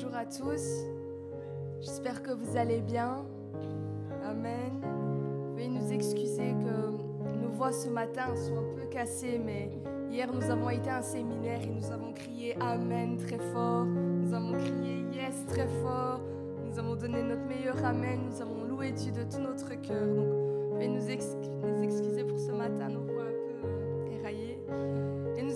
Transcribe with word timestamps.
Bonjour 0.00 0.16
à 0.16 0.26
tous. 0.26 0.84
J'espère 1.80 2.22
que 2.22 2.30
vous 2.30 2.56
allez 2.56 2.80
bien. 2.80 3.26
Amen. 4.24 4.80
Veuillez 5.56 5.70
nous 5.70 5.92
excuser 5.92 6.52
que 6.52 7.36
nos 7.42 7.48
voix 7.48 7.72
ce 7.72 7.88
matin 7.88 8.32
sont 8.36 8.58
un 8.58 8.76
peu 8.76 8.86
cassées, 8.88 9.40
mais 9.44 9.72
hier 10.08 10.32
nous 10.32 10.48
avons 10.52 10.70
été 10.70 10.88
à 10.88 10.98
un 10.98 11.02
séminaire 11.02 11.60
et 11.62 11.70
nous 11.70 11.90
avons 11.90 12.12
crié 12.12 12.56
Amen 12.60 13.16
très 13.16 13.40
fort. 13.52 13.86
Nous 13.86 14.32
avons 14.32 14.52
crié 14.52 15.04
Yes 15.12 15.44
très 15.48 15.66
fort. 15.82 16.20
Nous 16.64 16.78
avons 16.78 16.94
donné 16.94 17.20
notre 17.20 17.46
meilleur 17.46 17.84
Amen. 17.84 18.20
Nous 18.30 18.40
avons 18.40 18.62
loué 18.68 18.92
Dieu 18.92 19.10
de 19.10 19.24
tout 19.24 19.40
notre 19.40 19.74
cœur. 19.80 20.06
Donc, 20.06 20.28
veuillez 20.74 20.86
nous, 20.86 21.00
nous 21.00 21.82
excuser 21.82 22.22
pour 22.22 22.38
ce 22.38 22.52
matin, 22.52 22.88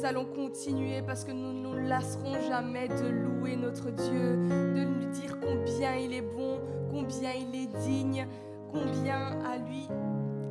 nous 0.03 0.09
allons 0.09 0.25
continuer 0.25 1.01
parce 1.03 1.23
que 1.23 1.31
nous 1.31 1.53
ne 1.53 1.63
nous 1.63 1.89
lasserons 1.89 2.35
jamais 2.49 2.89
de 2.89 3.09
louer 3.09 3.55
notre 3.55 3.91
Dieu, 3.91 4.37
de 4.75 4.99
lui 4.99 5.07
dire 5.07 5.39
combien 5.41 5.95
il 5.95 6.13
est 6.13 6.23
bon, 6.23 6.59
combien 6.91 7.31
il 7.31 7.55
est 7.55 7.69
digne, 7.87 8.27
combien 8.73 9.39
à 9.47 9.59
lui 9.59 9.87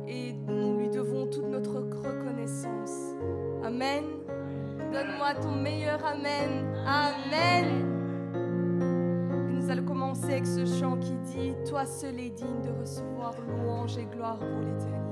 et 0.08 0.32
nous 0.32 0.78
lui 0.78 0.88
devons 0.88 1.26
toute 1.26 1.48
notre 1.48 1.80
reconnaissance. 1.80 3.14
Amen. 3.62 4.04
Donne-moi 4.90 5.34
ton 5.42 5.52
meilleur 5.52 6.02
Amen. 6.02 6.74
Amen. 6.86 7.66
Et 9.50 9.52
nous 9.52 9.70
allons 9.70 9.84
commencer 9.84 10.32
avec 10.32 10.46
ce 10.46 10.64
chant 10.64 10.96
qui 10.96 11.14
dit 11.30 11.52
Toi 11.68 11.84
seul 11.84 12.18
est 12.18 12.30
digne 12.30 12.62
de 12.62 12.80
recevoir 12.80 13.34
louange 13.46 13.98
et 13.98 14.06
gloire 14.06 14.38
pour 14.38 14.60
l'éternité. 14.60 15.11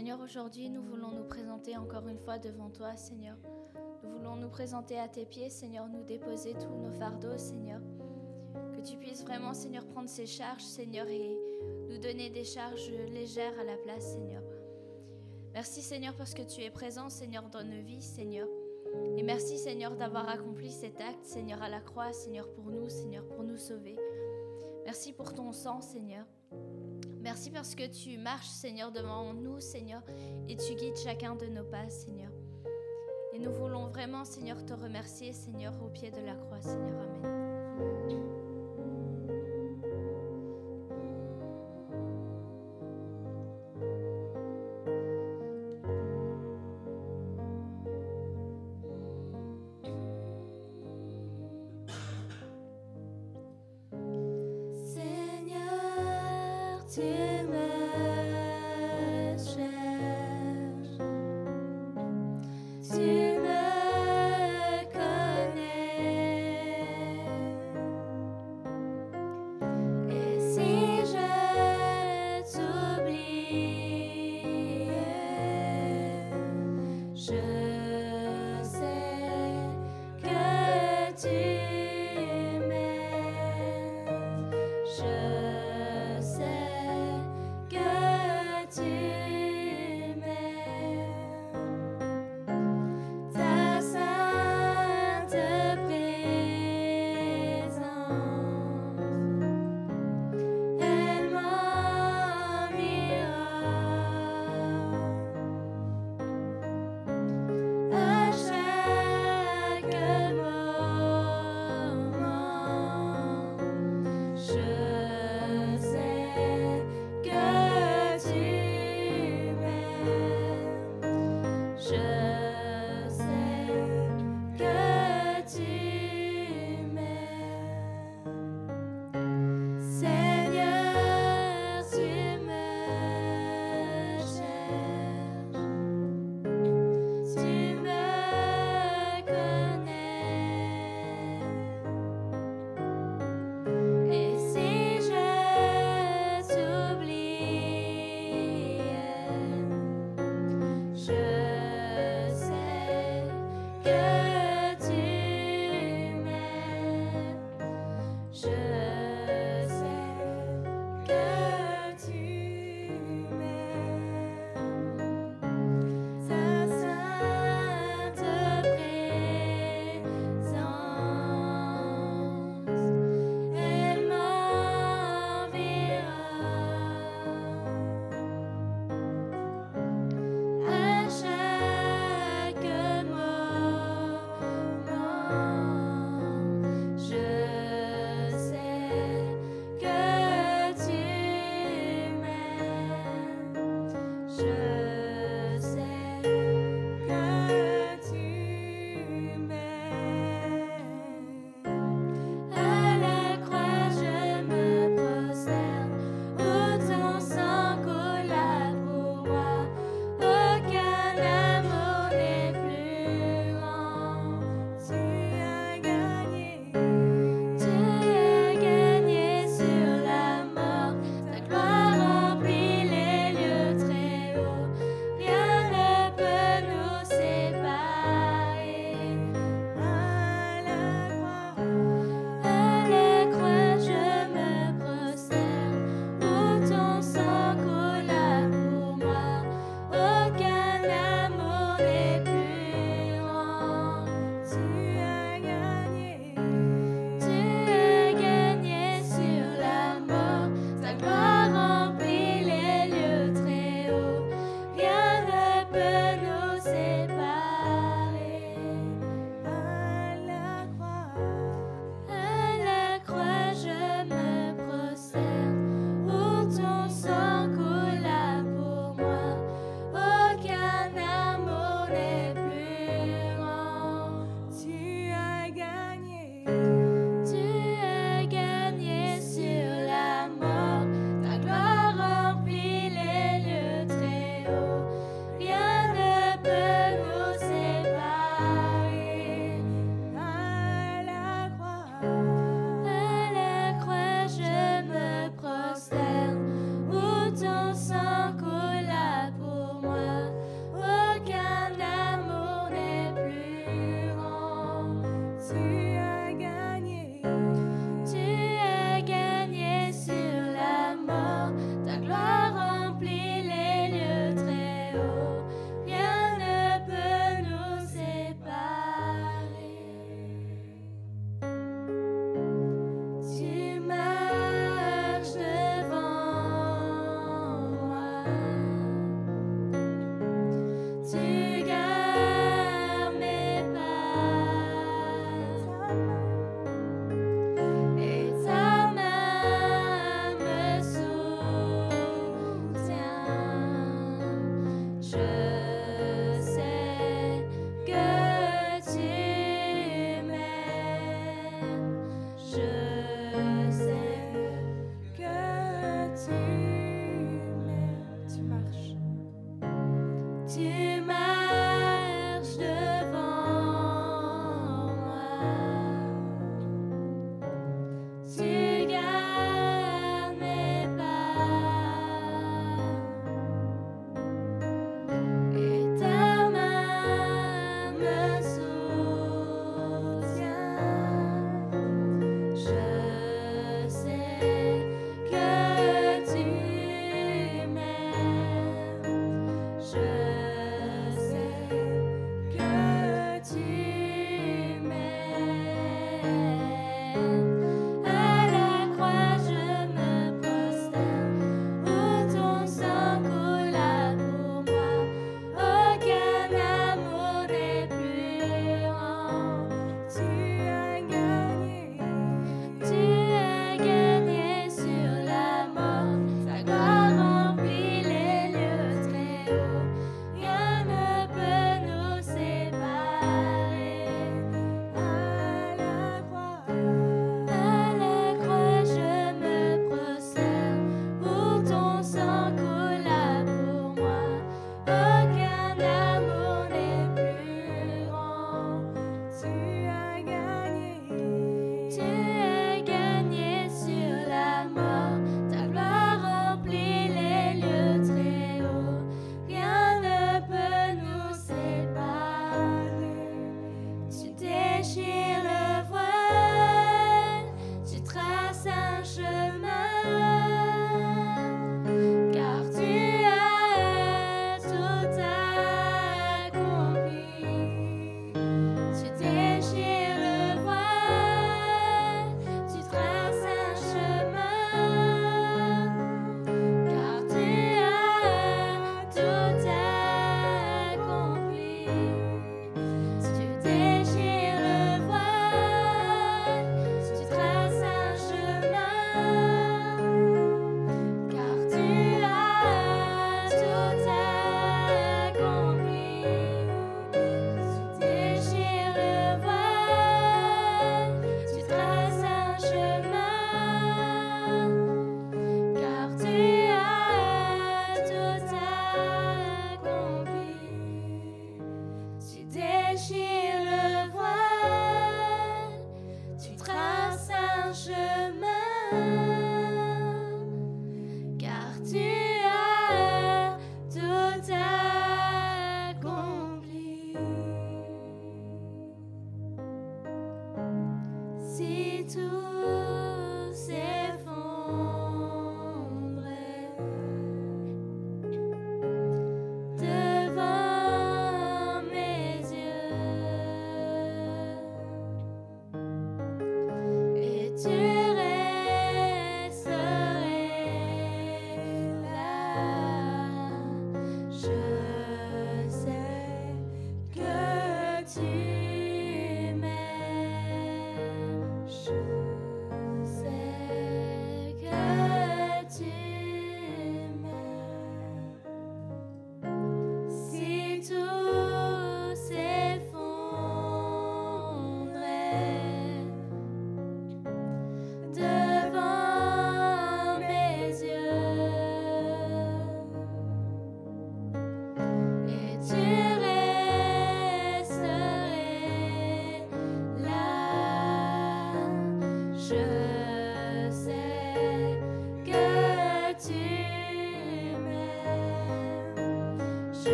Seigneur, 0.00 0.20
aujourd'hui, 0.22 0.70
nous 0.70 0.82
voulons 0.82 1.10
nous 1.10 1.24
présenter 1.24 1.76
encore 1.76 2.08
une 2.08 2.18
fois 2.18 2.38
devant 2.38 2.70
toi, 2.70 2.96
Seigneur. 2.96 3.36
Nous 4.02 4.08
voulons 4.08 4.34
nous 4.34 4.48
présenter 4.48 4.98
à 4.98 5.08
tes 5.08 5.26
pieds, 5.26 5.50
Seigneur, 5.50 5.88
nous 5.88 6.02
déposer 6.04 6.54
tous 6.54 6.74
nos 6.74 6.90
fardeaux, 6.90 7.36
Seigneur. 7.36 7.82
Que 8.72 8.80
tu 8.80 8.96
puisses 8.96 9.22
vraiment, 9.22 9.52
Seigneur, 9.52 9.86
prendre 9.86 10.08
ces 10.08 10.24
charges, 10.24 10.62
Seigneur, 10.62 11.06
et 11.06 11.38
nous 11.90 11.98
donner 11.98 12.30
des 12.30 12.44
charges 12.44 12.90
légères 13.12 13.52
à 13.60 13.64
la 13.64 13.76
place, 13.76 14.14
Seigneur. 14.14 14.42
Merci, 15.52 15.82
Seigneur, 15.82 16.14
parce 16.16 16.32
que 16.32 16.44
tu 16.44 16.62
es 16.62 16.70
présent, 16.70 17.10
Seigneur, 17.10 17.50
dans 17.50 17.62
nos 17.62 17.82
vies, 17.82 18.00
Seigneur. 18.00 18.48
Et 19.18 19.22
merci, 19.22 19.58
Seigneur, 19.58 19.96
d'avoir 19.96 20.30
accompli 20.30 20.70
cet 20.70 20.98
acte, 20.98 21.26
Seigneur, 21.26 21.60
à 21.60 21.68
la 21.68 21.80
croix, 21.80 22.14
Seigneur, 22.14 22.50
pour 22.54 22.70
nous, 22.70 22.88
Seigneur, 22.88 23.28
pour 23.28 23.42
nous 23.42 23.58
sauver. 23.58 23.98
Merci 24.86 25.12
pour 25.12 25.34
ton 25.34 25.52
sang, 25.52 25.82
Seigneur. 25.82 26.24
Merci 27.40 27.52
parce 27.52 27.74
que 27.74 27.86
tu 27.86 28.18
marches, 28.18 28.48
Seigneur, 28.48 28.92
devant 28.92 29.32
nous, 29.32 29.60
Seigneur, 29.60 30.02
et 30.46 30.56
tu 30.56 30.74
guides 30.74 30.98
chacun 30.98 31.34
de 31.36 31.46
nos 31.46 31.64
pas, 31.64 31.88
Seigneur. 31.88 32.30
Et 33.32 33.38
nous 33.38 33.50
voulons 33.50 33.86
vraiment, 33.86 34.26
Seigneur, 34.26 34.62
te 34.66 34.74
remercier, 34.74 35.32
Seigneur, 35.32 35.72
au 35.82 35.88
pied 35.88 36.10
de 36.10 36.20
la 36.20 36.34
croix, 36.34 36.60
Seigneur. 36.60 37.00
Amen. 37.00 37.09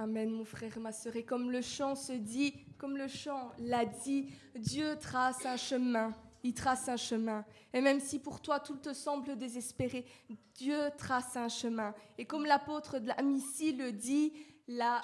Amen, 0.00 0.30
mon 0.30 0.46
frère, 0.46 0.80
ma 0.80 0.92
sœur. 0.92 1.14
Et 1.16 1.24
comme 1.24 1.50
le 1.50 1.60
chant 1.60 1.94
se 1.94 2.14
dit, 2.14 2.54
comme 2.78 2.96
le 2.96 3.06
chant 3.06 3.52
l'a 3.58 3.84
dit, 3.84 4.32
Dieu 4.54 4.96
trace 4.98 5.44
un 5.44 5.58
chemin. 5.58 6.14
Il 6.42 6.54
trace 6.54 6.88
un 6.88 6.96
chemin. 6.96 7.44
Et 7.74 7.82
même 7.82 8.00
si 8.00 8.18
pour 8.18 8.40
toi 8.40 8.60
tout 8.60 8.78
te 8.78 8.94
semble 8.94 9.36
désespéré, 9.36 10.06
Dieu 10.54 10.78
trace 10.96 11.36
un 11.36 11.50
chemin. 11.50 11.94
Et 12.16 12.24
comme 12.24 12.46
l'apôtre 12.46 12.98
de 12.98 13.08
la 13.08 13.20
Missie 13.20 13.76
le 13.76 13.92
dit, 13.92 14.32
la 14.68 15.02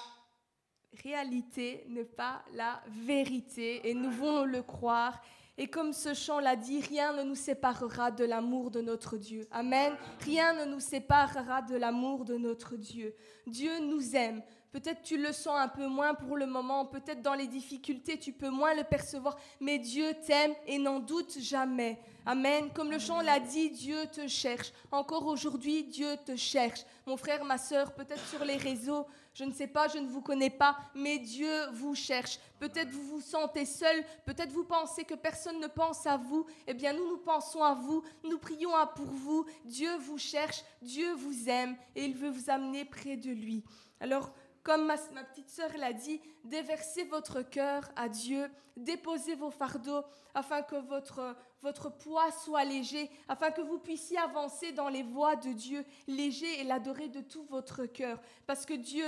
réalité 1.03 1.85
n'est 1.89 2.03
pas 2.03 2.43
la 2.55 2.81
vérité. 3.05 3.87
Et 3.87 3.93
nous 3.93 4.09
voulons 4.09 4.45
le 4.45 4.63
croire. 4.63 5.21
Et 5.59 5.67
comme 5.67 5.93
ce 5.93 6.15
chant 6.15 6.39
l'a 6.39 6.55
dit, 6.55 6.81
rien 6.81 7.13
ne 7.13 7.23
nous 7.23 7.35
séparera 7.35 8.09
de 8.09 8.23
l'amour 8.23 8.69
de 8.71 8.81
notre 8.81 9.17
Dieu. 9.17 9.47
Amen. 9.51 9.93
Rien 10.21 10.53
ne 10.53 10.71
nous 10.71 10.79
séparera 10.79 11.61
de 11.61 11.75
l'amour 11.75 12.25
de 12.25 12.37
notre 12.37 12.75
Dieu. 12.77 13.15
Dieu 13.45 13.79
nous 13.79 14.15
aime. 14.15 14.41
Peut-être 14.71 15.01
tu 15.01 15.17
le 15.17 15.31
sens 15.31 15.57
un 15.57 15.69
peu 15.69 15.87
moins 15.87 16.13
pour 16.13 16.37
le 16.37 16.45
moment, 16.45 16.85
peut-être 16.85 17.21
dans 17.21 17.33
les 17.33 17.47
difficultés 17.47 18.19
tu 18.19 18.33
peux 18.33 18.49
moins 18.49 18.73
le 18.73 18.83
percevoir, 18.83 19.37
mais 19.59 19.79
Dieu 19.79 20.13
t'aime 20.25 20.53
et 20.65 20.77
n'en 20.77 20.99
doute 20.99 21.37
jamais. 21.39 21.99
Amen. 22.25 22.69
Comme 22.73 22.91
le 22.91 22.99
chant 22.99 23.21
l'a 23.21 23.39
dit, 23.39 23.69
Dieu 23.69 24.05
te 24.11 24.27
cherche. 24.27 24.73
Encore 24.91 25.25
aujourd'hui, 25.27 25.85
Dieu 25.85 26.17
te 26.25 26.35
cherche. 26.35 26.81
Mon 27.05 27.15
frère, 27.15 27.45
ma 27.45 27.57
soeur, 27.57 27.93
peut-être 27.93 28.27
sur 28.27 28.43
les 28.43 28.57
réseaux, 28.57 29.05
je 29.33 29.45
ne 29.45 29.53
sais 29.53 29.67
pas, 29.67 29.87
je 29.87 29.97
ne 29.97 30.07
vous 30.07 30.21
connais 30.21 30.49
pas, 30.49 30.77
mais 30.93 31.19
Dieu 31.19 31.67
vous 31.71 31.95
cherche. 31.95 32.37
Peut-être 32.59 32.89
vous 32.89 33.03
vous 33.03 33.21
sentez 33.21 33.65
seul, 33.65 34.03
peut-être 34.25 34.51
vous 34.51 34.65
pensez 34.65 35.05
que 35.05 35.13
personne 35.13 35.61
ne 35.61 35.67
pense 35.67 36.05
à 36.05 36.17
vous. 36.17 36.45
Eh 36.67 36.73
bien, 36.73 36.91
nous, 36.91 37.07
nous 37.07 37.19
pensons 37.19 37.63
à 37.63 37.73
vous, 37.73 38.03
nous 38.25 38.39
prions 38.39 38.71
pour 38.95 39.05
vous. 39.05 39.45
Dieu 39.63 39.95
vous 39.97 40.17
cherche, 40.17 40.63
Dieu 40.81 41.13
vous 41.13 41.47
aime 41.47 41.77
et 41.95 42.03
il 42.03 42.13
veut 42.13 42.29
vous 42.29 42.49
amener 42.49 42.83
près 42.83 43.15
de 43.15 43.31
lui. 43.31 43.63
Alors, 44.01 44.33
comme 44.67 44.85
ma, 44.85 44.97
petite 44.97 45.49
sœur 45.49 45.69
l'a 45.77 45.93
dit, 45.93 46.19
déversez 46.43 47.05
votre 47.05 47.41
cœur 47.41 47.89
à 47.95 48.09
Dieu, 48.09 48.51
déposez 48.75 49.33
vos 49.33 49.49
fardeaux 49.49 50.03
afin 50.33 50.61
que 50.61 50.75
votre, 50.75 51.37
votre 51.61 51.89
poids 51.89 52.29
soit 52.33 52.65
léger, 52.65 53.09
afin 53.29 53.51
que 53.51 53.61
vous 53.61 53.79
puissiez 53.79 54.17
avancer 54.17 54.73
dans 54.73 54.89
les 54.89 55.03
voies 55.03 55.37
de 55.37 55.53
Dieu, 55.53 55.85
léger 56.05 56.59
et 56.59 56.65
l'adorer 56.65 57.07
de 57.07 57.21
tout 57.21 57.45
votre 57.45 57.85
cœur. 57.85 58.19
Parce 58.45 58.65
que 58.65 58.73
Dieu, 58.73 59.05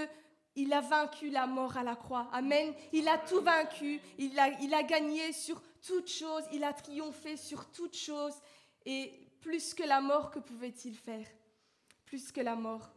il 0.55 0.71
a 0.71 0.79
vaincu 0.79 1.29
la 1.29 1.45
mort 1.45 1.75
à 1.75 1.83
la 1.83 1.97
croix. 1.97 2.29
Amen. 2.31 2.73
Il 2.93 3.09
a 3.09 3.17
tout 3.17 3.41
vaincu. 3.41 3.99
Il 4.17 4.39
a, 4.39 4.47
il 4.61 4.73
a 4.73 4.83
gagné 4.83 5.33
sur 5.33 5.61
toute 5.85 6.07
chose. 6.09 6.43
Il 6.53 6.63
a 6.63 6.71
triomphé 6.71 7.35
sur 7.35 7.69
toute 7.69 7.97
chose. 7.97 8.35
Et 8.85 9.11
plus 9.41 9.73
que 9.73 9.83
la 9.83 9.99
mort, 9.99 10.31
que 10.31 10.39
pouvait-il 10.39 10.95
faire? 10.95 11.27
Plus 12.05 12.31
que 12.31 12.39
la 12.39 12.55
mort. 12.55 12.89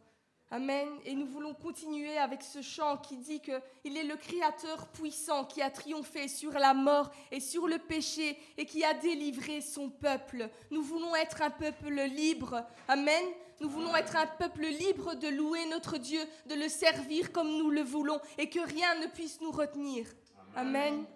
Amen. 0.53 0.87
Et 1.03 1.15
nous 1.15 1.25
voulons 1.25 1.55
continuer 1.55 2.15
avec 2.15 2.43
ce 2.43 2.61
chant 2.61 2.97
qui 2.97 3.17
dit 3.17 3.39
qu'il 3.39 3.97
est 3.97 4.03
le 4.03 4.15
Créateur 4.15 4.85
puissant 4.89 5.45
qui 5.45 5.63
a 5.63 5.71
triomphé 5.71 6.27
sur 6.27 6.51
la 6.51 6.75
mort 6.75 7.09
et 7.31 7.39
sur 7.39 7.67
le 7.67 7.79
péché 7.79 8.37
et 8.55 8.67
qui 8.67 8.85
a 8.85 8.93
délivré 8.93 9.61
son 9.61 9.89
peuple. 9.89 10.47
Nous 10.69 10.83
voulons 10.83 11.15
être 11.15 11.41
un 11.41 11.49
peuple 11.49 11.95
libre. 12.03 12.63
Amen. 12.87 13.23
Nous 13.61 13.67
voulons 13.67 13.95
être 13.95 14.15
un 14.15 14.27
peuple 14.27 14.67
libre 14.67 15.15
de 15.15 15.27
louer 15.27 15.65
notre 15.71 15.97
Dieu, 15.97 16.21
de 16.47 16.53
le 16.53 16.69
servir 16.69 17.31
comme 17.31 17.49
nous 17.57 17.71
le 17.71 17.81
voulons 17.81 18.19
et 18.37 18.47
que 18.47 18.59
rien 18.59 18.93
ne 19.01 19.07
puisse 19.07 19.41
nous 19.41 19.51
retenir. 19.51 20.05
Amen. 20.55 21.07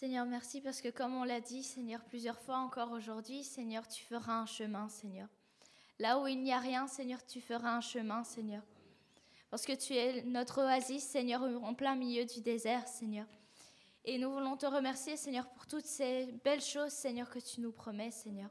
Seigneur, 0.00 0.24
merci 0.24 0.62
parce 0.62 0.80
que 0.80 0.88
comme 0.88 1.14
on 1.14 1.24
l'a 1.24 1.42
dit, 1.42 1.62
Seigneur, 1.62 2.02
plusieurs 2.02 2.38
fois 2.38 2.56
encore 2.56 2.90
aujourd'hui, 2.92 3.44
Seigneur, 3.44 3.86
tu 3.86 4.02
feras 4.02 4.32
un 4.32 4.46
chemin, 4.46 4.88
Seigneur. 4.88 5.28
Là 5.98 6.18
où 6.18 6.26
il 6.26 6.42
n'y 6.42 6.54
a 6.54 6.58
rien, 6.58 6.86
Seigneur, 6.86 7.22
tu 7.26 7.42
feras 7.42 7.76
un 7.76 7.82
chemin, 7.82 8.24
Seigneur. 8.24 8.62
Parce 9.50 9.66
que 9.66 9.74
tu 9.74 9.92
es 9.92 10.22
notre 10.22 10.62
oasis, 10.62 11.04
Seigneur, 11.04 11.42
en 11.42 11.74
plein 11.74 11.96
milieu 11.96 12.24
du 12.24 12.40
désert, 12.40 12.88
Seigneur. 12.88 13.26
Et 14.06 14.16
nous 14.16 14.32
voulons 14.32 14.56
te 14.56 14.64
remercier, 14.64 15.18
Seigneur, 15.18 15.46
pour 15.50 15.66
toutes 15.66 15.84
ces 15.84 16.32
belles 16.44 16.62
choses, 16.62 16.92
Seigneur, 16.92 17.28
que 17.28 17.38
tu 17.38 17.60
nous 17.60 17.70
promets, 17.70 18.10
Seigneur. 18.10 18.48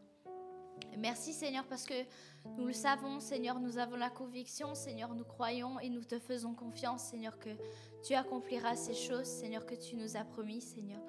merci, 1.00 1.34
Seigneur, 1.34 1.66
parce 1.66 1.86
que 1.86 2.06
nous 2.60 2.68
le 2.68 2.74
savons, 2.74 3.20
Seigneur, 3.20 3.60
nous 3.60 3.80
avons 3.80 3.96
la 3.96 4.12
conviction, 4.12 4.76
Seigneur, 4.76 5.16
nous 5.16 5.26
croyons 5.26 5.80
et 5.80 5.90
nous 5.90 6.04
te 6.04 6.20
faisons 6.20 6.54
confiance, 6.54 7.06
Seigneur, 7.06 7.40
que 7.40 7.58
tu 8.06 8.14
accompliras 8.14 8.76
ces 8.76 8.94
choses, 8.94 9.26
Seigneur, 9.26 9.66
que 9.66 9.74
tu 9.74 9.96
nous 9.96 10.16
as 10.16 10.24
promis, 10.24 10.62
Seigneur. 10.62 11.02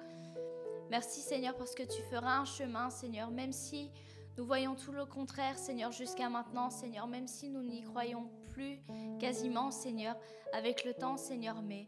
Merci, 0.91 1.21
Seigneur, 1.21 1.55
parce 1.55 1.73
que 1.73 1.83
tu 1.83 2.01
feras 2.01 2.39
un 2.39 2.43
chemin, 2.43 2.89
Seigneur, 2.89 3.31
même 3.31 3.53
si 3.53 3.89
nous 4.37 4.45
voyons 4.45 4.75
tout 4.75 4.91
le 4.91 5.05
contraire, 5.05 5.57
Seigneur, 5.57 5.93
jusqu'à 5.93 6.27
maintenant, 6.27 6.69
Seigneur, 6.69 7.07
même 7.07 7.27
si 7.27 7.47
nous 7.47 7.63
n'y 7.63 7.81
croyons 7.81 8.29
plus 8.49 8.77
quasiment, 9.17 9.71
Seigneur, 9.71 10.17
avec 10.51 10.83
le 10.83 10.93
temps, 10.93 11.15
Seigneur, 11.15 11.61
mais 11.61 11.87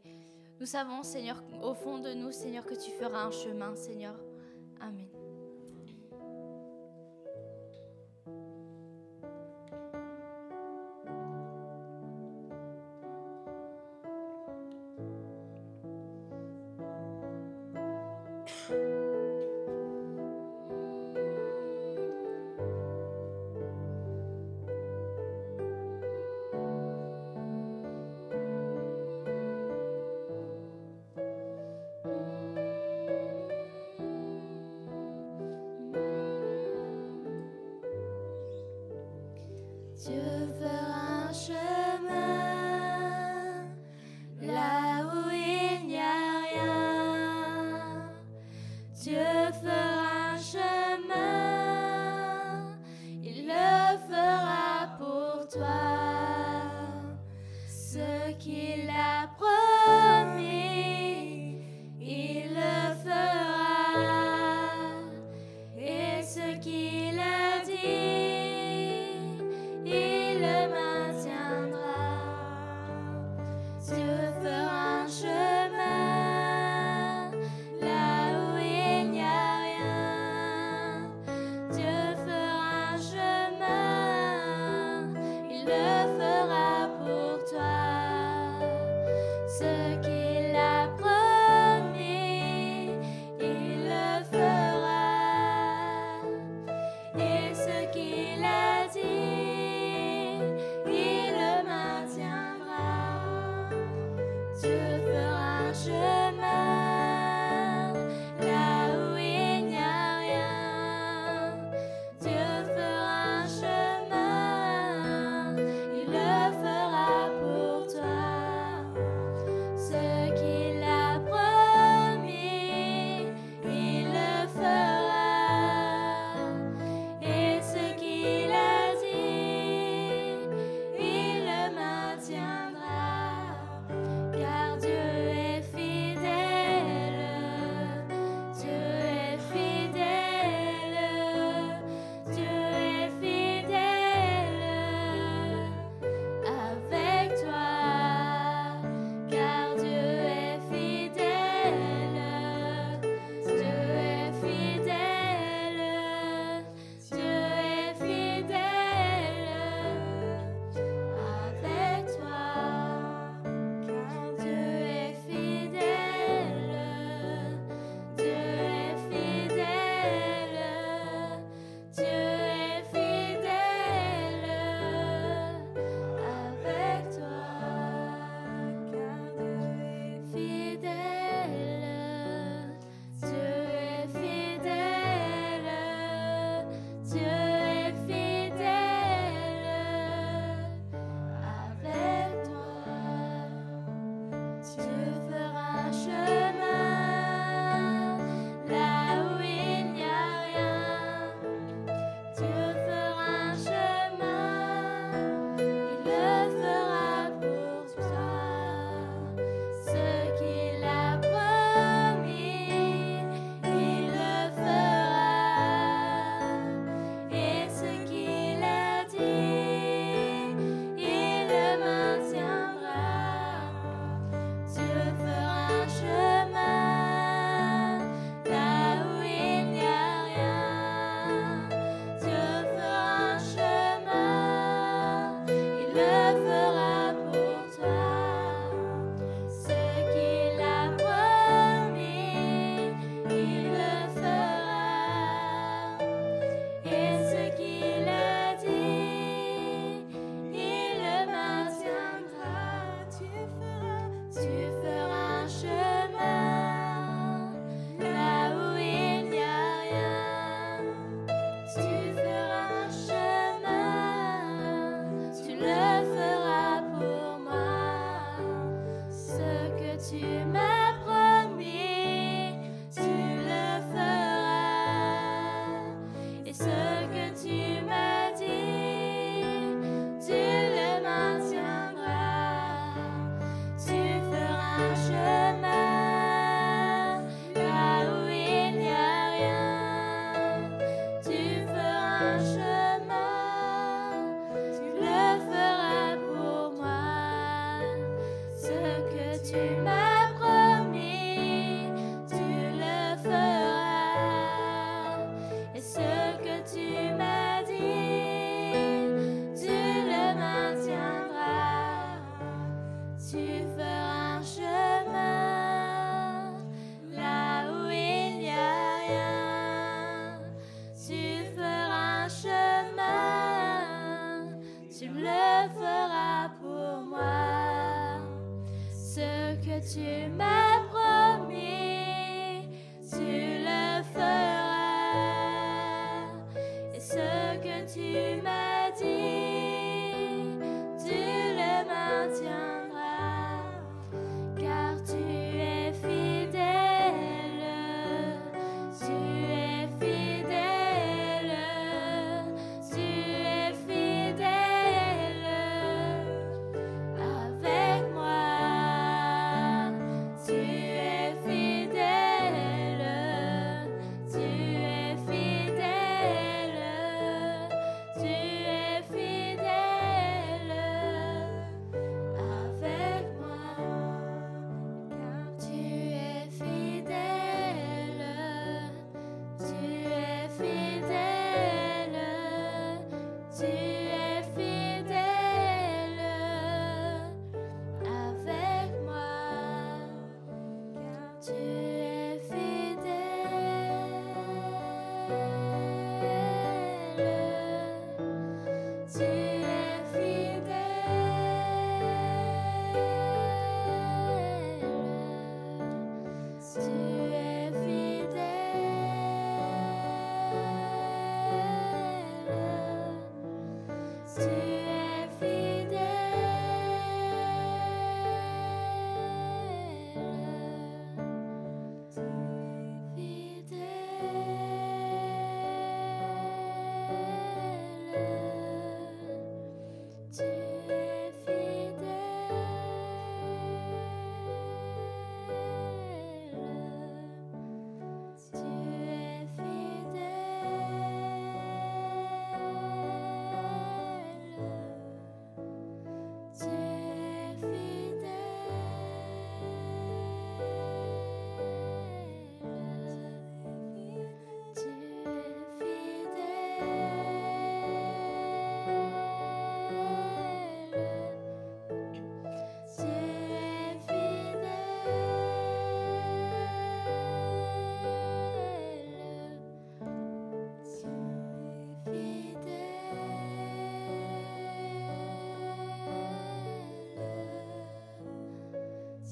nous 0.61 0.65
savons, 0.65 1.03
Seigneur, 1.03 1.43
au 1.61 1.73
fond 1.73 1.97
de 1.97 2.13
nous, 2.13 2.31
Seigneur, 2.31 2.65
que 2.65 2.75
tu 2.75 2.91
feras 2.91 3.25
un 3.25 3.31
chemin, 3.31 3.75
Seigneur. 3.75 4.15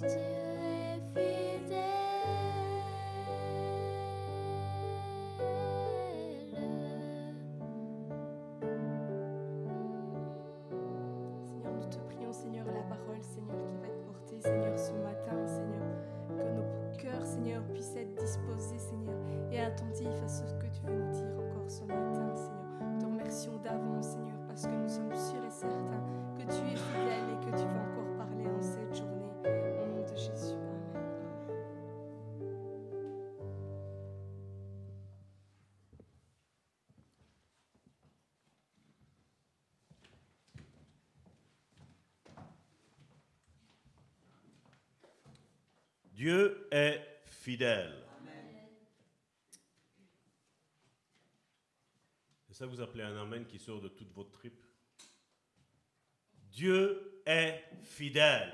to 0.01 0.30
Dieu 46.21 46.67
est 46.69 47.01
fidèle. 47.25 47.95
Et 52.47 52.53
ça, 52.53 52.67
vous 52.67 52.79
appelez 52.79 53.01
un 53.01 53.19
amen 53.19 53.47
qui 53.47 53.57
sort 53.57 53.81
de 53.81 53.87
toute 53.87 54.13
votre 54.13 54.29
tripe 54.29 54.63
Dieu 56.51 57.23
est 57.25 57.63
fidèle. 57.81 58.53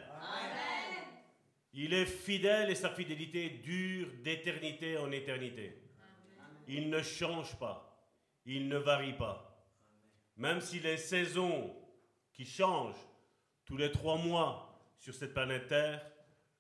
Il 1.74 1.94
est 1.94 2.06
fidèle 2.06 2.70
et 2.70 2.76
sa 2.76 2.90
fidélité 2.90 3.50
dure 3.50 4.14
d'éternité 4.24 4.98
en 4.98 5.12
éternité. 5.12 5.78
Il 6.70 6.90
ne 6.90 7.02
change 7.02 7.60
pas. 7.60 8.02
Il 8.46 8.70
ne 8.70 8.78
varie 8.78 9.18
pas. 9.18 9.62
Même 10.38 10.62
si 10.62 10.80
les 10.80 10.96
saisons 10.96 11.76
qui 12.32 12.46
changent 12.46 13.06
tous 13.66 13.76
les 13.76 13.92
trois 13.92 14.18
mois 14.18 14.82
sur 15.00 15.14
cette 15.14 15.34
planète 15.34 15.68
Terre, 15.68 16.14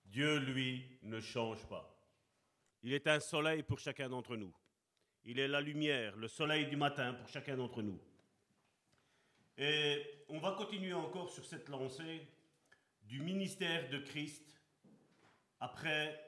Dieu, 0.07 0.39
lui, 0.39 0.99
ne 1.03 1.19
change 1.19 1.65
pas. 1.67 1.93
Il 2.83 2.93
est 2.93 3.07
un 3.07 3.19
soleil 3.19 3.63
pour 3.63 3.79
chacun 3.79 4.09
d'entre 4.09 4.35
nous. 4.35 4.53
Il 5.25 5.39
est 5.39 5.47
la 5.47 5.61
lumière, 5.61 6.15
le 6.15 6.27
soleil 6.27 6.67
du 6.67 6.77
matin 6.77 7.13
pour 7.13 7.27
chacun 7.27 7.57
d'entre 7.57 7.81
nous. 7.81 7.99
Et 9.57 10.23
on 10.29 10.39
va 10.39 10.51
continuer 10.51 10.93
encore 10.93 11.29
sur 11.29 11.45
cette 11.45 11.67
lancée 11.67 12.27
du 13.03 13.19
ministère 13.19 13.89
de 13.89 13.97
Christ 13.99 14.61
après 15.59 16.27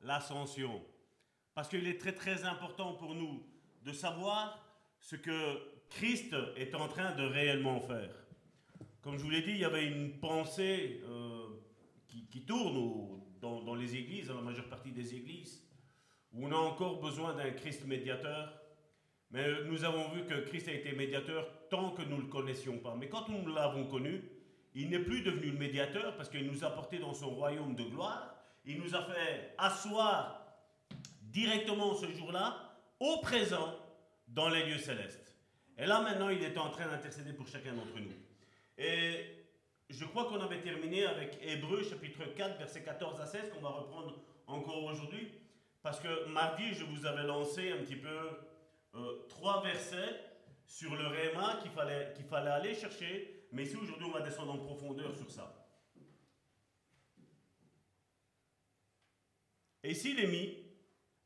l'ascension. 0.00 0.84
Parce 1.54 1.68
qu'il 1.68 1.86
est 1.86 2.00
très 2.00 2.14
très 2.14 2.44
important 2.44 2.94
pour 2.94 3.14
nous 3.14 3.46
de 3.82 3.92
savoir 3.92 4.64
ce 5.00 5.16
que 5.16 5.82
Christ 5.90 6.34
est 6.56 6.74
en 6.74 6.88
train 6.88 7.12
de 7.12 7.24
réellement 7.24 7.80
faire. 7.80 8.14
Comme 9.02 9.16
je 9.16 9.22
vous 9.22 9.30
l'ai 9.30 9.40
dit, 9.42 9.52
il 9.52 9.58
y 9.58 9.64
avait 9.64 9.86
une 9.86 10.18
pensée 10.18 11.00
euh, 11.08 11.46
qui, 12.06 12.42
tourne 12.42 13.20
dans, 13.40 13.74
les 13.74 13.96
églises, 13.96 14.28
dans 14.28 14.34
la 14.34 14.42
majeure 14.42 14.68
partie 14.68 14.92
des 14.92 15.14
églises, 15.14 15.62
où 16.32 16.46
on 16.46 16.52
a 16.52 16.56
encore 16.56 17.00
besoin 17.00 17.34
d'un 17.34 17.50
Christ 17.50 17.86
médiateur. 17.86 18.52
Mais 19.30 19.64
nous 19.64 19.84
avons 19.84 20.10
vu 20.10 20.26
que 20.26 20.34
Christ 20.46 20.68
a 20.68 20.72
été 20.72 20.92
médiateur 20.92 21.48
tant 21.70 21.92
que 21.92 22.02
nous 22.02 22.16
ne 22.16 22.22
le 22.22 22.28
connaissions 22.28 22.78
pas. 22.78 22.94
Mais 22.94 23.08
quand 23.08 23.28
nous 23.28 23.54
l'avons 23.54 23.86
connu, 23.86 24.22
il 24.74 24.90
n'est 24.90 24.98
plus 24.98 25.22
devenu 25.22 25.52
le 25.52 25.58
médiateur 25.58 26.16
parce 26.16 26.28
qu'il 26.28 26.46
nous 26.46 26.64
a 26.64 26.70
porté 26.70 26.98
dans 26.98 27.14
son 27.14 27.30
royaume 27.30 27.74
de 27.74 27.84
gloire. 27.84 28.34
Il 28.66 28.80
nous 28.80 28.94
a 28.94 29.02
fait 29.02 29.54
asseoir 29.56 30.46
directement 31.22 31.94
ce 31.94 32.10
jour-là, 32.12 32.76
au 32.98 33.18
présent, 33.22 33.76
dans 34.28 34.48
les 34.48 34.66
lieux 34.66 34.78
célestes. 34.78 35.34
Et 35.78 35.86
là 35.86 36.02
maintenant, 36.02 36.28
il 36.28 36.42
est 36.42 36.58
en 36.58 36.70
train 36.70 36.86
d'intercéder 36.86 37.32
pour 37.32 37.48
chacun 37.48 37.72
d'entre 37.72 37.98
nous. 37.98 38.12
Et 38.80 39.44
je 39.88 40.04
crois 40.06 40.24
qu'on 40.24 40.40
avait 40.40 40.62
terminé 40.62 41.04
avec 41.04 41.38
Hébreu 41.42 41.84
chapitre 41.84 42.24
4, 42.34 42.58
verset 42.58 42.82
14 42.82 43.20
à 43.20 43.26
16, 43.26 43.52
qu'on 43.52 43.60
va 43.60 43.68
reprendre 43.68 44.18
encore 44.48 44.82
aujourd'hui. 44.82 45.30
Parce 45.82 46.00
que 46.00 46.26
mardi, 46.26 46.74
je 46.74 46.84
vous 46.84 47.06
avais 47.06 47.22
lancé 47.22 47.70
un 47.70 47.84
petit 47.84 47.96
peu 47.96 48.18
euh, 48.96 49.26
trois 49.28 49.62
versets 49.62 50.18
sur 50.66 50.96
le 50.96 51.06
Réma 51.06 51.60
qu'il 51.62 51.70
fallait, 51.70 52.12
qu'il 52.16 52.24
fallait 52.24 52.50
aller 52.50 52.74
chercher 52.74 53.40
mais 53.52 53.64
ici 53.64 53.76
aujourd'hui 53.76 54.06
on 54.06 54.12
va 54.12 54.20
descendre 54.20 54.52
en 54.52 54.58
profondeur 54.58 55.14
sur 55.14 55.30
ça. 55.30 55.56
Et 59.82 59.94
s'il 59.94 60.20
est 60.20 60.26
mis, 60.26 60.58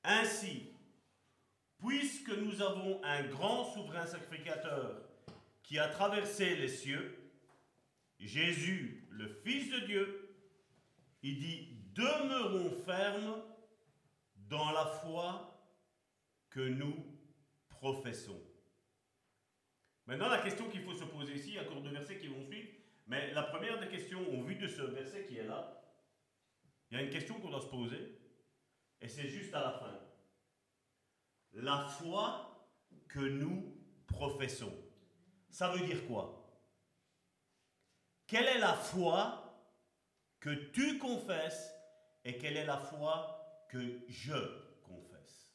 ainsi, 0.04 0.70
puisque 1.78 2.30
nous 2.30 2.62
avons 2.62 3.02
un 3.02 3.24
grand 3.24 3.64
souverain 3.64 4.06
sacrificateur 4.06 5.02
qui 5.62 5.78
a 5.78 5.88
traversé 5.88 6.54
les 6.56 6.68
cieux, 6.68 7.13
Jésus, 8.18 9.06
le 9.10 9.28
Fils 9.28 9.70
de 9.70 9.86
Dieu, 9.86 10.36
il 11.22 11.38
dit, 11.38 11.68
demeurons 11.94 12.70
fermes 12.84 13.42
dans 14.48 14.70
la 14.72 14.86
foi 14.86 15.50
que 16.50 16.60
nous 16.60 16.94
professons. 17.68 18.40
Maintenant, 20.06 20.28
la 20.28 20.42
question 20.42 20.68
qu'il 20.68 20.82
faut 20.82 20.94
se 20.94 21.04
poser 21.04 21.34
ici, 21.34 21.58
a 21.58 21.62
encore 21.62 21.80
deux 21.80 21.90
versets 21.90 22.18
qui 22.18 22.28
vont 22.28 22.42
suivre, 22.42 22.68
mais 23.06 23.32
la 23.32 23.42
première 23.42 23.80
des 23.80 23.88
questions, 23.88 24.20
au 24.38 24.42
vu 24.42 24.56
de 24.56 24.68
ce 24.68 24.82
verset 24.82 25.26
qui 25.26 25.38
est 25.38 25.46
là, 25.46 25.82
il 26.90 26.98
y 26.98 27.00
a 27.00 27.02
une 27.02 27.10
question 27.10 27.40
qu'on 27.40 27.50
doit 27.50 27.60
se 27.60 27.66
poser, 27.66 28.18
et 29.00 29.08
c'est 29.08 29.28
juste 29.28 29.54
à 29.54 29.60
la 29.60 29.72
fin. 29.72 30.00
La 31.54 31.78
foi 31.78 32.68
que 33.08 33.20
nous 33.20 33.76
professons. 34.06 34.72
Ça 35.50 35.68
veut 35.72 35.86
dire 35.86 36.06
quoi? 36.06 36.43
Quelle 38.34 38.48
est 38.48 38.58
la 38.58 38.74
foi 38.74 39.64
que 40.40 40.50
tu 40.72 40.98
confesses 40.98 41.72
et 42.24 42.36
quelle 42.36 42.56
est 42.56 42.64
la 42.64 42.78
foi 42.78 43.64
que 43.68 44.00
je 44.08 44.34
confesse? 44.82 45.54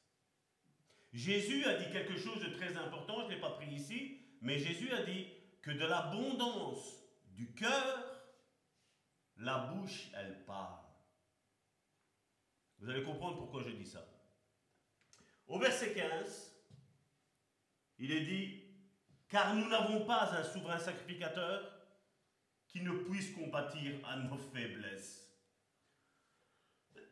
Jésus 1.11 1.65
a 1.65 1.73
dit 1.73 1.91
quelque 1.91 2.17
chose 2.17 2.41
de 2.41 2.55
très 2.55 2.77
important, 2.77 3.19
je 3.19 3.25
ne 3.25 3.31
l'ai 3.31 3.41
pas 3.41 3.49
pris 3.49 3.67
ici, 3.67 4.21
mais 4.39 4.59
Jésus 4.59 4.93
a 4.93 5.03
dit 5.03 5.27
que 5.61 5.71
de 5.71 5.83
l'abondance 5.85 7.03
du 7.25 7.53
cœur, 7.53 8.23
la 9.35 9.57
bouche, 9.57 10.09
elle 10.15 10.45
parle. 10.45 10.79
Vous 12.77 12.89
allez 12.89 13.03
comprendre 13.03 13.39
pourquoi 13.39 13.61
je 13.61 13.71
dis 13.71 13.87
ça. 13.87 14.07
Au 15.47 15.59
verset 15.59 15.93
15, 15.93 16.55
il 17.97 18.13
est 18.13 18.23
dit, 18.23 18.63
car 19.27 19.53
nous 19.53 19.67
n'avons 19.67 20.05
pas 20.05 20.31
un 20.33 20.45
souverain 20.45 20.79
sacrificateur 20.79 21.75
qui 22.69 22.81
ne 22.81 22.91
puisse 22.91 23.31
compatir 23.33 23.99
à 24.07 24.17
nos 24.17 24.37
faiblesses. 24.37 25.27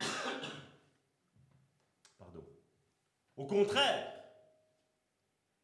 Pardon. 2.18 2.46
Au 3.36 3.46
contraire, 3.46 4.14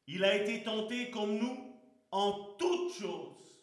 il 0.06 0.24
a 0.24 0.36
été 0.36 0.62
tenté 0.64 1.10
comme 1.10 1.38
nous 1.38 1.80
en 2.10 2.54
toutes 2.58 2.92
choses, 2.92 3.60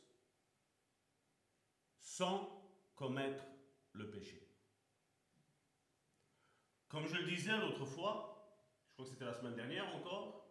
sans 1.99 2.49
commettre 2.95 3.43
le 3.93 4.09
péché. 4.09 4.47
Comme 6.87 7.07
je 7.07 7.15
le 7.15 7.23
disais 7.25 7.57
l'autre 7.57 7.85
fois, 7.85 8.57
je 8.87 8.93
crois 8.93 9.05
que 9.05 9.11
c'était 9.11 9.25
la 9.25 9.33
semaine 9.33 9.55
dernière 9.55 9.95
encore, 9.95 10.49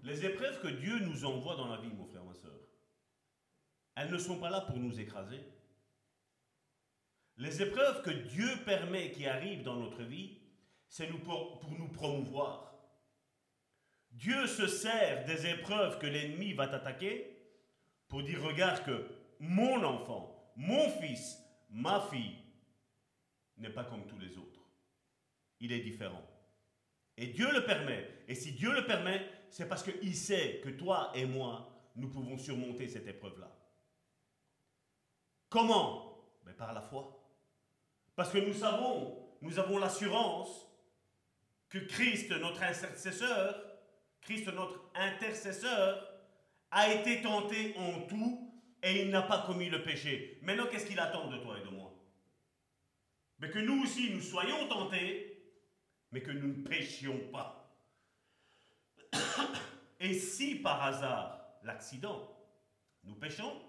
les 0.00 0.24
épreuves 0.24 0.60
que 0.60 0.68
Dieu 0.68 0.98
nous 1.00 1.24
envoie 1.24 1.56
dans 1.56 1.68
la 1.68 1.78
vie, 1.78 1.88
mon 1.88 2.04
frère, 2.04 2.24
ma 2.24 2.34
soeur, 2.34 2.58
elles 3.94 4.10
ne 4.10 4.18
sont 4.18 4.38
pas 4.38 4.50
là 4.50 4.62
pour 4.62 4.78
nous 4.78 5.00
écraser. 5.00 5.40
Les 7.36 7.62
épreuves 7.62 8.02
que 8.02 8.10
Dieu 8.10 8.48
permet 8.64 9.10
qui 9.10 9.26
arrivent 9.26 9.62
dans 9.62 9.76
notre 9.76 10.02
vie, 10.02 10.38
c'est 10.88 11.06
pour, 11.06 11.66
nous 11.78 11.88
promouvoir. 11.88 12.74
Dieu 14.10 14.46
se 14.46 14.66
sert 14.66 15.24
des 15.24 15.46
épreuves 15.46 15.98
que 15.98 16.06
l'ennemi 16.06 16.52
va 16.52 16.68
t'attaquer 16.68 17.38
pour 18.08 18.22
dire, 18.22 18.42
regarde 18.42 18.84
que 18.84 19.08
mon 19.40 19.82
enfant, 19.82 20.52
mon 20.56 20.90
fils, 21.00 21.38
ma 21.70 22.00
fille 22.00 22.36
n'est 23.56 23.70
pas 23.70 23.84
comme 23.84 24.06
tous 24.06 24.18
les 24.18 24.36
autres. 24.36 24.60
Il 25.60 25.72
est 25.72 25.80
différent. 25.80 26.22
Et 27.16 27.28
Dieu 27.28 27.50
le 27.52 27.64
permet. 27.64 28.06
Et 28.28 28.34
si 28.34 28.52
Dieu 28.52 28.72
le 28.74 28.84
permet, 28.84 29.26
c'est 29.48 29.68
parce 29.68 29.82
qu'il 29.82 30.14
sait 30.14 30.60
que 30.62 30.70
toi 30.70 31.10
et 31.14 31.24
moi, 31.24 31.90
nous 31.96 32.08
pouvons 32.08 32.36
surmonter 32.36 32.88
cette 32.88 33.06
épreuve-là. 33.06 33.50
Comment? 35.52 36.18
Mais 36.46 36.54
Par 36.54 36.72
la 36.72 36.80
foi. 36.80 37.22
Parce 38.16 38.30
que 38.30 38.38
nous 38.38 38.54
savons, 38.54 39.18
nous 39.42 39.58
avons 39.58 39.76
l'assurance 39.76 40.66
que 41.68 41.78
Christ, 41.78 42.30
notre 42.30 42.62
intercesseur, 42.62 43.62
Christ, 44.22 44.48
notre 44.48 44.80
intercesseur, 44.94 46.08
a 46.70 46.90
été 46.90 47.20
tenté 47.20 47.74
en 47.76 48.00
tout 48.06 48.50
et 48.82 49.02
il 49.02 49.10
n'a 49.10 49.20
pas 49.20 49.44
commis 49.46 49.68
le 49.68 49.82
péché. 49.82 50.38
Maintenant, 50.40 50.66
qu'est-ce 50.70 50.86
qu'il 50.86 50.98
attend 50.98 51.28
de 51.28 51.36
toi 51.36 51.58
et 51.58 51.64
de 51.64 51.70
moi? 51.70 51.92
Mais 53.38 53.50
que 53.50 53.58
nous 53.58 53.82
aussi, 53.82 54.10
nous 54.10 54.22
soyons 54.22 54.68
tentés, 54.68 55.52
mais 56.12 56.22
que 56.22 56.30
nous 56.30 56.48
ne 56.48 56.66
péchions 56.66 57.20
pas. 57.30 57.76
Et 60.00 60.14
si 60.14 60.56
par 60.56 60.82
hasard, 60.82 61.40
l'accident, 61.62 62.28
nous 63.04 63.14
péchons, 63.14 63.60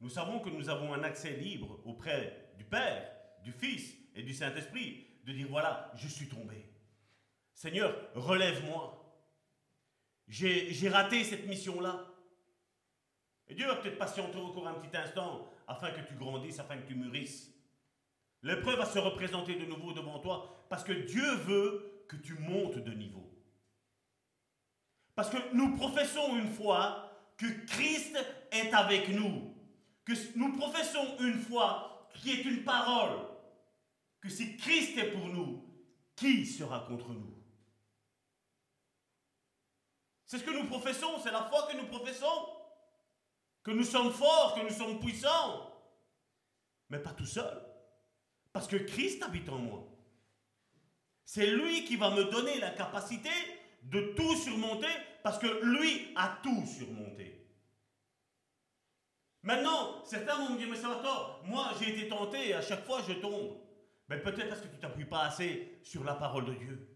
nous 0.00 0.08
savons 0.08 0.38
que 0.38 0.50
nous 0.50 0.68
avons 0.68 0.94
un 0.94 1.02
accès 1.02 1.32
libre 1.32 1.80
auprès 1.84 2.52
du 2.56 2.64
Père, 2.64 3.10
du 3.42 3.52
Fils 3.52 3.94
et 4.14 4.22
du 4.22 4.32
Saint-Esprit, 4.32 5.06
de 5.24 5.32
dire 5.32 5.48
voilà, 5.48 5.90
je 5.96 6.08
suis 6.08 6.28
tombé. 6.28 6.64
Seigneur, 7.52 7.94
relève-moi. 8.14 8.94
J'ai 10.28 10.88
raté 10.88 11.24
cette 11.24 11.46
mission-là. 11.46 12.06
Et 13.48 13.54
Dieu 13.54 13.66
va 13.66 13.76
peut-être 13.76 13.98
patienter 13.98 14.38
encore 14.38 14.68
un 14.68 14.74
petit 14.74 14.96
instant 14.96 15.50
afin 15.66 15.90
que 15.90 16.06
tu 16.06 16.14
grandisses, 16.14 16.60
afin 16.60 16.76
que 16.76 16.86
tu 16.86 16.94
mûrisses. 16.94 17.52
L'épreuve 18.42 18.78
va 18.78 18.84
se 18.84 18.98
représenter 18.98 19.56
de 19.56 19.64
nouveau 19.64 19.92
devant 19.92 20.18
toi 20.20 20.66
parce 20.68 20.84
que 20.84 20.92
Dieu 20.92 21.34
veut 21.36 22.04
que 22.06 22.16
tu 22.16 22.34
montes 22.34 22.78
de 22.78 22.92
niveau. 22.92 23.28
Parce 25.14 25.30
que 25.30 25.52
nous 25.54 25.74
professons 25.76 26.36
une 26.36 26.52
fois 26.52 27.10
que 27.36 27.46
Christ 27.66 28.16
est 28.52 28.72
avec 28.72 29.08
nous. 29.08 29.54
Que 30.08 30.14
nous 30.38 30.56
professons 30.56 31.18
une 31.20 31.38
foi 31.38 32.08
qui 32.14 32.30
est 32.30 32.42
une 32.42 32.64
parole. 32.64 33.26
Que 34.22 34.30
si 34.30 34.56
Christ 34.56 34.96
est 34.96 35.12
pour 35.12 35.26
nous, 35.28 35.62
qui 36.16 36.46
sera 36.46 36.80
contre 36.80 37.10
nous? 37.10 37.36
C'est 40.24 40.38
ce 40.38 40.44
que 40.44 40.50
nous 40.50 40.66
professons, 40.66 41.20
c'est 41.22 41.30
la 41.30 41.42
foi 41.42 41.68
que 41.70 41.76
nous 41.76 41.88
professons. 41.88 42.48
Que 43.62 43.70
nous 43.70 43.84
sommes 43.84 44.10
forts, 44.10 44.54
que 44.54 44.62
nous 44.62 44.74
sommes 44.74 44.98
puissants. 44.98 45.74
Mais 46.88 47.00
pas 47.00 47.12
tout 47.12 47.26
seul. 47.26 47.62
Parce 48.50 48.66
que 48.66 48.76
Christ 48.76 49.22
habite 49.22 49.50
en 49.50 49.58
moi. 49.58 49.86
C'est 51.26 51.48
lui 51.48 51.84
qui 51.84 51.96
va 51.96 52.08
me 52.12 52.24
donner 52.24 52.58
la 52.60 52.70
capacité 52.70 53.28
de 53.82 54.14
tout 54.16 54.36
surmonter 54.36 54.88
parce 55.22 55.38
que 55.38 55.64
lui 55.66 56.14
a 56.16 56.38
tout 56.42 56.64
surmonté. 56.66 57.37
Maintenant, 59.42 60.04
certains 60.04 60.36
vont 60.36 60.50
me 60.50 60.58
dire, 60.58 60.68
mais 60.68 60.76
Salvatore, 60.76 61.42
moi 61.44 61.70
j'ai 61.78 61.90
été 61.90 62.08
tenté 62.08 62.48
et 62.48 62.54
à 62.54 62.62
chaque 62.62 62.84
fois 62.84 63.00
je 63.06 63.14
tombe. 63.14 63.56
Mais 64.08 64.18
peut-être 64.18 64.48
parce 64.48 64.60
que 64.60 64.68
tu 64.68 64.78
t'appuies 64.78 65.04
pas 65.04 65.24
assez 65.24 65.78
sur 65.82 66.02
la 66.04 66.14
parole 66.14 66.46
de 66.46 66.54
Dieu. 66.54 66.88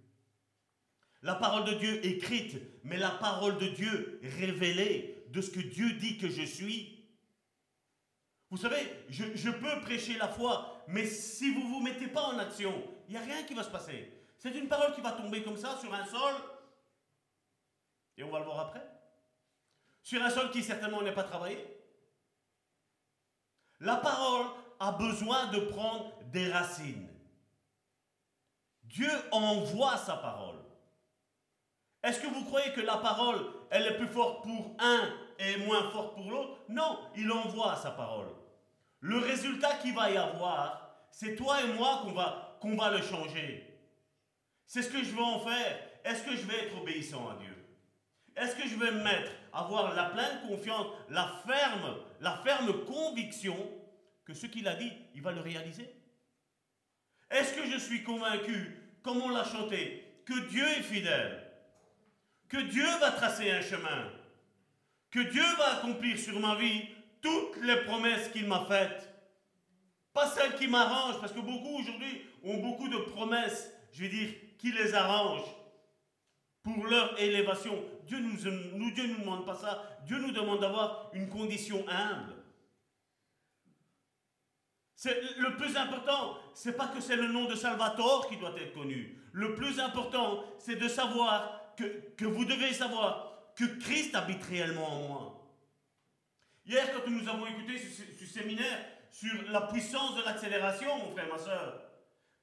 La 1.23 1.37
parole 1.37 1.65
de 1.65 1.75
Dieu 1.75 2.05
écrite, 2.05 2.57
mais 2.83 2.97
la 2.97 3.11
parole 3.11 3.59
de 3.59 3.69
Dieu 3.69 4.21
révélée 4.23 5.25
de 5.29 5.41
ce 5.41 5.51
que 5.51 5.61
Dieu 5.61 5.93
dit 5.93 6.19
que 6.19 6.29
je 6.29 6.43
suis. 6.43 7.07
Vous 8.51 8.57
savez, 8.57 9.05
je, 9.09 9.51
peux 9.51 9.81
prêcher 9.83 10.19
la 10.19 10.29
foi, 10.29 10.85
mais 10.89 11.07
si 11.07 11.55
vous 11.55 11.63
ne 11.63 11.69
vous 11.69 11.81
mettez 11.81 12.09
pas 12.09 12.25
en 12.25 12.39
action, 12.39 12.75
il 13.09 13.13
n'y 13.13 13.17
a 13.19 13.23
rien 13.23 13.45
qui 13.45 13.55
va 13.55 13.63
se 13.63 13.71
passer. 13.71 14.13
C'est 14.37 14.51
une 14.51 14.69
parole 14.69 14.95
qui 14.95 15.01
va 15.01 15.13
tomber 15.13 15.43
comme 15.43 15.57
ça 15.57 15.79
sur 15.79 15.95
un 15.95 16.05
sol, 16.05 16.35
et 18.17 18.25
on 18.25 18.31
va 18.31 18.41
le 18.41 18.45
voir 18.45 18.61
après. 18.61 18.83
Sur 20.03 20.23
un 20.23 20.29
sol 20.29 20.51
qui 20.51 20.63
certainement 20.63 21.03
n'est 21.03 21.15
pas 21.15 21.23
travaillé. 21.23 21.57
La 23.83 23.97
parole 23.97 24.47
a 24.79 24.93
besoin 24.93 25.49
de 25.49 25.59
prendre 25.59 26.13
des 26.31 26.49
racines. 26.53 27.09
Dieu 28.85 29.11
envoie 29.33 29.97
sa 29.97 30.17
parole. 30.17 30.61
Est-ce 32.05 32.21
que 32.21 32.29
vous 32.29 32.45
croyez 32.45 32.73
que 32.75 32.81
la 32.81 32.99
parole, 32.99 33.45
elle 33.71 33.87
est 33.89 33.97
plus 33.97 34.07
forte 34.07 34.45
pour 34.45 34.77
un 34.79 35.13
et 35.41 35.57
moins 35.67 35.91
forte 35.91 36.15
pour 36.15 36.31
l'autre? 36.31 36.61
Non, 36.69 37.01
il 37.17 37.31
envoie 37.33 37.75
sa 37.75 37.91
parole. 37.91 38.29
Le 39.01 39.19
résultat 39.19 39.75
qu'il 39.79 39.97
va 39.97 40.13
y 40.13 40.17
avoir, 40.17 41.09
c'est 41.11 41.35
toi 41.35 41.61
et 41.61 41.73
moi 41.73 42.03
qu'on 42.05 42.13
va, 42.13 42.57
qu'on 42.61 42.77
va 42.77 42.93
le 42.93 43.03
changer. 43.03 43.67
C'est 44.65 44.83
ce 44.83 44.91
que 44.91 45.03
je 45.03 45.11
veux 45.11 45.25
en 45.25 45.41
faire. 45.41 45.81
Est-ce 46.05 46.23
que 46.23 46.37
je 46.37 46.47
vais 46.47 46.67
être 46.67 46.81
obéissant 46.81 47.29
à 47.31 47.35
Dieu? 47.35 47.52
Est-ce 48.37 48.57
que 48.57 48.69
je 48.69 48.77
vais 48.77 48.91
me 48.91 49.03
mettre, 49.03 49.31
avoir 49.53 49.95
la 49.95 50.05
pleine 50.07 50.49
confiance, 50.49 50.87
la 51.11 51.43
ferme, 51.47 51.97
la 52.21 52.37
ferme 52.39 52.85
conviction 52.85 53.57
que 54.25 54.35
ce 54.35 54.47
qu'il 54.47 54.67
a 54.69 54.75
dit, 54.75 54.93
il 55.15 55.23
va 55.23 55.33
le 55.33 55.41
réaliser? 55.41 55.95
Est-ce 57.31 57.55
que 57.55 57.67
je 57.67 57.79
suis 57.79 58.03
convaincu, 58.03 58.79
comme 59.03 59.23
on 59.23 59.31
l'a 59.31 59.45
chanté, 59.45 60.23
que 60.25 60.49
Dieu 60.49 60.67
est 60.67 60.83
fidèle 60.83 61.43
que 62.53 62.59
Dieu 62.59 62.87
va 63.01 63.13
tracer 63.13 63.51
un 63.51 63.63
chemin, 63.63 64.13
que 65.11 65.21
Dieu 65.21 65.43
va 65.57 65.79
accomplir 65.79 66.19
sur 66.19 66.39
ma 66.39 66.55
vie 66.57 66.87
toutes 67.23 67.57
les 67.63 67.77
promesses 67.85 68.29
qu'il 68.29 68.47
m'a 68.47 68.67
faites? 68.67 69.09
Pas 70.13 70.29
celles 70.29 70.57
qui 70.57 70.69
m'arrangent, 70.69 71.19
parce 71.19 71.33
que 71.33 71.41
beaucoup 71.41 71.79
aujourd'hui 71.79 72.21
ont 72.45 72.59
beaucoup 72.59 72.89
de 72.89 72.99
promesses, 72.99 73.73
je 73.93 74.03
veux 74.03 74.11
dire, 74.11 74.35
qui 74.59 74.71
les 74.71 74.93
arrangent 74.93 75.49
pour 76.63 76.87
leur 76.87 77.19
élévation. 77.21 77.83
Dieu 78.07 78.19
nous, 78.21 78.51
nous, 78.79 78.91
Dieu 78.93 79.07
nous 79.07 79.19
demande 79.19 79.47
pas 79.47 79.57
ça. 79.57 79.83
Dieu 80.07 80.19
nous 80.19 80.33
demande 80.33 80.61
d'avoir 80.61 81.11
une 81.13 81.29
condition 81.29 81.85
humble. 81.89 82.35
Le 85.05 85.57
plus 85.57 85.77
important, 85.77 86.39
c'est 86.55 86.77
pas 86.77 86.87
que 86.87 87.01
c'est 87.01 87.17
le 87.17 87.27
nom 87.27 87.47
de 87.47 87.57
Salvatore 87.57 88.29
qui 88.29 88.37
doit 88.37 88.55
être 88.57 88.73
connu. 88.73 89.19
Le 89.33 89.55
plus 89.55 89.81
important, 89.81 90.45
c'est 90.59 90.77
de 90.77 90.87
savoir 90.87 91.75
que, 91.77 91.85
que 92.17 92.25
vous 92.25 92.45
devez 92.45 92.73
savoir 92.73 93.33
que 93.57 93.65
Christ 93.65 94.15
habite 94.15 94.43
réellement 94.45 94.89
en 94.89 95.09
moi. 95.09 95.43
Hier, 96.65 96.93
quand 96.93 97.11
nous 97.11 97.29
avons 97.29 97.47
écouté 97.47 97.79
ce, 97.79 98.25
séminaire 98.25 98.79
sur 99.11 99.33
la 99.51 99.63
puissance 99.63 100.17
de 100.17 100.23
l'accélération, 100.23 100.97
mon 100.99 101.11
frère, 101.11 101.29
ma 101.29 101.39
soeur, 101.39 101.83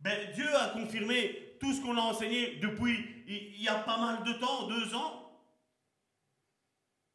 ben, 0.01 0.31
Dieu 0.33 0.47
a 0.55 0.69
confirmé 0.69 1.48
tout 1.59 1.73
ce 1.73 1.81
qu'on 1.81 1.97
a 1.97 2.01
enseigné 2.01 2.55
depuis 2.57 3.23
il 3.27 3.61
y 3.61 3.67
a 3.67 3.75
pas 3.75 3.97
mal 3.97 4.23
de 4.23 4.33
temps, 4.33 4.67
deux 4.67 4.95
ans. 4.95 5.31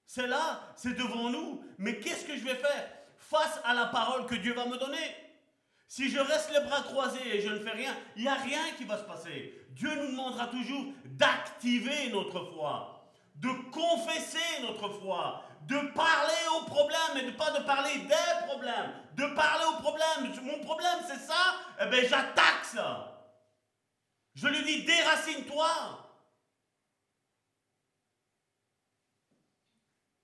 C'est 0.07 0.27
là, 0.27 0.73
c'est 0.77 0.97
devant 0.97 1.31
nous. 1.31 1.65
Mais 1.79 1.99
qu'est-ce 1.99 2.25
que 2.25 2.37
je 2.37 2.45
vais 2.45 2.55
faire 2.55 2.91
face 3.19 3.61
à 3.65 3.75
la 3.75 3.87
parole 3.87 4.27
que 4.27 4.35
Dieu 4.35 4.55
va 4.55 4.67
me 4.67 4.77
donner? 4.77 5.17
Si 5.89 6.09
je 6.11 6.19
reste 6.19 6.53
les 6.53 6.61
bras 6.61 6.83
croisés 6.83 7.37
et 7.37 7.41
je 7.41 7.49
ne 7.49 7.59
fais 7.59 7.71
rien, 7.71 7.95
il 8.17 8.23
n'y 8.23 8.29
a 8.29 8.35
rien 8.35 8.71
qui 8.77 8.85
va 8.85 8.99
se 8.99 9.05
passer. 9.05 9.67
Dieu 9.71 9.91
nous 9.95 10.11
demandera 10.11 10.47
toujours 10.47 10.87
d'activer 11.05 12.11
notre 12.13 12.45
foi 12.53 12.95
de 13.37 13.49
confesser 13.71 14.63
notre 14.63 14.89
foi, 15.01 15.45
de 15.63 15.77
parler 15.93 16.33
aux 16.57 16.65
problèmes 16.65 17.17
et 17.21 17.27
de 17.27 17.31
pas 17.33 17.51
de 17.51 17.65
parler 17.65 17.99
des 17.99 18.47
problèmes, 18.47 18.93
de 19.17 19.35
parler 19.35 19.65
aux 19.67 19.83
problèmes. 19.83 20.33
Mon 20.43 20.65
problème 20.65 20.99
c'est 21.07 21.21
ça, 21.27 21.57
eh 21.81 21.87
bien 21.87 22.03
j'attaque 22.09 22.65
ça. 22.65 23.14
Je 24.35 24.49
lui 24.49 24.65
dis 24.65 24.85
déracine-toi. 24.85 25.69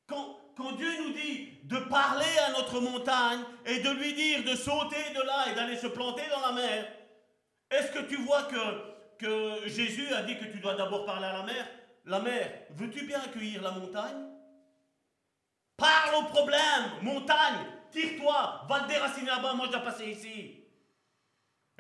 Quand, 0.07 0.39
quand 0.57 0.73
Dieu 0.73 0.91
nous 1.05 1.13
dit 1.13 1.61
de 1.65 1.79
parler 1.79 2.39
à 2.47 2.51
notre 2.51 2.81
montagne 2.81 3.45
et 3.65 3.79
de 3.81 3.91
lui 3.91 4.13
dire 4.15 4.43
de 4.43 4.57
sauter 4.57 5.15
de 5.15 5.23
là 5.23 5.51
et 5.51 5.55
d'aller 5.55 5.77
se 5.77 5.87
planter 5.87 6.29
dans 6.29 6.41
la 6.41 6.53
mer, 6.53 6.93
est-ce 7.71 7.93
que 7.93 8.01
tu 8.01 8.17
vois 8.17 8.43
que, 8.45 9.17
que 9.19 9.69
Jésus 9.69 10.13
a 10.13 10.23
dit 10.23 10.37
que 10.37 10.47
tu 10.47 10.59
dois 10.59 10.75
d'abord 10.75 11.05
parler 11.05 11.27
à 11.27 11.33
la 11.35 11.43
mer? 11.45 11.69
La 12.05 12.19
mer, 12.19 12.67
veux-tu 12.71 13.07
bien 13.07 13.21
accueillir 13.21 13.63
la 13.63 13.71
montagne? 13.71 14.27
Parle 15.77 16.17
au 16.17 16.25
problème, 16.25 16.91
montagne, 17.03 17.65
tire-toi, 17.93 18.67
va 18.69 18.81
te 18.81 18.89
déraciner 18.89 19.27
là-bas, 19.27 19.55
moi 19.55 19.67
je 19.67 19.73
dois 19.73 19.81
passer 19.81 20.11
ici. 20.11 20.60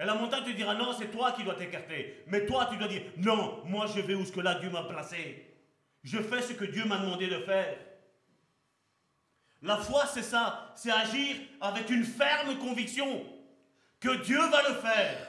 Et 0.01 0.05
la 0.07 0.15
montagne 0.15 0.45
te 0.45 0.51
dira 0.51 0.75
non, 0.75 0.95
c'est 0.99 1.11
toi 1.11 1.33
qui 1.33 1.45
dois 1.45 1.55
t'écarter. 1.55 2.25
Mais 2.27 2.47
toi, 2.47 2.67
tu 2.71 2.79
dois 2.79 2.89
dire 2.89 3.03
non, 3.19 3.63
moi 3.67 3.87
je 3.87 4.01
vais 4.01 4.15
où 4.15 4.25
ce 4.25 4.33
que 4.33 4.41
là 4.41 4.55
Dieu 4.55 4.71
m'a 4.71 4.85
placé. 4.85 5.47
Je 6.03 6.19
fais 6.19 6.41
ce 6.41 6.55
que 6.55 6.65
Dieu 6.65 6.87
m'a 6.87 6.97
demandé 6.97 7.27
de 7.27 7.39
faire. 7.41 7.77
La 9.61 9.77
foi, 9.77 10.07
c'est 10.07 10.23
ça, 10.23 10.73
c'est 10.75 10.91
agir 10.91 11.37
avec 11.61 11.91
une 11.91 12.05
ferme 12.05 12.57
conviction 12.57 13.27
que 14.01 14.23
Dieu 14.23 14.39
va 14.39 14.71
le 14.71 14.75
faire, 14.77 15.29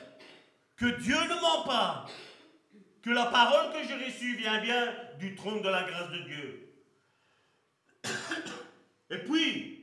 que 0.78 0.86
Dieu 1.02 1.20
ne 1.22 1.42
ment 1.42 1.64
pas, 1.66 2.06
que 3.02 3.10
la 3.10 3.26
parole 3.26 3.74
que 3.74 3.86
j'ai 3.86 4.06
reçue 4.06 4.38
vient 4.38 4.62
bien 4.62 4.96
du 5.20 5.36
trône 5.36 5.62
de 5.62 5.68
la 5.68 5.84
grâce 5.84 6.12
de 6.12 6.20
Dieu. 6.20 6.74
Et 9.10 9.18
puis, 9.18 9.82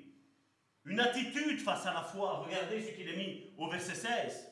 une 0.87 1.01
attitude 1.01 1.61
face 1.61 1.85
à 1.85 1.93
la 1.93 2.01
foi. 2.01 2.47
Regardez 2.47 2.81
ce 2.81 2.93
qu'il 2.93 3.07
est 3.07 3.17
mis 3.17 3.53
au 3.59 3.69
verset 3.69 3.95
16. 3.95 4.48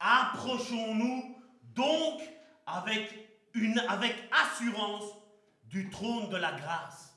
Approchons-nous 0.00 1.36
donc 1.74 2.22
avec, 2.66 3.14
assurance 4.32 5.04
du 5.64 5.90
trône 5.90 6.28
de 6.30 6.36
la 6.36 6.52
grâce. 6.52 7.14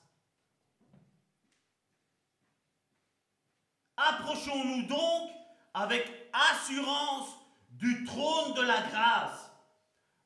Approchons-nous 3.98 4.84
donc 4.84 5.32
avec 5.74 6.30
assurance 6.34 7.38
du 7.70 8.04
trône 8.06 8.54
de 8.54 8.62
la 8.62 8.82
grâce 8.82 9.52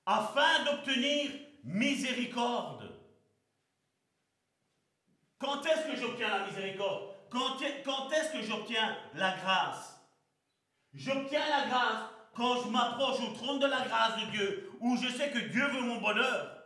afin 0.06 0.64
d'obtenir 0.64 1.32
miséricorde. 1.64 2.92
Quand 5.38 5.66
est-ce 5.66 5.88
que 5.88 5.96
j'obtiens 5.96 6.30
la 6.30 6.48
miséricorde? 6.48 7.16
Quand 7.30 7.60
est-ce 8.12 8.32
que 8.32 8.42
j'obtiens 8.44 8.98
la 9.16 9.36
grâce? 9.38 10.00
J'obtiens 10.94 11.48
la 11.50 11.68
grâce 11.68 12.15
quand 12.36 12.64
je 12.64 12.70
m'approche 12.70 13.22
au 13.22 13.34
trône 13.34 13.60
de 13.60 13.66
la 13.66 13.86
grâce 13.86 14.20
de 14.20 14.32
Dieu, 14.32 14.70
où 14.82 14.98
je 14.98 15.08
sais 15.08 15.32
que 15.32 15.40
Dieu 15.40 15.66
veut 15.68 15.82
mon 15.82 16.02
bonheur. 16.02 16.64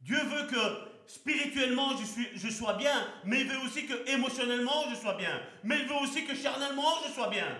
Dieu 0.00 0.18
veut 0.22 0.46
que 0.46 0.88
spirituellement 1.06 1.90
je, 1.96 2.48
sois 2.48 2.74
bien, 2.74 3.06
mais 3.24 3.40
il 3.40 3.48
veut 3.48 3.58
aussi 3.58 3.86
que 3.86 4.08
émotionnellement 4.08 4.84
je 4.90 4.94
sois 4.94 5.14
bien, 5.14 5.42
mais 5.64 5.80
il 5.80 5.86
veut 5.86 5.96
aussi 5.96 6.24
que 6.24 6.34
charnellement 6.34 7.02
je 7.06 7.12
sois 7.12 7.28
bien. 7.28 7.58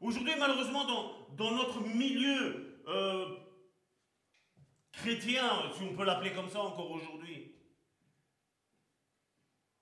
Aujourd'hui, 0.00 0.34
malheureusement, 0.38 0.84
dans, 1.36 1.50
notre 1.52 1.80
milieu 1.82 2.80
euh, 2.88 3.36
chrétien, 4.92 5.44
si 5.76 5.82
on 5.84 5.94
peut 5.94 6.04
l'appeler 6.04 6.32
comme 6.32 6.48
ça 6.48 6.60
encore 6.60 6.90
aujourd'hui. 6.90 7.52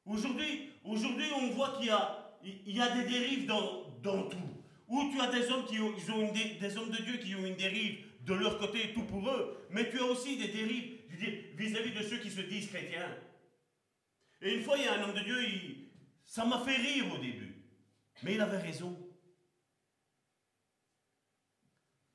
Aujourd'hui, 0.05 0.71
on 0.85 1.51
voit 1.51 1.77
qu'il 1.77 1.87
y 1.87 2.81
a, 2.81 2.89
des 2.91 3.05
dérives 3.05 3.47
dans 3.47 4.29
tout. 4.29 4.52
Où 4.93 5.11
tu 5.11 5.19
as 5.23 5.29
des 5.29 5.51
hommes, 5.51 5.65
qui 5.65 5.81
ont, 5.81 5.95
ils 5.97 6.13
ont 6.13 6.31
des 6.33 6.77
hommes 6.77 6.91
de 6.91 7.03
Dieu 7.03 7.17
qui 7.17 7.35
ont 7.35 7.47
une 7.47 7.57
dérive 7.57 8.05
de 8.21 8.35
leur 8.35 8.59
côté, 8.59 8.93
tout 8.93 9.05
pour 9.05 9.27
eux, 9.27 9.67
mais 9.71 9.89
tu 9.89 9.99
as 9.99 10.05
aussi 10.05 10.37
des 10.37 10.49
dérives 10.49 11.01
vis-à-vis 11.57 11.93
de 11.93 12.03
ceux 12.03 12.19
qui 12.19 12.31
se 12.31 12.43
disent 12.43 12.69
chrétiens. 12.69 13.09
Et 14.43 14.55
une 14.55 14.63
fois, 14.63 14.77
il 14.77 14.85
y 14.85 14.87
a 14.87 15.01
un 15.01 15.03
homme 15.03 15.15
de 15.15 15.21
Dieu, 15.21 15.39
ça 16.27 16.45
m'a 16.45 16.59
fait 16.61 16.77
rire 16.77 17.11
au 17.11 17.17
début, 17.17 17.65
mais 18.23 18.35
il 18.35 18.41
avait 18.43 18.59
raison. 18.59 18.95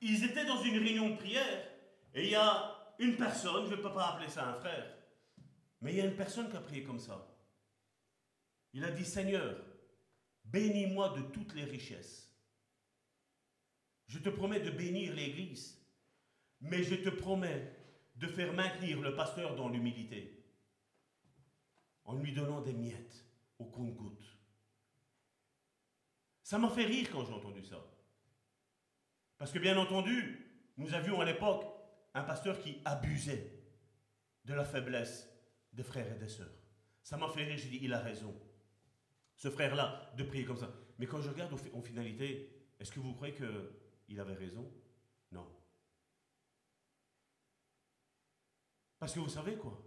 Ils 0.01 0.23
étaient 0.23 0.45
dans 0.45 0.61
une 0.61 0.77
réunion 0.77 1.09
de 1.09 1.15
prière 1.15 1.71
et 2.13 2.25
il 2.25 2.29
y 2.29 2.35
a 2.35 2.93
une 2.99 3.17
personne, 3.17 3.65
je 3.65 3.71
ne 3.71 3.81
peux 3.81 3.91
pas 3.91 4.09
appeler 4.09 4.29
ça 4.29 4.49
un 4.49 4.53
frère, 4.53 4.95
mais 5.81 5.93
il 5.93 5.97
y 5.97 6.01
a 6.01 6.05
une 6.05 6.15
personne 6.15 6.47
qui 6.47 6.55
a 6.55 6.61
prié 6.61 6.83
comme 6.83 6.99
ça. 6.99 7.27
Il 8.73 8.83
a 8.83 8.91
dit 8.91 9.03
Seigneur, 9.03 9.65
bénis-moi 10.45 11.09
de 11.17 11.21
toutes 11.33 11.55
les 11.55 11.63
richesses. 11.63 12.26
Je 14.07 14.19
te 14.19 14.29
promets 14.29 14.59
de 14.59 14.71
bénir 14.71 15.13
l'Église, 15.13 15.77
mais 16.61 16.83
je 16.83 16.95
te 16.95 17.09
promets 17.09 17.73
de 18.15 18.27
faire 18.27 18.53
maintenir 18.53 19.01
le 19.01 19.15
pasteur 19.15 19.55
dans 19.55 19.69
l'humilité, 19.69 20.43
en 22.05 22.15
lui 22.15 22.33
donnant 22.33 22.61
des 22.61 22.73
miettes 22.73 23.25
au 23.59 23.65
compte-gouttes. 23.65 24.37
Ça 26.41 26.57
m'a 26.57 26.69
fait 26.69 26.85
rire 26.85 27.09
quand 27.11 27.25
j'ai 27.25 27.33
entendu 27.33 27.63
ça. 27.63 27.85
Parce 29.37 29.51
que 29.51 29.59
bien 29.59 29.77
entendu, 29.77 30.47
nous 30.77 30.93
avions 30.93 31.19
à 31.19 31.25
l'époque 31.25 31.65
un 32.13 32.23
pasteur 32.23 32.59
qui 32.59 32.77
abusait 32.85 33.51
de 34.45 34.53
la 34.53 34.63
faiblesse 34.63 35.29
des 35.73 35.83
frères 35.83 36.11
et 36.11 36.17
des 36.17 36.29
sœurs. 36.29 36.57
Ça 37.03 37.17
m'a 37.17 37.29
fait 37.29 37.43
rire, 37.43 37.57
j'ai 37.57 37.69
dit, 37.69 37.79
il 37.81 37.93
a 37.93 37.99
raison. 37.99 38.33
Ce 39.35 39.49
frère-là, 39.49 40.11
de 40.17 40.23
prier 40.23 40.45
comme 40.45 40.57
ça. 40.57 40.73
Mais 40.97 41.05
quand 41.05 41.21
je 41.21 41.29
regarde 41.29 41.53
en 41.73 41.81
finalité, 41.81 42.49
est-ce 42.79 42.91
que 42.91 42.99
vous 42.99 43.13
croyez 43.13 43.35
qu'il 44.07 44.19
avait 44.19 44.33
raison? 44.33 44.71
Non. 45.31 45.45
Parce 48.97 49.13
que 49.13 49.19
vous 49.19 49.29
savez 49.29 49.57
quoi? 49.57 49.83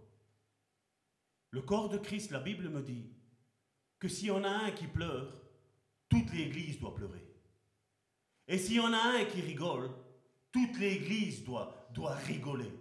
Le 1.49 1.61
corps 1.61 1.89
de 1.89 1.97
Christ, 1.97 2.31
la 2.31 2.39
Bible 2.39 2.69
me 2.69 2.81
dit 2.81 3.09
que 3.99 4.07
s'il 4.07 4.27
y 4.27 4.31
en 4.31 4.43
a 4.43 4.49
un 4.49 4.71
qui 4.71 4.87
pleure, 4.87 5.41
toute 6.07 6.31
l'Église 6.31 6.79
doit 6.79 6.95
pleurer. 6.95 7.27
Et 8.47 8.57
s'il 8.57 8.75
y 8.75 8.79
en 8.79 8.93
a 8.93 8.97
un 8.97 9.25
qui 9.25 9.41
rigole, 9.41 9.89
toute 10.51 10.77
l'Église 10.77 11.43
doit, 11.43 11.89
doit 11.93 12.15
rigoler. 12.15 12.71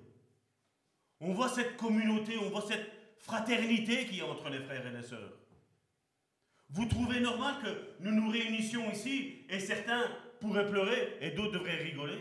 On 1.21 1.33
voit 1.33 1.49
cette 1.49 1.77
communauté, 1.77 2.37
on 2.39 2.51
voit 2.51 2.63
cette 2.63 2.91
fraternité 3.19 4.07
qui 4.07 4.19
est 4.19 4.23
entre 4.23 4.49
les 4.51 4.61
frères 4.61 4.87
et 4.87 4.93
les 4.93 5.03
sœurs. 5.03 5.39
Vous 6.71 6.87
trouvez 6.87 7.21
normal 7.21 7.63
que 7.63 8.03
nous 8.03 8.13
nous 8.13 8.31
réunissions 8.31 8.91
ici 8.91 9.45
et 9.49 9.59
certains 9.59 10.05
pourraient 10.41 10.69
pleurer 10.69 11.19
et 11.21 11.31
d'autres 11.31 11.53
devraient 11.53 11.77
rigoler 11.77 12.19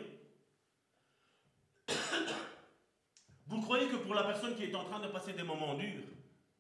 Vous 3.48 3.62
croyez 3.62 3.88
que 3.88 3.96
pour 3.96 4.14
la 4.14 4.24
personne 4.24 4.56
qui 4.56 4.66
est 4.66 4.76
en 4.76 4.84
train 4.84 5.00
de 5.00 5.08
passer 5.08 5.34
des 5.34 5.42
moments 5.42 5.74
durs, 5.74 6.04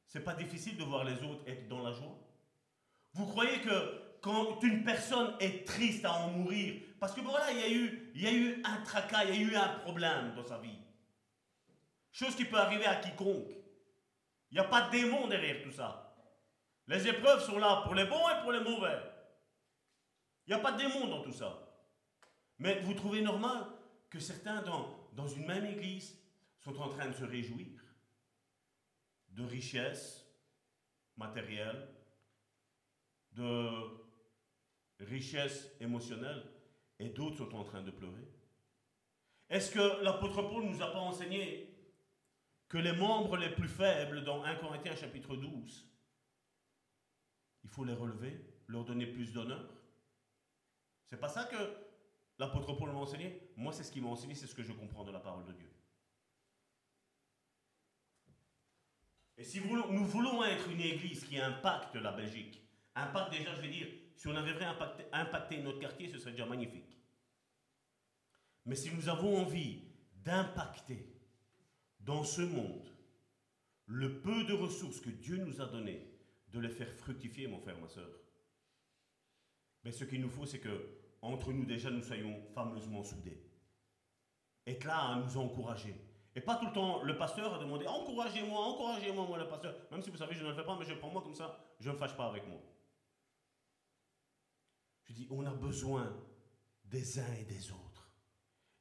c'est 0.07 0.23
pas 0.23 0.33
difficile 0.33 0.75
de 0.75 0.83
voir 0.83 1.03
les 1.03 1.21
autres 1.23 1.47
être 1.47 1.67
dans 1.67 1.83
la 1.83 1.91
joie? 1.91 2.17
Vous 3.13 3.27
croyez 3.27 3.61
que 3.61 4.01
quand 4.21 4.59
une 4.63 4.83
personne 4.83 5.35
est 5.39 5.67
triste 5.67 6.03
à 6.03 6.13
en 6.13 6.29
mourir, 6.29 6.81
parce 6.99 7.13
que 7.13 7.21
voilà, 7.21 7.51
il 7.51 7.59
y, 7.59 7.63
a 7.63 7.69
eu, 7.69 8.11
il 8.15 8.21
y 8.23 8.27
a 8.27 8.33
eu 8.33 8.61
un 8.65 8.81
tracas, 8.81 9.25
il 9.25 9.35
y 9.35 9.37
a 9.37 9.51
eu 9.51 9.55
un 9.55 9.69
problème 9.79 10.33
dans 10.35 10.43
sa 10.43 10.57
vie. 10.57 10.79
Chose 12.11 12.35
qui 12.35 12.45
peut 12.45 12.57
arriver 12.57 12.85
à 12.85 12.95
quiconque. 12.95 13.51
Il 14.51 14.55
n'y 14.55 14.59
a 14.59 14.63
pas 14.63 14.87
de 14.87 14.91
démon 14.91 15.27
derrière 15.27 15.61
tout 15.61 15.71
ça. 15.71 16.15
Les 16.87 17.07
épreuves 17.07 17.43
sont 17.43 17.59
là 17.59 17.83
pour 17.83 17.93
les 17.93 18.05
bons 18.05 18.29
et 18.29 18.41
pour 18.41 18.51
les 18.51 18.61
mauvais. 18.61 18.99
Il 20.49 20.55
n'y 20.55 20.61
a 20.61 20.63
pas 20.63 20.71
de 20.71 20.79
démon 20.79 21.07
dans 21.07 21.21
tout 21.21 21.31
ça. 21.31 21.59
Mais 22.57 22.79
vous 22.81 22.95
trouvez 22.95 23.21
normal 23.21 23.67
que 24.09 24.19
certains 24.19 24.63
dans, 24.63 25.07
dans 25.13 25.27
une 25.27 25.45
même 25.45 25.67
église 25.67 26.17
sont 26.57 26.75
en 26.79 26.89
train 26.89 27.07
de 27.07 27.13
se 27.13 27.23
réjouir 27.23 27.67
de 29.29 29.43
richesses 29.43 30.25
matérielles, 31.17 31.87
de 33.33 33.91
richesses 35.01 35.69
émotionnelles, 35.79 36.43
et 36.97 37.09
d'autres 37.09 37.37
sont 37.37 37.55
en 37.55 37.63
train 37.63 37.83
de 37.83 37.91
pleurer 37.91 38.27
Est-ce 39.51 39.69
que 39.69 40.03
l'apôtre 40.03 40.41
Paul 40.41 40.63
nous 40.63 40.81
a 40.81 40.91
pas 40.91 40.97
enseigné 40.97 41.77
que 42.67 42.79
les 42.79 42.93
membres 42.93 43.37
les 43.37 43.51
plus 43.51 43.67
faibles 43.69 44.23
dans 44.23 44.43
1 44.43 44.55
Corinthiens 44.55 44.95
chapitre 44.95 45.35
12, 45.35 45.87
il 47.63 47.69
faut 47.69 47.85
les 47.85 47.93
relever, 47.93 48.43
leur 48.67 48.83
donner 48.83 49.05
plus 49.05 49.31
d'honneur? 49.31 49.78
C'est 51.09 51.19
pas 51.19 51.27
ça 51.27 51.45
que 51.45 51.55
l'apôtre 52.37 52.73
Paul 52.73 52.91
m'a 52.91 52.99
enseigné 52.99 53.51
Moi, 53.57 53.73
c'est 53.73 53.83
ce 53.83 53.91
qu'il 53.91 54.03
m'a 54.03 54.09
enseigné, 54.09 54.35
c'est 54.35 54.47
ce 54.47 54.55
que 54.55 54.63
je 54.63 54.71
comprends 54.71 55.03
de 55.03 55.11
la 55.11 55.19
parole 55.19 55.45
de 55.45 55.53
Dieu. 55.53 55.69
Et 59.37 59.43
si 59.43 59.61
nous 59.61 60.05
voulons 60.05 60.43
être 60.43 60.69
une 60.69 60.81
église 60.81 61.23
qui 61.23 61.39
impacte 61.39 61.95
la 61.95 62.11
Belgique, 62.11 62.61
impacte 62.93 63.31
déjà, 63.31 63.55
je 63.55 63.61
vais 63.61 63.69
dire, 63.69 63.87
si 64.15 64.27
on 64.27 64.35
avait 64.35 64.51
vraiment 64.51 64.75
impacté, 65.13 65.61
notre 65.61 65.79
quartier, 65.79 66.09
ce 66.09 66.17
serait 66.17 66.31
déjà 66.31 66.45
magnifique. 66.45 66.99
Mais 68.65 68.75
si 68.75 68.93
nous 68.93 69.07
avons 69.07 69.37
envie 69.37 69.81
d'impacter 70.17 71.15
dans 72.01 72.25
ce 72.25 72.41
monde 72.41 72.91
le 73.85 74.19
peu 74.19 74.43
de 74.43 74.53
ressources 74.53 74.99
que 74.99 75.09
Dieu 75.09 75.37
nous 75.37 75.61
a 75.61 75.65
données, 75.65 76.05
de 76.49 76.59
les 76.59 76.69
faire 76.69 76.93
fructifier, 76.95 77.47
mon 77.47 77.59
frère, 77.59 77.79
ma 77.79 77.87
soeur, 77.87 78.09
mais 79.83 79.91
ce 79.91 80.03
qu'il 80.03 80.21
nous 80.21 80.29
faut, 80.29 80.45
c'est 80.45 80.59
que 80.59 80.99
entre 81.21 81.51
nous 81.51 81.65
déjà, 81.65 81.89
nous 81.89 82.01
soyons 82.01 82.41
fameusement 82.53 83.03
soudés. 83.03 83.41
Être 84.65 84.85
là 84.85 84.99
à 84.99 85.15
nous 85.15 85.37
encourager, 85.37 85.95
et 86.35 86.41
pas 86.41 86.55
tout 86.55 86.67
le 86.67 86.71
temps 86.71 87.03
le 87.03 87.17
pasteur 87.17 87.53
a 87.53 87.59
demandé 87.59 87.87
encouragez-moi, 87.87 88.59
encouragez-moi, 88.59 89.25
moi 89.27 89.37
le 89.37 89.47
pasteur. 89.47 89.75
Même 89.91 90.01
si 90.01 90.09
vous 90.09 90.17
savez, 90.17 90.35
je 90.35 90.43
ne 90.43 90.49
le 90.49 90.53
fais 90.53 90.63
pas, 90.63 90.77
mais 90.79 90.85
je 90.85 90.93
prends 90.93 91.09
moi 91.09 91.21
comme 91.21 91.35
ça, 91.35 91.59
je 91.79 91.89
ne 91.89 91.93
me 91.93 91.99
fâche 91.99 92.15
pas 92.15 92.27
avec 92.27 92.47
moi. 92.47 92.61
Je 95.05 95.13
dis 95.13 95.27
on 95.31 95.45
a 95.45 95.53
besoin 95.53 96.15
des 96.85 97.19
uns 97.19 97.33
et 97.39 97.43
des 97.43 97.71
autres. 97.71 98.09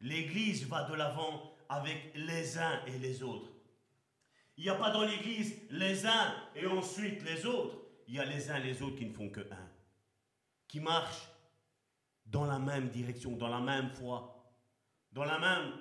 L'Église 0.00 0.66
va 0.68 0.84
de 0.84 0.94
l'avant 0.94 1.52
avec 1.68 2.12
les 2.14 2.58
uns 2.58 2.84
et 2.86 2.98
les 2.98 3.22
autres. 3.22 3.50
Il 4.56 4.64
n'y 4.64 4.70
a 4.70 4.74
pas 4.74 4.90
dans 4.90 5.04
l'Église 5.04 5.56
les 5.70 6.06
uns 6.06 6.34
et 6.54 6.66
ensuite 6.66 7.22
les 7.22 7.46
autres. 7.46 7.78
Il 8.06 8.14
y 8.14 8.18
a 8.18 8.24
les 8.24 8.50
uns 8.50 8.56
et 8.56 8.64
les 8.64 8.82
autres 8.82 8.96
qui 8.96 9.06
ne 9.06 9.12
font 9.12 9.30
que 9.30 9.40
un. 9.40 9.67
Qui 10.68 10.80
marchent 10.80 11.28
dans 12.26 12.44
la 12.44 12.58
même 12.58 12.88
direction, 12.90 13.32
dans 13.32 13.48
la 13.48 13.60
même 13.60 13.90
foi, 13.90 14.52
dans 15.12 15.24
la 15.24 15.38
même 15.38 15.72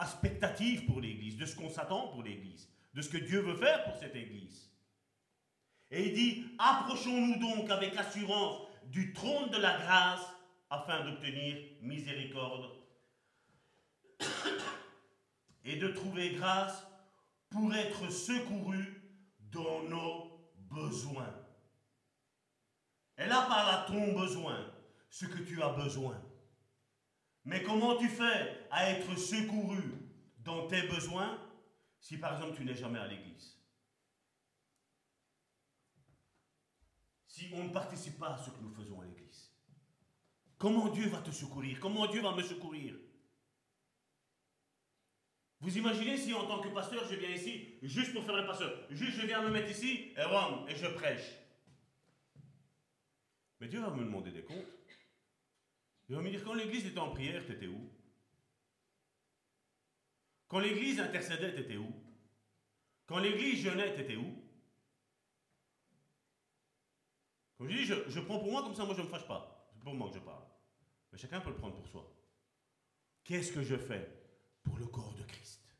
expectative 0.00 0.84
pour 0.86 1.00
l'Église, 1.00 1.36
de 1.36 1.46
ce 1.46 1.56
qu'on 1.56 1.70
s'attend 1.70 2.08
pour 2.08 2.22
l'Église, 2.22 2.68
de 2.92 3.02
ce 3.02 3.08
que 3.08 3.18
Dieu 3.18 3.40
veut 3.40 3.56
faire 3.56 3.84
pour 3.84 3.96
cette 3.96 4.14
Église. 4.14 4.70
Et 5.90 6.08
il 6.08 6.12
dit, 6.14 6.44
approchons-nous 6.58 7.38
donc 7.38 7.70
avec 7.70 7.96
assurance 7.96 8.66
du 8.86 9.12
trône 9.12 9.50
de 9.50 9.56
la 9.56 9.78
grâce 9.78 10.26
afin 10.70 11.04
d'obtenir 11.04 11.56
miséricorde 11.82 12.70
et 15.64 15.76
de 15.76 15.88
trouver 15.88 16.30
grâce 16.30 16.86
pour 17.50 17.72
être 17.74 18.10
secouru 18.10 19.02
dans 19.38 19.82
nos 19.84 20.50
besoins. 20.70 21.32
Là 23.16 23.46
parle 23.48 23.74
à 23.74 23.84
ton 23.86 24.12
besoin, 24.18 24.58
ce 25.08 25.26
que 25.26 25.38
tu 25.38 25.62
as 25.62 25.70
besoin. 25.70 26.20
Mais 27.44 27.62
comment 27.62 27.96
tu 27.96 28.08
fais 28.08 28.66
à 28.70 28.90
être 28.90 29.16
secouru 29.16 29.82
dans 30.38 30.66
tes 30.66 30.82
besoins 30.82 31.38
si 32.00 32.18
par 32.18 32.34
exemple 32.34 32.56
tu 32.56 32.64
n'es 32.64 32.74
jamais 32.74 32.98
à 32.98 33.06
l'église? 33.06 33.58
Si 37.26 37.50
on 37.52 37.64
ne 37.64 37.70
participe 37.70 38.18
pas 38.18 38.34
à 38.34 38.38
ce 38.38 38.50
que 38.50 38.60
nous 38.60 38.72
faisons 38.72 39.00
à 39.00 39.04
l'église 39.04 39.50
Comment 40.56 40.88
Dieu 40.88 41.08
va 41.08 41.18
te 41.18 41.30
secourir? 41.30 41.78
Comment 41.80 42.06
Dieu 42.06 42.22
va 42.22 42.32
me 42.32 42.42
secourir? 42.42 42.94
Vous 45.60 45.76
imaginez 45.76 46.16
si 46.16 46.32
en 46.32 46.46
tant 46.46 46.60
que 46.60 46.68
pasteur 46.68 47.06
je 47.10 47.16
viens 47.16 47.30
ici 47.30 47.78
juste 47.82 48.12
pour 48.12 48.24
faire 48.24 48.36
un 48.36 48.44
pasteur, 48.44 48.86
juste 48.90 49.20
je 49.20 49.26
viens 49.26 49.42
me 49.42 49.50
mettre 49.50 49.70
ici 49.70 50.12
et, 50.16 50.70
et 50.70 50.76
je 50.76 50.86
prêche. 50.94 51.43
Mais 53.64 53.70
Dieu 53.70 53.80
va 53.80 53.88
me 53.88 54.04
demander 54.04 54.30
des 54.30 54.44
comptes. 54.44 54.66
Il 56.10 56.14
va 56.14 56.20
me 56.20 56.28
dire, 56.28 56.44
quand 56.44 56.52
l'église 56.52 56.84
était 56.84 56.98
en 56.98 57.12
prière, 57.12 57.46
tu 57.46 57.52
étais 57.52 57.66
où? 57.66 57.90
Quand 60.48 60.58
l'église 60.58 61.00
intercédait, 61.00 61.54
tu 61.54 61.60
étais 61.62 61.78
où? 61.78 61.90
Quand 63.06 63.20
l'église 63.20 63.62
jeûnait, 63.62 63.94
tu 63.94 64.02
étais 64.02 64.16
où? 64.16 64.36
Comme 67.56 67.70
je 67.70 67.76
dis, 67.78 67.84
je, 67.86 68.20
prends 68.20 68.38
pour 68.38 68.52
moi, 68.52 68.62
comme 68.64 68.74
ça, 68.74 68.84
moi, 68.84 68.94
je 68.94 69.00
ne 69.00 69.06
me 69.06 69.10
fâche 69.10 69.26
pas. 69.26 69.70
C'est 69.72 69.82
pour 69.82 69.94
moi 69.94 70.10
que 70.10 70.16
je 70.16 70.20
parle. 70.20 70.44
Mais 71.10 71.16
chacun 71.16 71.40
peut 71.40 71.48
le 71.48 71.56
prendre 71.56 71.76
pour 71.76 71.88
soi. 71.88 72.14
Qu'est-ce 73.24 73.50
que 73.50 73.62
je 73.62 73.76
fais 73.76 74.06
pour 74.62 74.76
le 74.76 74.86
corps 74.88 75.14
de 75.14 75.22
Christ? 75.22 75.74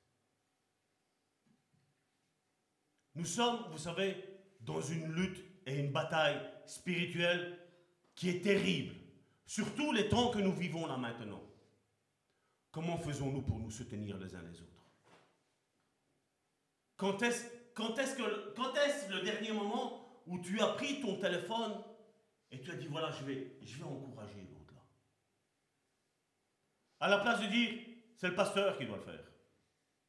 Nous 3.15 3.27
sommes, 3.27 3.71
vous 3.71 3.77
savez, 3.77 4.25
dans 4.63 4.81
une 4.81 5.13
lutte 5.13 5.45
et 5.67 5.81
une 5.81 5.93
bataille 5.93 6.41
spirituelle 6.65 7.61
qui 8.15 8.31
est 8.31 8.41
terrible. 8.41 8.95
Surtout 9.47 9.93
les 9.93 10.09
temps 10.09 10.31
que 10.31 10.39
nous 10.39 10.53
vivons 10.53 10.87
là 10.87 10.97
maintenant. 10.97 11.43
Comment 12.71 12.99
faisons-nous 12.99 13.43
pour 13.43 13.59
nous 13.59 13.71
soutenir 13.71 14.19
les 14.19 14.35
uns 14.35 14.43
les 14.43 14.61
autres? 14.61 14.71
Quand 16.97 17.23
est-ce 17.23 17.47
quand 17.75 17.99
est 17.99 18.17
que, 18.17 18.55
quand 18.55 18.73
est 18.75 19.09
le 19.11 19.21
dernier 19.23 19.53
moment 19.53 20.23
où 20.27 20.39
tu 20.39 20.61
as 20.61 20.69
pris 20.69 21.01
ton 21.01 21.19
téléphone 21.19 21.83
et 22.51 22.61
tu 22.61 22.71
as 22.71 22.77
dit 22.77 22.87
voilà, 22.87 23.11
je 23.11 23.25
vais, 23.25 23.59
je 23.63 23.79
vais 23.79 23.85
encourager 23.85 24.41
l'autre 24.41 24.75
là? 24.75 24.83
À 27.01 27.09
la 27.09 27.19
place 27.19 27.41
de 27.41 27.47
dire 27.47 27.81
c'est 28.17 28.29
le 28.29 28.35
pasteur 28.35 28.79
qui 28.79 28.87
doit 28.87 28.97
le 28.97 29.03
faire. 29.03 29.25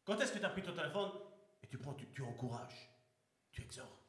Quand 0.03 0.19
est-ce 0.19 0.31
que 0.31 0.37
tu 0.37 0.45
as 0.45 0.49
pris 0.49 0.61
ton 0.61 0.73
téléphone 0.73 1.11
et 1.63 1.67
tu 1.67 1.79
prends, 1.79 1.95
tu, 1.95 2.07
tu 2.11 2.21
encourages, 2.21 2.89
tu 3.51 3.63
exhortes? 3.63 4.04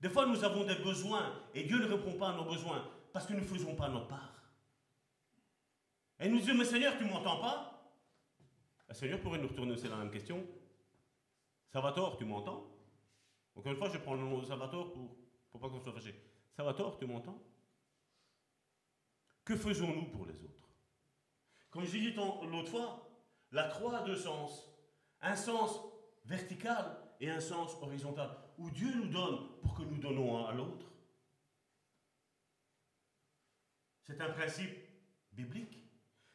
Des 0.00 0.08
fois, 0.08 0.26
nous 0.26 0.44
avons 0.44 0.64
des 0.64 0.76
besoins 0.76 1.32
et 1.54 1.64
Dieu 1.64 1.78
ne 1.78 1.86
répond 1.86 2.16
pas 2.16 2.30
à 2.30 2.36
nos 2.36 2.44
besoins 2.44 2.88
parce 3.12 3.26
que 3.26 3.32
nous 3.32 3.40
ne 3.40 3.44
faisons 3.44 3.74
pas 3.74 3.88
notre 3.88 4.08
part. 4.08 4.34
Et 6.20 6.28
nous 6.28 6.38
disons, 6.38 6.54
mais 6.54 6.64
Seigneur, 6.64 6.96
tu 6.96 7.04
ne 7.04 7.10
m'entends 7.10 7.40
pas? 7.40 7.92
Le 8.88 8.94
Seigneur 8.94 9.20
pourrait 9.20 9.38
nous 9.38 9.48
retourner 9.48 9.72
aussi 9.72 9.88
la 9.88 9.96
même 9.96 10.10
question. 10.10 10.44
Salvatore, 11.72 12.16
tu 12.16 12.24
m'entends? 12.24 12.66
Encore 13.54 13.72
une 13.72 13.78
fois, 13.78 13.90
je 13.90 13.98
prends 13.98 14.14
le 14.14 14.20
nom 14.20 14.38
de 14.38 14.46
Salvatore 14.46 14.92
pour, 14.92 15.16
pour 15.50 15.60
pas 15.60 15.68
qu'on 15.68 15.80
soit 15.80 15.92
fâché. 15.92 16.14
Salvatore, 16.56 16.96
tu 16.96 17.06
m'entends? 17.06 17.42
Que 19.44 19.56
faisons-nous 19.56 20.06
pour 20.06 20.26
les 20.26 20.44
autres? 20.44 20.68
Comme 21.70 21.84
je 21.84 21.90
dit 21.90 22.12
l'autre 22.12 22.68
fois, 22.68 23.10
la 23.50 23.64
croix 23.64 23.98
a 23.98 24.02
deux 24.02 24.16
sens. 24.16 24.70
Un 25.20 25.34
sens 25.34 25.80
vertical 26.24 26.96
et 27.20 27.30
un 27.30 27.40
sens 27.40 27.76
horizontal 27.82 28.30
où 28.58 28.70
Dieu 28.70 28.92
nous 28.94 29.08
donne 29.08 29.38
pour 29.62 29.74
que 29.74 29.82
nous 29.82 29.98
donnons 29.98 30.46
à 30.46 30.52
l'autre. 30.52 30.86
C'est 34.02 34.20
un 34.20 34.30
principe 34.30 34.76
biblique. 35.32 35.78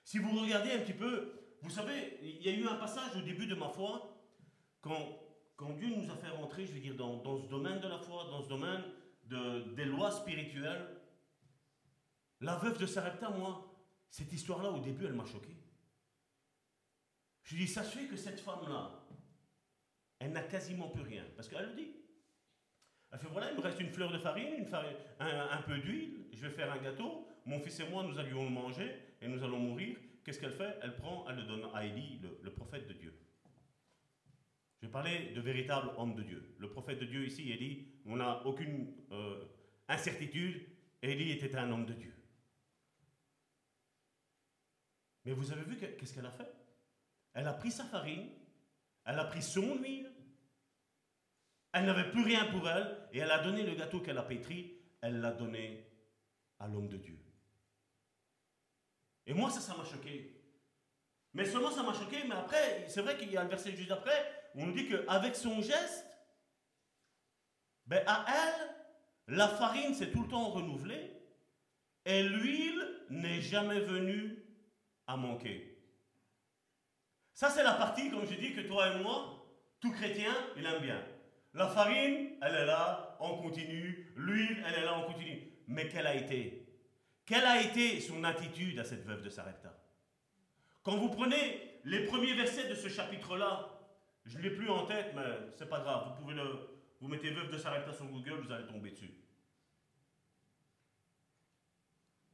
Si 0.03 0.17
vous 0.19 0.39
regardez 0.39 0.71
un 0.71 0.79
petit 0.79 0.93
peu, 0.93 1.57
vous 1.61 1.69
savez, 1.69 2.17
il 2.21 2.41
y 2.41 2.49
a 2.49 2.53
eu 2.53 2.67
un 2.67 2.75
passage 2.75 3.15
au 3.15 3.21
début 3.21 3.47
de 3.47 3.55
ma 3.55 3.69
foi, 3.69 4.17
quand, 4.81 5.19
quand 5.55 5.73
Dieu 5.73 5.89
nous 5.95 6.09
a 6.09 6.15
fait 6.15 6.29
rentrer, 6.29 6.65
je 6.65 6.73
veux 6.73 6.79
dire, 6.79 6.95
dans, 6.95 7.17
dans 7.17 7.37
ce 7.37 7.47
domaine 7.47 7.79
de 7.79 7.87
la 7.87 7.97
foi, 7.97 8.25
dans 8.25 8.41
ce 8.41 8.49
domaine 8.49 8.83
de, 9.25 9.73
des 9.73 9.85
lois 9.85 10.11
spirituelles. 10.11 10.87
La 12.41 12.55
veuve 12.55 12.77
de 12.77 12.85
Sarepta, 12.85 13.29
moi, 13.29 13.73
cette 14.09 14.31
histoire-là, 14.31 14.71
au 14.71 14.79
début, 14.79 15.05
elle 15.05 15.13
m'a 15.13 15.25
choqué. 15.25 15.55
Je 17.43 17.55
dis, 17.55 17.67
ça 17.67 17.83
se 17.83 17.97
que 17.99 18.15
cette 18.15 18.39
femme-là, 18.39 19.05
elle 20.19 20.31
n'a 20.31 20.43
quasiment 20.43 20.89
plus 20.89 21.03
rien. 21.03 21.25
Parce 21.35 21.47
qu'elle 21.47 21.69
le 21.69 21.75
dit. 21.75 22.02
Elle 23.13 23.19
fait 23.19 23.27
voilà, 23.27 23.51
il 23.51 23.57
me 23.57 23.61
reste 23.61 23.79
une 23.79 23.91
fleur 23.91 24.11
de 24.11 24.17
farine, 24.17 24.65
un, 25.19 25.61
peu 25.61 25.77
d'huile, 25.77 26.25
je 26.33 26.41
vais 26.41 26.49
faire 26.49 26.71
un 26.71 26.79
gâteau. 26.79 27.27
Mon 27.45 27.59
fils 27.59 27.79
et 27.79 27.87
moi, 27.87 28.03
nous 28.03 28.17
allions 28.17 28.43
le 28.43 28.49
manger 28.49 28.91
et 29.21 29.27
nous 29.27 29.43
allons 29.43 29.59
mourir. 29.59 29.97
Qu'est-ce 30.23 30.39
qu'elle 30.39 30.53
fait? 30.53 30.79
Elle 30.81 30.95
prend, 30.95 31.23
elle 31.29 31.35
le 31.35 31.43
donne 31.43 31.67
à 31.75 31.85
Élie, 31.85 32.19
le, 32.41 32.49
prophète 32.49 32.87
de 32.87 32.93
Dieu. 32.93 33.13
Je 34.81 34.87
vais 34.87 34.91
parler 34.91 35.31
de 35.35 35.41
véritable 35.41 35.91
homme 35.97 36.15
de 36.15 36.23
Dieu. 36.23 36.55
Le 36.57 36.69
prophète 36.71 36.99
de 36.99 37.05
Dieu 37.05 37.23
ici, 37.23 37.51
Élie, 37.51 37.87
on 38.07 38.15
n'a 38.15 38.43
aucune 38.47 38.91
euh, 39.11 39.45
incertitude. 39.87 40.65
Élie 41.03 41.33
était 41.33 41.55
un 41.55 41.71
homme 41.71 41.85
de 41.85 41.93
Dieu. 41.93 42.15
Mais 45.25 45.33
vous 45.33 45.51
avez 45.51 45.63
vu 45.63 45.77
qu'est-ce 45.77 46.15
qu'elle 46.15 46.25
a 46.25 46.31
fait? 46.31 46.51
Elle 47.33 47.47
a 47.47 47.53
pris 47.53 47.71
sa 47.71 47.85
farine, 47.85 48.27
Elle 49.05 49.19
a 49.19 49.25
pris 49.25 49.43
son 49.43 49.77
huile. 49.77 50.12
Elle 51.73 51.85
n'avait 51.85 52.11
plus 52.11 52.23
rien 52.23 52.45
pour 52.45 52.69
elle 52.69 53.07
et 53.11 53.19
elle 53.19 53.31
a 53.31 53.39
donné 53.39 53.63
le 53.63 53.73
gâteau 53.73 53.99
qu'elle 53.99 54.17
a 54.17 54.23
pétri. 54.23 54.79
Elle 55.01 55.19
l'a 55.19 55.31
donné 55.31 55.89
à 56.59 56.67
l'homme 56.67 56.87
de 56.87 56.97
Dieu. 56.97 57.19
Et 59.25 59.33
moi, 59.33 59.49
ça, 59.49 59.75
m'a 59.75 59.83
choqué. 59.83 60.39
Mais 61.33 61.45
seulement 61.45 61.71
ça 61.71 61.81
m'a 61.81 61.93
choqué, 61.93 62.23
mais 62.27 62.35
après, 62.35 62.85
c'est 62.87 63.01
vrai 63.01 63.17
qu'il 63.17 63.31
y 63.31 63.37
a 63.37 63.41
un 63.41 63.47
verset 63.47 63.75
juste 63.75 63.91
après, 63.91 64.51
où 64.53 64.61
on 64.61 64.67
nous 64.67 64.73
dit 64.73 64.87
qu'avec 64.87 65.35
son 65.35 65.61
geste, 65.61 66.05
ben 67.87 68.03
à 68.05 68.25
elle, 68.27 69.35
la 69.35 69.47
farine 69.47 69.95
s'est 69.95 70.11
tout 70.11 70.23
le 70.23 70.29
temps 70.29 70.49
renouvelée 70.49 71.11
et 72.05 72.23
l'huile 72.23 72.85
n'est 73.09 73.41
jamais 73.41 73.79
venue 73.79 74.45
à 75.07 75.17
manquer. 75.17 75.73
Ça, 77.33 77.49
c'est 77.49 77.63
la 77.63 77.73
partie, 77.73 78.11
comme 78.11 78.27
je 78.27 78.35
dis, 78.35 78.53
que 78.53 78.61
toi 78.61 78.89
et 78.89 78.99
moi, 79.01 79.43
tout 79.79 79.91
chrétien, 79.91 80.33
il 80.55 80.65
aime 80.65 80.81
bien. 80.81 81.03
La 81.53 81.67
farine, 81.67 82.31
elle 82.41 82.55
est 82.55 82.65
là, 82.65 83.15
on 83.19 83.37
continue. 83.37 84.11
L'huile, 84.15 84.63
elle 84.65 84.81
est 84.81 84.85
là, 84.85 84.97
on 84.97 85.11
continue. 85.11 85.51
Mais 85.67 85.87
quelle 85.87 86.07
a 86.07 86.15
été? 86.15 86.67
Quelle 87.25 87.45
a 87.45 87.61
été 87.61 88.01
son 88.01 88.23
attitude 88.23 88.79
à 88.79 88.83
cette 88.83 89.05
veuve 89.05 89.21
de 89.21 89.29
Sarepta? 89.29 89.73
Quand 90.81 90.97
vous 90.97 91.09
prenez 91.09 91.79
les 91.85 92.05
premiers 92.05 92.33
versets 92.33 92.67
de 92.67 92.75
ce 92.75 92.89
chapitre-là, 92.89 93.69
je 94.25 94.37
ne 94.37 94.43
l'ai 94.43 94.49
plus 94.49 94.69
en 94.69 94.85
tête, 94.85 95.13
mais 95.15 95.21
c'est 95.57 95.69
pas 95.69 95.79
grave. 95.79 96.09
Vous 96.09 96.23
pouvez 96.23 96.33
le, 96.33 96.69
vous 96.99 97.07
mettez 97.07 97.29
veuve 97.29 97.51
de 97.51 97.57
Sarepta 97.57 97.93
sur 97.93 98.05
Google, 98.05 98.41
vous 98.41 98.51
allez 98.51 98.67
tomber 98.67 98.91
dessus. 98.91 99.13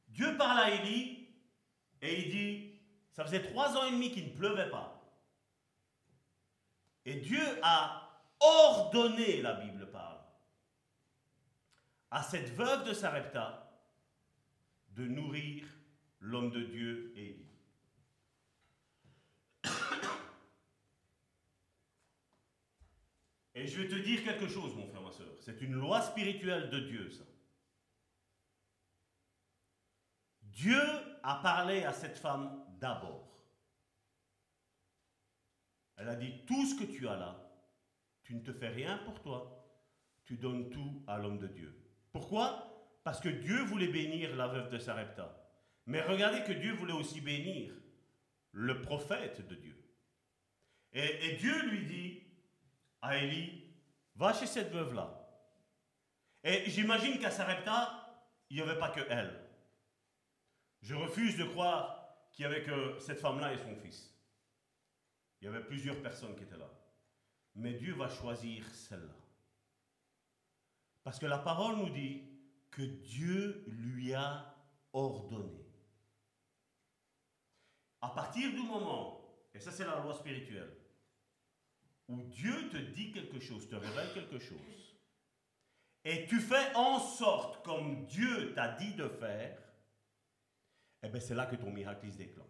Dieu 0.08 0.36
parle 0.36 0.60
à 0.60 0.70
Élie 0.70 1.28
et 2.02 2.22
il 2.22 2.30
dit, 2.30 2.80
ça 3.12 3.24
faisait 3.24 3.42
trois 3.42 3.76
ans 3.76 3.86
et 3.86 3.90
demi 3.92 4.10
qu'il 4.10 4.26
ne 4.26 4.36
pleuvait 4.36 4.70
pas. 4.70 4.96
Et 7.04 7.16
Dieu 7.16 7.42
a 7.62 7.99
ordonné, 8.40 9.42
la 9.42 9.54
Bible 9.54 9.90
parle, 9.90 10.18
à 12.10 12.22
cette 12.22 12.50
veuve 12.50 12.88
de 12.88 12.92
Sarepta 12.92 13.70
de 14.90 15.06
nourrir 15.06 15.64
l'homme 16.20 16.50
de 16.50 16.62
Dieu 16.62 17.12
Élie. 17.16 17.46
Et 23.54 23.66
je 23.66 23.80
vais 23.80 23.88
te 23.88 23.94
dire 23.96 24.24
quelque 24.24 24.48
chose, 24.48 24.74
mon 24.74 24.86
frère, 24.88 25.02
ma 25.02 25.12
soeur. 25.12 25.34
C'est 25.40 25.60
une 25.60 25.74
loi 25.74 26.00
spirituelle 26.00 26.70
de 26.70 26.80
Dieu, 26.80 27.10
ça. 27.10 27.24
Dieu 30.42 30.80
a 31.22 31.36
parlé 31.36 31.84
à 31.84 31.92
cette 31.92 32.18
femme 32.18 32.64
d'abord. 32.78 33.28
Elle 35.96 36.08
a 36.08 36.16
dit, 36.16 36.44
tout 36.46 36.64
ce 36.64 36.74
que 36.74 36.84
tu 36.84 37.06
as 37.06 37.16
là, 37.16 37.49
tu 38.30 38.36
ne 38.36 38.42
te 38.42 38.52
fais 38.52 38.68
rien 38.68 38.96
pour 38.98 39.20
toi, 39.20 39.66
tu 40.24 40.36
donnes 40.36 40.70
tout 40.70 41.02
à 41.08 41.18
l'homme 41.18 41.40
de 41.40 41.48
Dieu. 41.48 41.76
Pourquoi? 42.12 42.88
Parce 43.02 43.18
que 43.18 43.28
Dieu 43.28 43.64
voulait 43.64 43.88
bénir 43.88 44.36
la 44.36 44.46
veuve 44.46 44.70
de 44.70 44.78
Sarepta. 44.78 45.36
Mais 45.86 46.00
regardez 46.00 46.44
que 46.44 46.52
Dieu 46.52 46.72
voulait 46.74 46.92
aussi 46.92 47.20
bénir 47.20 47.74
le 48.52 48.82
prophète 48.82 49.44
de 49.48 49.56
Dieu. 49.56 49.76
Et, 50.92 51.38
Dieu 51.40 51.70
lui 51.70 51.84
dit 51.86 52.22
à 53.02 53.16
Élie, 53.16 53.64
va 54.14 54.32
chez 54.32 54.46
cette 54.46 54.70
veuve-là. 54.70 55.28
Et 56.44 56.70
j'imagine 56.70 57.18
qu'à 57.18 57.32
Sarepta, 57.32 58.30
il 58.48 58.58
n'y 58.58 58.62
avait 58.62 58.78
pas 58.78 58.90
que 58.90 59.04
elle. 59.10 59.40
Je 60.82 60.94
refuse 60.94 61.36
de 61.36 61.46
croire 61.46 62.28
qu'il 62.30 62.46
n'y 62.46 62.54
avait 62.54 62.62
que 62.62 62.96
cette 63.00 63.18
femme-là 63.18 63.54
et 63.54 63.58
son 63.58 63.74
fils. 63.74 64.14
Il 65.40 65.46
y 65.46 65.48
avait 65.48 65.64
plusieurs 65.64 66.00
personnes 66.00 66.36
qui 66.36 66.44
étaient 66.44 66.56
là. 66.56 66.70
Mais 67.54 67.74
Dieu 67.74 67.94
va 67.94 68.08
choisir 68.08 68.64
celle-là. 68.74 69.14
Parce 71.02 71.18
que 71.18 71.26
la 71.26 71.38
parole 71.38 71.76
nous 71.76 71.90
dit 71.90 72.22
que 72.70 72.82
Dieu 72.82 73.64
lui 73.68 74.14
a 74.14 74.54
ordonné. 74.92 75.66
À 78.00 78.10
partir 78.10 78.50
du 78.52 78.62
moment, 78.62 79.20
et 79.52 79.60
ça 79.60 79.72
c'est 79.72 79.84
la 79.84 80.00
loi 80.00 80.14
spirituelle, 80.14 80.72
où 82.08 82.22
Dieu 82.22 82.70
te 82.70 82.76
dit 82.76 83.12
quelque 83.12 83.40
chose, 83.40 83.68
te 83.68 83.76
révèle 83.76 84.12
quelque 84.14 84.38
chose, 84.38 84.96
et 86.04 86.26
tu 86.26 86.40
fais 86.40 86.74
en 86.74 86.98
sorte 86.98 87.64
comme 87.64 88.06
Dieu 88.06 88.54
t'a 88.54 88.68
dit 88.68 88.94
de 88.94 89.08
faire, 89.08 89.58
eh 91.02 91.08
bien 91.08 91.20
c'est 91.20 91.34
là 91.34 91.46
que 91.46 91.56
ton 91.56 91.70
miracle 91.70 92.10
se 92.10 92.16
déclenche. 92.16 92.46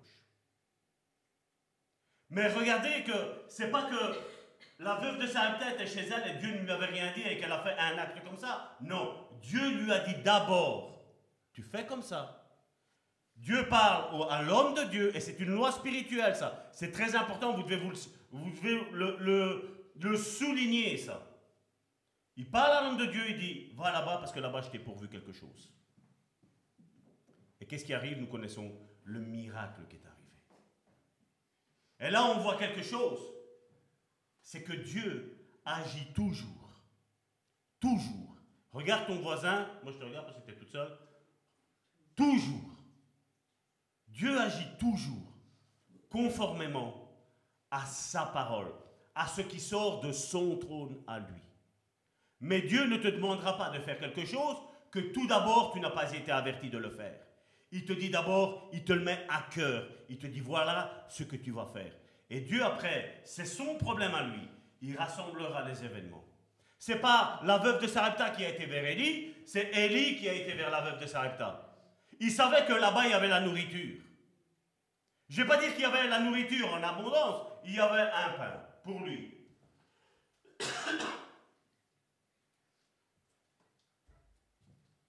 Mais 2.30 2.52
regardez 2.52 3.02
que 3.02 3.44
c'est 3.48 3.70
pas 3.70 3.90
que 3.90 4.39
la 4.80 4.94
veuve 4.96 5.20
de 5.20 5.26
sa 5.26 5.58
tête 5.58 5.78
est 5.78 5.86
chez 5.86 6.08
elle 6.08 6.36
et 6.36 6.38
Dieu 6.38 6.52
ne 6.52 6.64
lui 6.64 6.70
avait 6.70 6.86
rien 6.86 7.12
dit 7.12 7.22
et 7.22 7.38
qu'elle 7.38 7.52
a 7.52 7.62
fait 7.62 7.76
un 7.78 7.98
acte 7.98 8.24
comme 8.24 8.38
ça. 8.38 8.76
Non, 8.80 9.28
Dieu 9.42 9.82
lui 9.82 9.92
a 9.92 10.00
dit 10.00 10.14
d'abord, 10.22 11.04
tu 11.52 11.62
fais 11.62 11.84
comme 11.84 12.02
ça. 12.02 12.36
Dieu 13.36 13.68
parle 13.68 14.26
à 14.30 14.42
l'homme 14.42 14.74
de 14.74 14.84
Dieu 14.84 15.14
et 15.14 15.20
c'est 15.20 15.38
une 15.38 15.50
loi 15.50 15.70
spirituelle 15.70 16.34
ça. 16.34 16.70
C'est 16.72 16.92
très 16.92 17.14
important, 17.14 17.52
vous 17.52 17.62
devez, 17.62 17.80
le, 18.92 19.86
le 19.94 20.16
souligner 20.16 20.96
ça. 20.96 21.26
Il 22.36 22.50
parle 22.50 22.72
à 22.72 22.82
l'homme 22.82 22.96
de 22.96 23.06
Dieu, 23.06 23.22
il 23.28 23.38
dit, 23.38 23.72
va 23.74 23.92
là-bas 23.92 24.16
parce 24.16 24.32
que 24.32 24.40
là-bas 24.40 24.62
je 24.62 24.70
t'ai 24.70 24.78
pourvu 24.78 25.08
quelque 25.08 25.32
chose. 25.32 25.70
Et 27.60 27.66
qu'est-ce 27.66 27.84
qui 27.84 27.92
arrive? 27.92 28.18
Nous 28.18 28.28
connaissons 28.28 28.72
le 29.04 29.20
miracle 29.20 29.82
qui 29.90 29.96
est 29.96 30.06
arrivé. 30.06 30.10
Et 32.00 32.10
là, 32.10 32.24
on 32.24 32.38
voit 32.38 32.56
quelque 32.56 32.82
chose. 32.82 33.20
C'est 34.42 34.62
que 34.62 34.72
Dieu 34.72 35.46
agit 35.64 36.12
toujours. 36.14 36.70
Toujours. 37.80 38.36
Regarde 38.72 39.06
ton 39.06 39.20
voisin. 39.20 39.68
Moi, 39.82 39.92
je 39.92 39.98
te 39.98 40.04
regarde 40.04 40.26
parce 40.26 40.38
que 40.38 40.46
tu 40.46 40.52
es 40.52 40.56
toute 40.56 40.70
seule. 40.70 40.98
Toujours. 42.16 42.70
Dieu 44.08 44.38
agit 44.38 44.66
toujours 44.78 45.32
conformément 46.08 47.08
à 47.70 47.86
sa 47.86 48.26
parole, 48.26 48.72
à 49.14 49.26
ce 49.28 49.42
qui 49.42 49.60
sort 49.60 50.00
de 50.00 50.12
son 50.12 50.56
trône 50.58 51.00
à 51.06 51.20
lui. 51.20 51.40
Mais 52.40 52.62
Dieu 52.62 52.86
ne 52.86 52.96
te 52.96 53.08
demandera 53.08 53.56
pas 53.56 53.70
de 53.70 53.78
faire 53.80 53.98
quelque 53.98 54.24
chose 54.24 54.56
que 54.90 54.98
tout 54.98 55.26
d'abord 55.26 55.72
tu 55.72 55.80
n'as 55.80 55.90
pas 55.90 56.12
été 56.12 56.32
averti 56.32 56.68
de 56.68 56.78
le 56.78 56.90
faire. 56.90 57.20
Il 57.72 57.84
te 57.84 57.92
dit 57.92 58.10
d'abord, 58.10 58.68
il 58.72 58.84
te 58.84 58.92
le 58.92 59.04
met 59.04 59.24
à 59.28 59.42
cœur. 59.42 59.86
Il 60.08 60.18
te 60.18 60.26
dit 60.26 60.40
voilà 60.40 61.06
ce 61.08 61.22
que 61.22 61.36
tu 61.36 61.52
vas 61.52 61.66
faire. 61.66 61.92
Et 62.30 62.40
Dieu 62.40 62.64
après, 62.64 63.20
c'est 63.24 63.44
son 63.44 63.74
problème 63.74 64.14
à 64.14 64.22
lui. 64.22 64.48
Il 64.82 64.96
rassemblera 64.96 65.68
les 65.68 65.84
événements. 65.84 66.24
C'est 66.78 67.00
pas 67.00 67.40
la 67.44 67.58
veuve 67.58 67.82
de 67.82 67.86
Sarepta 67.88 68.30
qui 68.30 68.44
a 68.44 68.48
été 68.48 68.64
vers 68.64 68.84
Élie, 68.86 69.34
c'est 69.44 69.70
Élie 69.74 70.16
qui 70.16 70.28
a 70.28 70.32
été 70.32 70.52
vers 70.52 70.70
la 70.70 70.80
veuve 70.80 71.00
de 71.00 71.06
Sarepta. 71.06 71.76
Il 72.20 72.30
savait 72.30 72.64
que 72.64 72.72
là-bas 72.72 73.04
il 73.04 73.10
y 73.10 73.14
avait 73.14 73.28
la 73.28 73.40
nourriture. 73.40 74.00
Je 75.28 75.40
ne 75.40 75.42
vais 75.42 75.48
pas 75.48 75.60
dire 75.60 75.72
qu'il 75.74 75.82
y 75.82 75.84
avait 75.84 76.08
la 76.08 76.20
nourriture 76.20 76.72
en 76.72 76.82
abondance, 76.82 77.48
il 77.64 77.74
y 77.74 77.80
avait 77.80 78.10
un 78.10 78.30
pain 78.30 78.62
pour 78.82 79.00
lui. 79.00 79.34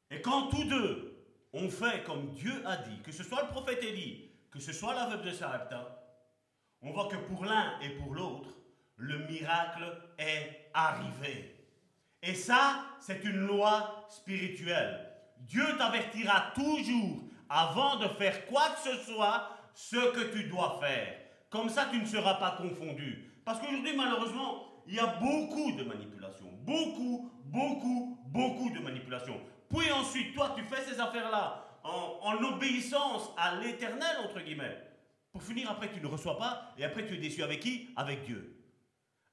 Et 0.10 0.22
quand 0.22 0.48
tous 0.50 0.66
deux 0.66 1.08
on 1.54 1.70
fait 1.70 2.04
comme 2.04 2.34
Dieu 2.34 2.64
a 2.66 2.78
dit, 2.78 3.02
que 3.02 3.12
ce 3.12 3.24
soit 3.24 3.44
le 3.44 3.50
prophète 3.50 3.84
Élie, 3.84 4.32
que 4.50 4.60
ce 4.60 4.74
soit 4.74 4.94
la 4.94 5.08
veuve 5.08 5.24
de 5.26 5.32
Sarepta, 5.32 6.01
on 6.82 6.92
voit 6.92 7.08
que 7.08 7.18
pour 7.18 7.46
l'un 7.46 7.80
et 7.82 7.90
pour 7.90 8.14
l'autre, 8.14 8.50
le 8.98 9.20
miracle 9.28 9.84
est 10.18 10.70
arrivé. 10.74 11.56
Et 12.24 12.36
ça, 12.36 12.86
c'est 13.00 13.24
une 13.24 13.48
loi 13.48 14.06
spirituelle. 14.10 15.08
Dieu 15.40 15.66
t'avertira 15.78 16.52
toujours, 16.54 17.24
avant 17.50 17.98
de 17.98 18.08
faire 18.10 18.46
quoi 18.46 18.70
que 18.70 18.90
ce 18.90 19.12
soit, 19.12 19.50
ce 19.74 20.12
que 20.14 20.32
tu 20.32 20.44
dois 20.50 20.80
faire. 20.80 21.18
Comme 21.50 21.70
ça, 21.70 21.88
tu 21.92 22.00
ne 22.00 22.06
seras 22.06 22.36
pas 22.36 22.52
confondu. 22.52 23.32
Parce 23.44 23.60
qu'aujourd'hui, 23.60 23.96
malheureusement, 23.96 24.66
il 24.88 24.96
y 24.96 25.00
a 25.00 25.08
beaucoup 25.08 25.72
de 25.72 25.84
manipulations. 25.84 26.52
Beaucoup, 26.64 27.32
beaucoup, 27.46 28.20
beaucoup 28.28 28.70
de 28.70 28.80
manipulations. 28.80 29.40
Puis 29.70 29.92
ensuite, 29.92 30.34
toi, 30.36 30.54
tu 30.56 30.64
fais 30.64 30.82
ces 30.84 31.00
affaires-là 31.00 31.66
en, 31.84 32.44
obéissance 32.44 33.32
à 33.38 33.56
l'éternel, 33.56 34.18
entre 34.24 34.42
guillemets. 34.42 34.78
Pour 35.32 35.44
finir, 35.44 35.70
après, 35.72 35.92
tu 35.92 36.02
ne 36.02 36.08
reçois 36.08 36.38
pas, 36.38 36.74
et 36.78 36.84
après, 36.84 37.06
tu 37.06 37.16
es 37.16 37.18
déçu 37.18 37.42
avec 37.42 37.62
qui? 37.62 37.90
Avec 37.96 38.24
Dieu. 38.24 38.58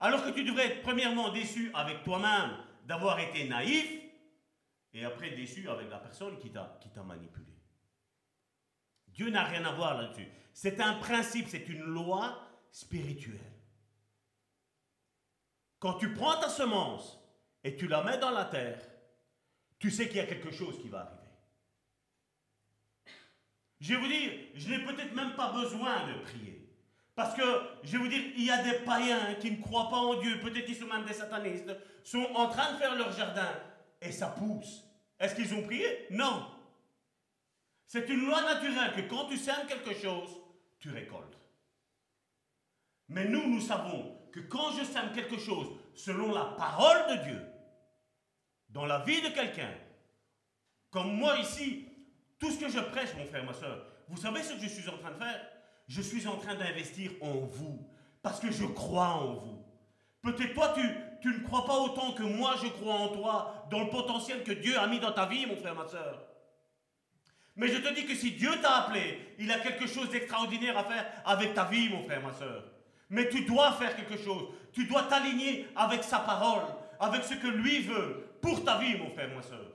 Alors 0.00 0.24
que 0.24 0.30
tu 0.30 0.44
devrais 0.44 0.66
être 0.66 0.82
premièrement 0.82 1.30
déçu 1.30 1.70
avec 1.74 2.04
toi-même 2.04 2.56
d'avoir 2.86 3.18
été 3.18 3.48
naïf, 3.48 4.00
et 4.92 5.04
après 5.04 5.30
déçu 5.30 5.68
avec 5.68 5.90
la 5.90 5.98
personne 5.98 6.38
qui 6.38 6.50
t'a 6.50 7.02
manipulé. 7.04 7.52
Dieu 9.08 9.30
n'a 9.30 9.44
rien 9.44 9.64
à 9.64 9.72
voir 9.72 10.00
là-dessus. 10.00 10.28
C'est 10.52 10.80
un 10.80 10.94
principe, 10.94 11.48
c'est 11.48 11.68
une 11.68 11.82
loi 11.82 12.40
spirituelle. 12.70 13.38
Quand 15.78 15.94
tu 15.94 16.14
prends 16.14 16.40
ta 16.40 16.48
semence 16.48 17.18
et 17.64 17.76
tu 17.76 17.88
la 17.88 18.02
mets 18.02 18.18
dans 18.18 18.30
la 18.30 18.44
terre, 18.44 18.80
tu 19.78 19.90
sais 19.90 20.06
qu'il 20.08 20.16
y 20.16 20.20
a 20.20 20.26
quelque 20.26 20.50
chose 20.50 20.80
qui 20.80 20.88
va 20.88 21.00
arriver. 21.00 21.17
Je 23.80 23.94
vais 23.94 24.00
vous 24.00 24.08
dire, 24.08 24.32
je 24.54 24.68
n'ai 24.68 24.84
peut-être 24.84 25.14
même 25.14 25.34
pas 25.34 25.52
besoin 25.52 26.06
de 26.06 26.20
prier. 26.24 26.68
Parce 27.14 27.34
que, 27.34 27.42
je 27.82 27.92
vais 27.92 27.98
vous 27.98 28.08
dire, 28.08 28.22
il 28.36 28.44
y 28.44 28.50
a 28.50 28.62
des 28.62 28.84
païens 28.84 29.34
qui 29.40 29.50
ne 29.50 29.60
croient 29.60 29.88
pas 29.88 29.96
en 29.96 30.20
Dieu, 30.20 30.40
peut-être 30.40 30.66
qu'ils 30.66 30.76
sont 30.76 30.86
même 30.86 31.04
des 31.04 31.14
satanistes, 31.14 31.70
sont 32.04 32.26
en 32.34 32.48
train 32.48 32.72
de 32.72 32.78
faire 32.78 32.94
leur 32.94 33.12
jardin 33.12 33.48
et 34.00 34.12
ça 34.12 34.28
pousse. 34.28 34.84
Est-ce 35.18 35.34
qu'ils 35.34 35.54
ont 35.54 35.62
prié? 35.62 36.06
Non. 36.10 36.48
C'est 37.86 38.08
une 38.08 38.26
loi 38.26 38.42
naturelle 38.42 38.92
que 38.94 39.08
quand 39.08 39.26
tu 39.26 39.36
sèmes 39.36 39.66
quelque 39.66 39.94
chose, 39.94 40.30
tu 40.78 40.90
récoltes. 40.90 41.38
Mais 43.08 43.24
nous, 43.24 43.48
nous 43.48 43.60
savons 43.60 44.16
que 44.30 44.40
quand 44.40 44.72
je 44.72 44.84
sème 44.84 45.12
quelque 45.12 45.38
chose 45.38 45.68
selon 45.94 46.32
la 46.32 46.44
parole 46.44 47.16
de 47.16 47.24
Dieu, 47.24 47.42
dans 48.68 48.84
la 48.84 49.00
vie 49.00 49.22
de 49.22 49.28
quelqu'un, 49.28 49.72
comme 50.90 51.14
moi 51.14 51.38
ici, 51.38 51.87
tout 52.38 52.50
ce 52.50 52.58
que 52.58 52.68
je 52.68 52.78
prêche, 52.78 53.14
mon 53.16 53.26
frère, 53.26 53.44
ma 53.44 53.52
soeur, 53.52 53.84
vous 54.08 54.16
savez 54.16 54.42
ce 54.42 54.54
que 54.54 54.60
je 54.60 54.68
suis 54.68 54.88
en 54.88 54.96
train 54.98 55.10
de 55.10 55.16
faire? 55.16 55.40
Je 55.88 56.02
suis 56.02 56.26
en 56.26 56.36
train 56.36 56.54
d'investir 56.54 57.12
en 57.20 57.32
vous, 57.32 57.86
parce 58.22 58.40
que 58.40 58.50
je 58.50 58.64
crois 58.64 59.08
en 59.08 59.34
vous. 59.34 59.64
Peut-être 60.22 60.54
toi, 60.54 60.74
tu, 60.74 60.82
tu 61.22 61.28
ne 61.28 61.44
crois 61.44 61.64
pas 61.64 61.78
autant 61.78 62.12
que 62.12 62.22
moi, 62.22 62.54
je 62.62 62.68
crois 62.68 62.94
en 62.94 63.08
toi, 63.08 63.66
dans 63.70 63.80
le 63.80 63.88
potentiel 63.88 64.42
que 64.44 64.52
Dieu 64.52 64.78
a 64.78 64.86
mis 64.86 65.00
dans 65.00 65.12
ta 65.12 65.26
vie, 65.26 65.46
mon 65.46 65.56
frère, 65.56 65.74
ma 65.74 65.86
soeur. 65.86 66.24
Mais 67.56 67.68
je 67.68 67.78
te 67.78 67.92
dis 67.92 68.06
que 68.06 68.14
si 68.14 68.32
Dieu 68.32 68.50
t'a 68.62 68.84
appelé, 68.84 69.34
il 69.38 69.50
a 69.50 69.58
quelque 69.58 69.86
chose 69.86 70.10
d'extraordinaire 70.10 70.78
à 70.78 70.84
faire 70.84 71.06
avec 71.24 71.54
ta 71.54 71.64
vie, 71.64 71.88
mon 71.88 72.04
frère, 72.04 72.22
ma 72.22 72.32
soeur. 72.32 72.64
Mais 73.10 73.28
tu 73.28 73.44
dois 73.44 73.72
faire 73.72 73.96
quelque 73.96 74.16
chose. 74.16 74.50
Tu 74.72 74.84
dois 74.84 75.04
t'aligner 75.04 75.66
avec 75.74 76.04
sa 76.04 76.20
parole, 76.20 76.62
avec 77.00 77.24
ce 77.24 77.34
que 77.34 77.48
lui 77.48 77.80
veut 77.80 78.28
pour 78.40 78.64
ta 78.64 78.78
vie, 78.78 78.96
mon 78.96 79.10
frère, 79.10 79.34
ma 79.34 79.42
soeur. 79.42 79.66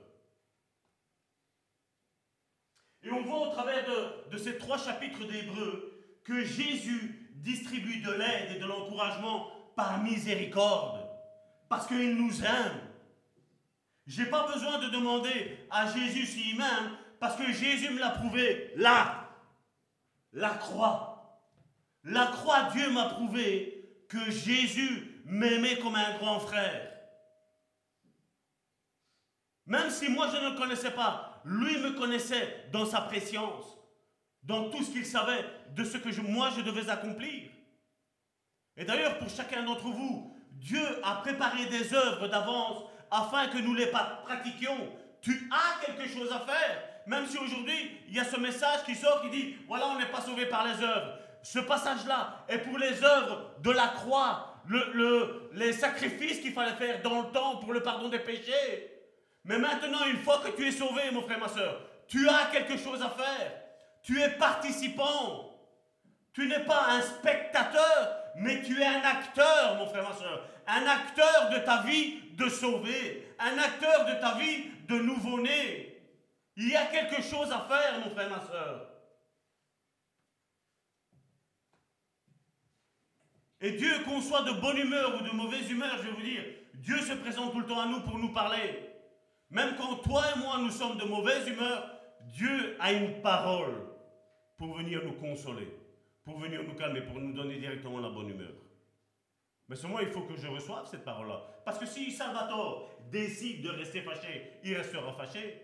Et 3.04 3.12
on 3.12 3.22
voit 3.22 3.48
au 3.48 3.50
travers 3.50 3.84
de, 4.30 4.38
ces 4.38 4.56
trois 4.56 4.78
chapitres 4.78 5.24
d'Hébreu 5.26 5.92
que 6.24 6.42
Jésus 6.42 7.30
distribue 7.34 8.00
de 8.00 8.10
l'aide 8.10 8.56
et 8.56 8.58
de 8.58 8.64
l'encouragement 8.64 9.50
par 9.76 10.02
miséricorde, 10.02 11.06
parce 11.68 11.86
qu'il 11.86 12.16
nous 12.16 12.42
aime. 12.42 12.80
J'ai 14.06 14.26
pas 14.26 14.50
besoin 14.50 14.78
de 14.78 14.88
demander 14.88 15.58
à 15.70 15.92
Jésus 15.92 16.24
s'il 16.24 16.56
m'aime, 16.56 16.96
parce 17.20 17.36
que 17.36 17.52
Jésus 17.52 17.90
me 17.90 18.00
l'a 18.00 18.10
prouvé 18.10 18.72
là, 18.76 19.28
la 20.32 20.50
croix. 20.50 21.42
La 22.04 22.26
croix, 22.26 22.70
Dieu 22.74 22.90
m'a 22.90 23.06
prouvé 23.10 24.04
que 24.08 24.30
Jésus 24.30 25.22
m'aimait 25.26 25.78
comme 25.78 25.94
un 25.94 26.16
grand 26.18 26.40
frère. 26.40 26.90
Même 29.66 29.90
si 29.90 30.08
moi 30.08 30.28
je 30.30 30.36
ne 30.36 30.50
le 30.50 30.56
connaissais 30.56 30.90
pas, 30.90 31.33
lui 31.44 31.78
me 31.78 31.92
connaissait 31.92 32.66
dans 32.72 32.86
sa 32.86 33.02
préscience, 33.02 33.64
dans 34.42 34.70
tout 34.70 34.82
ce 34.82 34.90
qu'il 34.90 35.06
savait 35.06 35.44
de 35.74 35.84
ce 35.84 35.98
que 35.98 36.20
moi 36.20 36.50
je 36.56 36.62
devais 36.62 36.90
accomplir. 36.90 37.50
Et 38.76 38.84
d'ailleurs, 38.84 39.18
pour 39.18 39.28
chacun 39.28 39.62
d'entre 39.62 39.88
vous, 39.88 40.34
Dieu 40.52 40.84
a 41.02 41.16
préparé 41.16 41.66
des 41.66 41.94
œuvres 41.94 42.28
d'avance 42.28 42.84
afin 43.10 43.48
que 43.48 43.58
nous 43.58 43.74
les 43.74 43.86
pratiquions. 43.86 44.92
Tu 45.20 45.50
as 45.50 45.84
quelque 45.84 46.08
chose 46.08 46.30
à 46.32 46.40
faire. 46.40 46.82
Même 47.06 47.26
si 47.26 47.38
aujourd'hui, 47.38 48.00
il 48.08 48.14
y 48.14 48.20
a 48.20 48.24
ce 48.24 48.38
message 48.38 48.84
qui 48.84 48.94
sort 48.94 49.22
qui 49.22 49.30
dit, 49.30 49.56
voilà, 49.68 49.88
on 49.88 49.98
n'est 49.98 50.10
pas 50.10 50.20
sauvé 50.20 50.46
par 50.46 50.66
les 50.66 50.82
œuvres. 50.82 51.18
Ce 51.42 51.58
passage-là 51.58 52.44
est 52.48 52.58
pour 52.58 52.78
les 52.78 53.04
œuvres 53.04 53.50
de 53.60 53.70
la 53.70 53.88
croix, 53.88 54.62
le, 54.66 55.50
les 55.52 55.74
sacrifices 55.74 56.40
qu'il 56.40 56.52
fallait 56.52 56.76
faire 56.76 57.02
dans 57.02 57.22
le 57.22 57.28
temps 57.28 57.56
pour 57.56 57.72
le 57.74 57.82
pardon 57.82 58.08
des 58.08 58.18
péchés. 58.18 58.93
Mais 59.44 59.58
maintenant, 59.58 60.06
une 60.06 60.18
fois 60.18 60.38
que 60.38 60.50
tu 60.56 60.66
es 60.66 60.72
sauvé, 60.72 61.10
mon 61.12 61.22
frère, 61.22 61.38
ma 61.38 61.48
soeur, 61.48 61.80
tu 62.08 62.28
as 62.28 62.46
quelque 62.50 62.78
chose 62.78 63.02
à 63.02 63.10
faire. 63.10 63.52
Tu 64.02 64.20
es 64.20 64.30
participant. 64.30 65.50
Tu 66.32 66.48
n'es 66.48 66.64
pas 66.64 66.86
un 66.90 67.02
spectateur, 67.02 68.16
mais 68.36 68.62
tu 68.62 68.80
es 68.80 68.86
un 68.86 69.02
acteur, 69.02 69.76
mon 69.76 69.86
frère, 69.86 70.08
ma 70.08 70.14
soeur. 70.14 70.48
Un 70.66 70.86
acteur 70.86 71.50
de 71.50 71.58
ta 71.58 71.82
vie 71.82 72.20
de 72.32 72.48
sauver. 72.48 73.34
Un 73.38 73.58
acteur 73.58 74.06
de 74.06 74.20
ta 74.20 74.34
vie 74.34 74.70
de 74.88 74.98
nouveau-né. 74.98 76.02
Il 76.56 76.70
y 76.70 76.76
a 76.76 76.86
quelque 76.86 77.22
chose 77.22 77.52
à 77.52 77.66
faire, 77.68 78.00
mon 78.04 78.10
frère, 78.10 78.30
ma 78.30 78.40
soeur. 78.40 78.88
Et 83.60 83.72
Dieu, 83.72 83.92
qu'on 84.04 84.20
soit 84.20 84.42
de 84.42 84.52
bonne 84.52 84.78
humeur 84.78 85.14
ou 85.16 85.24
de 85.24 85.30
mauvaise 85.30 85.70
humeur, 85.70 85.96
je 85.98 86.02
vais 86.02 86.10
vous 86.10 86.22
dire, 86.22 86.44
Dieu 86.74 86.98
se 86.98 87.12
présente 87.14 87.52
tout 87.52 87.60
le 87.60 87.66
temps 87.66 87.80
à 87.80 87.86
nous 87.86 88.00
pour 88.00 88.18
nous 88.18 88.32
parler. 88.32 88.93
Même 89.54 89.76
quand 89.76 89.96
toi 89.98 90.24
et 90.34 90.38
moi 90.40 90.58
nous 90.58 90.70
sommes 90.70 90.98
de 90.98 91.04
mauvaise 91.04 91.46
humeur, 91.46 91.88
Dieu 92.22 92.76
a 92.80 92.92
une 92.92 93.22
parole 93.22 93.86
pour 94.56 94.74
venir 94.74 95.00
nous 95.04 95.12
consoler, 95.12 95.72
pour 96.24 96.38
venir 96.38 96.64
nous 96.64 96.74
calmer, 96.74 97.02
pour 97.02 97.20
nous 97.20 97.32
donner 97.32 97.58
directement 97.58 98.00
la 98.00 98.08
bonne 98.08 98.30
humeur. 98.30 98.52
Mais 99.68 99.76
seulement 99.76 100.00
il 100.00 100.08
faut 100.08 100.22
que 100.22 100.36
je 100.36 100.48
reçoive 100.48 100.86
cette 100.86 101.04
parole-là. 101.04 101.40
Parce 101.64 101.78
que 101.78 101.86
si 101.86 102.10
Salvatore 102.10 102.90
décide 103.12 103.62
de 103.62 103.70
rester 103.70 104.02
fâché, 104.02 104.58
il 104.64 104.76
restera 104.76 105.12
fâché. 105.12 105.62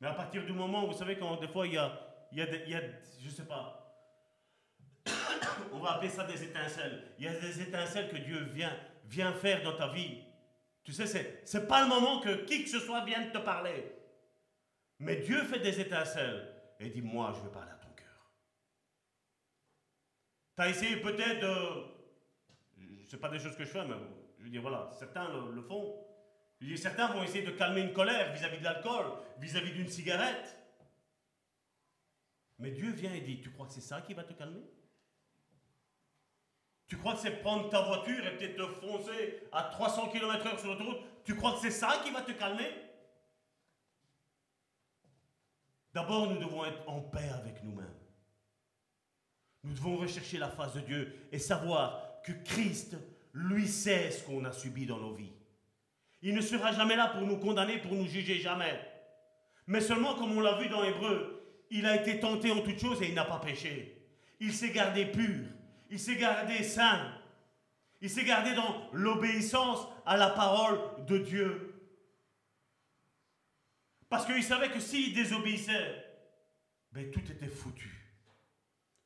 Mais 0.00 0.08
à 0.08 0.14
partir 0.14 0.46
du 0.46 0.54
moment, 0.54 0.86
vous 0.86 0.94
savez, 0.94 1.18
quand 1.18 1.36
des 1.36 1.48
fois 1.48 1.66
il 1.66 1.74
y 1.74 1.76
a, 1.76 2.00
il 2.32 2.38
y 2.38 2.40
a, 2.40 2.46
il 2.64 2.70
y 2.70 2.74
a 2.74 2.80
je 3.22 3.28
sais 3.28 3.44
pas, 3.44 3.94
on 5.74 5.80
va 5.80 5.96
appeler 5.96 6.08
ça 6.08 6.24
des 6.24 6.42
étincelles. 6.42 7.12
Il 7.18 7.26
y 7.26 7.28
a 7.28 7.38
des 7.38 7.60
étincelles 7.60 8.08
que 8.08 8.16
Dieu 8.16 8.38
vient, 8.54 8.74
vient 9.04 9.34
faire 9.34 9.62
dans 9.62 9.76
ta 9.76 9.88
vie. 9.88 10.22
Tu 10.84 10.92
sais, 10.92 11.06
c'est, 11.06 11.42
c'est 11.44 11.68
pas 11.68 11.82
le 11.82 11.88
moment 11.88 12.20
que 12.20 12.44
qui 12.44 12.64
que 12.64 12.70
ce 12.70 12.80
soit 12.80 13.04
vienne 13.04 13.30
te 13.30 13.38
parler. 13.38 13.92
Mais 15.00 15.16
Dieu 15.16 15.44
fait 15.44 15.60
des 15.60 15.80
étincelles 15.80 16.54
et 16.80 16.90
dit, 16.90 17.02
moi, 17.02 17.32
je 17.36 17.42
vais 17.42 17.52
parler 17.52 17.70
à 17.70 17.76
ton 17.76 17.90
cœur. 17.90 18.32
Tu 20.56 20.62
as 20.62 20.68
essayé 20.70 20.96
peut-être 20.96 21.40
de... 21.40 21.98
C'est 23.06 23.20
pas 23.20 23.28
des 23.28 23.38
choses 23.38 23.56
que 23.56 23.64
je 23.64 23.70
fais, 23.70 23.84
mais 23.84 23.94
je 24.38 24.44
veux 24.44 24.50
dire, 24.50 24.62
voilà, 24.62 24.90
certains 24.92 25.28
le 25.50 25.62
font 25.62 26.08
certains 26.76 27.08
vont 27.08 27.22
essayer 27.22 27.44
de 27.44 27.52
calmer 27.52 27.82
une 27.82 27.92
colère 27.92 28.32
vis-à-vis 28.32 28.58
de 28.58 28.64
l'alcool, 28.64 29.06
vis-à-vis 29.38 29.72
d'une 29.72 29.88
cigarette. 29.88 30.56
Mais 32.58 32.72
Dieu 32.72 32.90
vient 32.90 33.14
et 33.14 33.20
dit, 33.20 33.40
tu 33.40 33.50
crois 33.50 33.66
que 33.66 33.72
c'est 33.72 33.80
ça 33.80 34.00
qui 34.02 34.14
va 34.14 34.24
te 34.24 34.32
calmer? 34.32 34.62
Tu 36.88 36.96
crois 36.96 37.12
que 37.14 37.20
c'est 37.20 37.42
prendre 37.42 37.68
ta 37.68 37.82
voiture 37.82 38.26
et 38.26 38.36
peut-être 38.36 38.56
te 38.56 38.66
foncer 38.66 39.42
à 39.52 39.64
300 39.64 40.08
km/h 40.08 40.58
sur 40.58 40.68
l'autoroute? 40.68 41.00
Tu 41.24 41.36
crois 41.36 41.52
que 41.52 41.60
c'est 41.60 41.70
ça 41.70 42.00
qui 42.02 42.10
va 42.10 42.22
te 42.22 42.32
calmer? 42.32 42.70
D'abord, 45.92 46.30
nous 46.30 46.38
devons 46.38 46.64
être 46.64 46.88
en 46.88 47.00
paix 47.00 47.28
avec 47.34 47.62
nous-mêmes. 47.62 47.86
Nous 49.64 49.74
devons 49.74 49.96
rechercher 49.96 50.38
la 50.38 50.48
face 50.48 50.74
de 50.74 50.80
Dieu 50.80 51.28
et 51.30 51.38
savoir 51.38 52.22
que 52.24 52.32
Christ, 52.32 52.96
lui, 53.34 53.68
sait 53.68 54.10
ce 54.10 54.24
qu'on 54.24 54.44
a 54.46 54.52
subi 54.52 54.86
dans 54.86 54.98
nos 54.98 55.12
vies. 55.12 55.32
Il 56.22 56.34
ne 56.34 56.40
sera 56.40 56.72
jamais 56.72 56.96
là 56.96 57.08
pour 57.08 57.22
nous 57.22 57.38
condamner, 57.38 57.78
pour 57.78 57.92
nous 57.92 58.06
juger, 58.06 58.38
jamais. 58.38 58.80
Mais 59.66 59.80
seulement, 59.82 60.14
comme 60.14 60.36
on 60.36 60.40
l'a 60.40 60.58
vu 60.58 60.68
dans 60.68 60.82
Hébreu, 60.82 61.66
il 61.70 61.84
a 61.84 61.96
été 61.96 62.18
tenté 62.18 62.50
en 62.50 62.62
toutes 62.62 62.80
choses 62.80 63.02
et 63.02 63.08
il 63.08 63.14
n'a 63.14 63.26
pas 63.26 63.40
péché. 63.40 64.06
Il 64.40 64.52
s'est 64.54 64.70
gardé 64.70 65.04
pur, 65.04 65.46
il 65.90 65.98
s'est 65.98 66.16
gardé 66.16 66.62
saint, 66.62 67.12
il 68.00 68.10
s'est 68.10 68.24
gardé 68.24 68.54
dans 68.54 68.88
l'obéissance 68.92 69.86
à 70.06 70.16
la 70.16 70.30
parole 70.30 70.78
de 71.06 71.18
Dieu. 71.18 71.74
Parce 74.08 74.24
qu'il 74.24 74.42
savait 74.42 74.70
que 74.70 74.80
s'il 74.80 75.14
désobéissait, 75.14 76.04
ben, 76.92 77.10
tout 77.10 77.20
était 77.30 77.48
foutu. 77.48 77.94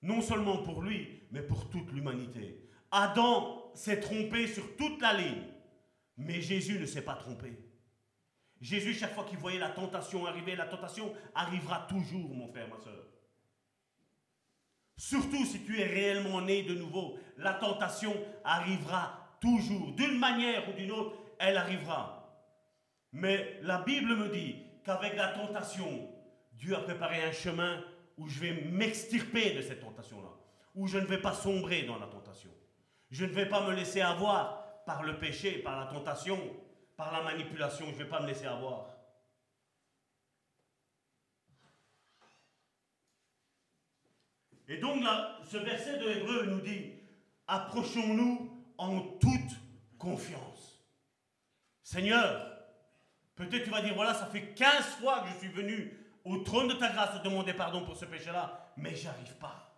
Non 0.03 0.21
seulement 0.21 0.59
pour 0.59 0.83
lui, 0.83 1.23
mais 1.31 1.43
pour 1.43 1.71
toute 1.71 1.91
l'humanité. 1.93 2.69
Adam 2.91 3.73
s'est 3.75 4.01
trompé 4.01 4.47
sur 4.47 4.77
toute 4.77 5.01
la 5.01 5.15
ligne. 5.15 5.45
Mais 6.17 6.41
Jésus 6.41 6.79
ne 6.79 6.87
s'est 6.87 7.03
pas 7.03 7.15
trompé. 7.15 7.59
Jésus, 8.61 8.95
chaque 8.95 9.15
fois 9.15 9.25
qu'il 9.25 9.39
voyait 9.39 9.59
la 9.59 9.71
tentation 9.71 10.27
arriver, 10.27 10.55
la 10.55 10.67
tentation 10.67 11.13
arrivera 11.35 11.87
toujours, 11.89 12.31
mon 12.31 12.49
frère, 12.49 12.69
ma 12.69 12.79
soeur. 12.79 13.12
Surtout 15.03 15.45
si 15.45 15.65
tu 15.65 15.81
es 15.81 15.85
réellement 15.85 16.41
né 16.43 16.63
de 16.63 16.77
nouveau, 16.77 17.19
la 17.37 17.55
tentation 17.55 18.15
arrivera 18.45 19.37
toujours. 19.41 19.91
D'une 19.97 20.17
manière 20.17 20.69
ou 20.69 20.75
d'une 20.75 20.93
autre, 20.93 21.17
elle 21.41 21.57
arrivera. 21.57 22.33
Mais 23.11 23.59
la 23.63 23.79
Bible 23.79 24.15
me 24.15 24.29
dit 24.29 24.63
qu'avec 24.85 25.17
la 25.17 25.31
tentation, 25.31 26.09
Dieu 26.53 26.77
a 26.77 26.83
préparé 26.83 27.21
un 27.21 27.33
chemin 27.33 27.83
où 28.17 28.29
je 28.29 28.39
vais 28.39 28.53
m'extirper 28.71 29.55
de 29.55 29.61
cette 29.61 29.81
tentation-là, 29.81 30.31
où 30.77 30.87
je 30.87 30.99
ne 30.99 31.07
vais 31.07 31.19
pas 31.21 31.35
sombrer 31.35 31.83
dans 31.83 31.99
la 31.99 32.07
tentation. 32.07 32.51
Je 33.11 33.25
ne 33.25 33.33
vais 33.33 33.47
pas 33.47 33.67
me 33.67 33.75
laisser 33.75 34.03
avoir 34.03 34.85
par 34.87 35.03
le 35.03 35.19
péché, 35.19 35.59
par 35.65 35.81
la 35.81 35.87
tentation, 35.87 36.39
par 36.97 37.13
la 37.13 37.23
manipulation. 37.25 37.87
Je 37.87 37.95
ne 37.95 37.99
vais 38.05 38.09
pas 38.09 38.21
me 38.21 38.29
laisser 38.29 38.47
avoir. 38.47 38.87
Et 44.69 44.79
donc 44.79 45.03
là, 45.03 45.39
ce 45.51 45.59
verset 45.59 45.99
de 45.99 46.09
Hébreu 46.09 46.47
nous 46.47 46.61
dit, 46.61 46.93
approchons-nous 47.47 48.65
en 48.79 49.01
toute 49.19 49.57
confiance. 49.99 50.85
Seigneur, 51.83 52.47
peut-être 53.35 53.65
tu 53.65 53.71
vas 53.71 53.83
dire, 53.83 53.95
voilà, 53.95 54.15
ça 54.15 54.27
fait 54.27 54.55
15 54.55 54.85
fois 55.01 55.21
que 55.21 55.29
je 55.31 55.39
suis 55.39 55.49
venu 55.49 55.99
au 56.25 56.39
trône 56.39 56.69
de 56.69 56.75
ta 56.75 56.91
grâce 56.91 57.21
te 57.21 57.25
demander 57.25 57.55
pardon 57.55 57.85
pour 57.85 57.97
ce 57.97 58.05
péché-là, 58.05 58.73
mais 58.77 58.95
j'arrive 58.95 59.35
pas. 59.37 59.73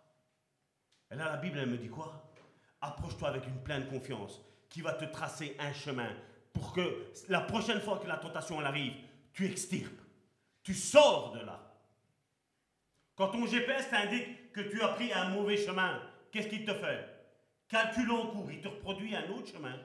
Et 1.11 1.17
là, 1.17 1.27
la 1.27 1.37
Bible, 1.37 1.59
elle 1.59 1.71
me 1.71 1.79
dit 1.79 1.89
quoi? 1.89 2.33
Approche-toi 2.81 3.29
avec 3.29 3.47
une 3.47 3.63
pleine 3.63 3.87
confiance 3.89 4.41
qui 4.69 4.83
va 4.83 4.93
te 4.93 5.05
tracer 5.05 5.57
un 5.59 5.73
chemin 5.73 6.11
pour 6.53 6.73
que 6.73 7.07
la 7.29 7.41
prochaine 7.41 7.81
fois 7.81 7.99
que 7.99 8.07
la 8.07 8.17
tentation 8.17 8.61
arrive, 8.61 8.95
tu 9.33 9.47
extirpes, 9.47 10.01
tu 10.63 10.75
sors 10.75 11.33
de 11.33 11.41
là. 11.41 11.74
Quand 13.17 13.29
ton 13.29 13.47
GPS 13.47 13.89
t'indique 13.91 14.53
que 14.53 14.61
tu 14.61 14.83
as 14.83 14.89
pris 14.89 15.13
un 15.13 15.29
mauvais 15.31 15.57
chemin, 15.57 16.03
qu'est-ce 16.33 16.49
qu'il 16.49 16.65
te 16.65 16.75
fait? 16.75 17.09
Calcule 17.69 18.11
en 18.11 18.27
cours, 18.29 18.51
il 18.51 18.61
te 18.61 18.69
reproduit 18.69 19.15
un 19.15 19.29
autre 19.31 19.49
chemin 19.49 19.79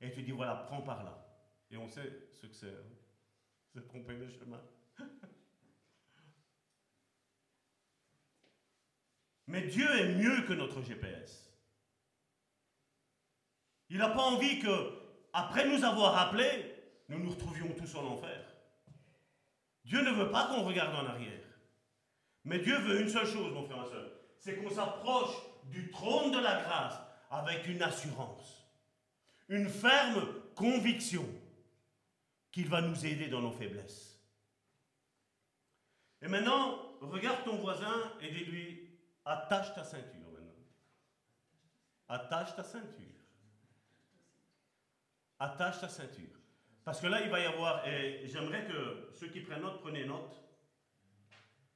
et 0.00 0.10
tu 0.10 0.22
dis 0.22 0.32
voilà, 0.32 0.54
prends 0.68 0.82
par 0.82 1.04
là. 1.04 1.16
Et 1.70 1.76
on 1.76 1.86
sait 1.86 2.28
ce 2.32 2.46
que 2.46 2.54
c'est. 2.54 2.68
Hein. 2.68 2.96
C'est 3.72 3.86
tromper 3.86 4.16
de 4.16 4.28
chemin. 4.28 4.60
Mais 9.46 9.62
Dieu 9.62 9.88
est 9.96 10.14
mieux 10.14 10.42
que 10.42 10.52
notre 10.52 10.82
GPS. 10.82 11.52
Il 13.88 13.98
n'a 13.98 14.08
pas 14.08 14.22
envie 14.22 14.60
que, 14.60 14.98
après 15.32 15.68
nous 15.68 15.84
avoir 15.84 16.16
appelés, 16.16 16.74
nous 17.08 17.18
nous 17.18 17.30
retrouvions 17.30 17.72
tous 17.74 17.94
en 17.96 18.04
enfer. 18.06 18.44
Dieu 19.84 20.02
ne 20.02 20.10
veut 20.10 20.30
pas 20.30 20.46
qu'on 20.46 20.62
regarde 20.62 20.94
en 20.94 21.06
arrière. 21.06 21.49
Mais 22.44 22.58
Dieu 22.58 22.78
veut 22.78 23.00
une 23.00 23.08
seule 23.08 23.26
chose, 23.26 23.52
mon 23.52 23.64
frère 23.64 23.84
et 23.86 23.90
soeur, 23.90 24.10
c'est 24.38 24.56
qu'on 24.56 24.70
s'approche 24.70 25.34
du 25.64 25.90
trône 25.90 26.32
de 26.32 26.38
la 26.38 26.62
grâce 26.62 26.94
avec 27.30 27.66
une 27.68 27.82
assurance, 27.82 28.66
une 29.48 29.68
ferme 29.68 30.26
conviction 30.54 31.26
qu'il 32.50 32.68
va 32.68 32.80
nous 32.80 33.06
aider 33.06 33.28
dans 33.28 33.40
nos 33.40 33.52
faiblesses. 33.52 34.20
Et 36.22 36.28
maintenant, 36.28 36.98
regarde 37.00 37.44
ton 37.44 37.56
voisin 37.56 38.12
et 38.20 38.30
dis-lui, 38.30 38.90
attache 39.24 39.74
ta 39.74 39.84
ceinture 39.84 40.30
maintenant. 40.32 40.52
Attache 42.08 42.56
ta 42.56 42.64
ceinture. 42.64 43.06
Attache 45.38 45.80
ta 45.80 45.88
ceinture. 45.88 46.38
Parce 46.84 47.00
que 47.00 47.06
là, 47.06 47.22
il 47.22 47.30
va 47.30 47.40
y 47.40 47.44
avoir, 47.44 47.86
et 47.86 48.26
j'aimerais 48.26 48.66
que 48.66 49.10
ceux 49.14 49.28
qui 49.28 49.40
prennent 49.40 49.62
note, 49.62 49.80
prenez 49.80 50.04
note. 50.04 50.42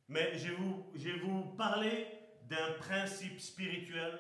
Mais 0.09 0.37
je 0.37 0.49
vais 0.95 1.19
vous, 1.19 1.43
parler 1.57 2.07
d'un 2.49 2.73
principe 2.75 3.41
spirituel 3.41 4.19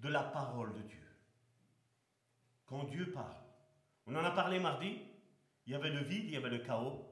de 0.00 0.08
la 0.08 0.22
parole 0.22 0.72
de 0.72 0.82
Dieu. 0.82 1.06
Quand 2.66 2.84
Dieu 2.84 3.10
parle. 3.12 3.36
On 4.06 4.14
en 4.16 4.24
a 4.24 4.30
parlé 4.30 4.58
mardi. 4.58 4.98
Il 5.66 5.72
y 5.72 5.76
avait 5.76 5.90
le 5.90 6.02
vide, 6.02 6.24
il 6.24 6.30
y 6.30 6.36
avait 6.36 6.50
le 6.50 6.58
chaos. 6.58 7.10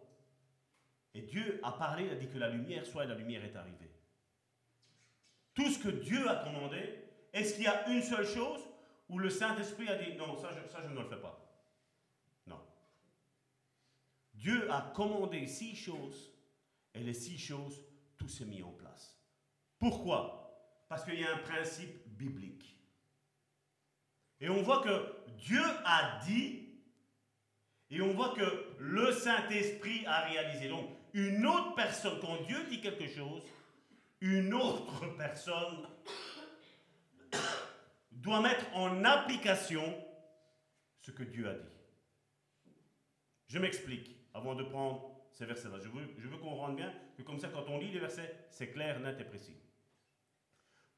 Et 1.14 1.22
Dieu 1.22 1.60
a 1.62 1.72
parlé, 1.72 2.04
il 2.04 2.10
a 2.10 2.14
dit 2.14 2.28
que 2.28 2.38
la 2.38 2.48
lumière 2.48 2.86
soit 2.86 3.04
et 3.04 3.08
la 3.08 3.14
lumière 3.14 3.44
est 3.44 3.56
arrivée. 3.56 3.90
Tout 5.54 5.70
ce 5.70 5.78
que 5.78 5.88
Dieu 5.88 6.28
a 6.28 6.36
commandé, 6.36 7.04
est-ce 7.32 7.54
qu'il 7.54 7.64
y 7.64 7.68
a 7.68 7.88
une 7.88 8.02
seule 8.02 8.26
chose 8.26 8.60
où 9.08 9.18
le 9.18 9.28
Saint-Esprit 9.28 9.88
a 9.88 9.96
dit 9.96 10.16
non, 10.16 10.38
ça 10.38 10.50
je 10.52 10.88
ne 10.88 10.98
le 10.98 11.04
fais 11.04 11.20
pas? 11.20 11.38
Non. 12.46 12.60
Dieu 14.34 14.70
a 14.72 14.92
commandé 14.94 15.46
six 15.46 15.76
choses 15.76 16.31
et 16.94 17.00
les 17.00 17.14
six 17.14 17.38
choses, 17.38 17.84
tout 18.18 18.28
s'est 18.28 18.44
mis 18.44 18.62
en 18.62 18.72
place. 18.72 19.18
Pourquoi? 19.78 20.84
Parce 20.88 21.04
qu'il 21.04 21.18
y 21.18 21.24
a 21.24 21.34
un 21.34 21.38
principe 21.38 22.06
biblique. 22.08 22.76
Et 24.40 24.48
on 24.48 24.62
voit 24.62 24.82
que 24.82 25.30
Dieu 25.38 25.62
a 25.84 26.20
dit 26.26 26.62
et 27.90 28.00
on 28.00 28.14
voit 28.14 28.34
que 28.34 28.74
le 28.78 29.12
Saint-Esprit 29.12 30.06
a 30.06 30.24
réalisé. 30.24 30.68
Donc, 30.68 30.88
une 31.12 31.44
autre 31.44 31.74
personne, 31.74 32.18
quand 32.20 32.42
Dieu 32.42 32.64
dit 32.70 32.80
quelque 32.80 33.06
chose, 33.06 33.42
une 34.22 34.54
autre 34.54 35.04
personne 35.18 35.86
doit 38.10 38.40
mettre 38.40 38.64
en 38.74 39.04
application 39.04 39.82
ce 41.02 41.10
que 41.10 41.22
Dieu 41.22 41.48
a 41.48 41.54
dit. 41.54 41.68
Je 43.48 43.58
m'explique 43.58 44.16
avant 44.32 44.54
de 44.54 44.62
prendre 44.62 45.11
ces 45.32 45.46
versets-là. 45.46 45.78
Je 45.82 45.88
veux, 45.88 46.14
je 46.18 46.28
veux 46.28 46.36
qu'on 46.38 46.54
rende 46.54 46.76
bien 46.76 46.92
que 47.16 47.22
comme 47.22 47.38
ça, 47.38 47.48
quand 47.48 47.68
on 47.68 47.78
lit 47.78 47.90
les 47.90 47.98
versets, 47.98 48.46
c'est 48.50 48.68
clair, 48.70 49.00
net 49.00 49.20
et 49.20 49.24
précis. 49.24 49.56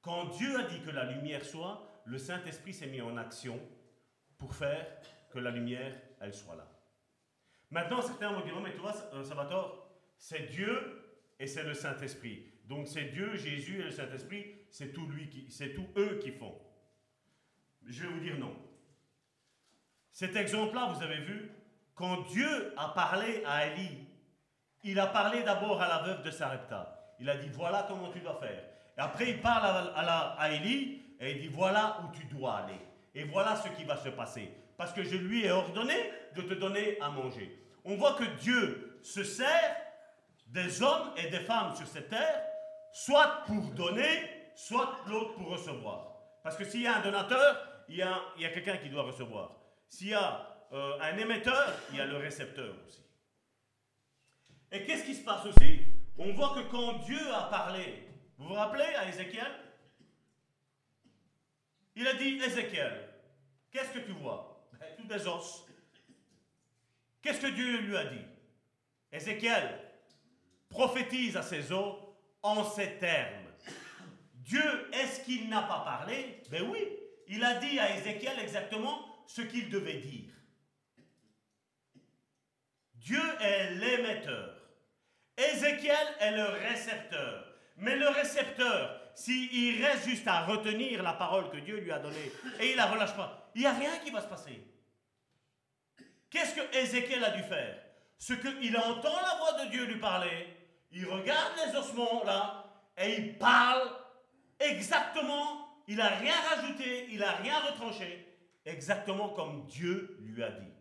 Quand 0.02 0.27
Dieu 0.27 0.59
a 0.59 0.65
dit 0.65 0.81
que 0.82 0.90
la 0.90 1.11
lumière 1.11 1.44
soit, 1.44 2.02
le 2.05 2.19
Saint-Esprit 2.19 2.74
s'est 2.74 2.89
mis 2.89 3.01
en 3.01 3.16
action 3.16 3.59
pour 4.36 4.55
faire 4.55 4.86
que 5.31 5.39
la 5.39 5.51
lumière, 5.51 5.94
elle 6.20 6.35
soit 6.35 6.56
là. 6.56 6.69
Maintenant, 7.70 8.02
certains 8.02 8.32
vont 8.32 8.44
dire, 8.44 8.61
mais 8.61 8.73
tu 8.73 8.81
vois, 8.81 8.94
euh, 9.15 9.24
Salvatore, 9.24 9.89
c'est 10.16 10.51
Dieu 10.51 11.02
et 11.39 11.47
c'est 11.47 11.65
le 11.65 11.74
Saint-Esprit. 11.74 12.52
Donc 12.65 12.89
c'est 12.89 13.06
Dieu, 13.06 13.35
Jésus 13.36 13.81
et 13.81 13.85
le 13.85 13.90
Saint-Esprit, 13.90 14.47
c'est 14.70 14.93
tout 14.93 15.06
lui 15.06 15.47
c'est 15.51 15.74
tout 15.74 15.86
eux 15.97 16.19
qui 16.23 16.31
font. 16.31 16.55
Je 17.86 18.02
vais 18.02 18.09
vous 18.09 18.20
dire 18.20 18.39
non. 18.39 18.56
Cet 20.12 20.36
exemple-là, 20.36 20.93
vous 20.93 21.02
avez 21.02 21.19
vu, 21.19 21.51
quand 21.94 22.23
Dieu 22.28 22.73
a 22.77 22.89
parlé 22.89 23.43
à 23.44 23.66
Élie, 23.66 24.06
il 24.85 25.01
a 25.01 25.06
parlé 25.09 25.43
d'abord 25.43 25.81
à 25.81 25.89
la 25.89 25.98
veuve 25.98 26.23
de 26.23 26.31
Sarepta. 26.31 27.15
Il 27.19 27.28
a 27.28 27.36
dit 27.36 27.48
voilà 27.48 27.86
comment 27.89 28.11
tu 28.11 28.20
dois 28.20 28.39
faire. 28.40 28.62
Et 28.97 29.01
après, 29.01 29.31
il 29.31 29.40
parle 29.40 29.65
à, 29.66 30.01
à, 30.01 30.36
à 30.39 30.51
Élie 30.51 31.02
et 31.19 31.32
il 31.32 31.40
dit 31.40 31.48
voilà 31.48 31.98
où 32.02 32.16
tu 32.16 32.24
dois 32.27 32.59
aller. 32.59 32.81
Et 33.15 33.24
voilà 33.24 33.56
ce 33.56 33.69
qui 33.69 33.85
va 33.85 33.97
se 33.97 34.09
passer. 34.11 34.51
Parce 34.77 34.93
que 34.93 35.02
je 35.02 35.16
lui 35.16 35.44
ai 35.44 35.51
ordonné 35.51 35.94
de 36.35 36.43
te 36.43 36.55
donner 36.55 36.98
à 37.01 37.09
manger. 37.09 37.59
On 37.85 37.97
voit 37.97 38.15
que 38.15 38.24
Dieu 38.40 38.98
se 39.02 39.23
sert 39.23 39.77
des 40.48 40.82
hommes 40.82 41.12
et 41.16 41.28
des 41.28 41.40
femmes 41.40 41.74
sur 41.74 41.86
cette 41.86 42.09
terre, 42.09 42.43
soit 42.93 43.43
pour 43.47 43.62
donner, 43.73 44.51
soit 44.55 44.97
l'autre 45.06 45.35
pour 45.35 45.48
recevoir. 45.48 46.12
Parce 46.43 46.56
que 46.56 46.65
s'il 46.65 46.82
y 46.82 46.86
a 46.86 46.97
un 46.97 47.01
donateur, 47.01 47.56
il 47.89 47.97
y 47.97 48.02
a, 48.02 48.15
a 48.15 48.48
quelqu'un 48.48 48.77
qui 48.78 48.89
doit 48.89 49.02
recevoir. 49.02 49.52
S'il 49.89 50.09
y 50.09 50.15
a 50.15 50.47
euh, 50.73 50.98
un 51.01 51.16
émetteur, 51.16 51.73
il 51.90 51.98
y 51.98 52.01
a 52.01 52.06
le 52.06 52.16
récepteur 52.16 52.74
aussi. 52.86 53.02
Et 54.74 54.84
qu'est-ce 54.84 55.05
qui 55.05 55.14
se 55.14 55.22
passe 55.22 55.46
aussi? 55.46 55.82
On 56.18 56.32
voit 56.32 56.52
que 56.56 56.68
quand 56.68 56.94
Dieu 57.05 57.32
a 57.32 57.44
parlé, 57.44 58.09
vous 58.36 58.48
vous 58.48 58.55
rappelez 58.55 58.82
à 58.82 59.09
Ézéchiel? 59.09 59.52
Il 61.94 62.05
a 62.09 62.14
dit, 62.14 62.40
Ézéchiel, 62.44 63.09
qu'est-ce 63.70 63.92
que 63.92 64.01
tu 64.01 64.10
vois? 64.10 64.68
Ben, 64.80 64.88
Tout 64.96 65.06
des 65.06 65.28
os. 65.28 65.64
Qu'est-ce 67.22 67.40
que 67.40 67.52
Dieu 67.52 67.82
lui 67.82 67.96
a 67.96 68.06
dit? 68.06 68.24
Ézéchiel 69.12 69.78
prophétise 70.68 71.36
à 71.36 71.42
ses 71.42 71.70
os 71.70 71.94
en 72.42 72.64
ces 72.64 72.98
termes. 72.98 73.46
Dieu, 74.34 74.90
est-ce 74.92 75.24
qu'il 75.24 75.48
n'a 75.48 75.62
pas 75.62 75.84
parlé? 75.84 76.42
Ben 76.51 76.68
oui, 76.68 76.80
il 77.28 77.44
a 77.44 77.60
dit 77.60 77.78
à 77.78 77.96
Ézéchiel 77.96 78.40
exactement 78.40 79.24
ce 79.28 79.42
qu'il 79.42 79.70
devait 79.70 80.01
dire. 80.01 80.34
Dieu 82.96 83.22
est 83.40 83.70
l'émetteur. 83.76 84.53
Ézéchiel 85.36 86.06
est 86.20 86.32
le 86.32 86.44
récepteur. 86.44 87.44
Mais 87.77 87.97
le 87.97 88.09
récepteur, 88.09 89.01
s'il 89.15 89.85
reste 89.85 90.09
juste 90.09 90.28
à 90.28 90.44
retenir 90.44 91.02
la 91.02 91.12
parole 91.12 91.51
que 91.51 91.56
Dieu 91.56 91.78
lui 91.78 91.90
a 91.90 91.98
donnée 91.98 92.32
et 92.61 92.70
il 92.70 92.77
la 92.77 92.86
relâche 92.86 93.16
pas, 93.16 93.51
il 93.55 93.62
n'y 93.62 93.66
a 93.66 93.73
rien 93.73 93.98
qui 94.05 94.11
va 94.11 94.20
se 94.20 94.28
passer. 94.28 94.62
Qu'est-ce 96.31 96.55
que 96.55 96.77
Ézéchiel 96.77 97.23
a 97.24 97.31
dû 97.31 97.43
faire? 97.43 97.81
Ce 98.19 98.32
qu'il 98.32 98.77
entend 98.77 99.20
la 99.20 99.36
voix 99.39 99.65
de 99.65 99.70
Dieu 99.70 99.85
lui 99.86 99.98
parler, 99.98 100.56
il 100.93 101.06
regarde 101.06 101.52
les 101.66 101.77
ossements 101.77 102.23
là 102.24 102.65
et 102.97 103.16
il 103.16 103.39
parle 103.39 103.90
exactement, 104.61 105.69
il 105.89 105.97
n'a 105.97 106.09
rien 106.09 106.35
rajouté, 106.51 107.09
il 107.11 107.19
n'a 107.19 107.32
rien 107.32 107.59
retranché, 107.59 108.27
exactement 108.65 109.31
comme 109.31 109.66
Dieu 109.66 110.16
lui 110.20 110.43
a 110.43 110.51
dit. 110.51 110.73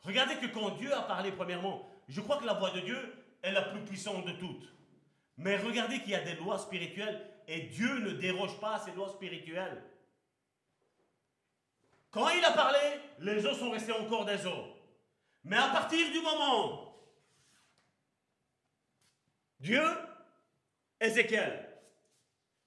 Regardez 0.00 0.36
que 0.36 0.46
quand 0.46 0.70
Dieu 0.70 0.92
a 0.94 1.02
parlé 1.02 1.32
premièrement, 1.32 1.90
je 2.08 2.20
crois 2.20 2.38
que 2.38 2.46
la 2.46 2.54
voix 2.54 2.70
de 2.70 2.80
Dieu 2.80 3.25
est 3.46 3.52
la 3.52 3.62
plus 3.62 3.80
puissante 3.80 4.26
de 4.26 4.32
toutes. 4.32 4.68
Mais 5.36 5.56
regardez 5.56 6.00
qu'il 6.00 6.10
y 6.10 6.14
a 6.14 6.24
des 6.24 6.34
lois 6.34 6.58
spirituelles 6.58 7.30
et 7.46 7.62
Dieu 7.62 7.98
ne 8.00 8.10
déroge 8.10 8.58
pas 8.60 8.74
à 8.74 8.78
ces 8.78 8.92
lois 8.92 9.08
spirituelles. 9.08 9.82
Quand 12.10 12.28
il 12.30 12.44
a 12.44 12.52
parlé, 12.52 12.78
les 13.20 13.44
os 13.46 13.58
sont 13.58 13.70
restés 13.70 13.92
encore 13.92 14.24
des 14.24 14.46
os. 14.46 14.68
Mais 15.44 15.56
à 15.56 15.68
partir 15.68 16.10
du 16.10 16.20
moment, 16.20 16.98
Dieu, 19.60 19.82
Ézéchiel, 21.00 21.68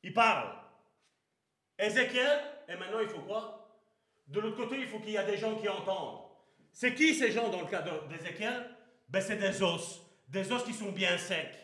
il 0.03 0.13
parle. 0.13 0.55
Ézéchiel, 1.77 2.39
et 2.67 2.75
maintenant 2.75 2.99
il 2.99 3.09
faut 3.09 3.21
quoi? 3.21 3.81
De 4.27 4.39
l'autre 4.39 4.57
côté, 4.57 4.79
il 4.79 4.87
faut 4.87 4.99
qu'il 4.99 5.11
y 5.11 5.15
ait 5.15 5.25
des 5.25 5.37
gens 5.37 5.55
qui 5.55 5.67
entendent. 5.67 6.21
C'est 6.71 6.93
qui 6.93 7.15
ces 7.15 7.31
gens 7.31 7.49
dans 7.49 7.61
le 7.61 7.67
cas 7.67 7.81
d'Ézéchiel? 7.81 8.75
Ben, 9.09 9.21
C'est 9.21 9.37
des 9.37 9.61
os, 9.63 10.01
des 10.29 10.51
os 10.51 10.63
qui 10.63 10.73
sont 10.73 10.91
bien 10.91 11.17
secs. 11.17 11.55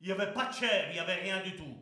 Il 0.00 0.06
n'y 0.06 0.12
avait 0.12 0.32
pas 0.32 0.46
de 0.46 0.54
chair, 0.54 0.90
il 0.90 0.94
n'y 0.94 0.98
avait 0.98 1.22
rien 1.22 1.40
du 1.42 1.56
tout. 1.56 1.76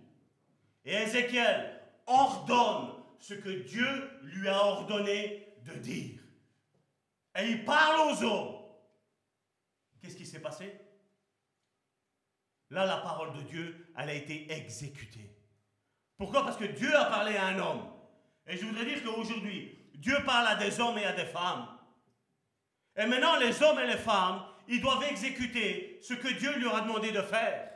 Et 0.84 0.94
Ézéchiel 0.94 1.80
ordonne 2.06 3.02
ce 3.18 3.34
que 3.34 3.48
Dieu 3.48 4.20
lui 4.22 4.48
a 4.48 4.62
ordonné 4.62 5.54
de 5.62 5.74
dire. 5.74 6.20
Et 7.36 7.48
il 7.48 7.64
parle 7.64 8.12
aux 8.12 8.22
hommes. 8.22 8.62
Qu'est-ce 10.00 10.16
qui 10.16 10.26
s'est 10.26 10.40
passé? 10.40 10.78
Là, 12.70 12.84
la 12.86 12.98
parole 12.98 13.32
de 13.32 13.42
Dieu, 13.42 13.92
elle 13.96 14.10
a 14.10 14.14
été 14.14 14.52
exécutée. 14.52 15.34
Pourquoi? 16.16 16.44
Parce 16.44 16.56
que 16.56 16.64
Dieu 16.64 16.94
a 16.94 17.06
parlé 17.06 17.36
à 17.36 17.46
un 17.46 17.58
homme. 17.58 17.90
Et 18.46 18.56
je 18.56 18.66
voudrais 18.66 18.84
dire 18.84 19.02
qu'aujourd'hui, 19.02 19.90
Dieu 19.94 20.16
parle 20.24 20.46
à 20.46 20.56
des 20.56 20.78
hommes 20.78 20.98
et 20.98 21.04
à 21.04 21.12
des 21.12 21.24
femmes. 21.24 21.66
Et 22.96 23.06
maintenant, 23.06 23.36
les 23.36 23.62
hommes 23.62 23.78
et 23.78 23.86
les 23.86 23.96
femmes, 23.96 24.44
ils 24.68 24.80
doivent 24.80 25.04
exécuter 25.04 25.98
ce 26.02 26.14
que 26.14 26.28
Dieu 26.28 26.58
leur 26.58 26.76
a 26.76 26.80
demandé 26.82 27.12
de 27.12 27.22
faire. 27.22 27.70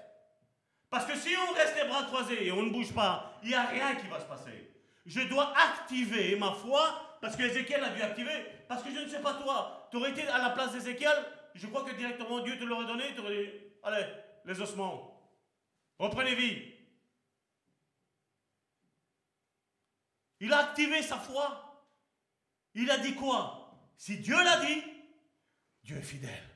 Parce 0.91 1.05
que 1.05 1.17
si 1.17 1.35
on 1.37 1.53
reste 1.53 1.77
les 1.77 1.89
bras 1.89 2.05
croisés 2.05 2.47
et 2.47 2.53
on 2.53 2.63
ne 2.63 2.71
bouge 2.71 2.95
pas, 2.95 3.39
il 3.43 3.51
n'y 3.51 3.55
a 3.55 3.67
rien 3.67 3.95
qui 3.97 4.07
va 4.07 4.21
se 4.21 4.27
passer. 4.27 4.73
Je 5.05 5.21
dois 5.23 5.53
activer 5.57 6.37
ma 6.37 6.53
foi, 6.53 7.19
parce 7.21 7.37
que 7.37 7.43
Ézéchiel 7.43 7.83
a 7.83 7.91
dû 7.91 8.03
activer, 8.03 8.47
parce 8.69 8.83
que 8.83 8.91
je 8.91 9.01
ne 9.01 9.09
sais 9.09 9.21
pas 9.21 9.35
toi, 9.35 9.89
tu 9.91 9.97
aurais 9.97 10.11
été 10.11 10.27
à 10.29 10.39
la 10.39 10.51
place 10.51 10.73
d'Ézéchiel, 10.73 11.17
je 11.55 11.67
crois 11.67 11.85
que 11.85 11.95
directement 11.95 12.41
Dieu 12.41 12.59
te 12.59 12.65
l'aurait 12.65 12.87
donné, 12.87 13.15
tu 13.15 13.21
aurais 13.21 13.45
dit, 13.45 13.51
allez, 13.83 14.07
les 14.45 14.61
ossements, 14.61 15.31
reprenez 15.99 16.35
vie. 16.35 16.75
Il 20.41 20.53
a 20.53 20.59
activé 20.59 21.03
sa 21.03 21.19
foi. 21.19 21.65
Il 22.75 22.91
a 22.91 22.99
dit 22.99 23.15
quoi? 23.15 23.75
Si 23.97 24.19
Dieu 24.19 24.37
l'a 24.37 24.65
dit, 24.65 24.83
Dieu 25.83 25.97
est 25.97 26.03
fidèle. 26.03 26.48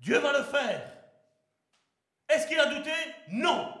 Dieu 0.00 0.18
va 0.18 0.36
le 0.36 0.44
faire. 0.44 0.92
Est-ce 2.28 2.46
qu'il 2.46 2.58
a 2.58 2.74
douté? 2.74 2.92
Non. 3.28 3.74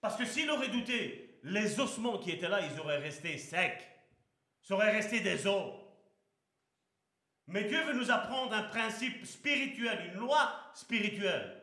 Parce 0.00 0.16
que 0.16 0.24
s'il 0.24 0.50
aurait 0.50 0.68
douté, 0.68 1.38
les 1.42 1.80
ossements 1.80 2.18
qui 2.18 2.30
étaient 2.30 2.48
là, 2.48 2.60
ils 2.60 2.80
auraient 2.80 2.98
resté 2.98 3.38
secs. 3.38 3.88
Ça 4.62 4.74
aurait 4.74 4.92
resté 4.92 5.20
des 5.20 5.46
os. 5.46 5.74
Mais 7.46 7.64
Dieu 7.64 7.82
veut 7.84 7.94
nous 7.94 8.10
apprendre 8.10 8.54
un 8.54 8.62
principe 8.64 9.24
spirituel, 9.26 10.12
une 10.12 10.20
loi 10.20 10.52
spirituelle. 10.74 11.60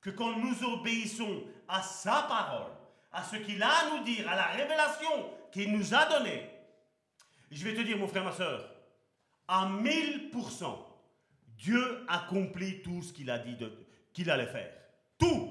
Que 0.00 0.10
quand 0.10 0.36
nous 0.36 0.62
obéissons 0.64 1.44
à 1.68 1.82
sa 1.82 2.22
parole, 2.22 2.72
à 3.12 3.22
ce 3.22 3.36
qu'il 3.36 3.62
a 3.62 3.70
à 3.70 3.90
nous 3.90 4.04
dire, 4.04 4.28
à 4.28 4.34
la 4.34 4.46
révélation 4.48 5.30
qu'il 5.52 5.72
nous 5.72 5.94
a 5.94 6.04
donnée, 6.06 6.50
je 7.50 7.64
vais 7.64 7.74
te 7.74 7.80
dire, 7.80 7.96
mon 7.96 8.08
frère, 8.08 8.24
ma 8.24 8.32
soeur, 8.32 8.68
à 9.46 9.66
1000%, 9.66 10.78
Dieu 11.56 12.04
accomplit 12.08 12.82
tout 12.82 13.02
ce 13.02 13.12
qu'il 13.12 13.30
a 13.30 13.38
dit 13.38 13.56
qu'il 14.12 14.30
allait 14.30 14.46
faire. 14.46 14.72
Tout. 15.18 15.50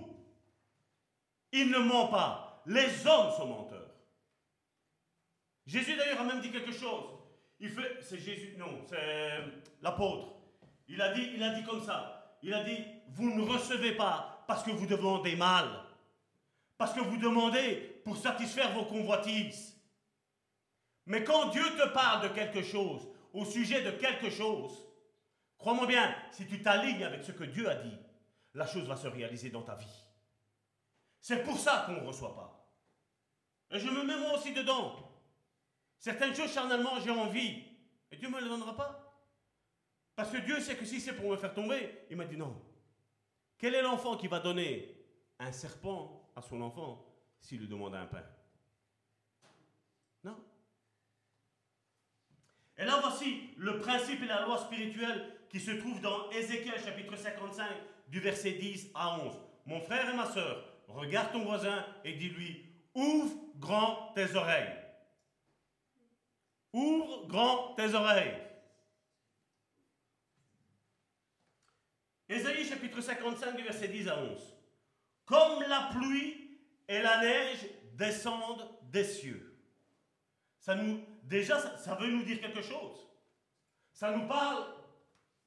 Il 1.51 1.69
ne 1.69 1.80
ment 1.80 2.07
pas. 2.07 2.61
Les 2.65 3.05
hommes 3.05 3.31
sont 3.35 3.47
menteurs. 3.47 3.91
Jésus 5.65 5.95
d'ailleurs 5.95 6.21
a 6.21 6.25
même 6.25 6.41
dit 6.41 6.51
quelque 6.51 6.71
chose. 6.71 7.05
Il 7.59 7.69
fait, 7.69 7.99
c'est 8.01 8.19
Jésus, 8.19 8.55
non, 8.57 8.81
c'est 8.89 9.39
l'apôtre. 9.81 10.34
Il 10.88 11.01
a 11.01 11.13
dit, 11.13 11.31
il 11.35 11.43
a 11.43 11.49
dit 11.49 11.63
comme 11.63 11.84
ça. 11.84 12.38
Il 12.41 12.53
a 12.53 12.63
dit, 12.63 12.77
vous 13.09 13.34
ne 13.34 13.41
recevez 13.41 13.93
pas 13.93 14.43
parce 14.47 14.63
que 14.63 14.71
vous 14.71 14.85
demandez 14.85 15.35
mal, 15.35 15.69
parce 16.77 16.93
que 16.93 16.99
vous 16.99 17.17
demandez 17.17 18.01
pour 18.03 18.17
satisfaire 18.17 18.73
vos 18.73 18.85
convoitises. 18.85 19.77
Mais 21.05 21.23
quand 21.23 21.49
Dieu 21.49 21.63
te 21.77 21.88
parle 21.93 22.23
de 22.23 22.34
quelque 22.34 22.61
chose, 22.61 23.07
au 23.34 23.45
sujet 23.45 23.81
de 23.81 23.91
quelque 23.91 24.30
chose, 24.30 24.85
crois-moi 25.64 25.88
bien, 25.88 26.14
si 26.30 26.45
tu 26.45 26.61
t'alignes 26.61 27.06
avec 27.06 27.23
ce 27.23 27.31
que 27.31 27.45
Dieu 27.45 27.69
a 27.69 27.76
dit, 27.76 27.98
la 28.53 28.68
chose 28.68 28.85
va 28.85 28.98
se 28.98 29.07
réaliser 29.07 29.49
dans 29.49 29.61
ta 29.61 29.76
vie. 29.76 30.06
C'est 31.22 31.41
pour 31.45 31.57
ça 31.57 31.84
qu'on 31.85 31.94
ne 31.94 32.06
reçoit 32.06 32.35
pas. 32.35 32.69
Et 33.72 33.80
je 33.80 33.90
me 33.90 34.03
mets 34.03 34.18
moi 34.18 34.38
aussi 34.38 34.53
dedans. 34.53 34.94
Certaines 35.98 36.35
choses 36.35 36.52
charnellement, 36.52 36.99
j'ai 36.99 37.11
envie. 37.11 37.64
Et 38.11 38.18
Dieu 38.18 38.27
ne 38.27 38.35
me 38.35 38.41
les 38.41 38.49
donnera 38.49 38.76
pas. 38.76 39.26
Parce 40.18 40.31
que 40.31 40.38
Dieu 40.38 40.60
sait 40.60 40.76
que 40.76 40.84
si 40.84 40.99
c'est 40.99 41.14
pour 41.14 41.31
me 41.31 41.38
faire 41.38 41.53
tomber, 41.53 42.07
il 42.10 42.18
m'a 42.18 42.26
dit 42.26 42.35
non. 42.35 42.61
Quel 43.57 43.73
est 43.73 43.81
l'enfant 43.81 44.18
qui 44.18 44.27
va 44.27 44.41
donner 44.41 45.02
un 45.40 45.53
serpent 45.53 46.30
à 46.35 46.41
son 46.41 46.60
enfant 46.60 47.06
s'il 47.40 47.61
lui 47.61 47.69
demande 47.69 47.95
un 47.95 48.06
pain? 48.06 48.26
Non. 50.26 50.44
Et 52.76 52.84
là, 52.84 52.99
voici 52.99 53.52
le 53.56 53.80
principe 53.80 54.22
et 54.23 54.27
la 54.27 54.45
loi 54.45 54.57
spirituelle 54.57 55.40
qui 55.53 55.59
se 55.59 55.69
trouve 55.69 56.01
dans 56.01 56.31
Ézéchiel 56.31 56.84
chapitre 56.84 57.15
55 57.15 57.67
du 58.07 58.19
verset 58.19 58.53
10 58.53 58.89
à 58.95 59.19
11. 59.19 59.39
Mon 59.67 59.80
frère 59.81 60.09
et 60.09 60.17
ma 60.17 60.25
soeur, 60.25 60.65
regarde 60.88 61.31
ton 61.31 61.45
voisin 61.45 61.85
et 62.03 62.13
dis-lui, 62.13 62.65
ouvre 62.95 63.35
grand 63.57 64.11
tes 64.15 64.35
oreilles. 64.35 64.73
Ouvre 66.73 67.27
grand 67.27 67.75
tes 67.75 67.93
oreilles. 67.93 68.34
Ésaïe 72.27 72.65
chapitre 72.65 73.01
55 73.01 73.55
du 73.55 73.61
verset 73.61 73.89
10 73.89 74.07
à 74.07 74.23
11. 74.23 74.55
Comme 75.23 75.61
la 75.69 75.91
pluie 75.93 76.57
et 76.88 76.99
la 76.99 77.21
neige 77.21 77.67
descendent 77.93 78.67
des 78.91 79.03
cieux. 79.03 79.55
Ça 80.57 80.73
nous, 80.73 80.99
déjà, 81.21 81.77
ça 81.77 81.93
veut 81.93 82.09
nous 82.09 82.23
dire 82.23 82.41
quelque 82.41 82.63
chose. 82.63 83.07
Ça 83.91 84.09
nous 84.09 84.27
parle 84.27 84.82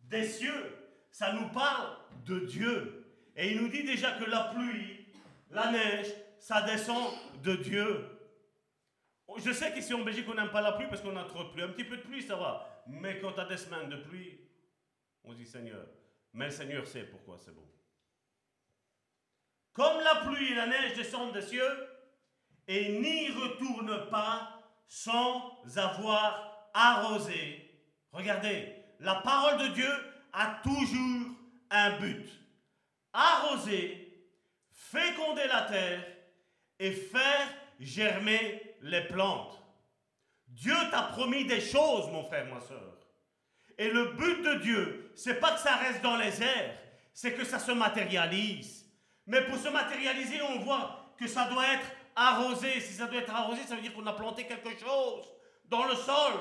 des 0.08 0.24
cieux. 0.24 0.76
Ça 1.10 1.32
nous 1.32 1.48
parle 1.48 1.96
de 2.24 2.40
Dieu. 2.40 3.06
Et 3.36 3.52
il 3.52 3.62
nous 3.62 3.68
dit 3.68 3.84
déjà 3.84 4.12
que 4.12 4.24
la 4.24 4.44
pluie, 4.54 5.06
la 5.50 5.70
neige, 5.70 6.08
ça 6.38 6.62
descend 6.62 7.12
de 7.42 7.56
Dieu. 7.56 8.04
Je 9.38 9.52
sais 9.52 9.72
qu'ici 9.72 9.92
en 9.92 10.02
Belgique, 10.02 10.26
on 10.28 10.34
n'aime 10.34 10.50
pas 10.50 10.62
la 10.62 10.72
pluie 10.72 10.86
parce 10.88 11.00
qu'on 11.00 11.16
a 11.16 11.24
trop 11.24 11.44
de 11.44 11.48
pluie. 11.50 11.62
Un 11.62 11.68
petit 11.68 11.84
peu 11.84 11.96
de 11.96 12.02
pluie, 12.02 12.22
ça 12.22 12.36
va. 12.36 12.84
Mais 12.86 13.18
quand 13.18 13.32
tu 13.32 13.40
as 13.40 13.44
des 13.44 13.56
semaines 13.56 13.88
de 13.88 13.96
pluie, 13.96 14.40
on 15.24 15.32
dit 15.32 15.46
Seigneur. 15.46 15.86
Mais 16.32 16.46
le 16.46 16.50
Seigneur 16.50 16.86
sait 16.86 17.04
pourquoi 17.04 17.38
c'est 17.38 17.54
bon. 17.54 17.66
Comme 19.72 20.00
la 20.02 20.26
pluie 20.26 20.52
et 20.52 20.54
la 20.54 20.66
neige 20.66 20.94
descendent 20.94 21.34
des 21.34 21.42
cieux 21.42 21.88
et 22.68 22.98
n'y 22.98 23.30
retournent 23.30 24.08
pas 24.10 24.62
sans 24.86 25.62
avoir 25.76 26.70
arrosé. 26.72 27.70
Regardez, 28.12 28.75
la 29.00 29.16
parole 29.16 29.58
de 29.58 29.68
Dieu 29.68 29.90
a 30.32 30.60
toujours 30.62 31.30
un 31.70 31.98
but. 31.98 32.28
Arroser, 33.12 34.06
féconder 34.70 35.46
la 35.48 35.62
terre 35.62 36.04
et 36.78 36.92
faire 36.92 37.48
germer 37.80 38.76
les 38.82 39.02
plantes. 39.02 39.62
Dieu 40.48 40.74
t'a 40.90 41.02
promis 41.02 41.44
des 41.44 41.60
choses, 41.60 42.10
mon 42.10 42.24
frère, 42.24 42.46
ma 42.46 42.60
soeur. 42.60 42.96
Et 43.78 43.90
le 43.90 44.12
but 44.12 44.42
de 44.42 44.54
Dieu, 44.60 45.12
c'est 45.14 45.40
pas 45.40 45.52
que 45.52 45.60
ça 45.60 45.76
reste 45.76 46.02
dans 46.02 46.16
les 46.16 46.42
airs, 46.42 46.78
c'est 47.12 47.34
que 47.34 47.44
ça 47.44 47.58
se 47.58 47.72
matérialise. 47.72 48.86
Mais 49.26 49.42
pour 49.42 49.58
se 49.58 49.68
matérialiser, 49.68 50.40
on 50.42 50.60
voit 50.60 51.12
que 51.18 51.26
ça 51.26 51.46
doit 51.46 51.66
être 51.66 51.86
arrosé. 52.14 52.80
Si 52.80 52.94
ça 52.94 53.06
doit 53.06 53.20
être 53.20 53.34
arrosé, 53.34 53.62
ça 53.62 53.74
veut 53.74 53.82
dire 53.82 53.94
qu'on 53.94 54.06
a 54.06 54.12
planté 54.12 54.46
quelque 54.46 54.78
chose 54.78 55.26
dans 55.66 55.84
le 55.84 55.94
sol. 55.94 56.32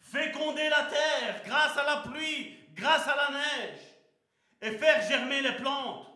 Féconder 0.00 0.68
la 0.68 0.84
terre 0.84 1.42
grâce 1.44 1.76
à 1.76 1.84
la 1.84 1.96
pluie, 1.98 2.56
grâce 2.74 3.06
à 3.06 3.16
la 3.16 3.30
neige. 3.30 3.80
Et 4.62 4.72
faire 4.72 5.06
germer 5.08 5.40
les 5.40 5.52
plantes 5.52 6.06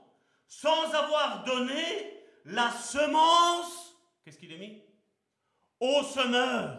sans 0.47 0.93
avoir 0.95 1.45
donné 1.45 2.23
la 2.45 2.71
semence. 2.71 3.95
Qu'est-ce 4.25 4.39
qu'il 4.39 4.53
est 4.53 4.59
mis? 4.59 4.83
Au 5.81 6.03
semeur. 6.03 6.79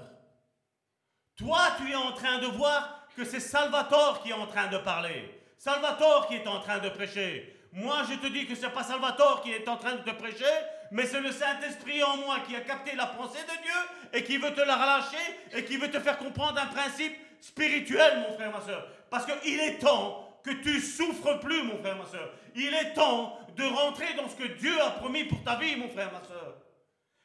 Toi, 1.37 1.59
tu 1.77 1.91
es 1.91 1.95
en 1.95 2.13
train 2.13 2.39
de 2.39 2.47
voir 2.47 3.07
que 3.15 3.25
c'est 3.25 3.39
Salvatore 3.39 4.21
qui 4.23 4.29
est 4.29 4.33
en 4.33 4.47
train 4.47 4.67
de 4.67 4.77
parler. 4.77 5.41
Salvatore 5.57 6.27
qui 6.27 6.35
est 6.35 6.47
en 6.47 6.59
train 6.59 6.79
de 6.79 6.89
prêcher. 6.89 7.67
Moi, 7.71 8.03
je 8.09 8.15
te 8.15 8.27
dis 8.27 8.45
que 8.45 8.55
ce 8.55 8.65
n'est 8.65 8.71
pas 8.71 8.83
Salvatore 8.83 9.41
qui 9.41 9.51
est 9.51 9.67
en 9.67 9.77
train 9.77 9.95
de 9.95 10.01
te 10.01 10.11
prêcher, 10.11 10.45
mais 10.91 11.05
c'est 11.05 11.21
le 11.21 11.31
Saint-Esprit 11.31 12.03
en 12.03 12.17
moi 12.17 12.39
qui 12.47 12.55
a 12.55 12.61
capté 12.61 12.95
la 12.95 13.07
pensée 13.07 13.41
de 13.41 13.61
Dieu 13.63 13.73
et 14.13 14.23
qui 14.23 14.37
veut 14.37 14.53
te 14.53 14.61
la 14.61 14.75
relâcher 14.75 15.39
et 15.53 15.65
qui 15.65 15.77
veut 15.77 15.91
te 15.91 15.99
faire 15.99 16.17
comprendre 16.17 16.59
un 16.61 16.67
principe 16.67 17.15
spirituel, 17.41 18.25
mon 18.27 18.35
frère, 18.35 18.51
ma 18.51 18.61
soeur. 18.61 18.87
Parce 19.09 19.25
qu'il 19.25 19.59
est 19.59 19.79
temps 19.79 20.39
que 20.43 20.51
tu 20.51 20.79
souffres 20.79 21.39
plus, 21.39 21.63
mon 21.63 21.77
frère, 21.79 21.97
ma 21.97 22.05
soeur. 22.05 22.31
Il 22.55 22.73
est 22.73 22.93
temps 22.93 23.39
de 23.55 23.63
rentrer 23.63 24.13
dans 24.15 24.29
ce 24.29 24.35
que 24.35 24.47
Dieu 24.59 24.79
a 24.81 24.91
promis 24.91 25.23
pour 25.25 25.43
ta 25.43 25.55
vie, 25.55 25.75
mon 25.75 25.89
frère, 25.89 26.11
ma 26.11 26.23
soeur. 26.23 26.55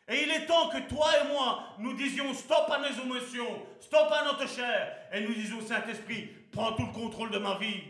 Et 0.08 0.24
il 0.24 0.30
est 0.30 0.46
temps 0.46 0.68
que 0.68 0.78
toi 0.88 1.08
et 1.22 1.28
moi, 1.28 1.62
nous 1.78 1.92
disions 1.94 2.34
stop 2.34 2.68
à 2.70 2.78
nos 2.78 3.02
émotions, 3.02 3.64
stop 3.80 4.10
à 4.10 4.24
notre 4.24 4.48
chair, 4.48 4.96
et 5.12 5.20
nous 5.20 5.32
disions 5.32 5.60
Saint-Esprit, 5.60 6.28
prends 6.50 6.72
tout 6.72 6.86
le 6.86 6.92
contrôle 6.92 7.30
de 7.30 7.38
ma 7.38 7.56
vie. 7.58 7.82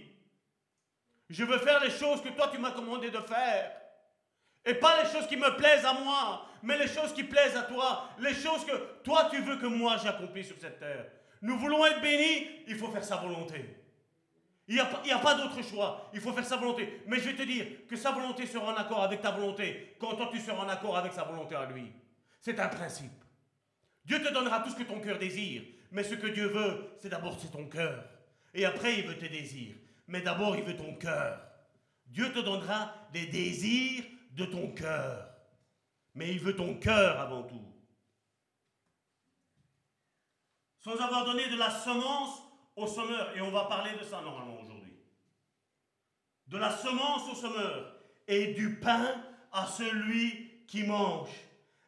Je 1.30 1.44
veux 1.44 1.58
faire 1.58 1.82
les 1.82 1.90
choses 1.90 2.20
que 2.22 2.28
toi 2.28 2.48
tu 2.52 2.58
m'as 2.58 2.72
commandé 2.72 3.10
de 3.10 3.20
faire. 3.20 3.79
Et 4.64 4.74
pas 4.74 5.02
les 5.02 5.08
choses 5.10 5.26
qui 5.26 5.36
me 5.36 5.56
plaisent 5.56 5.84
à 5.84 5.94
moi, 5.94 6.46
mais 6.62 6.76
les 6.76 6.88
choses 6.88 7.14
qui 7.14 7.24
plaisent 7.24 7.56
à 7.56 7.62
toi, 7.62 8.08
les 8.18 8.34
choses 8.34 8.64
que 8.64 9.02
toi 9.02 9.28
tu 9.30 9.40
veux 9.40 9.56
que 9.56 9.66
moi 9.66 9.96
j'accomplisse 10.02 10.48
sur 10.48 10.58
cette 10.58 10.78
terre. 10.78 11.06
Nous 11.42 11.58
voulons 11.58 11.86
être 11.86 12.02
bénis, 12.02 12.46
il 12.66 12.76
faut 12.76 12.88
faire 12.88 13.04
sa 13.04 13.16
volonté. 13.16 13.76
Il 14.68 14.74
n'y 14.74 14.80
a, 14.80 15.16
a, 15.16 15.18
pas 15.18 15.34
d'autre 15.34 15.62
choix, 15.62 16.10
il 16.12 16.20
faut 16.20 16.32
faire 16.32 16.44
sa 16.44 16.56
volonté. 16.56 17.02
Mais 17.06 17.16
je 17.18 17.30
vais 17.30 17.34
te 17.34 17.42
dire 17.42 17.66
que 17.88 17.96
sa 17.96 18.12
volonté 18.12 18.46
sera 18.46 18.72
en 18.72 18.76
accord 18.76 19.02
avec 19.02 19.20
ta 19.20 19.30
volonté 19.30 19.96
quand 19.98 20.14
toi 20.14 20.28
tu 20.30 20.38
seras 20.38 20.62
en 20.62 20.68
accord 20.68 20.96
avec 20.96 21.12
sa 21.12 21.24
volonté 21.24 21.56
à 21.56 21.66
lui. 21.66 21.90
C'est 22.40 22.60
un 22.60 22.68
principe. 22.68 23.10
Dieu 24.04 24.22
te 24.22 24.32
donnera 24.32 24.60
tout 24.60 24.70
ce 24.70 24.76
que 24.76 24.84
ton 24.84 25.00
cœur 25.00 25.18
désire, 25.18 25.62
mais 25.90 26.04
ce 26.04 26.14
que 26.14 26.28
Dieu 26.28 26.46
veut, 26.46 26.90
c'est 26.98 27.08
d'abord 27.08 27.36
c'est 27.40 27.50
ton 27.50 27.66
cœur. 27.66 28.04
Et 28.54 28.64
après, 28.64 28.98
il 28.98 29.06
veut 29.06 29.16
tes 29.16 29.28
désirs. 29.28 29.74
Mais 30.06 30.20
d'abord, 30.20 30.56
il 30.56 30.64
veut 30.64 30.76
ton 30.76 30.94
cœur. 30.94 31.40
Dieu 32.06 32.32
te 32.32 32.40
donnera 32.40 32.92
des 33.12 33.26
désirs 33.26 34.04
de 34.30 34.44
ton 34.44 34.72
cœur. 34.72 35.28
Mais 36.14 36.30
il 36.30 36.40
veut 36.40 36.56
ton 36.56 36.74
cœur 36.74 37.20
avant 37.20 37.42
tout. 37.42 37.70
sans 40.80 40.96
avoir 40.96 41.24
donné 41.24 41.46
de 41.48 41.56
la 41.56 41.70
semence 41.70 42.42
au 42.76 42.86
semeur. 42.86 43.36
Et 43.36 43.40
on 43.40 43.50
va 43.50 43.64
parler 43.64 43.92
de 43.98 44.04
ça 44.04 44.20
normalement 44.22 44.58
aujourd'hui. 44.60 44.96
De 46.46 46.58
la 46.58 46.70
semence 46.70 47.30
au 47.30 47.34
semeur 47.34 47.94
et 48.26 48.54
du 48.54 48.80
pain 48.80 49.22
à 49.52 49.66
celui 49.66 50.64
qui 50.66 50.84
mange. 50.84 51.30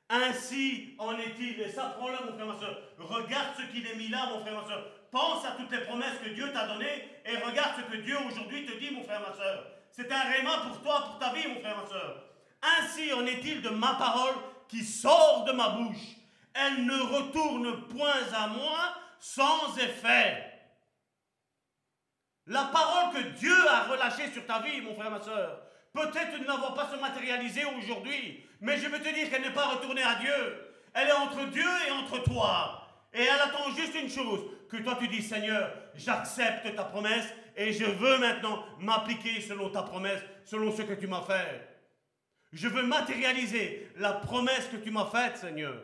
Ainsi 0.08 0.94
en 0.98 1.16
est-il. 1.18 1.60
Et 1.60 1.70
ça, 1.70 1.94
prends-le, 1.96 2.26
mon 2.26 2.32
frère, 2.34 2.46
ma 2.46 2.58
soeur. 2.58 2.78
Regarde 2.98 3.56
ce 3.56 3.72
qu'il 3.72 3.86
est 3.86 3.96
mis 3.96 4.08
là, 4.08 4.28
mon 4.30 4.40
frère, 4.40 4.60
ma 4.60 4.66
soeur. 4.66 4.86
Pense 5.10 5.44
à 5.44 5.52
toutes 5.52 5.70
les 5.70 5.84
promesses 5.84 6.18
que 6.22 6.30
Dieu 6.30 6.52
t'a 6.52 6.66
données 6.68 7.08
et 7.24 7.36
regarde 7.38 7.76
ce 7.76 7.92
que 7.92 8.02
Dieu 8.02 8.16
aujourd'hui 8.26 8.66
te 8.66 8.78
dit, 8.78 8.90
mon 8.90 9.02
frère, 9.04 9.20
ma 9.20 9.34
soeur. 9.34 9.66
C'est 9.90 10.10
un 10.10 10.20
réma 10.20 10.58
pour 10.68 10.82
toi, 10.82 11.02
pour 11.06 11.18
ta 11.18 11.32
vie, 11.32 11.48
mon 11.48 11.60
frère, 11.60 11.76
ma 11.76 11.86
soeur. 11.86 12.24
Ainsi 12.62 13.12
en 13.12 13.26
est-il 13.26 13.62
de 13.62 13.70
ma 13.70 13.94
parole 13.94 14.34
qui 14.68 14.84
sort 14.84 15.44
de 15.44 15.52
ma 15.52 15.70
bouche. 15.70 16.16
Elle 16.54 16.86
ne 16.86 17.00
retourne 17.00 17.88
point 17.88 18.32
à 18.34 18.46
moi 18.48 18.94
sans 19.18 19.76
effet. 19.78 20.52
La 22.46 22.64
parole 22.64 23.14
que 23.14 23.28
Dieu 23.38 23.54
a 23.68 23.84
relâchée 23.84 24.30
sur 24.32 24.44
ta 24.46 24.60
vie, 24.60 24.80
mon 24.80 24.94
frère, 24.94 25.10
ma 25.10 25.20
soeur, 25.20 25.62
peut-être 25.92 26.40
ne 26.40 26.46
la 26.46 26.56
voit 26.56 26.74
pas 26.74 26.90
se 26.90 27.00
matérialiser 27.00 27.64
aujourd'hui, 27.64 28.44
mais 28.60 28.78
je 28.78 28.88
veux 28.88 28.98
te 28.98 29.14
dire 29.14 29.30
qu'elle 29.30 29.42
n'est 29.42 29.52
pas 29.52 29.68
retournée 29.68 30.02
à 30.02 30.16
Dieu. 30.16 30.68
Elle 30.94 31.08
est 31.08 31.12
entre 31.12 31.44
Dieu 31.50 31.68
et 31.86 31.90
entre 31.92 32.22
toi. 32.22 32.88
Et 33.14 33.22
elle 33.22 33.40
attend 33.40 33.70
juste 33.76 33.94
une 33.94 34.08
chose, 34.10 34.40
que 34.68 34.78
toi 34.78 34.96
tu 34.98 35.06
dis, 35.08 35.22
Seigneur, 35.22 35.70
j'accepte 35.94 36.74
ta 36.74 36.84
promesse 36.84 37.26
et 37.56 37.72
je 37.72 37.84
veux 37.84 38.18
maintenant 38.18 38.64
m'appliquer 38.80 39.40
selon 39.40 39.68
ta 39.68 39.82
promesse, 39.82 40.22
selon 40.44 40.74
ce 40.74 40.82
que 40.82 40.94
tu 40.94 41.06
m'as 41.06 41.22
fait. 41.22 41.71
Je 42.52 42.68
veux 42.68 42.82
matérialiser 42.82 43.90
la 43.96 44.12
promesse 44.12 44.66
que 44.66 44.76
tu 44.76 44.90
m'as 44.90 45.06
faite, 45.06 45.38
Seigneur. 45.38 45.82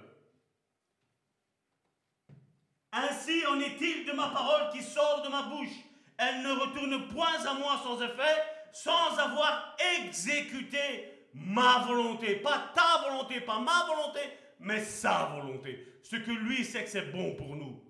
Ainsi 2.93 3.45
en 3.47 3.59
est-il 3.61 4.05
de 4.05 4.13
ma 4.13 4.29
parole 4.29 4.71
qui 4.73 4.83
sort 4.83 5.23
de 5.23 5.29
ma 5.29 5.43
bouche. 5.43 5.85
Elle 6.19 6.43
ne 6.43 6.53
retourne 6.53 7.09
point 7.09 7.45
à 7.47 7.55
moi 7.55 7.81
sans 7.83 8.01
effet, 8.03 8.43
sans 8.73 9.17
avoir 9.19 9.77
exécuté 9.99 11.29
ma 11.33 11.85
volonté. 11.87 12.37
Pas 12.37 12.73
ta 12.75 13.09
volonté, 13.09 13.41
pas 13.41 13.61
ma 13.61 13.85
volonté, 13.87 14.21
mais 14.61 14.85
sa 14.85 15.27
volonté. 15.27 16.01
Ce 16.03 16.17
que 16.17 16.31
lui 16.31 16.65
sait 16.65 16.85
que 16.85 16.91
c'est 16.91 17.13
bon 17.13 17.35
pour 17.35 17.57
nous. 17.57 17.83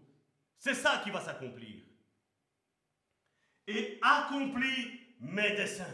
C'est 0.59 0.75
ça 0.75 1.01
qui 1.03 1.11
va 1.11 1.21
s'accomplir. 1.21 1.83
Et 3.67 3.99
accomplit 4.03 5.01
mes 5.21 5.51
desseins. 5.53 5.85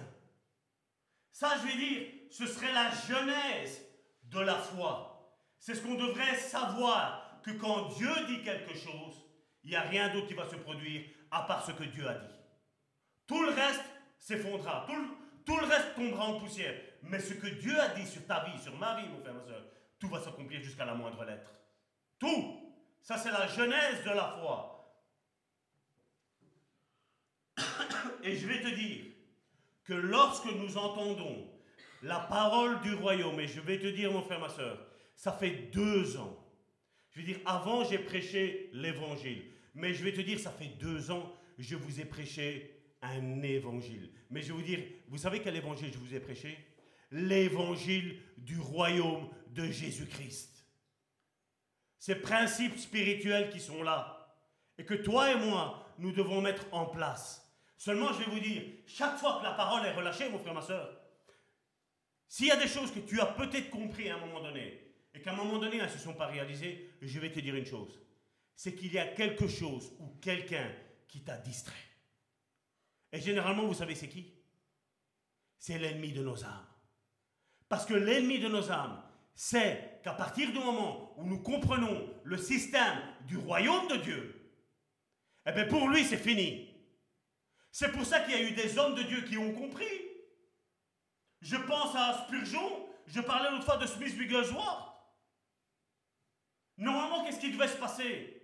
Ça, 1.31 1.57
je 1.59 1.67
vais 1.67 1.77
dire, 1.77 2.07
ce 2.35 2.49
serait 2.49 2.73
la 2.73 2.91
genèse 2.91 3.81
de 4.25 4.41
la 4.41 4.57
foi. 4.57 5.39
C'est 5.61 5.77
ce 5.77 5.83
qu'on 5.83 5.95
devrait 5.95 6.35
savoir, 6.35 7.41
que 7.45 7.53
quand 7.53 7.91
Dieu 7.91 8.11
dit 8.27 8.43
quelque 8.43 8.75
chose, 8.75 9.15
il 9.63 9.71
n'y 9.71 9.77
a 9.77 9.83
rien 9.83 10.13
d'autre 10.13 10.27
qui 10.27 10.35
va 10.35 10.49
se 10.49 10.57
produire 10.57 11.05
à 11.31 11.43
part 11.43 11.65
ce 11.65 11.71
que 11.71 11.85
Dieu 11.85 12.09
a 12.09 12.15
dit. 12.15 12.35
Tout 13.29 13.41
le 13.41 13.51
reste 13.51 13.85
s'effondrera, 14.19 14.85
tout, 14.89 15.17
tout, 15.47 15.57
le 15.61 15.67
reste 15.67 15.95
tombera 15.95 16.25
en 16.25 16.41
poussière. 16.41 16.75
Mais 17.03 17.21
ce 17.21 17.35
que 17.35 17.47
Dieu 17.47 17.79
a 17.79 17.91
dit 17.91 18.07
sur 18.07 18.27
ta 18.27 18.43
vie, 18.47 18.61
sur 18.61 18.77
ma 18.79 19.01
vie, 19.01 19.07
mon 19.09 19.21
frère, 19.21 19.35
ma 19.35 19.45
soeur, 19.45 19.65
tout 20.01 20.09
va 20.09 20.21
s'accomplir 20.21 20.61
jusqu'à 20.61 20.87
la 20.87 20.95
moindre 20.95 21.25
lettre. 21.25 21.53
Tout. 22.19 22.75
Ça, 23.01 23.17
c'est 23.17 23.31
la 23.31 23.47
genèse 23.47 24.03
de 24.03 24.11
la 24.11 24.37
foi. 24.41 25.07
Et 28.25 28.37
je 28.37 28.47
vais 28.49 28.61
te 28.61 28.75
dire 28.75 29.05
que 29.85 29.93
lorsque 29.93 30.47
nous 30.47 30.77
entendons 30.77 31.54
la 32.05 32.21
parole 32.21 32.81
du 32.83 32.93
royaume, 32.95 33.41
et 33.41 33.47
je 33.47 33.61
vais 33.61 33.79
te 33.79 33.87
dire, 33.87 34.13
mon 34.13 34.21
frère, 34.21 34.39
ma 34.39 34.51
soeur, 34.51 34.79
ça 35.17 35.33
fait 35.33 35.71
deux 35.73 36.19
ans. 36.19 36.39
Je 37.11 37.21
veux 37.21 37.27
dire, 37.27 37.39
avant, 37.47 37.83
j'ai 37.83 37.99
prêché 37.99 38.69
l'évangile. 38.75 39.43
Mais 39.75 39.95
je 39.95 40.05
vais 40.05 40.13
te 40.13 40.21
dire, 40.21 40.39
ça 40.39 40.51
fait 40.51 40.77
deux 40.79 41.11
ans, 41.11 41.33
je 41.59 41.77
vous 41.77 42.01
ai 42.01 42.05
prêché 42.05 42.79
un 43.01 43.43
évangile. 43.43 44.11
Mais 44.29 44.43
je 44.43 44.49
vais 44.49 44.53
vous 44.53 44.63
dire, 44.63 44.81
vous 45.09 45.17
savez 45.17 45.41
quel 45.41 45.57
évangile 45.57 45.91
je 45.93 45.99
vous 45.99 46.15
ai 46.15 46.21
prêché? 46.21 46.59
L'évangile 47.11 48.21
du 48.37 48.59
royaume 48.59 49.29
de 49.49 49.65
Jésus-Christ. 49.65 50.67
Ces 51.99 52.17
principes 52.17 52.77
spirituels 52.77 53.49
qui 53.49 53.61
sont 53.61 53.83
là, 53.83 54.37
et 54.77 54.85
que 54.85 54.95
toi 54.95 55.33
et 55.33 55.37
moi, 55.37 55.87
nous 55.99 56.13
devons 56.13 56.43
mettre 56.43 56.67
en 56.71 56.85
place. 56.85 57.51
Seulement, 57.79 58.13
je 58.13 58.19
vais 58.19 58.31
vous 58.31 58.41
dire, 58.41 58.63
chaque 58.87 59.17
fois 59.17 59.39
que 59.39 59.45
la 59.45 59.53
parole 59.53 59.87
est 59.87 59.95
relâchée, 59.95 60.29
mon 60.29 60.39
frère, 60.39 60.53
ma 60.53 60.61
soeur, 60.61 61.01
s'il 62.29 62.47
y 62.47 62.51
a 62.51 62.57
des 62.57 62.69
choses 62.69 62.93
que 62.93 63.01
tu 63.01 63.21
as 63.21 63.27
peut-être 63.27 63.71
compris 63.71 64.09
à 64.11 64.17
un 64.17 64.21
moment 64.21 64.43
donné, 64.43 64.81
et 65.15 65.21
qu'à 65.21 65.33
un 65.33 65.37
moment 65.37 65.59
donné, 65.59 65.77
elles 65.77 65.85
ne 65.85 65.89
se 65.89 65.99
sont 65.99 66.15
pas 66.15 66.27
réalisées, 66.27 66.91
je 67.01 67.21
vais 67.21 67.31
te 67.31 67.41
dire 67.41 67.55
une 67.55 67.67
chose. 67.67 68.01
C'est 68.57 68.75
qu'il 68.75 68.93
y 68.93 68.99
a 68.99 69.07
quelque 69.07 69.47
chose 69.47 69.93
ou 70.01 70.09
quelqu'un 70.21 70.71
qui 71.07 71.23
t'a 71.23 71.37
distrait. 71.37 71.75
Et 73.13 73.21
généralement, 73.21 73.65
vous 73.65 73.75
savez, 73.75 73.95
c'est 73.95 74.09
qui? 74.09 74.33
C'est 75.59 75.79
l'ennemi 75.79 76.13
de 76.13 76.23
nos 76.23 76.45
âmes. 76.45 76.67
Parce 77.69 77.87
que 77.87 77.95
l'ennemi 77.95 78.41
de 78.41 78.49
nos 78.49 78.71
âmes, 78.71 79.03
c'est 79.35 80.01
qu'à 80.03 80.13
partir 80.13 80.51
du 80.51 80.59
moment 80.59 81.15
où 81.19 81.27
nous 81.27 81.41
comprenons 81.41 82.13
le 82.25 82.37
système 82.37 82.99
du 83.27 83.37
royaume 83.37 83.89
de 83.89 83.97
Dieu, 83.97 84.51
eh 85.47 85.53
bien 85.53 85.67
pour 85.67 85.89
lui, 85.89 86.05
c'est 86.05 86.17
fini. 86.17 86.71
C'est 87.71 87.93
pour 87.93 88.05
ça 88.05 88.21
qu'il 88.21 88.35
y 88.35 88.37
a 88.37 88.43
eu 88.43 88.53
des 88.53 88.79
hommes 88.79 88.95
de 88.95 89.03
Dieu 89.03 89.23
qui 89.23 89.37
ont 89.37 89.53
compris. 89.53 89.85
Je 91.45 91.57
pense 91.57 91.95
à 91.95 92.25
Spurgeon, 92.25 92.89
je 93.07 93.21
parlais 93.21 93.51
l'autre 93.51 93.67
fois 93.67 93.77
de 93.77 93.87
Smith 93.87 94.17
Wigglesworth. 94.17 94.95
Normalement, 96.79 97.23
qu'est-ce 97.23 97.39
qui 97.39 97.53
devait 97.53 97.69
se 97.69 97.77
passer? 97.77 98.43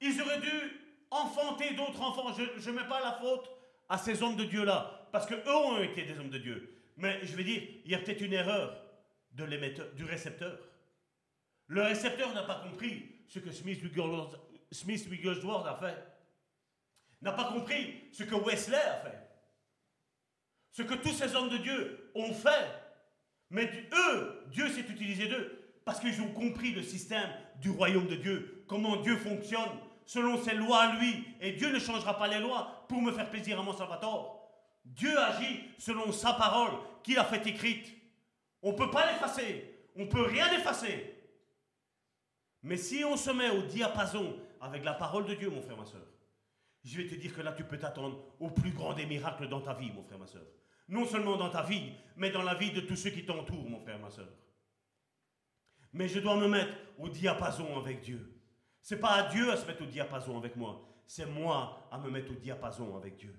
Ils 0.00 0.18
auraient 0.22 0.40
dû 0.40 0.80
enfanter 1.10 1.74
d'autres 1.74 2.00
enfants. 2.00 2.32
Je 2.32 2.70
ne 2.70 2.76
mets 2.76 2.88
pas 2.88 3.00
la 3.00 3.12
faute 3.12 3.50
à 3.90 3.98
ces 3.98 4.22
hommes 4.22 4.36
de 4.36 4.44
Dieu-là, 4.44 5.08
parce 5.12 5.26
qu'eux 5.26 5.46
ont 5.46 5.82
été 5.82 6.04
des 6.04 6.18
hommes 6.18 6.30
de 6.30 6.38
Dieu. 6.38 6.82
Mais 6.96 7.20
je 7.22 7.36
vais 7.36 7.44
dire, 7.44 7.62
il 7.84 7.90
y 7.90 7.94
a 7.94 7.98
peut-être 7.98 8.22
une 8.22 8.32
erreur 8.32 8.82
du 9.30 10.04
récepteur. 10.04 10.58
Le 11.66 11.82
récepteur 11.82 12.32
n'a 12.32 12.44
pas 12.44 12.60
compris 12.60 13.24
ce 13.28 13.40
que 13.40 13.50
Smith 13.52 13.82
Wigglesworth 13.82 15.66
a 15.66 15.76
fait. 15.76 16.02
N'a 17.20 17.32
pas 17.32 17.52
compris 17.52 18.08
ce 18.10 18.22
que 18.22 18.34
Wesley 18.34 18.80
a 18.80 19.00
fait. 19.00 19.25
Ce 20.76 20.82
que 20.82 20.92
tous 20.92 21.14
ces 21.14 21.34
hommes 21.34 21.48
de 21.48 21.56
Dieu 21.56 22.10
ont 22.14 22.34
fait. 22.34 22.70
Mais 23.48 23.70
eux, 23.94 24.42
Dieu 24.48 24.68
s'est 24.68 24.82
utilisé 24.82 25.26
d'eux 25.26 25.58
parce 25.86 26.00
qu'ils 26.00 26.20
ont 26.20 26.30
compris 26.34 26.72
le 26.72 26.82
système 26.82 27.30
du 27.62 27.70
royaume 27.70 28.08
de 28.08 28.16
Dieu, 28.16 28.62
comment 28.68 28.96
Dieu 28.96 29.16
fonctionne 29.16 29.70
selon 30.04 30.36
ses 30.42 30.52
lois 30.52 30.96
lui. 30.96 31.24
Et 31.40 31.52
Dieu 31.52 31.72
ne 31.72 31.78
changera 31.78 32.18
pas 32.18 32.28
les 32.28 32.40
lois 32.40 32.84
pour 32.90 33.00
me 33.00 33.10
faire 33.10 33.30
plaisir 33.30 33.58
à 33.58 33.62
mon 33.62 33.72
Salvador. 33.72 34.52
Dieu 34.84 35.18
agit 35.18 35.62
selon 35.78 36.12
sa 36.12 36.34
parole 36.34 36.72
qu'il 37.02 37.18
a 37.18 37.24
fait 37.24 37.46
écrite. 37.46 37.90
On 38.60 38.72
ne 38.72 38.76
peut 38.76 38.90
pas 38.90 39.10
l'effacer. 39.10 39.88
On 39.96 40.00
ne 40.00 40.10
peut 40.10 40.26
rien 40.26 40.52
effacer. 40.52 41.14
Mais 42.62 42.76
si 42.76 43.02
on 43.02 43.16
se 43.16 43.30
met 43.30 43.48
au 43.48 43.62
diapason 43.62 44.38
avec 44.60 44.84
la 44.84 44.92
parole 44.92 45.24
de 45.24 45.32
Dieu, 45.36 45.48
mon 45.48 45.62
frère, 45.62 45.78
ma 45.78 45.86
soeur, 45.86 46.06
je 46.84 46.98
vais 46.98 47.06
te 47.06 47.14
dire 47.14 47.34
que 47.34 47.40
là, 47.40 47.52
tu 47.52 47.64
peux 47.64 47.78
t'attendre 47.78 48.22
au 48.40 48.50
plus 48.50 48.72
grand 48.72 48.92
des 48.92 49.06
miracles 49.06 49.48
dans 49.48 49.62
ta 49.62 49.72
vie, 49.72 49.90
mon 49.90 50.02
frère, 50.02 50.18
ma 50.18 50.26
soeur. 50.26 50.44
Non 50.88 51.04
seulement 51.04 51.36
dans 51.36 51.50
ta 51.50 51.62
vie, 51.62 51.92
mais 52.16 52.30
dans 52.30 52.42
la 52.42 52.54
vie 52.54 52.70
de 52.70 52.80
tous 52.80 52.96
ceux 52.96 53.10
qui 53.10 53.24
t'entourent, 53.24 53.68
mon 53.68 53.80
frère, 53.80 53.98
ma 53.98 54.10
soeur. 54.10 54.28
Mais 55.92 56.08
je 56.08 56.20
dois 56.20 56.36
me 56.36 56.48
mettre 56.48 56.74
au 56.98 57.08
diapason 57.08 57.76
avec 57.76 58.00
Dieu. 58.02 58.40
C'est 58.82 59.00
pas 59.00 59.14
à 59.14 59.28
Dieu 59.30 59.50
à 59.50 59.56
se 59.56 59.66
mettre 59.66 59.82
au 59.82 59.86
diapason 59.86 60.38
avec 60.38 60.54
moi, 60.56 60.86
c'est 61.06 61.26
moi 61.26 61.88
à 61.90 61.98
me 61.98 62.10
mettre 62.10 62.30
au 62.30 62.36
diapason 62.36 62.96
avec 62.96 63.16
Dieu. 63.16 63.34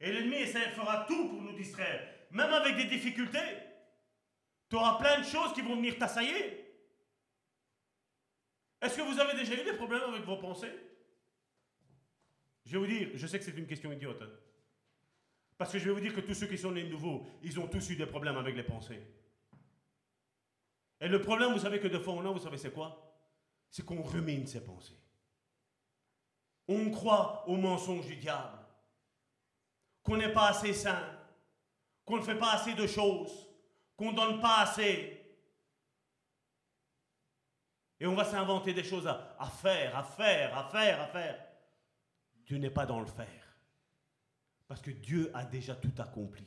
Et 0.00 0.12
l'ennemi 0.12 0.46
fera 0.46 1.04
tout 1.06 1.28
pour 1.28 1.40
nous 1.42 1.52
distraire, 1.52 2.08
même 2.32 2.52
avec 2.52 2.76
des 2.76 2.86
difficultés. 2.86 3.38
Tu 4.68 4.76
auras 4.76 4.98
plein 4.98 5.20
de 5.20 5.24
choses 5.24 5.52
qui 5.52 5.60
vont 5.60 5.76
venir 5.76 5.96
t'assailler. 5.96 6.62
Est-ce 8.80 8.96
que 8.96 9.02
vous 9.02 9.20
avez 9.20 9.34
déjà 9.38 9.54
eu 9.54 9.64
des 9.64 9.74
problèmes 9.74 10.02
avec 10.08 10.24
vos 10.24 10.38
pensées? 10.38 10.72
Je 12.64 12.72
vais 12.72 12.78
vous 12.78 12.86
dire, 12.86 13.10
je 13.14 13.26
sais 13.26 13.38
que 13.38 13.44
c'est 13.44 13.56
une 13.56 13.66
question 13.66 13.92
idiote. 13.92 14.22
Hein. 14.22 14.30
Parce 15.62 15.74
que 15.74 15.78
je 15.78 15.84
vais 15.84 15.92
vous 15.92 16.00
dire 16.00 16.12
que 16.12 16.20
tous 16.20 16.34
ceux 16.34 16.48
qui 16.48 16.58
sont 16.58 16.72
nés 16.72 16.82
nouveaux, 16.82 17.24
ils 17.40 17.60
ont 17.60 17.68
tous 17.68 17.90
eu 17.90 17.94
des 17.94 18.04
problèmes 18.04 18.36
avec 18.36 18.56
les 18.56 18.64
pensées. 18.64 19.00
Et 21.00 21.06
le 21.06 21.20
problème, 21.20 21.52
vous 21.52 21.60
savez 21.60 21.78
que 21.78 21.86
de 21.86 22.00
fond 22.00 22.18
en 22.18 22.32
vous 22.32 22.40
savez 22.40 22.58
c'est 22.58 22.72
quoi? 22.72 23.16
C'est 23.70 23.84
qu'on 23.84 24.02
rumine 24.02 24.44
ses 24.44 24.64
pensées. 24.64 24.98
On 26.66 26.90
croit 26.90 27.48
au 27.48 27.56
mensonge 27.58 28.08
du 28.08 28.16
diable. 28.16 28.58
Qu'on 30.02 30.16
n'est 30.16 30.32
pas 30.32 30.48
assez 30.48 30.74
saint. 30.74 31.06
Qu'on 32.04 32.16
ne 32.16 32.22
fait 32.22 32.38
pas 32.38 32.54
assez 32.54 32.74
de 32.74 32.88
choses. 32.88 33.30
Qu'on 33.96 34.10
ne 34.10 34.16
donne 34.16 34.40
pas 34.40 34.62
assez. 34.62 35.16
Et 38.00 38.06
on 38.08 38.16
va 38.16 38.24
s'inventer 38.24 38.74
des 38.74 38.82
choses 38.82 39.06
à, 39.06 39.36
à, 39.38 39.46
faire, 39.46 39.96
à 39.96 40.02
faire, 40.02 40.58
à 40.58 40.64
faire, 40.64 41.00
à 41.02 41.06
faire. 41.06 41.46
Dieu 42.46 42.58
n'est 42.58 42.68
pas 42.68 42.84
dans 42.84 42.98
le 42.98 43.06
faire. 43.06 43.41
Parce 44.72 44.80
que 44.80 44.90
Dieu 44.90 45.30
a 45.34 45.44
déjà 45.44 45.74
tout 45.74 45.92
accompli. 45.98 46.46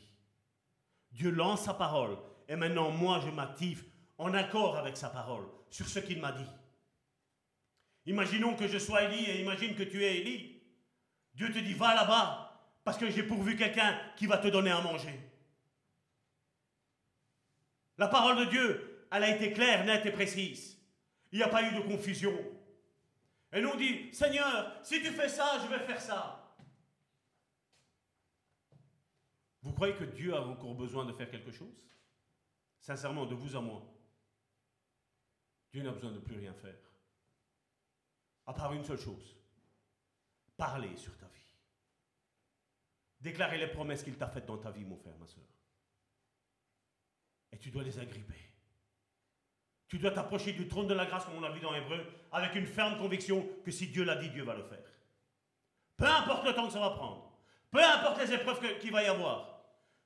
Dieu 1.12 1.30
lance 1.30 1.66
sa 1.66 1.76
parole. 1.76 2.18
Et 2.50 2.56
maintenant, 2.56 2.90
moi, 2.90 3.22
je 3.24 3.30
m'active 3.30 3.84
en 4.18 4.34
accord 4.34 4.78
avec 4.78 4.98
sa 4.98 5.10
parole 5.10 5.46
sur 5.70 5.88
ce 5.88 6.00
qu'il 6.00 6.20
m'a 6.20 6.32
dit. 6.32 6.50
Imaginons 8.08 8.56
que 8.56 8.68
je 8.68 8.80
sois 8.80 9.04
Élie 9.04 9.30
et 9.30 9.42
imagine 9.42 9.76
que 9.76 9.84
tu 9.84 10.04
es 10.04 10.22
Élie. 10.22 10.60
Dieu 11.36 11.54
te 11.54 11.60
dit, 11.60 11.76
va 11.76 11.94
là-bas, 11.94 12.68
parce 12.84 12.98
que 12.98 13.12
j'ai 13.12 13.22
pourvu 13.22 13.56
quelqu'un 13.56 13.96
qui 14.16 14.26
va 14.26 14.40
te 14.40 14.48
donner 14.48 14.72
à 14.72 14.82
manger. 14.82 15.20
La 18.00 18.08
parole 18.08 18.38
de 18.38 18.46
Dieu, 18.46 19.06
elle 19.12 19.24
a 19.24 19.36
été 19.36 19.54
claire, 19.54 19.86
nette 19.86 20.08
et 20.08 20.12
précise. 20.12 20.80
Il 21.32 21.38
n'y 21.38 21.44
a 21.44 21.50
pas 21.50 21.62
eu 21.62 21.76
de 21.76 21.82
confusion. 21.82 22.34
Et 23.54 23.62
nous 23.62 23.76
dit, 23.76 24.10
Seigneur, 24.12 24.80
si 24.82 25.00
tu 25.04 25.12
fais 25.12 25.30
ça, 25.30 25.60
je 25.62 25.68
vais 25.68 25.86
faire 25.86 26.02
ça. 26.02 26.35
Vous 29.66 29.74
croyez 29.74 29.96
que 29.96 30.04
Dieu 30.04 30.36
a 30.36 30.42
encore 30.42 30.76
besoin 30.76 31.06
de 31.06 31.12
faire 31.12 31.30
quelque 31.30 31.52
chose? 31.52 31.84
Sincèrement, 32.80 33.26
de 33.26 33.34
vous 33.34 33.56
à 33.56 33.62
moi. 33.62 33.82
Dieu 35.72 35.82
n'a 35.82 35.92
besoin 35.92 36.12
de 36.12 36.20
plus 36.20 36.36
rien 36.36 36.54
faire. 36.54 36.78
À 38.46 38.54
part 38.54 38.74
une 38.74 38.84
seule 38.84 39.00
chose. 39.00 39.36
Parler 40.56 40.96
sur 40.96 41.18
ta 41.18 41.26
vie. 41.26 41.52
Déclarer 43.20 43.58
les 43.58 43.68
promesses 43.68 44.04
qu'il 44.04 44.16
t'a 44.16 44.28
faites 44.28 44.46
dans 44.46 44.60
ta 44.60 44.70
vie, 44.70 44.86
mon 44.86 44.98
frère, 44.98 45.18
ma 45.18 45.26
soeur. 45.26 45.44
Et 47.52 47.58
tu 47.58 47.72
dois 47.72 47.84
les 47.84 47.98
agripper. 47.98 48.52
Tu 49.88 49.98
dois 49.98 50.12
t'approcher 50.12 50.54
du 50.54 50.68
trône 50.68 50.88
de 50.88 50.94
la 50.94 51.08
grâce, 51.08 51.26
comme 51.26 51.38
on 51.38 51.42
l'a 51.42 51.52
vu 51.52 51.60
dans 51.60 51.74
Hébreu, 51.74 52.06
avec 52.32 52.54
une 52.54 52.68
ferme 52.68 53.00
conviction 53.00 53.50
que 53.64 53.72
si 53.72 53.88
Dieu 53.88 54.04
l'a 54.04 54.18
dit, 54.18 54.30
Dieu 54.30 54.44
va 54.44 54.54
le 54.54 54.64
faire. 54.64 54.92
Peu 55.98 56.06
importe 56.06 56.46
le 56.46 56.54
temps 56.54 56.68
que 56.68 56.74
ça 56.74 56.80
va 56.80 56.92
prendre. 56.92 57.36
Peu 57.72 57.84
importe 57.84 58.20
les 58.20 58.32
épreuves 58.32 58.80
qu'il 58.80 58.92
va 58.92 59.02
y 59.02 59.08
avoir. 59.08 59.55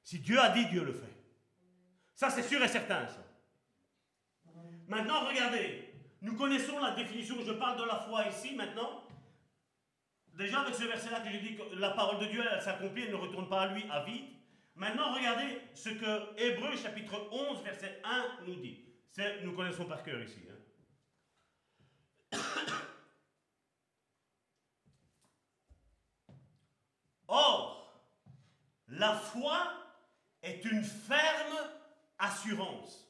Si 0.04 0.20
Dieu 0.20 0.40
a 0.40 0.50
dit, 0.50 0.66
Dieu 0.66 0.84
le 0.84 0.94
fait. 0.94 1.16
Ça, 2.16 2.30
c'est 2.30 2.44
sûr 2.44 2.62
et 2.64 2.68
certain. 2.68 3.08
Maintenant, 4.88 5.26
regardez. 5.28 5.86
Nous 6.22 6.36
connaissons 6.36 6.80
la 6.80 6.92
définition. 6.92 7.36
Je 7.46 7.54
parle 7.54 7.80
de 7.80 7.86
la 7.86 7.96
foi 7.96 8.28
ici, 8.28 8.56
maintenant. 8.56 9.04
Déjà, 10.34 10.62
avec 10.62 10.76
ce 10.76 10.84
verset-là 10.84 11.22
que 11.22 11.30
j'ai 11.30 11.40
dit 11.40 11.56
que 11.56 11.76
la 11.76 11.92
parole 11.92 12.20
de 12.20 12.26
Dieu, 12.26 12.44
elle 12.50 12.62
s'accomplit, 12.62 13.04
elle 13.04 13.12
ne 13.12 13.16
retourne 13.16 13.48
pas 13.48 13.62
à 13.62 13.68
lui 13.74 13.84
à 13.90 14.04
vide. 14.04 14.26
Maintenant, 14.76 15.14
regardez 15.14 15.62
ce 15.74 15.90
que 15.90 16.40
Hébreu 16.42 16.76
chapitre 16.78 17.28
11, 17.32 17.62
verset 17.64 18.02
1 18.04 18.46
nous 18.48 18.56
dit. 18.56 18.86
Nous 19.44 19.54
connaissons 19.54 19.86
par 19.86 20.04
cœur 20.04 20.22
ici. 20.22 20.42
Hein. 22.34 22.40
Or, 27.28 28.04
la 28.88 29.14
foi 29.14 29.89
est 30.42 30.64
une 30.66 30.84
ferme 30.84 31.58
assurance. 32.18 33.06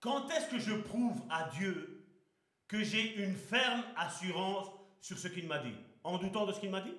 Quand 0.00 0.28
est-ce 0.30 0.50
que 0.50 0.58
je 0.58 0.74
prouve 0.74 1.22
à 1.30 1.48
Dieu 1.50 2.06
que 2.68 2.82
j'ai 2.82 3.14
une 3.16 3.34
ferme 3.34 3.82
assurance 3.96 4.68
sur 5.00 5.18
ce 5.18 5.28
qu'il 5.28 5.46
m'a 5.46 5.58
dit? 5.58 5.74
En 6.02 6.18
doutant 6.18 6.46
de 6.46 6.52
ce 6.52 6.60
qu'il 6.60 6.70
m'a 6.70 6.80
dit? 6.80 6.94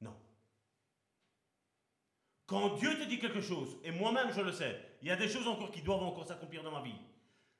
Non. 0.00 0.16
Quand 2.46 2.70
Dieu 2.76 2.98
te 2.98 3.04
dit 3.04 3.18
quelque 3.18 3.40
chose, 3.40 3.76
et 3.84 3.90
moi-même 3.90 4.32
je 4.32 4.40
le 4.40 4.52
sais, 4.52 4.80
il 5.02 5.08
y 5.08 5.10
a 5.10 5.16
des 5.16 5.28
choses 5.28 5.46
encore 5.46 5.70
qui 5.70 5.82
doivent 5.82 6.02
encore 6.02 6.26
s'accomplir 6.26 6.62
dans 6.62 6.70
ma 6.70 6.82
vie. 6.82 6.94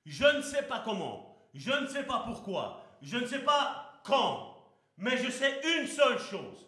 Je 0.07 0.25
ne 0.25 0.43
sais 0.43 0.63
pas 0.63 0.81
comment, 0.81 1.49
je 1.55 1.73
ne 1.73 1.87
sais 1.87 2.05
pas 2.05 2.21
pourquoi, 2.21 2.83
je 3.03 3.19
ne 3.19 3.27
sais 3.27 3.45
pas 3.45 4.01
quand, 4.05 4.57
mais 4.97 5.17
je 5.17 5.31
sais 5.31 5.61
une 5.79 5.87
seule 5.87 6.19
chose. 6.19 6.67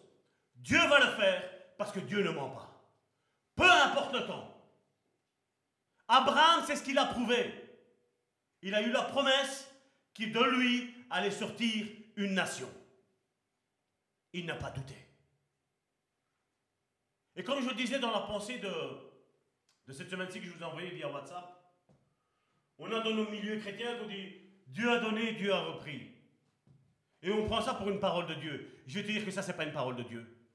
Dieu 0.55 0.79
va 0.87 0.99
le 0.99 1.11
faire 1.15 1.43
parce 1.77 1.91
que 1.91 1.99
Dieu 1.99 2.23
ne 2.23 2.29
ment 2.29 2.49
pas. 2.49 2.74
Peu 3.55 3.69
importe 3.69 4.13
le 4.13 4.25
temps. 4.27 4.51
Abraham, 6.07 6.63
c'est 6.65 6.75
ce 6.75 6.83
qu'il 6.83 6.97
a 6.97 7.05
prouvé. 7.05 7.53
Il 8.61 8.73
a 8.75 8.81
eu 8.81 8.91
la 8.91 9.03
promesse 9.03 9.69
qu'il 10.13 10.31
de 10.31 10.43
lui 10.43 10.93
allait 11.09 11.31
sortir 11.31 11.87
une 12.15 12.33
nation. 12.33 12.69
Il 14.33 14.45
n'a 14.45 14.55
pas 14.55 14.71
douté. 14.71 14.95
Et 17.35 17.43
comme 17.43 17.61
je 17.61 17.73
disais 17.73 17.99
dans 17.99 18.11
la 18.11 18.21
pensée 18.21 18.59
de, 18.59 18.71
de 19.87 19.93
cette 19.93 20.09
semaine-ci 20.09 20.39
que 20.39 20.45
je 20.45 20.51
vous 20.51 20.61
ai 20.61 20.65
envoyée 20.65 20.91
via 20.91 21.11
WhatsApp, 21.11 21.53
on 22.77 22.91
a 22.91 22.99
dans 23.01 23.13
nos 23.13 23.29
milieux 23.29 23.59
chrétiens 23.59 23.97
qu'on 23.97 24.07
dit 24.07 24.33
Dieu 24.67 24.89
a 24.91 24.99
donné, 24.99 25.33
Dieu 25.33 25.53
a 25.53 25.61
repris. 25.61 26.11
Et 27.21 27.31
on 27.31 27.45
prend 27.45 27.61
ça 27.61 27.73
pour 27.73 27.89
une 27.89 27.99
parole 27.99 28.27
de 28.27 28.35
Dieu. 28.35 28.83
Je 28.87 28.99
vais 28.99 29.05
te 29.05 29.11
dire 29.11 29.25
que 29.25 29.31
ça, 29.31 29.41
c'est 29.41 29.55
pas 29.55 29.65
une 29.65 29.71
parole 29.71 29.95
de 29.95 30.03
Dieu. 30.03 30.47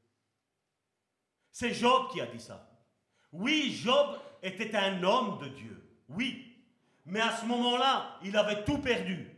C'est 1.50 1.74
Job 1.74 2.10
qui 2.12 2.20
a 2.20 2.26
dit 2.26 2.40
ça. 2.40 2.69
Oui, 3.32 3.72
Job 3.82 4.18
était 4.42 4.74
un 4.76 5.02
homme 5.02 5.38
de 5.38 5.48
Dieu. 5.48 5.82
Oui. 6.08 6.46
Mais 7.06 7.20
à 7.20 7.36
ce 7.36 7.44
moment-là, 7.46 8.18
il 8.22 8.36
avait 8.36 8.64
tout 8.64 8.78
perdu. 8.78 9.28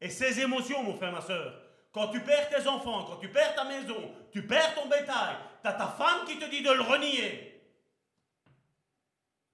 Et 0.00 0.10
ses 0.10 0.40
émotions, 0.40 0.82
mon 0.82 0.94
frère, 0.94 1.12
ma 1.12 1.20
soeur, 1.20 1.60
quand 1.92 2.08
tu 2.08 2.20
perds 2.20 2.48
tes 2.50 2.66
enfants, 2.68 3.04
quand 3.04 3.16
tu 3.16 3.28
perds 3.28 3.54
ta 3.54 3.64
maison, 3.64 4.14
tu 4.30 4.46
perds 4.46 4.74
ton 4.74 4.88
bétail, 4.88 5.36
tu 5.62 5.68
as 5.68 5.72
ta 5.72 5.88
femme 5.88 6.26
qui 6.26 6.38
te 6.38 6.48
dit 6.48 6.62
de 6.62 6.70
le 6.70 6.82
renier. 6.82 7.60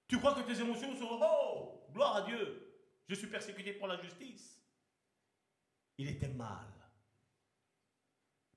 Tu 0.07 0.19
crois 0.19 0.35
que 0.35 0.41
tes 0.41 0.59
émotions 0.59 0.95
sont 0.95 1.19
Oh, 1.21 1.87
gloire 1.91 2.17
à 2.17 2.21
Dieu, 2.21 2.73
je 3.07 3.15
suis 3.15 3.27
persécuté 3.27 3.73
pour 3.73 3.87
la 3.87 3.99
justice. 4.01 4.61
Il 5.97 6.09
était 6.09 6.27
mal. 6.27 6.67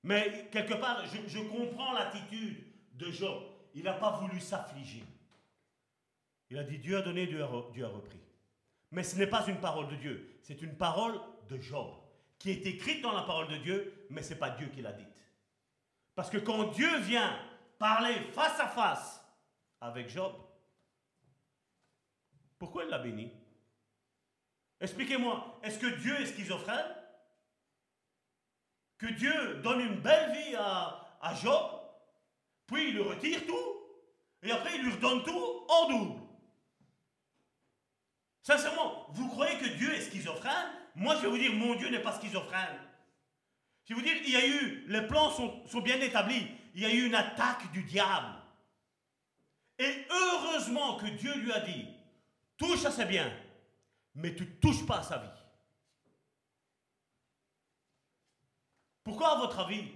Mais 0.03 0.47
quelque 0.51 0.75
part, 0.75 1.03
je, 1.05 1.27
je 1.27 1.39
comprends 1.39 1.93
l'attitude 1.93 2.63
de 2.93 3.11
Job. 3.11 3.43
Il 3.75 3.83
n'a 3.83 3.93
pas 3.93 4.11
voulu 4.11 4.39
s'affliger. 4.39 5.03
Il 6.49 6.57
a 6.57 6.63
dit 6.63 6.79
Dieu 6.79 6.97
a 6.97 7.01
donné, 7.01 7.27
Dieu 7.27 7.43
a, 7.43 7.87
repris. 7.87 8.19
Mais 8.91 9.03
ce 9.03 9.15
n'est 9.15 9.27
pas 9.27 9.45
une 9.47 9.59
parole 9.59 9.87
de 9.87 9.95
Dieu, 9.95 10.39
c'est 10.41 10.61
une 10.61 10.75
parole 10.75 11.19
de 11.47 11.59
Job, 11.59 11.91
qui 12.39 12.49
est 12.49 12.65
écrite 12.65 13.01
dans 13.01 13.13
la 13.13 13.21
parole 13.21 13.47
de 13.47 13.57
Dieu, 13.57 14.07
mais 14.09 14.23
ce 14.23 14.33
n'est 14.33 14.39
pas 14.39 14.49
Dieu 14.49 14.67
qui 14.67 14.81
l'a 14.81 14.93
dite. 14.93 15.07
Parce 16.15 16.29
que 16.29 16.37
quand 16.37 16.71
Dieu 16.71 16.97
vient 17.01 17.39
parler 17.77 18.15
face 18.33 18.59
à 18.59 18.67
face 18.67 19.23
avec 19.79 20.09
Job, 20.09 20.33
pourquoi 22.57 22.83
il 22.83 22.89
l'a 22.89 22.99
béni? 22.99 23.31
Expliquez-moi, 24.81 25.59
est-ce 25.63 25.77
que 25.77 25.99
Dieu 26.01 26.19
est 26.19 26.25
schizophrène 26.25 26.95
Que 28.97 29.07
Dieu 29.07 29.55
donne 29.61 29.81
une 29.81 29.99
belle 30.01 30.31
vie 30.31 30.55
à, 30.55 31.17
à 31.21 31.35
Job, 31.35 31.78
puis 32.69 32.89
il 32.89 32.95
le 32.95 33.03
retire 33.03 33.45
tout, 33.45 33.81
et 34.43 34.51
après 34.51 34.75
il 34.75 34.83
lui 34.83 34.91
redonne 34.91 35.23
tout 35.23 35.65
en 35.67 35.89
double 35.89 36.21
Sincèrement, 38.41 39.05
vous 39.11 39.27
croyez 39.27 39.59
que 39.59 39.67
Dieu 39.77 39.93
est 39.93 40.01
schizophrène? 40.01 40.71
Moi, 40.95 41.15
je 41.17 41.21
vais 41.21 41.27
vous 41.27 41.37
dire, 41.37 41.53
mon 41.53 41.75
Dieu 41.75 41.89
n'est 41.89 42.01
pas 42.01 42.13
schizophrène. 42.13 42.79
Je 43.85 43.93
vais 43.93 43.99
vous 43.99 44.05
dire, 44.05 44.17
il 44.25 44.31
y 44.31 44.35
a 44.35 44.47
eu, 44.47 44.85
les 44.87 45.05
plans 45.05 45.29
sont, 45.29 45.67
sont 45.67 45.81
bien 45.81 45.99
établis. 46.01 46.47
Il 46.73 46.81
y 46.81 46.85
a 46.85 46.91
eu 46.91 47.05
une 47.05 47.13
attaque 47.13 47.71
du 47.71 47.83
diable. 47.83 48.33
Et 49.77 50.05
heureusement 50.09 50.97
que 50.97 51.05
Dieu 51.07 51.31
lui 51.35 51.51
a 51.51 51.59
dit, 51.59 51.85
touche 52.57 52.85
à 52.85 52.91
ses 52.91 53.05
biens, 53.05 53.31
mais 54.15 54.33
tu 54.33 54.43
ne 54.43 54.51
touches 54.59 54.85
pas 54.85 54.99
à 54.99 55.03
sa 55.03 55.17
vie. 55.19 55.27
Pourquoi, 59.03 59.35
à 59.35 59.39
votre 59.39 59.59
avis, 59.59 59.91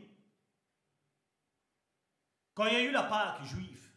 quand 2.53 2.65
il 2.67 2.73
y 2.73 2.77
a 2.77 2.83
eu 2.83 2.91
la 2.91 3.03
Pâque 3.03 3.43
juive, 3.43 3.89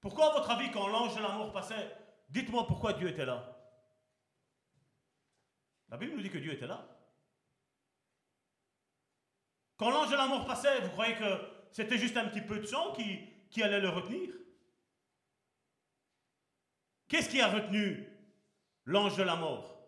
pourquoi, 0.00 0.30
à 0.30 0.32
votre 0.34 0.50
avis, 0.50 0.70
quand 0.70 0.88
l'ange 0.88 1.14
de 1.16 1.22
la 1.22 1.30
mort 1.30 1.52
passait, 1.52 1.96
Dites-moi 2.32 2.66
pourquoi 2.66 2.94
Dieu 2.94 3.08
était 3.08 3.26
là? 3.26 3.46
La 5.90 5.98
Bible 5.98 6.14
nous 6.14 6.22
dit 6.22 6.30
que 6.30 6.38
Dieu 6.38 6.54
était 6.54 6.66
là. 6.66 6.88
Quand 9.76 9.90
l'ange 9.90 10.10
de 10.10 10.16
la 10.16 10.26
mort 10.26 10.46
passait, 10.46 10.80
vous 10.80 10.88
croyez 10.92 11.14
que 11.16 11.40
c'était 11.72 11.98
juste 11.98 12.16
un 12.16 12.28
petit 12.28 12.40
peu 12.40 12.58
de 12.58 12.64
sang 12.64 12.94
qui, 12.94 13.28
qui 13.50 13.62
allait 13.62 13.80
le 13.80 13.90
retenir? 13.90 14.32
Qu'est-ce 17.06 17.28
qui 17.28 17.42
a 17.42 17.48
retenu 17.48 18.08
l'ange 18.86 19.18
de 19.18 19.24
la 19.24 19.36
mort? 19.36 19.78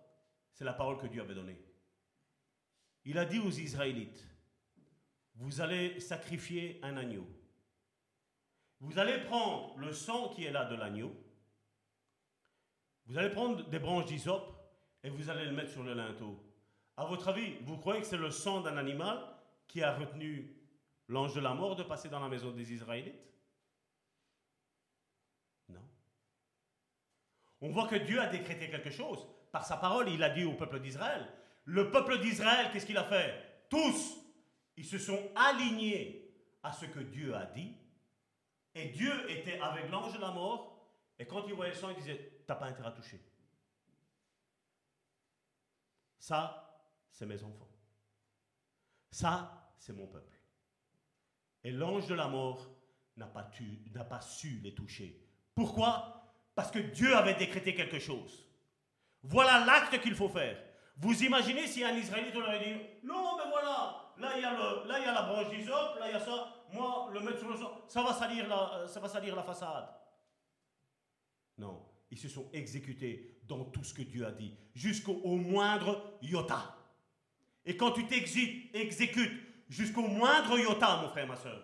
C'est 0.52 0.64
la 0.64 0.74
parole 0.74 0.98
que 0.98 1.06
Dieu 1.06 1.22
avait 1.22 1.35
donnée. 1.35 1.64
Il 3.05 3.16
a 3.16 3.24
dit 3.24 3.39
aux 3.39 3.51
Israélites, 3.51 4.22
vous 5.35 5.61
allez 5.61 6.01
sacrifier 6.01 6.81
un 6.82 6.97
agneau. 6.97 7.27
Vous 8.81 8.98
allez 8.98 9.24
prendre 9.24 9.77
le 9.78 9.93
sang 9.93 10.28
qui 10.28 10.44
est 10.44 10.52
là 10.52 10.65
de 10.65 10.74
l'agneau 10.74 11.15
vous 13.06 13.19
allez 13.19 13.31
prendre 13.31 13.69
des 13.69 13.78
branches 13.78 14.06
d'hysope 14.06 14.51
et 15.02 15.11
vous 15.11 15.28
allez 15.28 15.44
le 15.44 15.52
mettre 15.52 15.70
sur 15.70 15.82
le 15.82 15.94
linteau. 15.94 16.43
À 16.97 17.05
votre 17.05 17.28
avis, 17.28 17.56
vous 17.62 17.77
croyez 17.77 18.01
que 18.01 18.06
c'est 18.06 18.16
le 18.16 18.31
sang 18.31 18.61
d'un 18.61 18.77
animal 18.77 19.19
qui 19.66 19.82
a 19.82 19.94
retenu 19.94 20.56
l'ange 21.09 21.35
de 21.35 21.40
la 21.40 21.52
mort 21.52 21.77
de 21.77 21.82
passer 21.82 22.09
dans 22.09 22.20
la 22.20 22.28
maison 22.28 22.51
des 22.52 22.73
Israélites? 22.73 23.20
Non. 25.69 25.82
On 27.61 27.70
voit 27.70 27.89
que 27.89 27.97
Dieu 27.97 28.20
a 28.20 28.27
décrété 28.27 28.70
quelque 28.70 28.90
chose. 28.90 29.27
Par 29.52 29.66
sa 29.66 29.77
parole, 29.77 30.09
il 30.09 30.23
a 30.23 30.31
dit 30.31 30.44
au 30.44 30.55
peuple 30.55 30.81
d'Israël. 30.81 31.28
Le 31.65 31.90
peuple 31.90 32.20
d'Israël, 32.20 32.70
qu'est-ce 32.73 32.86
qu'il 32.86 32.97
a 32.97 33.05
fait? 33.05 33.66
Tous, 33.69 34.16
ils 34.77 34.85
se 34.85 34.99
sont 34.99 35.31
alignés 35.35 36.33
à 36.63 36.73
ce 36.73 36.87
que 36.87 37.01
Dieu 37.01 37.35
a 37.35 37.47
dit. 37.47 37.75
Et 38.75 38.89
Dieu 38.89 39.31
était 39.31 39.61
avec 39.61 39.91
l'ange 39.91 40.15
de 40.15 40.21
la 40.21 40.31
mort. 40.31 40.89
Et 41.19 41.27
quand 41.27 41.47
il 41.47 41.55
voyait 41.55 41.73
le 41.73 41.79
sang, 41.79 41.91
il 41.91 41.97
disait, 41.97 42.43
t'as 42.47 42.57
pas 42.57 42.67
intérêt 42.67 42.89
à 42.89 42.93
toucher. 42.93 43.21
Ça, 46.19 46.89
c'est 47.11 47.27
mes 47.27 47.43
enfants. 47.45 47.69
Ça, 49.11 49.75
c'est 49.79 49.93
mon 49.93 50.07
peuple. 50.07 50.37
Et 51.63 51.71
l'ange 51.71 52.09
de 52.09 52.15
la 52.15 52.29
mort 52.29 52.67
n'a 53.17 53.27
pas, 53.27 53.49
pas 54.09 54.21
su 54.21 54.61
les 54.63 54.75
toucher. 54.75 55.25
Pourquoi? 55.55 56.35
Parce 56.55 56.71
que 56.71 56.79
Dieu 56.79 57.15
avait 57.15 57.35
décrété 57.35 57.75
quelque 57.75 58.01
chose. 58.01 58.45
Voilà 59.23 59.65
l'acte 59.65 60.01
qu'il 60.03 60.15
faut 60.15 60.29
faire. 60.29 60.61
Vous 60.97 61.23
imaginez 61.23 61.67
si 61.67 61.85
un 61.85 61.97
Israélite 61.97 62.37
aurait 62.37 62.65
dit 62.65 62.81
Non, 63.05 63.37
mais 63.37 63.51
voilà, 63.51 64.03
là 64.19 64.32
il 64.36 64.43
y 64.43 64.45
a, 64.45 64.53
le, 64.53 64.89
là, 64.89 64.99
il 64.99 65.05
y 65.05 65.09
a 65.09 65.12
la 65.12 65.23
branche 65.23 65.47
là 65.66 66.07
il 66.07 66.12
y 66.12 66.15
a 66.15 66.20
ça, 66.20 66.49
moi 66.73 67.11
le 67.12 67.20
mettre 67.20 67.39
sur 67.39 67.49
le 67.49 67.57
sol, 67.57 67.69
ça 67.89 68.03
va 68.03 68.12
salir 68.12 68.49
la, 68.49 68.74
euh, 68.74 68.86
ça 68.89 69.01
va 69.01 69.09
salir 69.09 69.35
la 69.35 69.43
façade. 69.43 69.89
Non, 71.59 71.85
ils 72.11 72.19
se 72.19 72.28
sont 72.28 72.49
exécutés 72.53 73.39
dans 73.47 73.65
tout 73.65 73.85
ce 73.85 73.95
que 73.95 74.03
Dieu 74.03 74.27
a 74.27 74.32
dit, 74.32 74.55
jusqu'au 74.74 75.36
moindre 75.36 76.19
iota. 76.23 76.77
Et 77.65 77.77
quand 77.77 77.93
tu 77.93 78.07
t'exécutes 78.07 79.43
jusqu'au 79.69 80.07
moindre 80.07 80.59
iota, 80.59 80.97
mon 81.03 81.09
frère, 81.09 81.27
ma 81.27 81.36
soeur, 81.36 81.61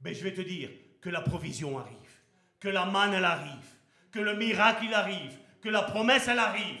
ben 0.00 0.14
je 0.14 0.22
vais 0.22 0.34
te 0.34 0.40
dire 0.40 0.70
que 1.00 1.10
la 1.10 1.20
provision 1.20 1.78
arrive, 1.78 2.22
que 2.60 2.68
la 2.68 2.84
manne 2.84 3.14
elle 3.14 3.24
arrive, 3.24 3.76
que 4.10 4.20
le 4.20 4.36
miracle 4.36 4.84
il 4.84 4.94
arrive, 4.94 5.38
que 5.60 5.68
la 5.68 5.82
promesse 5.82 6.28
elle 6.28 6.38
arrive. 6.38 6.80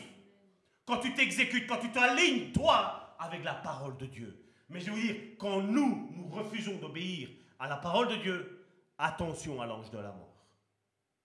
Quand 0.86 0.98
tu 0.98 1.12
t'exécutes, 1.14 1.66
quand 1.66 1.78
tu 1.78 1.90
t'alignes, 1.90 2.52
toi, 2.52 3.07
avec 3.18 3.44
la 3.44 3.54
parole 3.54 3.96
de 3.96 4.06
Dieu. 4.06 4.44
Mais 4.68 4.80
je 4.80 4.90
veux 4.90 5.00
dire, 5.00 5.16
quand 5.38 5.62
nous, 5.62 6.10
nous 6.14 6.28
refusons 6.28 6.78
d'obéir 6.78 7.30
à 7.58 7.68
la 7.68 7.76
parole 7.76 8.08
de 8.08 8.16
Dieu, 8.16 8.66
attention 8.98 9.60
à 9.60 9.66
l'ange 9.66 9.90
de 9.90 9.98
la 9.98 10.12
mort. 10.12 10.46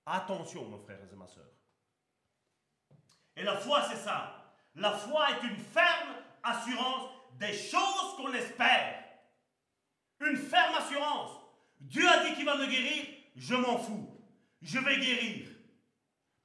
Attention, 0.06 0.66
mon 0.66 0.80
frère 0.80 1.00
et 1.12 1.16
ma 1.16 1.28
soeur. 1.28 1.46
Et 3.36 3.44
la 3.44 3.56
foi, 3.56 3.84
c'est 3.90 3.98
ça. 3.98 4.56
La 4.76 4.92
foi 4.92 5.32
est 5.32 5.44
une 5.44 5.58
ferme 5.58 6.16
assurance 6.44 7.10
des 7.40 7.54
choses 7.54 8.16
qu'on 8.18 8.34
espère. 8.34 9.04
Une 10.22 10.38
ferme 10.38 10.76
assurance. 10.76 11.32
Dieu 11.80 12.08
a 12.08 12.24
dit 12.24 12.36
qu'il 12.36 12.46
va 12.46 12.58
me 12.58 12.68
guérir, 12.68 13.06
je 13.36 13.56
m'en 13.56 13.78
fous. 13.78 14.10
Je 14.62 14.80
vais 14.80 15.00
guérir. 15.00 15.50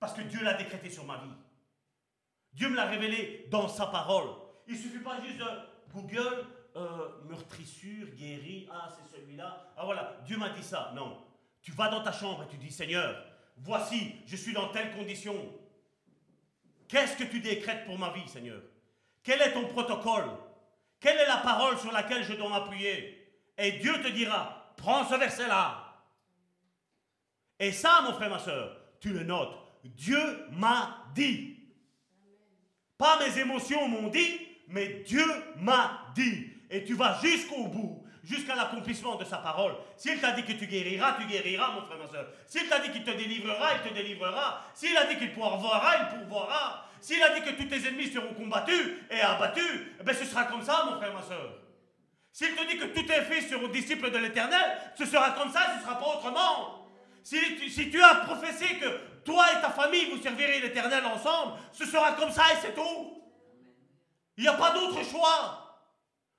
Parce 0.01 0.15
que 0.15 0.23
Dieu 0.23 0.43
l'a 0.43 0.55
décrété 0.55 0.91
sur 0.91 1.05
ma 1.05 1.19
vie. 1.19 1.35
Dieu 2.53 2.69
me 2.69 2.77
l'a 2.77 2.87
révélé 2.87 3.47
dans 3.51 3.69
sa 3.69 3.87
parole. 3.87 4.31
Il 4.69 4.75
ne 4.75 4.79
suffit 4.79 4.99
pas 4.99 5.19
juste 5.23 5.39
de 5.39 5.45
Google, 5.95 6.45
euh, 6.77 7.09
meurtrissure, 7.27 8.09
guéri, 8.15 8.69
ah 8.71 8.89
c'est 8.95 9.17
celui-là. 9.17 9.73
Ah 9.77 9.87
voilà, 9.87 10.19
Dieu 10.27 10.37
m'a 10.37 10.51
dit 10.51 10.63
ça. 10.63 10.93
Non. 10.95 11.25
Tu 11.63 11.73
vas 11.73 11.89
dans 11.89 12.03
ta 12.03 12.13
chambre 12.13 12.43
et 12.43 12.49
tu 12.49 12.59
dis 12.59 12.71
Seigneur, 12.71 13.25
voici, 13.57 14.17
je 14.27 14.37
suis 14.37 14.53
dans 14.53 14.69
telle 14.69 14.95
condition. 14.95 15.35
Qu'est-ce 16.87 17.17
que 17.17 17.25
tu 17.25 17.41
décrètes 17.41 17.87
pour 17.87 17.99
ma 17.99 18.11
vie, 18.11 18.29
Seigneur? 18.29 18.61
Quel 19.23 19.41
est 19.41 19.55
ton 19.55 19.67
protocole? 19.69 20.31
Quelle 21.01 21.17
est 21.17 21.27
la 21.27 21.39
parole 21.39 21.79
sur 21.79 21.91
laquelle 21.91 22.23
je 22.23 22.35
dois 22.35 22.51
m'appuyer? 22.51 23.27
Et 23.57 23.73
Dieu 23.73 23.95
te 24.03 24.09
dira, 24.09 24.75
prends 24.77 25.07
ce 25.07 25.15
verset-là. 25.15 26.05
Et 27.59 27.73
ça, 27.73 28.03
mon 28.03 28.13
frère, 28.13 28.31
ma 28.31 28.39
soeur, 28.39 28.77
tu 29.01 29.13
le 29.15 29.25
notes. 29.25 29.57
Dieu 29.83 30.47
m'a 30.51 31.05
dit. 31.15 31.57
Pas 32.99 33.19
mes 33.19 33.39
émotions 33.39 33.89
m'ont 33.89 34.09
dit, 34.09 34.48
mais 34.69 35.03
Dieu 35.07 35.25
m'a 35.57 36.13
dit. 36.15 36.53
Et 36.71 36.85
tu 36.85 36.95
vas 36.95 37.19
jusqu'au 37.23 37.67
bout 37.69 38.05
jusqu'à 38.29 38.55
l'accomplissement 38.55 39.17
de 39.17 39.25
sa 39.25 39.39
parole. 39.39 39.75
S'il 39.97 40.21
t'a 40.21 40.33
dit 40.33 40.45
que 40.45 40.53
tu 40.53 40.67
guériras, 40.67 41.17
tu 41.19 41.27
guériras, 41.27 41.71
mon 41.73 41.83
frère, 41.83 41.99
ma 41.99 42.07
soeur. 42.07 42.27
S'il 42.47 42.69
t'a 42.69 42.79
dit 42.81 42.91
qu'il 42.91 43.03
te 43.03 43.11
délivrera, 43.11 43.69
il 43.75 43.89
te 43.89 43.95
délivrera. 43.95 44.63
S'il 44.75 44.97
a 44.97 45.05
dit 45.05 45.17
qu'il 45.17 45.33
pourvoira, 45.33 45.93
il 46.01 46.19
pourvoira. 46.19 46.85
S'il 47.01 47.23
a 47.23 47.31
dit 47.31 47.41
que 47.41 47.51
tous 47.51 47.69
tes 47.69 47.89
ennemis 47.89 48.09
seront 48.09 48.35
combattus 48.35 48.97
et 49.11 49.21
abattus, 49.21 49.65
eh 50.01 50.03
ben 50.03 50.15
ce 50.15 50.25
sera 50.25 50.45
comme 50.45 50.63
ça, 50.63 50.85
mon 50.91 50.97
frère, 50.99 51.15
ma 51.15 51.23
soeur. 51.23 51.55
S'il 52.33 52.55
te 52.55 52.69
dit 52.69 52.77
que 52.77 52.87
tous 52.87 53.05
tes 53.05 53.23
fils 53.23 53.49
seront 53.49 53.69
disciples 53.69 54.11
de 54.11 54.19
l'éternel, 54.19 54.79
ce 54.97 55.07
sera 55.07 55.31
comme 55.31 55.51
ça, 55.51 55.61
ce 55.73 55.79
ne 55.79 55.83
sera 55.83 55.99
pas 55.99 56.07
autrement. 56.07 56.89
Si 57.23 57.39
si 57.71 57.91
tu 57.91 58.03
as 58.03 58.17
professé 58.17 58.77
que 58.77 58.87
toi 59.25 59.47
et 59.53 59.61
ta 59.61 59.71
famille, 59.71 60.07
vous 60.11 60.23
servirez 60.23 60.61
l'éternel 60.61 61.05
ensemble, 61.07 61.55
ce 61.73 61.85
sera 61.85 62.13
comme 62.13 62.31
ça 62.31 62.43
et 62.53 62.57
c'est 62.61 62.75
tout. 62.75 63.18
Il 64.39 64.43
n'y 64.43 64.49
a 64.49 64.55
pas 64.55 64.71
d'autre 64.71 65.05
choix. 65.05 65.83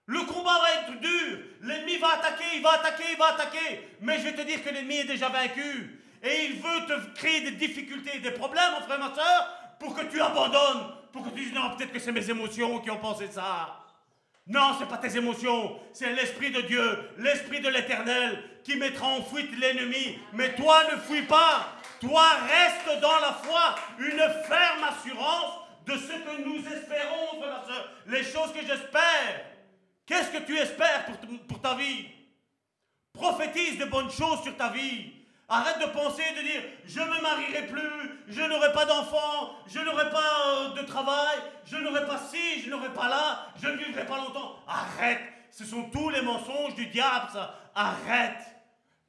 Le 0.06 0.22
combat 0.22 0.58
va 0.58 0.82
être 0.82 1.00
dur. 1.02 1.38
L'ennemi 1.62 1.98
va 1.98 2.14
attaquer, 2.14 2.46
il 2.56 2.64
va 2.64 2.72
attaquer, 2.72 3.04
il 3.12 3.18
va 3.18 3.34
attaquer. 3.34 3.90
Mais 4.02 4.18
je 4.18 4.24
vais 4.24 4.34
te 4.34 4.42
dire 4.42 4.64
que 4.64 4.70
l'ennemi 4.70 4.96
est 4.96 5.04
déjà 5.04 5.28
vaincu. 5.28 6.02
Et 6.24 6.46
il 6.46 6.62
veut 6.62 6.86
te 6.88 7.16
créer 7.16 7.42
des 7.42 7.52
difficultés, 7.52 8.20
des 8.20 8.32
problèmes, 8.32 8.72
mon 8.74 8.86
frère, 8.86 9.00
ma 9.00 9.14
soeur, 9.14 9.76
pour 9.80 9.94
que 9.94 10.06
tu 10.06 10.22
abandonnes. 10.22 10.96
Pour 11.12 11.26
que 11.26 11.30
tu 11.30 11.42
dises, 11.44 11.54
non, 11.54 11.76
peut-être 11.76 11.92
que 11.92 12.00
c'est 12.00 12.14
mes 12.14 12.30
émotions 12.30 12.80
qui 12.80 12.90
ont 12.90 12.98
pensé 12.98 13.28
ça. 13.28 13.86
Non, 14.48 14.74
ce 14.76 14.80
n'est 14.80 14.90
pas 14.90 14.98
tes 14.98 15.16
émotions, 15.18 15.80
c'est 15.94 16.12
l'Esprit 16.14 16.52
de 16.52 16.62
Dieu, 16.62 17.10
l'Esprit 17.18 17.60
de 17.60 17.70
l'Éternel 17.70 18.44
qui 18.64 18.78
mettra 18.78 19.08
en 19.08 19.22
fuite 19.22 19.52
l'ennemi. 19.60 20.18
Mais 20.34 20.56
toi, 20.56 20.84
ne 20.92 20.98
fuis 20.98 21.24
pas. 21.24 21.68
Toi, 22.00 22.24
reste 22.48 23.02
dans 23.02 23.20
la 23.20 23.34
foi, 23.34 23.76
une 24.00 24.18
ferme 24.48 24.86
assurance 24.88 25.69
de 25.90 25.98
ce 25.98 26.08
que 26.08 26.42
nous 26.46 26.58
espérons, 26.58 27.42
frère, 27.42 27.66
soeur. 27.66 27.90
Les 28.08 28.24
choses 28.24 28.54
que 28.54 28.62
j'espère. 28.62 29.46
Qu'est-ce 30.06 30.30
que 30.30 30.44
tu 30.46 30.58
espères 30.58 31.06
pour, 31.48 31.62
ta 31.62 31.76
vie? 31.76 32.08
Prophétise 33.14 33.80
de 33.80 33.86
bonnes 33.86 34.12
choses 34.12 34.44
sur 34.44 34.56
ta 34.56 34.70
vie. 34.70 35.12
Arrête 35.48 35.80
de 35.80 35.88
penser, 35.88 36.24
de 36.38 36.42
dire 36.44 36.62
je 36.86 37.00
ne 37.00 37.06
me 37.06 37.22
marierai 37.22 37.66
plus, 37.68 38.20
je 38.28 38.42
n'aurai 38.42 38.72
pas 38.72 38.86
d'enfants, 38.86 39.56
je 39.68 39.80
n'aurai 39.80 40.12
pas 40.12 40.48
euh, 40.48 40.70
de 40.80 40.86
travail, 40.86 41.40
je 41.66 41.78
n'aurai 41.78 42.06
pas 42.06 42.20
ci, 42.20 42.62
je 42.64 42.70
n'aurai 42.70 42.94
pas 42.94 43.10
là, 43.10 43.48
je 43.60 43.68
ne 43.68 43.78
vivrai 43.78 44.06
pas 44.06 44.18
longtemps. 44.18 44.58
Arrête, 44.68 45.22
ce 45.50 45.66
sont 45.66 45.90
tous 45.90 46.10
les 46.10 46.22
mensonges 46.22 46.76
du 46.76 46.86
diable, 46.88 47.30
ça. 47.34 47.56
Arrête. 47.74 48.46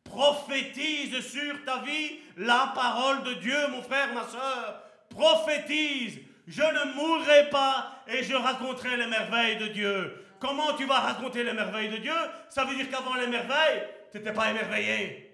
Prophétise 0.04 1.20
sur 1.30 1.62
ta 1.66 1.78
vie 1.82 2.18
la 2.38 2.72
parole 2.74 3.22
de 3.22 3.34
Dieu, 3.34 3.68
mon 3.70 3.82
frère, 3.82 4.12
ma 4.14 4.26
soeur. 4.26 4.82
Prophétise. 5.10 6.20
Je 6.50 6.62
ne 6.62 6.94
mourrai 6.94 7.48
pas 7.48 8.02
et 8.08 8.24
je 8.24 8.34
raconterai 8.34 8.96
les 8.96 9.06
merveilles 9.06 9.56
de 9.58 9.68
Dieu. 9.68 10.26
Comment 10.40 10.74
tu 10.76 10.84
vas 10.84 10.98
raconter 10.98 11.44
les 11.44 11.52
merveilles 11.52 11.90
de 11.90 11.98
Dieu? 11.98 12.12
Ça 12.48 12.64
veut 12.64 12.74
dire 12.74 12.90
qu'avant 12.90 13.14
les 13.14 13.28
merveilles, 13.28 13.84
tu 14.10 14.18
n'étais 14.18 14.32
pas 14.32 14.50
émerveillé. 14.50 15.32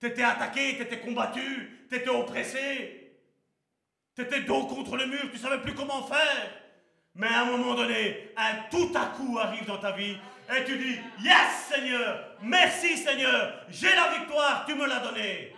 Tu 0.00 0.06
étais 0.06 0.22
attaqué, 0.22 0.76
tu 0.76 0.82
étais 0.82 1.00
combattu, 1.00 1.86
tu 1.90 1.96
étais 1.96 2.08
oppressé. 2.08 3.18
Tu 4.14 4.22
étais 4.22 4.40
dos 4.40 4.64
contre 4.64 4.96
le 4.96 5.04
mur, 5.04 5.20
tu 5.30 5.36
ne 5.36 5.42
savais 5.42 5.60
plus 5.60 5.74
comment 5.74 6.02
faire. 6.04 6.50
Mais 7.14 7.26
à 7.26 7.42
un 7.42 7.44
moment 7.44 7.74
donné, 7.74 8.32
un 8.38 8.70
tout 8.70 8.92
à 8.94 9.14
coup 9.14 9.38
arrive 9.38 9.66
dans 9.66 9.78
ta 9.78 9.92
vie 9.92 10.16
et 10.56 10.64
tu 10.64 10.78
dis 10.78 10.98
Yes 11.22 11.68
Seigneur, 11.70 12.30
merci 12.40 12.96
Seigneur, 12.96 13.60
j'ai 13.68 13.94
la 13.94 14.18
victoire, 14.18 14.64
tu 14.66 14.74
me 14.74 14.86
l'as 14.86 15.00
donnée. 15.00 15.54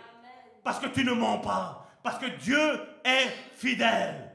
Parce 0.61 0.79
que 0.79 0.87
tu 0.87 1.05
ne 1.05 1.13
mens 1.13 1.37
pas, 1.37 1.89
parce 2.03 2.19
que 2.19 2.25
Dieu 2.25 2.81
est 3.05 3.29
fidèle. 3.55 4.28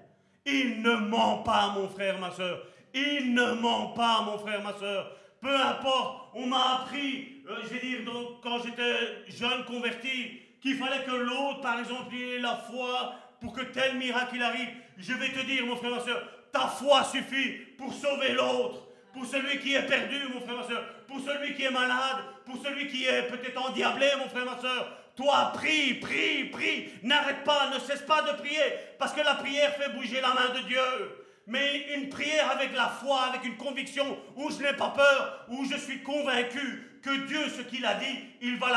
Il 0.47 0.83
ne 0.83 0.95
ment 0.97 1.39
pas, 1.39 1.71
mon 1.71 1.89
frère, 1.89 2.19
ma 2.19 2.31
soeur. 2.31 2.63
Il 2.93 3.33
ne 3.35 3.53
ment 3.53 3.89
pas, 3.89 4.23
mon 4.23 4.39
frère, 4.39 4.63
ma 4.63 4.75
soeur. 4.75 5.11
Peu 5.41 5.55
importe, 5.55 6.31
on 6.35 6.47
m'a 6.47 6.81
appris, 6.81 7.43
euh, 7.49 7.57
je 7.63 7.69
vais 7.69 7.81
dire, 7.81 8.05
donc, 8.05 8.43
quand 8.43 8.63
j'étais 8.63 9.27
jeune 9.29 9.65
converti, 9.65 10.41
qu'il 10.61 10.77
fallait 10.77 11.05
que 11.05 11.11
l'autre, 11.11 11.61
par 11.61 11.79
exemple, 11.79 12.15
ait 12.15 12.39
la 12.39 12.57
foi 12.57 13.15
pour 13.41 13.53
que 13.53 13.63
tel 13.63 13.97
miracle 13.97 14.43
arrive. 14.43 14.69
Je 14.97 15.13
vais 15.13 15.29
te 15.29 15.45
dire, 15.45 15.67
mon 15.67 15.77
frère, 15.77 15.91
ma 15.91 16.01
soeur, 16.01 16.23
ta 16.53 16.69
foi 16.69 17.05
suffit 17.05 17.51
pour 17.77 17.93
sauver 17.93 18.33
l'autre, 18.33 18.89
pour 19.13 19.27
celui 19.27 19.59
qui 19.61 19.75
est 19.75 19.87
perdu, 19.87 20.17
mon 20.33 20.41
frère, 20.41 20.57
ma 20.57 20.63
soeur, 20.63 20.85
pour 21.07 21.21
celui 21.21 21.55
qui 21.55 21.65
est 21.65 21.71
malade, 21.71 22.19
pour 22.47 22.57
celui 22.63 22.89
qui 22.89 23.05
est 23.05 23.29
peut-être 23.29 23.69
endiablé, 23.69 24.09
mon 24.19 24.29
frère, 24.29 24.45
ma 24.45 24.59
soeur. 24.59 25.04
Toi, 25.17 25.53
prie, 25.55 25.95
prie, 25.95 26.45
prie. 26.45 26.89
N'arrête 27.03 27.45
pas, 27.45 27.71
ne 27.71 27.79
cesse 27.79 28.03
pas 28.03 28.23
de 28.23 28.33
prier, 28.39 28.63
parce 28.99 29.13
que 29.13 29.21
la 29.21 29.35
prière 29.35 29.75
fait 29.77 29.91
bouger 29.91 30.21
la 30.21 30.35
main 30.35 30.55
de 30.55 30.67
Dieu 30.67 30.81
mais 31.47 31.95
une 31.95 32.09
prière 32.09 32.51
avec 32.51 32.75
la 32.75 32.89
foi, 32.89 33.25
avec 33.25 33.45
une 33.45 33.57
conviction, 33.57 34.19
où 34.37 34.51
je 34.51 34.63
n'ai 34.63 34.73
pas 34.73 34.91
peur, 34.91 35.47
où 35.49 35.65
je 35.65 35.77
suis 35.77 36.03
convaincu 36.03 37.01
que 37.03 37.27
Dieu, 37.27 37.49
ce 37.51 37.63
qu'il 37.63 37.85
a 37.85 37.95
dit, 37.95 38.19
il 38.41 38.59
va 38.59 38.71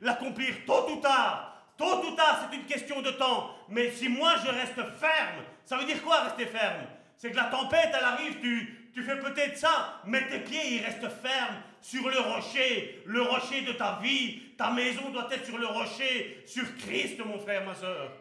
l'accomplir, 0.00 0.54
tôt 0.66 0.90
ou 0.90 0.96
tard. 0.96 1.48
Tôt 1.76 2.04
ou 2.06 2.12
tard, 2.12 2.48
c'est 2.50 2.56
une 2.56 2.64
question 2.64 3.02
de 3.02 3.10
temps. 3.10 3.54
Mais 3.68 3.90
si 3.90 4.08
moi 4.08 4.34
je 4.44 4.50
reste 4.50 4.74
ferme, 4.74 5.42
ça 5.64 5.76
veut 5.76 5.84
dire 5.84 6.02
quoi 6.02 6.20
rester 6.22 6.46
ferme? 6.46 6.86
C'est 7.16 7.30
que 7.30 7.36
la 7.36 7.44
tempête, 7.44 7.90
elle 7.96 8.04
arrive, 8.04 8.40
tu, 8.40 8.90
tu 8.94 9.02
fais 9.02 9.18
peut-être 9.18 9.58
ça, 9.58 10.00
mais 10.06 10.26
tes 10.28 10.40
pieds, 10.40 10.76
ils 10.76 10.84
restent 10.84 11.08
fermes 11.22 11.56
sur 11.82 12.08
le 12.08 12.18
rocher, 12.18 13.02
le 13.04 13.20
rocher 13.22 13.62
de 13.62 13.72
ta 13.72 13.98
vie. 14.02 14.40
Ta 14.56 14.70
maison 14.70 15.10
doit 15.10 15.28
être 15.30 15.44
sur 15.44 15.58
le 15.58 15.66
rocher, 15.66 16.42
sur 16.46 16.64
Christ, 16.76 17.18
mon 17.24 17.38
frère, 17.38 17.66
ma 17.66 17.74
soeur. 17.74 18.12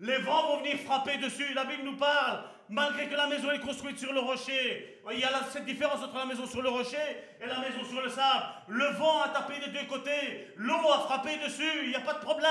Les 0.00 0.18
vents 0.18 0.48
vont 0.48 0.58
venir 0.58 0.76
frapper 0.78 1.18
dessus. 1.18 1.54
La 1.54 1.64
Bible 1.64 1.84
nous 1.84 1.96
parle 1.96 2.42
malgré 2.68 3.06
que 3.06 3.14
la 3.14 3.26
maison 3.26 3.50
est 3.50 3.60
construite 3.60 3.98
sur 3.98 4.12
le 4.12 4.20
rocher. 4.20 5.00
Il 5.12 5.20
y 5.20 5.24
a 5.24 5.30
cette 5.52 5.66
différence 5.66 6.02
entre 6.02 6.16
la 6.16 6.24
maison 6.24 6.46
sur 6.46 6.62
le 6.62 6.70
rocher 6.70 6.96
et 7.40 7.46
la 7.46 7.58
maison 7.60 7.84
sur 7.88 8.00
le 8.00 8.08
sable. 8.08 8.44
Le 8.68 8.86
vent 8.96 9.22
a 9.22 9.28
tapé 9.28 9.54
des 9.64 9.78
deux 9.78 9.86
côtés, 9.86 10.48
l'eau 10.56 10.90
a 10.90 11.00
frappé 11.00 11.36
dessus, 11.44 11.82
il 11.82 11.90
n'y 11.90 11.94
a 11.94 12.00
pas 12.00 12.14
de 12.14 12.24
problème. 12.24 12.50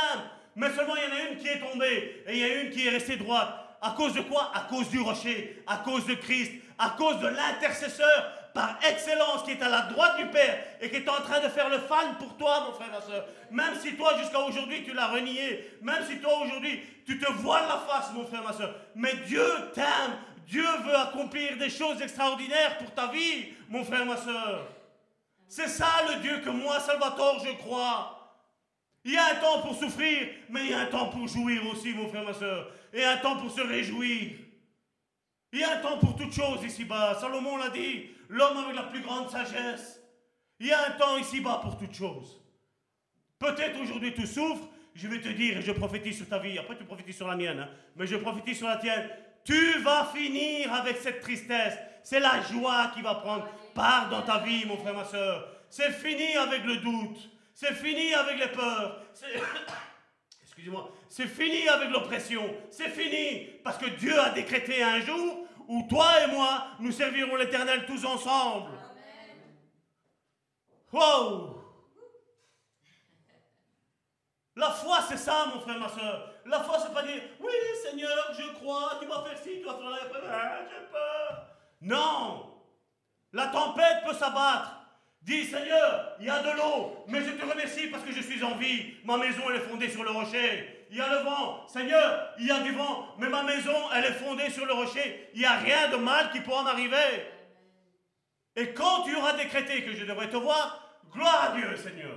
Mais 0.56 0.70
seulement 0.70 0.94
il 0.96 1.04
y 1.04 1.12
en 1.12 1.16
a 1.16 1.32
une 1.32 1.38
qui 1.40 1.48
est 1.48 1.60
tombée 1.60 2.24
et 2.28 2.34
il 2.34 2.38
y 2.38 2.44
a 2.44 2.62
une 2.62 2.70
qui 2.70 2.86
est 2.86 2.92
restée 2.92 3.18
droite. 3.18 3.50
À 3.82 3.92
cause 3.98 4.14
de 4.14 4.22
quoi? 4.22 4.52
À 4.54 4.62
cause 4.70 4.88
du 4.90 5.00
rocher, 5.00 5.64
à 5.68 5.78
cause 5.78 6.06
de 6.06 6.14
Christ, 6.14 6.54
à 6.78 6.92
cause 6.92 7.20
de 7.20 7.28
l'intercesseur 7.28 8.32
par 8.54 8.78
excellence 8.88 9.44
qui 9.44 9.52
est 9.52 9.62
à 9.62 9.70
la 9.70 9.82
droite 9.84 10.18
du 10.18 10.28
Père 10.28 10.64
et 10.80 10.90
qui 10.90 10.98
est 10.98 11.10
en 11.10 11.22
train 11.22 11.40
de 11.40 11.50
faire 11.50 11.70
le 11.70 11.80
fan 11.80 12.16
pour 12.20 12.38
toi, 12.38 12.68
mon 12.68 12.74
frère, 12.74 12.92
ma 12.92 13.02
soeur. 13.02 13.26
Même 13.50 13.76
si 13.82 13.96
toi, 13.96 14.18
jusqu'à 14.20 14.40
aujourd'hui, 14.40 14.84
tu 14.84 14.94
l'as 14.94 15.08
renié, 15.08 15.72
même 15.82 16.04
si 16.08 16.20
toi, 16.20 16.44
aujourd'hui, 16.46 16.82
tu 17.06 17.20
te 17.20 17.32
voiles 17.32 17.68
la 17.68 17.80
face, 17.80 18.12
mon 18.14 18.26
frère, 18.26 18.44
ma 18.44 18.54
soeur. 18.54 18.76
Mais 18.96 19.14
Dieu 19.26 19.46
t'aime, 19.74 20.18
Dieu 20.48 20.66
veut 20.86 20.96
accomplir 20.96 21.58
des 21.58 21.70
choses 21.70 22.02
extraordinaires 22.02 22.78
pour 22.78 22.92
ta 22.92 23.08
vie, 23.08 23.54
mon 23.70 23.84
frère, 23.84 24.06
ma 24.06 24.18
soeur. 24.18 24.68
C'est 25.48 25.68
ça 25.68 25.88
le 26.10 26.22
Dieu 26.22 26.40
que 26.40 26.50
moi, 26.50 26.80
Salvatore, 26.80 27.44
je 27.46 27.52
crois. 27.54 28.20
Il 29.06 29.14
y 29.14 29.18
a 29.18 29.32
un 29.32 29.36
temps 29.36 29.62
pour 29.62 29.76
souffrir, 29.76 30.28
mais 30.50 30.62
il 30.62 30.72
y 30.72 30.74
a 30.74 30.80
un 30.80 30.86
temps 30.86 31.08
pour 31.08 31.28
jouir 31.28 31.62
aussi, 31.72 31.94
mon 31.94 32.08
frère, 32.08 32.24
ma 32.24 32.34
soeur. 32.34 32.72
Et 32.94 33.04
un 33.04 33.18
temps 33.18 33.38
pour 33.38 33.52
se 33.52 33.62
réjouir. 33.62 34.32
Il 35.52 35.60
y 35.60 35.64
a 35.64 35.78
un 35.78 35.82
temps 35.82 36.00
pour 36.00 36.16
toutes 36.16 36.34
choses 36.34 36.64
ici-bas. 36.64 37.20
Salomon 37.20 37.58
l'a 37.58 37.70
dit, 37.70 38.10
l'homme 38.34 38.58
avec 38.58 38.76
la 38.76 38.84
plus 38.84 39.02
grande 39.02 39.30
sagesse. 39.30 40.02
Il 40.60 40.68
y 40.68 40.72
a 40.72 40.88
un 40.88 40.92
temps 40.92 41.18
ici-bas 41.18 41.60
pour 41.62 41.78
toutes 41.78 41.94
choses. 41.94 42.42
Peut-être 43.38 43.80
aujourd'hui 43.80 44.14
tu 44.14 44.26
souffres, 44.26 44.68
je 44.96 45.08
vais 45.08 45.20
te 45.20 45.30
dire, 45.30 45.58
et 45.58 45.62
je 45.62 45.72
prophétise 45.72 46.18
sur 46.18 46.28
ta 46.28 46.40
vie, 46.40 46.58
après 46.58 46.78
tu 46.78 46.84
prophétises 46.84 47.18
sur 47.18 47.28
la 47.28 47.36
mienne, 47.36 47.60
hein, 47.60 47.70
mais 47.96 48.08
je 48.08 48.16
prophétise 48.16 48.58
sur 48.58 48.68
la 48.68 48.78
tienne. 48.78 49.10
Tu 49.44 49.80
vas 49.80 50.06
finir 50.06 50.74
avec 50.74 50.98
cette 50.98 51.22
tristesse. 51.22 51.78
C'est 52.02 52.20
la 52.20 52.42
joie 52.42 52.92
qui 52.96 53.02
va 53.02 53.16
prendre 53.16 53.48
part 53.76 54.10
dans 54.10 54.22
ta 54.22 54.40
vie, 54.40 54.66
mon 54.66 54.78
frère, 54.78 54.94
ma 54.94 55.06
soeur. 55.06 55.48
C'est 55.70 55.92
fini 55.92 56.36
avec 56.36 56.64
le 56.64 56.78
doute. 56.78 57.30
C'est 57.54 57.74
fini 57.74 58.14
avec 58.14 58.40
les 58.40 58.48
peurs. 58.48 59.04
Excusez-moi. 60.44 60.92
C'est 61.10 61.28
fini 61.28 61.68
avec 61.68 61.90
l'oppression. 61.90 62.44
C'est 62.70 62.90
fini 62.90 63.48
parce 63.64 63.78
que 63.78 63.90
Dieu 63.90 64.18
a 64.18 64.30
décrété 64.30 64.82
un 64.82 65.02
jour 65.02 65.43
où 65.74 65.82
toi 65.90 66.24
et 66.24 66.28
moi, 66.28 66.68
nous 66.80 66.92
servirons 66.92 67.36
l'Éternel 67.36 67.88
tous 67.88 68.06
ensemble. 68.06 68.70
Wow! 70.92 71.64
La 74.56 74.70
foi, 74.70 75.00
c'est 75.10 75.18
ça, 75.18 75.48
mon 75.52 75.62
frère, 75.62 75.80
ma 75.80 75.90
soeur. 75.90 76.30
La 76.46 76.60
foi, 76.60 76.78
c'est 76.80 76.94
pas 76.94 77.02
dire, 77.02 77.24
oui, 77.40 77.54
Seigneur, 77.84 78.32
je 78.38 78.54
crois, 78.54 79.00
tu 79.02 79.08
vas 79.08 79.24
faire 79.24 79.38
ci, 79.40 79.62
tu 79.62 79.66
vas 79.66 79.74
faire 79.74 79.90
là, 79.90 80.60
j'ai 80.70 80.92
peur. 80.92 81.48
Non! 81.82 82.52
La 83.32 83.48
tempête 83.48 84.04
peut 84.06 84.14
s'abattre. 84.14 84.80
Dis, 85.24 85.46
Seigneur, 85.46 86.18
il 86.20 86.28
y 86.28 86.30
a 86.30 86.44
de 86.44 86.56
l'eau, 86.56 87.04
mais 87.08 87.24
je 87.24 87.32
te 87.32 87.50
remercie 87.50 87.88
parce 87.88 88.04
que 88.04 88.12
je 88.12 88.22
suis 88.22 88.44
en 88.44 88.56
vie. 88.58 88.94
Ma 89.06 89.18
maison, 89.18 89.42
elle 89.50 89.56
est 89.56 89.68
fondée 89.68 89.90
sur 89.90 90.04
le 90.04 90.12
rocher. 90.12 90.73
Il 90.94 91.00
y 91.00 91.02
a 91.02 91.10
le 91.10 91.24
vent. 91.24 91.68
Seigneur, 91.68 92.36
il 92.38 92.46
y 92.46 92.52
a 92.52 92.60
du 92.60 92.72
vent, 92.72 93.16
mais 93.18 93.28
ma 93.28 93.42
maison, 93.42 93.74
elle 93.96 94.06
est 94.06 94.14
fondée 94.14 94.52
sur 94.52 94.64
le 94.68 94.74
rocher. 94.74 95.28
Il 95.34 95.40
n'y 95.40 95.46
a 95.46 95.58
rien 95.58 95.90
de 95.90 95.96
mal 95.96 96.32
qui 96.32 96.40
pourra 96.40 96.62
m'arriver. 96.62 97.26
Et 98.56 98.76
quand 98.76 99.02
tu 99.02 99.16
auras 99.16 99.34
décrété 99.36 99.84
que 99.84 99.94
je 99.94 100.06
devrais 100.06 100.30
te 100.30 100.38
voir, 100.38 101.02
gloire 101.12 101.50
à 101.50 101.58
Dieu, 101.58 101.76
Seigneur. 101.78 102.16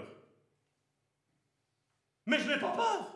Mais 2.27 2.39
je 2.39 2.51
n'ai 2.51 2.59
pas 2.59 2.73
peur. 2.73 3.15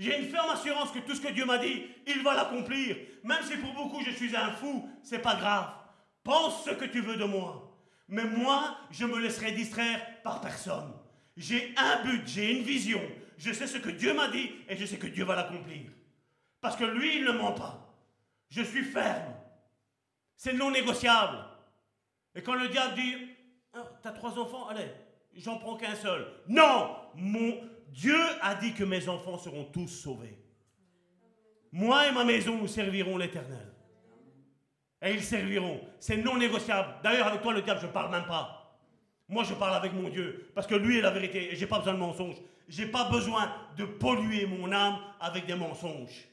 J'ai 0.00 0.18
une 0.18 0.28
ferme 0.28 0.50
assurance 0.50 0.90
que 0.90 0.98
tout 0.98 1.14
ce 1.14 1.20
que 1.20 1.32
Dieu 1.32 1.44
m'a 1.44 1.58
dit, 1.58 1.86
il 2.04 2.20
va 2.24 2.34
l'accomplir. 2.34 2.96
Même 3.22 3.44
si 3.44 3.56
pour 3.58 3.72
beaucoup 3.72 4.02
je 4.04 4.10
suis 4.10 4.34
un 4.34 4.50
fou, 4.50 4.90
c'est 5.04 5.22
pas 5.22 5.36
grave. 5.36 5.72
Pense 6.24 6.64
ce 6.64 6.70
que 6.70 6.86
tu 6.86 7.02
veux 7.02 7.16
de 7.16 7.24
moi. 7.24 7.72
Mais 8.08 8.24
moi, 8.24 8.78
je 8.90 9.06
me 9.06 9.20
laisserai 9.20 9.52
distraire 9.52 10.04
par 10.24 10.40
personne. 10.40 10.92
J'ai 11.36 11.72
un 11.76 12.02
but, 12.02 12.26
j'ai 12.26 12.58
une 12.58 12.64
vision. 12.64 13.00
Je 13.38 13.52
sais 13.52 13.68
ce 13.68 13.78
que 13.78 13.90
Dieu 13.90 14.12
m'a 14.12 14.28
dit 14.28 14.50
et 14.68 14.76
je 14.76 14.84
sais 14.84 14.98
que 14.98 15.06
Dieu 15.06 15.24
va 15.24 15.36
l'accomplir. 15.36 15.82
Parce 16.60 16.76
que 16.76 16.84
lui, 16.84 17.18
il 17.18 17.24
ne 17.24 17.32
ment 17.32 17.52
pas. 17.52 17.94
Je 18.48 18.62
suis 18.62 18.82
ferme. 18.82 19.32
C'est 20.36 20.52
non 20.52 20.70
négociable. 20.70 21.38
Et 22.34 22.42
quand 22.42 22.54
le 22.54 22.68
diable 22.68 22.94
dit, 22.96 23.14
ah, 23.74 23.84
t'as 24.02 24.10
trois 24.10 24.36
enfants, 24.38 24.68
allez, 24.68 24.90
j'en 25.36 25.58
prends 25.58 25.76
qu'un 25.76 25.94
seul. 25.94 26.26
Non, 26.48 26.96
mon 27.14 27.60
Dieu 27.88 28.18
a 28.42 28.56
dit 28.56 28.74
que 28.74 28.84
mes 28.84 29.08
enfants 29.08 29.38
seront 29.38 29.64
tous 29.64 29.88
sauvés. 29.88 30.36
Moi 31.70 32.08
et 32.08 32.12
ma 32.12 32.24
maison, 32.24 32.56
nous 32.56 32.66
servirons 32.66 33.18
l'Éternel. 33.18 33.72
Et 35.00 35.12
ils 35.12 35.22
serviront. 35.22 35.80
C'est 36.00 36.16
non 36.16 36.36
négociable. 36.36 36.94
D'ailleurs, 37.04 37.28
avec 37.28 37.42
toi, 37.42 37.52
le 37.52 37.62
diable, 37.62 37.80
je 37.80 37.86
ne 37.86 37.92
parle 37.92 38.10
même 38.10 38.26
pas. 38.26 38.80
Moi, 39.28 39.44
je 39.44 39.54
parle 39.54 39.76
avec 39.76 39.92
mon 39.92 40.08
Dieu. 40.08 40.50
Parce 40.54 40.66
que 40.66 40.74
lui 40.74 40.98
est 40.98 41.02
la 41.02 41.10
vérité. 41.10 41.52
Et 41.52 41.56
je 41.56 41.60
n'ai 41.60 41.66
pas 41.66 41.78
besoin 41.78 41.94
de 41.94 41.98
mensonges. 41.98 42.38
Je 42.68 42.82
n'ai 42.82 42.90
pas 42.90 43.08
besoin 43.08 43.50
de 43.76 43.84
polluer 43.84 44.46
mon 44.46 44.70
âme 44.72 44.98
avec 45.20 45.46
des 45.46 45.54
mensonges. 45.54 46.28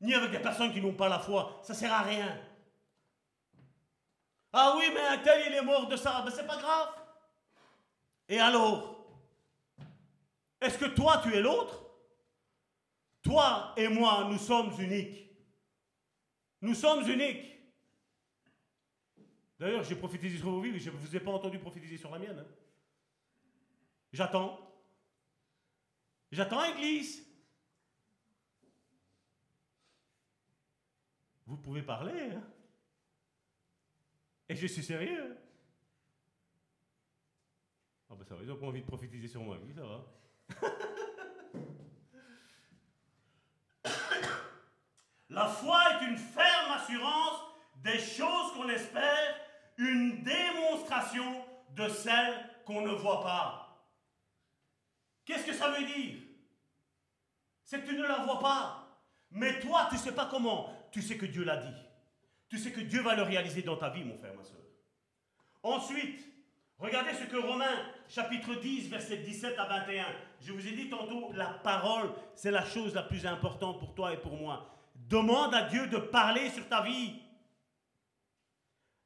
Ni 0.00 0.14
avec 0.14 0.30
des 0.30 0.38
personnes 0.38 0.72
qui 0.72 0.80
n'ont 0.80 0.92
pas 0.92 1.08
la 1.08 1.18
foi. 1.18 1.60
Ça 1.62 1.72
sert 1.72 1.92
à 1.92 2.02
rien. 2.02 2.38
Ah 4.52 4.74
oui, 4.76 4.84
mais 4.92 5.00
un 5.00 5.18
tel, 5.18 5.44
il 5.48 5.54
est 5.54 5.62
mort 5.62 5.88
de 5.88 5.96
ça. 5.96 6.22
Mais 6.24 6.30
c'est 6.30 6.46
pas 6.46 6.58
grave. 6.58 6.88
Et 8.28 8.38
alors 8.38 9.06
Est-ce 10.60 10.78
que 10.78 10.84
toi, 10.86 11.20
tu 11.22 11.34
es 11.34 11.40
l'autre? 11.40 11.82
Toi 13.22 13.72
et 13.76 13.88
moi, 13.88 14.28
nous 14.30 14.38
sommes 14.38 14.72
uniques. 14.78 15.30
Nous 16.60 16.74
sommes 16.74 17.08
uniques. 17.08 17.54
D'ailleurs, 19.58 19.82
j'ai 19.82 19.96
prophétisé 19.96 20.38
sur 20.38 20.50
vos 20.50 20.60
vies, 20.60 20.72
mais 20.72 20.78
je 20.78 20.90
ne 20.90 20.96
vous 20.96 21.16
ai 21.16 21.20
pas 21.20 21.30
entendu 21.30 21.58
prophétiser 21.58 21.96
sur 21.96 22.10
la 22.10 22.18
mienne. 22.18 22.38
Hein. 22.38 22.54
J'attends. 24.12 24.63
J'attends, 26.32 26.64
Église. 26.64 27.24
Vous 31.46 31.56
pouvez 31.56 31.82
parler. 31.82 32.30
Hein. 32.32 32.42
Et 34.48 34.56
je 34.56 34.66
suis 34.66 34.82
sérieux. 34.82 35.36
Ah 38.10 38.14
ben 38.16 38.24
ça 38.24 38.34
va, 38.34 38.42
ils 38.42 38.48
n'ont 38.48 38.56
pas 38.56 38.66
envie 38.66 38.82
de 38.82 38.86
prophétiser 38.86 39.28
sur 39.28 39.42
moi, 39.42 39.58
oui, 39.64 39.72
ça 39.74 39.82
va. 39.84 40.04
La 45.30 45.48
foi 45.48 45.80
est 45.92 46.06
une 46.06 46.18
ferme 46.18 46.72
assurance 46.72 47.40
des 47.76 47.98
choses 47.98 48.52
qu'on 48.52 48.68
espère 48.68 49.40
une 49.78 50.22
démonstration 50.22 51.44
de 51.70 51.88
celle 51.88 52.34
qu'on 52.64 52.82
ne 52.82 52.92
voit 52.92 53.22
pas. 53.22 53.63
Qu'est-ce 55.24 55.46
que 55.46 55.54
ça 55.54 55.70
veut 55.70 55.84
dire? 55.84 56.16
C'est 57.64 57.80
que 57.80 57.88
tu 57.88 57.96
ne 57.96 58.02
la 58.02 58.18
vois 58.18 58.40
pas. 58.40 58.84
Mais 59.30 59.58
toi, 59.60 59.86
tu 59.88 59.96
ne 59.96 60.00
sais 60.00 60.14
pas 60.14 60.26
comment. 60.26 60.72
Tu 60.92 61.02
sais 61.02 61.16
que 61.16 61.26
Dieu 61.26 61.44
l'a 61.44 61.56
dit. 61.56 61.74
Tu 62.48 62.58
sais 62.58 62.70
que 62.70 62.80
Dieu 62.80 63.02
va 63.02 63.14
le 63.16 63.22
réaliser 63.22 63.62
dans 63.62 63.76
ta 63.76 63.90
vie, 63.90 64.04
mon 64.04 64.16
frère, 64.18 64.34
ma 64.34 64.44
soeur. 64.44 64.60
Ensuite, 65.62 66.20
regardez 66.78 67.14
ce 67.14 67.24
que 67.24 67.36
Romains, 67.36 67.90
chapitre 68.08 68.54
10, 68.54 68.88
verset 68.90 69.16
17 69.18 69.58
à 69.58 69.64
21. 69.64 70.06
Je 70.40 70.52
vous 70.52 70.66
ai 70.66 70.72
dit 70.72 70.90
tantôt, 70.90 71.32
la 71.32 71.46
parole, 71.46 72.12
c'est 72.34 72.50
la 72.50 72.64
chose 72.64 72.94
la 72.94 73.02
plus 73.02 73.26
importante 73.26 73.80
pour 73.80 73.94
toi 73.94 74.12
et 74.12 74.18
pour 74.18 74.36
moi. 74.36 74.70
Demande 74.94 75.54
à 75.54 75.62
Dieu 75.62 75.86
de 75.88 75.96
parler 75.96 76.50
sur 76.50 76.68
ta 76.68 76.82
vie. 76.82 77.20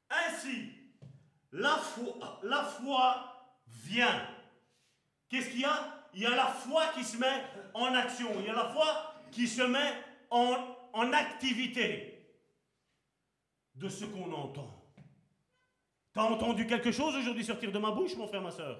Ainsi, 0.09 0.73
la 1.51 1.77
foi, 1.77 2.39
la 2.43 2.63
foi 2.63 3.55
vient. 3.67 4.27
Qu'est-ce 5.29 5.49
qu'il 5.49 5.61
y 5.61 5.65
a? 5.65 5.98
Il 6.13 6.21
y 6.21 6.25
a 6.25 6.35
la 6.35 6.47
foi 6.47 6.87
qui 6.93 7.03
se 7.03 7.17
met 7.17 7.43
en 7.73 7.93
action. 7.93 8.29
Il 8.39 8.45
y 8.45 8.49
a 8.49 8.53
la 8.53 8.69
foi 8.69 9.13
qui 9.31 9.47
se 9.47 9.61
met 9.61 9.93
en, 10.31 11.13
activité 11.13 12.27
de 13.75 13.87
ce 13.89 14.05
qu'on 14.05 14.31
entend. 14.33 14.69
T'as 16.13 16.23
entendu 16.23 16.65
quelque 16.65 16.91
chose 16.91 17.15
aujourd'hui 17.15 17.45
sortir 17.45 17.71
de 17.71 17.79
ma 17.79 17.91
bouche, 17.91 18.15
mon 18.15 18.27
frère, 18.27 18.41
ma 18.41 18.51
soeur 18.51 18.79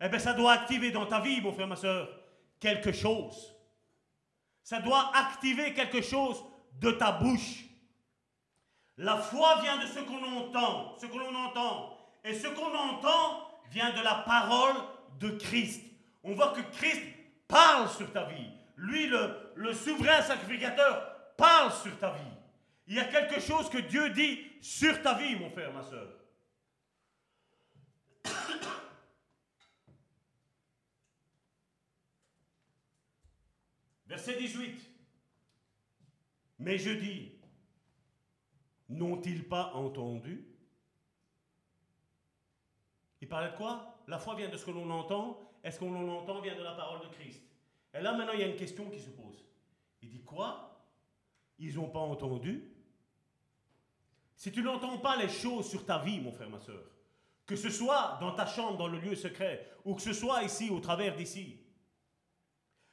Eh 0.00 0.08
bien, 0.08 0.18
ça 0.18 0.32
doit 0.32 0.52
activer 0.52 0.90
dans 0.90 1.06
ta 1.06 1.20
vie, 1.20 1.40
mon 1.40 1.52
frère, 1.52 1.68
ma 1.68 1.76
soeur, 1.76 2.08
quelque 2.58 2.92
chose. 2.92 3.54
Ça 4.62 4.80
doit 4.80 5.12
activer 5.14 5.74
quelque 5.74 6.02
chose 6.02 6.42
de 6.80 6.90
ta 6.92 7.12
bouche. 7.12 7.64
La 8.96 9.16
foi 9.16 9.60
vient 9.60 9.78
de 9.78 9.86
ce 9.86 10.00
qu'on 10.00 10.24
entend, 10.24 10.96
ce 10.98 11.06
que 11.06 11.36
entend. 11.36 11.96
Et 12.24 12.34
ce 12.34 12.48
qu'on 12.48 12.74
entend 12.74 13.48
vient 13.70 13.92
de 13.92 14.00
la 14.00 14.16
parole 14.26 14.76
de 15.18 15.30
Christ. 15.30 15.82
On 16.22 16.34
voit 16.34 16.52
que 16.52 16.60
Christ 16.76 17.02
parle 17.46 17.88
sur 17.90 18.12
ta 18.12 18.24
vie. 18.26 18.50
Lui, 18.76 19.08
le, 19.08 19.72
souverain 19.72 20.22
sacrificateur, 20.22 21.34
parle 21.36 21.72
sur 21.72 21.98
ta 21.98 22.12
vie. 22.12 22.20
Il 22.86 22.94
y 22.94 23.00
a 23.00 23.04
quelque 23.04 23.40
chose 23.40 23.68
que 23.68 23.78
Dieu 23.78 24.10
dit 24.10 24.40
sur 24.60 25.02
ta 25.02 25.14
vie, 25.14 25.36
mon 25.36 25.50
frère, 25.50 25.72
ma 25.72 25.82
soeur. 25.82 26.08
Verset 34.06 34.38
18. 34.38 34.80
Mais 36.60 36.78
je 36.78 36.90
dis, 36.90 37.32
n'ont-ils 38.88 39.46
pas 39.46 39.72
entendu? 39.74 40.44
Il 43.20 43.28
parlait 43.28 43.50
de 43.50 43.56
quoi? 43.56 43.97
La 44.08 44.18
foi 44.18 44.34
vient 44.34 44.48
de 44.48 44.56
ce 44.56 44.64
que 44.64 44.70
l'on 44.70 44.90
entend. 44.90 45.38
Est-ce 45.62 45.78
qu'on 45.78 45.94
entend 46.08 46.40
vient 46.40 46.56
de 46.56 46.62
la 46.62 46.72
parole 46.72 47.00
de 47.00 47.14
Christ? 47.14 47.42
Et 47.94 48.00
là, 48.00 48.12
maintenant, 48.14 48.32
il 48.32 48.40
y 48.40 48.42
a 48.42 48.46
une 48.46 48.56
question 48.56 48.88
qui 48.90 48.98
se 48.98 49.10
pose. 49.10 49.44
Il 50.02 50.08
dit 50.08 50.22
quoi? 50.24 50.82
Ils 51.58 51.74
n'ont 51.76 51.88
pas 51.88 52.00
entendu? 52.00 52.72
Si 54.34 54.50
tu 54.50 54.62
n'entends 54.62 54.98
pas 54.98 55.16
les 55.16 55.28
choses 55.28 55.68
sur 55.68 55.84
ta 55.84 55.98
vie, 55.98 56.20
mon 56.20 56.32
frère, 56.32 56.48
ma 56.48 56.60
soeur, 56.60 56.84
que 57.44 57.56
ce 57.56 57.70
soit 57.70 58.18
dans 58.20 58.32
ta 58.32 58.46
chambre, 58.46 58.78
dans 58.78 58.88
le 58.88 58.98
lieu 58.98 59.14
secret, 59.14 59.68
ou 59.84 59.94
que 59.94 60.02
ce 60.02 60.12
soit 60.12 60.42
ici, 60.42 60.70
au 60.70 60.80
travers 60.80 61.16
d'ici, 61.16 61.60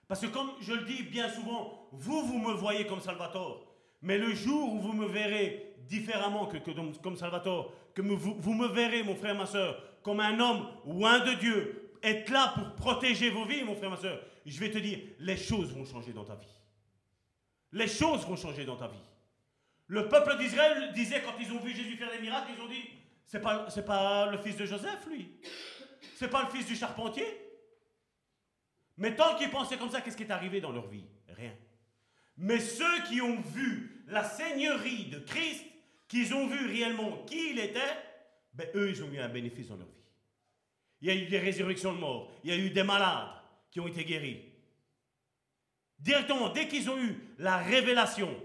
parce 0.07 0.21
que 0.21 0.27
comme 0.27 0.51
je 0.61 0.73
le 0.73 0.85
dis 0.85 1.03
bien 1.03 1.29
souvent, 1.29 1.87
vous, 1.91 2.25
vous 2.25 2.39
me 2.39 2.53
voyez 2.53 2.85
comme 2.85 2.99
Salvatore, 2.99 3.65
mais 4.01 4.17
le 4.17 4.33
jour 4.33 4.73
où 4.73 4.79
vous 4.79 4.93
me 4.93 5.05
verrez 5.05 5.75
différemment 5.87 6.47
que, 6.47 6.57
comme 7.01 7.15
Salvatore, 7.15 7.73
que 7.93 8.01
vous, 8.01 8.35
vous, 8.37 8.53
me 8.53 8.67
verrez, 8.67 9.03
mon 9.03 9.15
frère, 9.15 9.35
ma 9.35 9.45
soeur, 9.45 9.81
comme 10.05 10.19
un 10.19 10.39
homme 10.39 10.67
un 11.03 11.19
de 11.25 11.33
Dieu, 11.39 11.91
être 12.03 12.29
là 12.29 12.53
pour 12.55 12.75
protéger 12.75 13.31
vos 13.31 13.43
vies, 13.45 13.63
mon 13.63 13.75
frère, 13.75 13.89
ma 13.89 13.97
soeur, 13.97 14.21
je 14.45 14.59
vais 14.59 14.69
te 14.69 14.77
dire, 14.77 14.99
les 15.17 15.35
choses 15.35 15.73
vont 15.73 15.83
changer 15.83 16.13
dans 16.13 16.23
ta 16.23 16.35
vie. 16.35 16.45
Les 17.71 17.87
choses 17.87 18.23
vont 18.27 18.35
changer 18.35 18.65
dans 18.65 18.75
ta 18.75 18.87
vie. 18.87 19.03
Le 19.87 20.07
peuple 20.07 20.37
d'Israël 20.37 20.93
disait, 20.93 21.23
quand 21.23 21.33
ils 21.39 21.51
ont 21.51 21.59
vu 21.59 21.73
Jésus 21.73 21.97
faire 21.97 22.11
des 22.11 22.19
miracles, 22.19 22.51
ils 22.55 22.61
ont 22.61 22.67
dit, 22.67 22.87
c'est 23.25 23.41
pas, 23.41 23.65
pas 23.65 24.29
le 24.29 24.37
fils 24.37 24.55
de 24.57 24.67
Joseph, 24.67 25.07
lui. 25.09 25.39
C'est 26.17 26.29
pas 26.29 26.43
le 26.43 26.49
fils 26.55 26.67
du 26.67 26.75
charpentier. 26.75 27.25
Mais 28.97 29.15
tant 29.15 29.35
qu'ils 29.35 29.49
pensaient 29.49 29.77
comme 29.77 29.89
ça, 29.89 30.01
qu'est-ce 30.01 30.17
qui 30.17 30.23
est 30.23 30.31
arrivé 30.31 30.61
dans 30.61 30.71
leur 30.71 30.87
vie? 30.87 31.05
Rien. 31.29 31.55
Mais 32.37 32.59
ceux 32.59 33.03
qui 33.07 33.21
ont 33.21 33.41
vu 33.41 34.05
la 34.05 34.23
seigneurie 34.23 35.05
de 35.05 35.17
Christ, 35.17 35.65
qu'ils 36.07 36.31
ont 36.35 36.45
vu 36.45 36.67
réellement 36.67 37.23
qui 37.25 37.49
il 37.49 37.59
était, 37.59 37.79
ben 38.53 38.69
eux, 38.75 38.91
ils 38.91 39.03
ont 39.03 39.11
eu 39.11 39.17
un 39.17 39.29
bénéfice 39.29 39.69
dans 39.69 39.77
leur 39.77 39.87
vie. 39.87 39.94
Il 41.01 41.07
y 41.07 41.11
a 41.11 41.15
eu 41.15 41.25
des 41.27 41.39
résurrections 41.39 41.93
de 41.93 41.99
morts, 41.99 42.31
il 42.43 42.49
y 42.49 42.53
a 42.53 42.57
eu 42.57 42.69
des 42.69 42.83
malades 42.83 43.29
qui 43.69 43.79
ont 43.79 43.87
été 43.87 44.03
guéris. 44.03 44.41
Directement, 45.99 46.49
dès 46.49 46.67
qu'ils 46.67 46.89
ont 46.89 46.97
eu 46.97 47.35
la 47.37 47.57
révélation, 47.57 48.35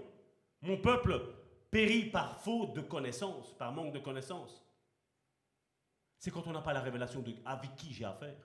mon 0.61 0.77
peuple 0.77 1.21
périt 1.69 2.05
par 2.05 2.41
faute 2.41 2.73
de 2.73 2.81
connaissance, 2.81 3.53
par 3.57 3.71
manque 3.71 3.93
de 3.93 3.99
connaissance. 3.99 4.65
C'est 6.17 6.31
quand 6.31 6.45
on 6.45 6.51
n'a 6.51 6.61
pas 6.61 6.73
la 6.73 6.81
révélation 6.81 7.21
de 7.21 7.33
avec 7.45 7.75
qui 7.75 7.93
j'ai 7.93 8.05
affaire. 8.05 8.37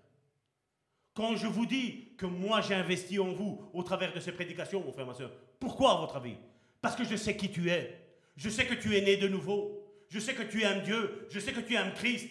Quand 1.12 1.36
je 1.36 1.46
vous 1.46 1.66
dis 1.66 2.14
que 2.16 2.26
moi 2.26 2.60
j'ai 2.60 2.74
investi 2.74 3.18
en 3.18 3.32
vous 3.32 3.68
au 3.72 3.82
travers 3.82 4.12
de 4.12 4.20
ces 4.20 4.32
prédications, 4.32 4.82
mon 4.82 4.92
frère, 4.92 5.06
ma 5.06 5.14
soeur, 5.14 5.32
pourquoi 5.58 5.92
à 5.92 6.00
votre 6.00 6.16
avis? 6.16 6.36
Parce 6.80 6.94
que 6.94 7.04
je 7.04 7.16
sais 7.16 7.36
qui 7.36 7.50
tu 7.50 7.70
es. 7.70 8.02
Je 8.36 8.48
sais 8.48 8.66
que 8.66 8.74
tu 8.74 8.96
es 8.96 9.00
né 9.00 9.16
de 9.16 9.28
nouveau. 9.28 9.82
Je 10.08 10.20
sais 10.20 10.34
que 10.34 10.42
tu 10.42 10.62
aimes 10.62 10.82
Dieu. 10.82 11.26
Je 11.30 11.40
sais 11.40 11.52
que 11.52 11.60
tu 11.60 11.74
aimes 11.74 11.92
Christ. 11.94 12.30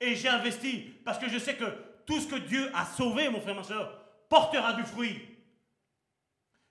Et 0.00 0.14
j'ai 0.14 0.28
investi 0.28 0.94
parce 1.04 1.18
que 1.18 1.28
je 1.28 1.38
sais 1.38 1.56
que 1.56 1.64
tout 2.06 2.20
ce 2.20 2.26
que 2.26 2.36
Dieu 2.36 2.70
a 2.74 2.86
sauvé, 2.86 3.28
mon 3.28 3.40
frère, 3.40 3.54
ma 3.54 3.64
soeur, 3.64 4.00
portera 4.28 4.72
du 4.74 4.82
fruit. 4.84 5.20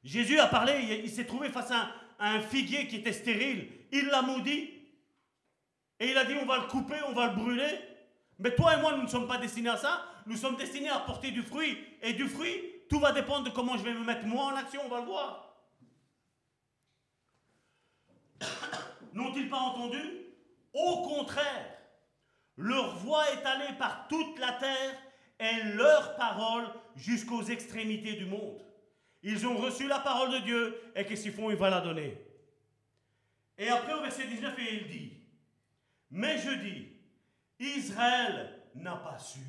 Jésus 0.04 0.40
a 0.40 0.48
parlé, 0.48 1.02
il, 1.04 1.10
s'est 1.10 1.26
trouvé 1.26 1.50
face 1.50 1.72
à 1.72 1.92
un, 2.20 2.40
figuier 2.40 2.88
qui 2.88 2.98
était 2.98 3.14
stérile. 3.14 3.70
Il 3.92 4.08
l'a 4.08 4.22
maudit. 4.22 4.74
Et 6.00 6.12
il 6.12 6.18
a 6.18 6.26
dit 6.26 6.36
on 6.42 6.46
va 6.46 6.58
le 6.60 6.68
couper, 6.68 6.98
on 7.08 7.14
va 7.14 7.28
le 7.28 7.36
brûler. 7.36 7.80
Mais 8.40 8.56
toi 8.56 8.76
et 8.76 8.82
moi, 8.82 8.96
nous 8.96 9.04
ne 9.04 9.08
sommes 9.08 9.28
pas 9.28 9.38
destinés 9.38 9.70
à 9.70 9.78
ça. 9.78 10.06
Nous 10.26 10.38
sommes 10.38 10.56
destinés 10.56 10.90
à 10.90 11.00
porter 11.00 11.32
du 11.32 11.42
fruit. 11.42 11.78
Et 12.02 12.14
du 12.14 12.28
fruit, 12.28 12.62
tout 12.90 13.00
va 13.00 13.12
dépendre 13.12 13.46
de 13.46 13.50
comment 13.50 13.78
je 13.78 13.84
vais 13.84 13.94
me 13.94 14.04
mettre 14.04 14.26
moi 14.26 14.46
en 14.46 14.56
action, 14.56 14.82
on 14.86 14.90
va 14.90 15.00
le 15.02 15.06
voir. 15.06 15.56
N'ont-ils 19.14 19.50
pas 19.50 19.58
entendu? 19.58 20.00
Au 20.74 21.02
contraire, 21.04 21.77
leur 22.58 22.96
voix 22.98 23.24
est 23.32 23.46
allée 23.46 23.78
par 23.78 24.08
toute 24.08 24.38
la 24.40 24.54
terre 24.54 24.96
et 25.40 25.64
leur 25.76 26.16
parole 26.16 26.66
jusqu'aux 26.96 27.44
extrémités 27.44 28.14
du 28.14 28.26
monde. 28.26 28.62
Ils 29.24 29.46
ont 29.46 29.58
reçu 29.58 29.88
la 29.88 30.00
parole 30.00 30.32
de 30.32 30.40
Dieu 30.40 30.82
et 30.96 31.06
qu'est-ce 31.06 31.24
qu'ils 31.24 31.34
font? 31.34 31.50
Il 31.50 31.56
va 31.56 31.70
la 31.70 31.82
donner. 31.82 32.18
Et 33.58 33.70
après 33.70 33.94
au 33.94 34.02
verset 34.02 34.28
19, 34.28 34.56
il 34.72 34.88
dit, 34.88 35.14
mais 36.12 36.38
je 36.38 36.52
dis, 36.52 36.88
Israël 37.60 38.62
n'a 38.76 38.96
pas 38.96 39.18
su. 39.18 39.40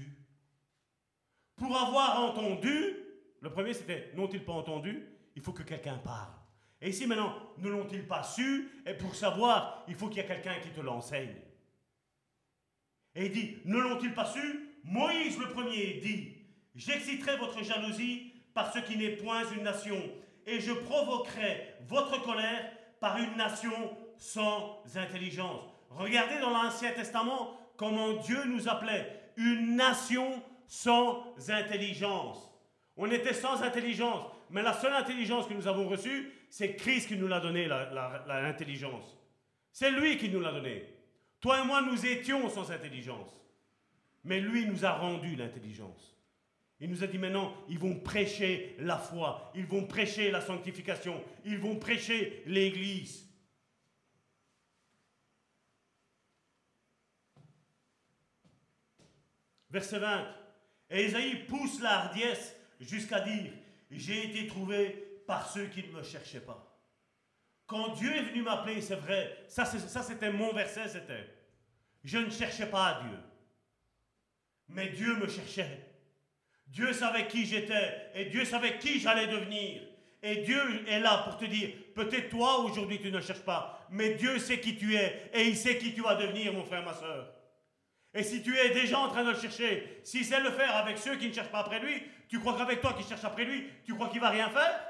Pour 1.56 1.76
avoir 1.76 2.20
entendu, 2.22 2.96
le 3.40 3.50
premier 3.50 3.74
c'était 3.74 4.12
n'ont-ils 4.14 4.44
pas 4.44 4.52
entendu? 4.52 5.06
Il 5.34 5.42
faut 5.42 5.52
que 5.52 5.62
quelqu'un 5.62 5.98
parle. 5.98 6.32
Et 6.80 6.90
ici 6.90 7.06
maintenant, 7.06 7.34
ne 7.58 7.68
l'ont-ils 7.68 8.06
pas 8.06 8.22
su? 8.22 8.82
Et 8.86 8.94
pour 8.94 9.14
savoir, 9.14 9.84
il 9.88 9.94
faut 9.94 10.08
qu'il 10.08 10.18
y 10.18 10.20
ait 10.20 10.26
quelqu'un 10.26 10.58
qui 10.60 10.70
te 10.70 10.80
l'enseigne. 10.80 11.36
Et 13.18 13.26
il 13.26 13.32
dit, 13.32 13.56
ne 13.64 13.78
l'ont-ils 13.78 14.14
pas 14.14 14.26
su? 14.26 14.70
Moïse 14.84 15.38
le 15.40 15.48
premier 15.48 15.94
dit, 15.94 16.36
j'exciterai 16.76 17.36
votre 17.36 17.64
jalousie 17.64 18.32
par 18.54 18.72
ce 18.72 18.78
qui 18.78 18.96
n'est 18.96 19.16
point 19.16 19.42
une 19.56 19.64
nation, 19.64 20.00
et 20.46 20.60
je 20.60 20.70
provoquerai 20.70 21.74
votre 21.88 22.22
colère 22.22 22.70
par 23.00 23.18
une 23.18 23.36
nation 23.36 23.72
sans 24.18 24.84
intelligence. 24.94 25.62
Regardez 25.90 26.38
dans 26.38 26.50
l'Ancien 26.50 26.92
Testament 26.92 27.58
comment 27.76 28.14
Dieu 28.14 28.38
nous 28.46 28.68
appelait 28.68 29.32
une 29.36 29.74
nation 29.74 30.40
sans 30.68 31.24
intelligence. 31.48 32.52
On 32.96 33.10
était 33.10 33.34
sans 33.34 33.62
intelligence, 33.62 34.26
mais 34.50 34.62
la 34.62 34.74
seule 34.74 34.94
intelligence 34.94 35.48
que 35.48 35.54
nous 35.54 35.66
avons 35.66 35.88
reçue, 35.88 36.32
c'est 36.50 36.76
Christ 36.76 37.08
qui 37.08 37.16
nous 37.16 37.26
l'a 37.26 37.40
donné, 37.40 37.66
l'intelligence. 37.66 39.18
C'est 39.72 39.90
lui 39.90 40.18
qui 40.18 40.28
nous 40.28 40.40
l'a 40.40 40.52
donné. 40.52 40.97
Toi 41.40 41.60
et 41.62 41.66
moi, 41.66 41.82
nous 41.82 42.06
étions 42.06 42.48
sans 42.48 42.70
intelligence. 42.70 43.30
Mais 44.24 44.40
lui 44.40 44.66
nous 44.66 44.84
a 44.84 44.92
rendu 44.92 45.36
l'intelligence. 45.36 46.16
Il 46.80 46.90
nous 46.90 47.02
a 47.02 47.06
dit 47.06 47.18
maintenant, 47.18 47.54
ils 47.68 47.78
vont 47.78 47.98
prêcher 47.98 48.76
la 48.78 48.98
foi, 48.98 49.50
ils 49.54 49.66
vont 49.66 49.86
prêcher 49.86 50.30
la 50.30 50.40
sanctification, 50.40 51.22
ils 51.44 51.58
vont 51.58 51.76
prêcher 51.76 52.42
l'Église. 52.46 53.28
Verset 59.70 59.98
20. 59.98 60.34
Et 60.90 61.06
Isaïe 61.06 61.44
pousse 61.46 61.80
la 61.80 62.04
hardiesse 62.04 62.54
jusqu'à 62.80 63.20
dire, 63.20 63.52
j'ai 63.90 64.30
été 64.30 64.46
trouvé 64.46 65.22
par 65.26 65.50
ceux 65.50 65.66
qui 65.66 65.82
ne 65.82 65.92
me 65.92 66.02
cherchaient 66.02 66.40
pas. 66.40 66.67
Quand 67.68 67.90
Dieu 67.90 68.10
est 68.16 68.22
venu 68.22 68.42
m'appeler, 68.42 68.80
c'est 68.80 68.96
vrai, 68.96 69.44
ça, 69.46 69.66
c'était 69.66 70.32
mon 70.32 70.54
verset, 70.54 70.88
c'était, 70.88 71.28
je 72.02 72.16
ne 72.16 72.30
cherchais 72.30 72.66
pas 72.66 72.86
à 72.86 73.02
Dieu, 73.02 73.18
mais 74.68 74.88
Dieu 74.88 75.14
me 75.16 75.28
cherchait. 75.28 75.84
Dieu 76.66 76.94
savait 76.94 77.28
qui 77.28 77.44
j'étais 77.44 78.10
et 78.14 78.24
Dieu 78.26 78.46
savait 78.46 78.78
qui 78.78 78.98
j'allais 78.98 79.26
devenir. 79.26 79.82
Et 80.22 80.36
Dieu 80.36 80.88
est 80.88 80.98
là 80.98 81.24
pour 81.24 81.36
te 81.36 81.44
dire, 81.44 81.70
peut-être 81.94 82.30
toi 82.30 82.60
aujourd'hui 82.60 83.00
tu 83.00 83.12
ne 83.12 83.20
cherches 83.20 83.44
pas, 83.44 83.86
mais 83.90 84.14
Dieu 84.14 84.38
sait 84.38 84.60
qui 84.60 84.76
tu 84.78 84.96
es 84.96 85.30
et 85.34 85.48
il 85.48 85.56
sait 85.56 85.76
qui 85.76 85.92
tu 85.92 86.00
vas 86.00 86.14
devenir, 86.14 86.54
mon 86.54 86.64
frère, 86.64 86.82
ma 86.82 86.94
soeur. 86.94 87.34
Et 88.14 88.22
si 88.22 88.42
tu 88.42 88.56
es 88.56 88.70
déjà 88.70 88.98
en 88.98 89.10
train 89.10 89.24
de 89.24 89.30
le 89.30 89.38
chercher, 89.38 90.00
s'il 90.04 90.24
sait 90.24 90.40
le 90.40 90.50
faire 90.50 90.74
avec 90.74 90.96
ceux 90.96 91.16
qui 91.16 91.28
ne 91.28 91.34
cherchent 91.34 91.52
pas 91.52 91.60
après 91.60 91.80
lui, 91.80 92.02
tu 92.28 92.40
crois 92.40 92.56
qu'avec 92.56 92.80
toi 92.80 92.94
qui 92.94 93.06
cherches 93.06 93.24
après 93.24 93.44
lui, 93.44 93.68
tu 93.84 93.94
crois 93.94 94.08
qu'il 94.08 94.20
va 94.20 94.30
rien 94.30 94.48
faire? 94.48 94.87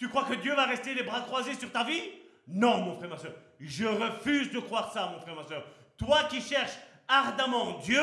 Tu 0.00 0.08
crois 0.08 0.24
que 0.24 0.32
Dieu 0.32 0.54
va 0.54 0.64
rester 0.64 0.94
les 0.94 1.02
bras 1.02 1.20
croisés 1.20 1.52
sur 1.52 1.70
ta 1.70 1.84
vie? 1.84 2.00
Non, 2.48 2.80
mon 2.80 2.94
frère, 2.94 3.10
ma 3.10 3.18
soeur. 3.18 3.34
Je 3.60 3.84
refuse 3.84 4.50
de 4.50 4.58
croire 4.58 4.90
ça, 4.90 5.12
mon 5.12 5.20
frère, 5.20 5.36
ma 5.36 5.44
soeur. 5.44 5.62
Toi 5.98 6.24
qui 6.24 6.40
cherches 6.40 6.78
ardemment 7.06 7.78
Dieu, 7.80 8.00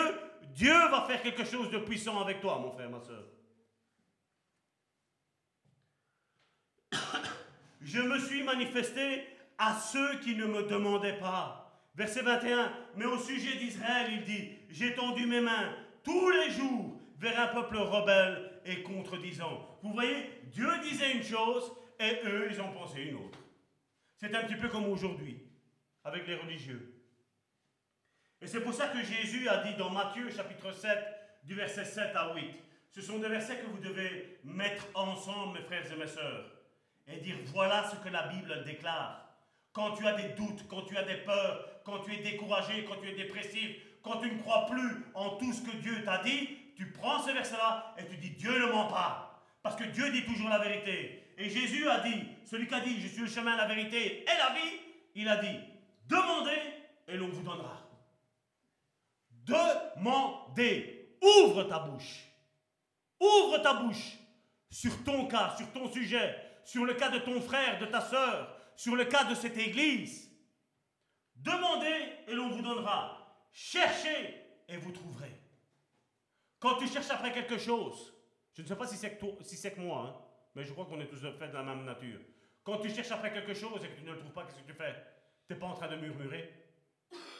Dieu 0.54 0.78
va 0.92 1.06
faire 1.08 1.24
quelque 1.24 1.44
chose 1.44 1.72
de 1.72 1.80
puissant 1.80 2.22
avec 2.22 2.40
toi, 2.40 2.60
mon 2.60 2.70
frère, 2.72 2.92
ma 2.92 3.00
soeur. 3.02 3.24
Je 7.82 8.00
me 8.00 8.20
suis 8.20 8.44
manifesté 8.44 9.24
à 9.58 9.74
ceux 9.74 10.20
qui 10.20 10.36
ne 10.36 10.46
me 10.46 10.68
demandaient 10.70 11.18
pas. 11.18 11.82
Verset 11.96 12.22
21, 12.22 12.74
mais 12.96 13.06
au 13.06 13.18
sujet 13.18 13.58
d'Israël, 13.58 14.12
il 14.12 14.24
dit, 14.24 14.52
j'ai 14.70 14.94
tendu 14.94 15.26
mes 15.26 15.42
mains 15.42 15.74
tous 16.04 16.30
les 16.30 16.52
jours 16.52 17.02
vers 17.18 17.40
un 17.40 17.48
peuple 17.48 17.78
rebelle 17.78 18.52
et 18.66 18.84
contredisant. 18.84 19.80
Vous 19.82 19.94
voyez, 19.94 20.30
Dieu 20.52 20.70
disait 20.84 21.14
une 21.14 21.24
chose 21.24 21.72
et 22.00 22.22
eux, 22.26 22.48
ils 22.52 22.62
ont 22.62 22.72
pensé 22.72 23.02
une 23.02 23.16
autre. 23.16 23.40
C'est 24.16 24.36
un 24.36 24.44
petit 24.44 24.56
peu 24.56 24.70
comme 24.70 24.90
aujourd'hui, 24.90 25.42
avec 26.04 26.28
les 26.28 26.36
religieux. 26.36 26.94
Et 28.42 28.48
c'est 28.48 28.62
pour 28.62 28.74
ça 28.74 28.88
que 28.88 29.04
Jésus 29.04 29.48
a 29.48 29.64
dit 29.64 29.76
dans 29.76 29.90
Matthieu 29.90 30.30
chapitre 30.30 30.72
7, 30.72 30.98
du 31.44 31.56
verset 31.56 31.86
7 31.86 32.16
à 32.16 32.34
8, 32.36 32.44
ce 32.92 33.02
sont 33.02 33.20
des 33.20 33.30
versets 33.30 33.58
que 33.58 33.68
vous 33.68 33.80
devez 33.80 34.40
mettre 34.44 34.88
ensemble, 34.96 35.60
mes 35.60 35.66
frères 35.66 35.92
et 35.92 35.96
mes 35.96 36.08
sœurs, 36.08 36.46
et 37.08 37.18
dire 37.18 37.38
voilà 37.48 37.90
ce 37.90 37.96
que 37.98 38.10
la 38.10 38.28
Bible 38.28 38.64
déclare. 38.66 39.24
Quand 39.72 39.94
tu 39.94 40.06
as 40.08 40.14
des 40.14 40.30
doutes, 40.30 40.68
quand 40.68 40.84
tu 40.84 40.98
as 40.98 41.04
des 41.04 41.18
peurs, 41.18 41.82
quand 41.84 42.00
tu 42.00 42.14
es 42.14 42.22
découragé, 42.22 42.86
quand 42.86 43.00
tu 43.02 43.10
es 43.10 43.16
dépressif, 43.16 43.78
quand 44.02 44.20
tu 44.20 44.32
ne 44.32 44.40
crois 44.40 44.66
plus 44.66 45.06
en 45.14 45.38
tout 45.38 45.54
ce 45.54 45.62
que 45.62 45.78
Dieu 45.78 46.04
t'a 46.04 46.24
dit, 46.24 46.58
tu 46.76 46.92
prends 46.92 47.22
ce 47.22 47.32
verset-là 47.32 47.96
et 47.98 48.06
tu 48.06 48.18
dis 48.18 48.32
Dieu 48.32 48.60
ne 48.60 48.72
ment 48.72 48.88
pas. 48.88 49.44
Parce 49.62 49.76
que 49.76 49.84
Dieu 49.84 50.12
dit 50.12 50.26
toujours 50.26 50.50
la 50.50 50.60
vérité. 50.60 51.27
Et 51.38 51.50
Jésus 51.50 51.88
a 51.88 52.00
dit, 52.00 52.24
celui 52.46 52.68
qui 52.68 52.74
a 52.74 52.80
dit 52.80 53.00
Je 53.00 53.08
suis 53.08 53.22
le 53.22 53.28
chemin, 53.28 53.56
la 53.56 53.68
vérité 53.68 54.24
et 54.24 54.38
la 54.38 54.54
vie, 54.54 54.80
il 55.16 55.28
a 55.30 55.38
dit 55.38 55.60
Demandez 56.08 56.60
et 57.08 57.16
l'on 57.18 57.30
vous 57.30 57.44
donnera. 57.44 57.88
Demandez. 59.46 61.16
Ouvre 61.22 61.64
ta 61.64 61.80
bouche. 61.80 62.28
Ouvre 63.20 63.60
ta 63.60 63.74
bouche 63.74 64.18
sur 64.70 65.04
ton 65.04 65.28
cas, 65.28 65.56
sur 65.58 65.72
ton 65.72 65.92
sujet, 65.92 66.36
sur 66.66 66.86
le 66.86 66.94
cas 66.94 67.10
de 67.10 67.20
ton 67.20 67.42
frère, 67.42 67.80
de 67.80 67.86
ta 67.86 68.02
soeur, 68.02 68.56
sur 68.76 68.96
le 68.96 69.06
cas 69.06 69.24
de 69.24 69.36
cette 69.36 69.58
église. 69.58 70.30
Demandez 71.36 72.14
et 72.28 72.34
l'on 72.34 72.50
vous 72.50 72.62
donnera. 72.62 73.48
Cherchez 73.52 74.36
et 74.68 74.78
vous 74.78 74.92
trouverez. 74.92 75.42
Quand 76.60 76.76
tu 76.78 76.88
cherches 76.88 77.10
après 77.10 77.32
quelque 77.32 77.58
chose, 77.58 78.14
je 78.54 78.62
ne 78.62 78.68
sais 78.68 78.76
pas 78.76 78.88
si 78.88 78.98
c'est 78.98 79.18
que, 79.18 79.26
si 79.44 79.62
que 79.62 79.80
moi, 79.80 80.06
hein, 80.08 80.27
mais 80.58 80.64
je 80.64 80.74
crois 80.74 80.86
qu'on 80.86 81.00
est 81.00 81.06
tous 81.06 81.22
faits 81.22 81.52
de 81.52 81.56
la 81.56 81.62
même 81.62 81.86
nature. 81.86 82.20
Quand 82.64 82.80
tu 82.80 82.90
cherches 82.90 83.12
après 83.12 83.32
quelque 83.32 83.54
chose 83.54 83.80
et 83.86 83.90
que 83.90 83.96
tu 83.96 84.04
ne 84.04 84.12
le 84.12 84.18
trouves 84.18 84.32
pas, 84.32 84.44
qu'est-ce 84.44 84.58
que 84.58 84.72
tu 84.72 84.74
fais? 84.74 84.92
Tu 85.46 85.54
n'es 85.54 85.60
pas 85.60 85.68
en 85.68 85.76
train 85.76 85.88
de 85.88 85.98
murmurer 85.98 86.52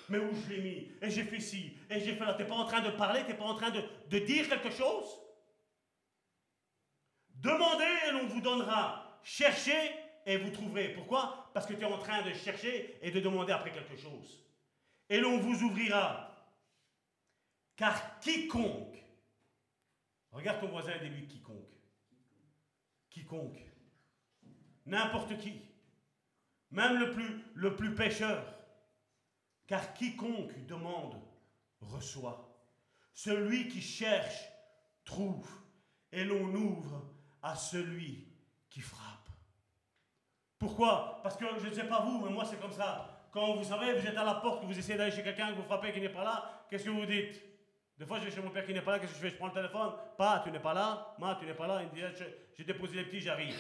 Mais 0.10 0.20
où 0.20 0.36
je 0.36 0.54
l'ai 0.54 0.62
mis? 0.62 0.92
Et 1.02 1.10
j'ai 1.10 1.24
fait 1.24 1.40
ci, 1.40 1.76
et 1.90 2.00
j'ai 2.00 2.14
fait 2.14 2.24
là. 2.24 2.36
Tu 2.36 2.44
n'es 2.44 2.48
pas 2.48 2.54
en 2.54 2.66
train 2.66 2.82
de 2.82 2.92
parler, 2.92 3.22
tu 3.22 3.32
n'es 3.32 3.34
pas 3.34 3.46
en 3.46 3.56
train 3.56 3.72
de, 3.72 3.82
de 4.08 4.20
dire 4.20 4.48
quelque 4.48 4.70
chose? 4.70 5.20
Demandez 7.34 7.96
et 8.08 8.12
l'on 8.12 8.28
vous 8.28 8.40
donnera. 8.40 9.20
Cherchez 9.24 9.96
et 10.28 10.38
vous 10.38 10.52
trouverez. 10.52 10.90
Pourquoi? 10.90 11.50
Parce 11.56 11.66
que 11.66 11.74
tu 11.74 11.82
es 11.82 11.86
en 11.86 11.98
train 11.98 12.22
de 12.22 12.34
chercher 12.34 13.00
et 13.02 13.10
de 13.10 13.20
demander 13.20 13.52
après 13.52 13.72
quelque 13.72 13.98
chose. 13.98 14.46
Et 15.10 15.20
l'on 15.20 15.40
vous 15.40 15.64
ouvrira. 15.64 16.36
Car 17.76 18.20
quiconque, 18.20 19.04
regarde 20.32 20.62
ton 20.62 20.68
voisin 20.68 20.94
et 20.94 21.00
dis-lui 21.00 21.26
quiconque. 21.26 21.77
N'importe 24.86 25.38
qui, 25.38 25.62
même 26.72 26.98
le 26.98 27.12
plus, 27.12 27.44
le 27.56 27.76
plus 27.76 27.94
pécheur, 27.94 28.46
car 29.68 29.94
quiconque 29.94 30.66
demande 30.66 31.22
reçoit. 31.82 32.44
Celui 33.14 33.68
qui 33.68 33.82
cherche 33.82 34.48
trouve, 35.04 35.50
et 36.12 36.24
l'on 36.24 36.54
ouvre 36.54 37.06
à 37.42 37.56
celui 37.56 38.28
qui 38.70 38.80
frappe. 38.82 39.30
Pourquoi? 40.58 41.20
Parce 41.22 41.36
que 41.36 41.46
je 41.60 41.68
ne 41.68 41.74
sais 41.74 41.88
pas 41.88 42.02
vous, 42.02 42.24
mais 42.24 42.32
moi 42.32 42.46
c'est 42.46 42.60
comme 42.60 42.72
ça. 42.72 43.28
Quand 43.32 43.56
vous 43.56 43.64
savez, 43.64 43.94
vous 43.94 44.08
êtes 44.08 44.18
à 44.18 44.24
la 44.24 44.36
porte, 44.36 44.64
vous 44.64 44.78
essayez 44.78 44.98
d'aller 44.98 45.12
chez 45.12 45.24
quelqu'un, 45.24 45.52
que 45.52 45.58
vous 45.58 45.64
frappez 45.64 45.92
qui 45.92 46.00
n'est 46.00 46.10
pas 46.10 46.24
là, 46.24 46.66
qu'est-ce 46.70 46.86
que 46.86 46.90
vous 46.90 47.06
dites? 47.06 47.44
Des 47.98 48.06
fois, 48.06 48.20
je 48.20 48.26
vais 48.26 48.32
chez 48.32 48.42
mon 48.42 48.52
père 48.52 48.66
qui 48.66 48.74
n'est 48.74 48.82
pas 48.82 48.92
là, 48.92 49.00
qu'est-ce 49.00 49.14
que 49.14 49.18
je 49.18 49.24
fais? 49.24 49.30
Je 49.32 49.38
prends 49.38 49.48
le 49.48 49.54
téléphone. 49.54 49.92
Pas, 50.18 50.42
tu 50.44 50.52
n'es 50.52 50.60
pas 50.60 50.74
là. 50.74 51.16
Ma, 51.18 51.36
tu 51.36 51.46
n'es 51.46 51.56
pas 51.56 51.66
là. 51.66 51.82
Il 51.82 51.88
me 51.88 52.10
dit, 52.10 52.18
j'ai 52.56 52.64
déposé 52.64 52.96
les 52.96 53.06
petits, 53.06 53.22
j'arrive. 53.22 53.56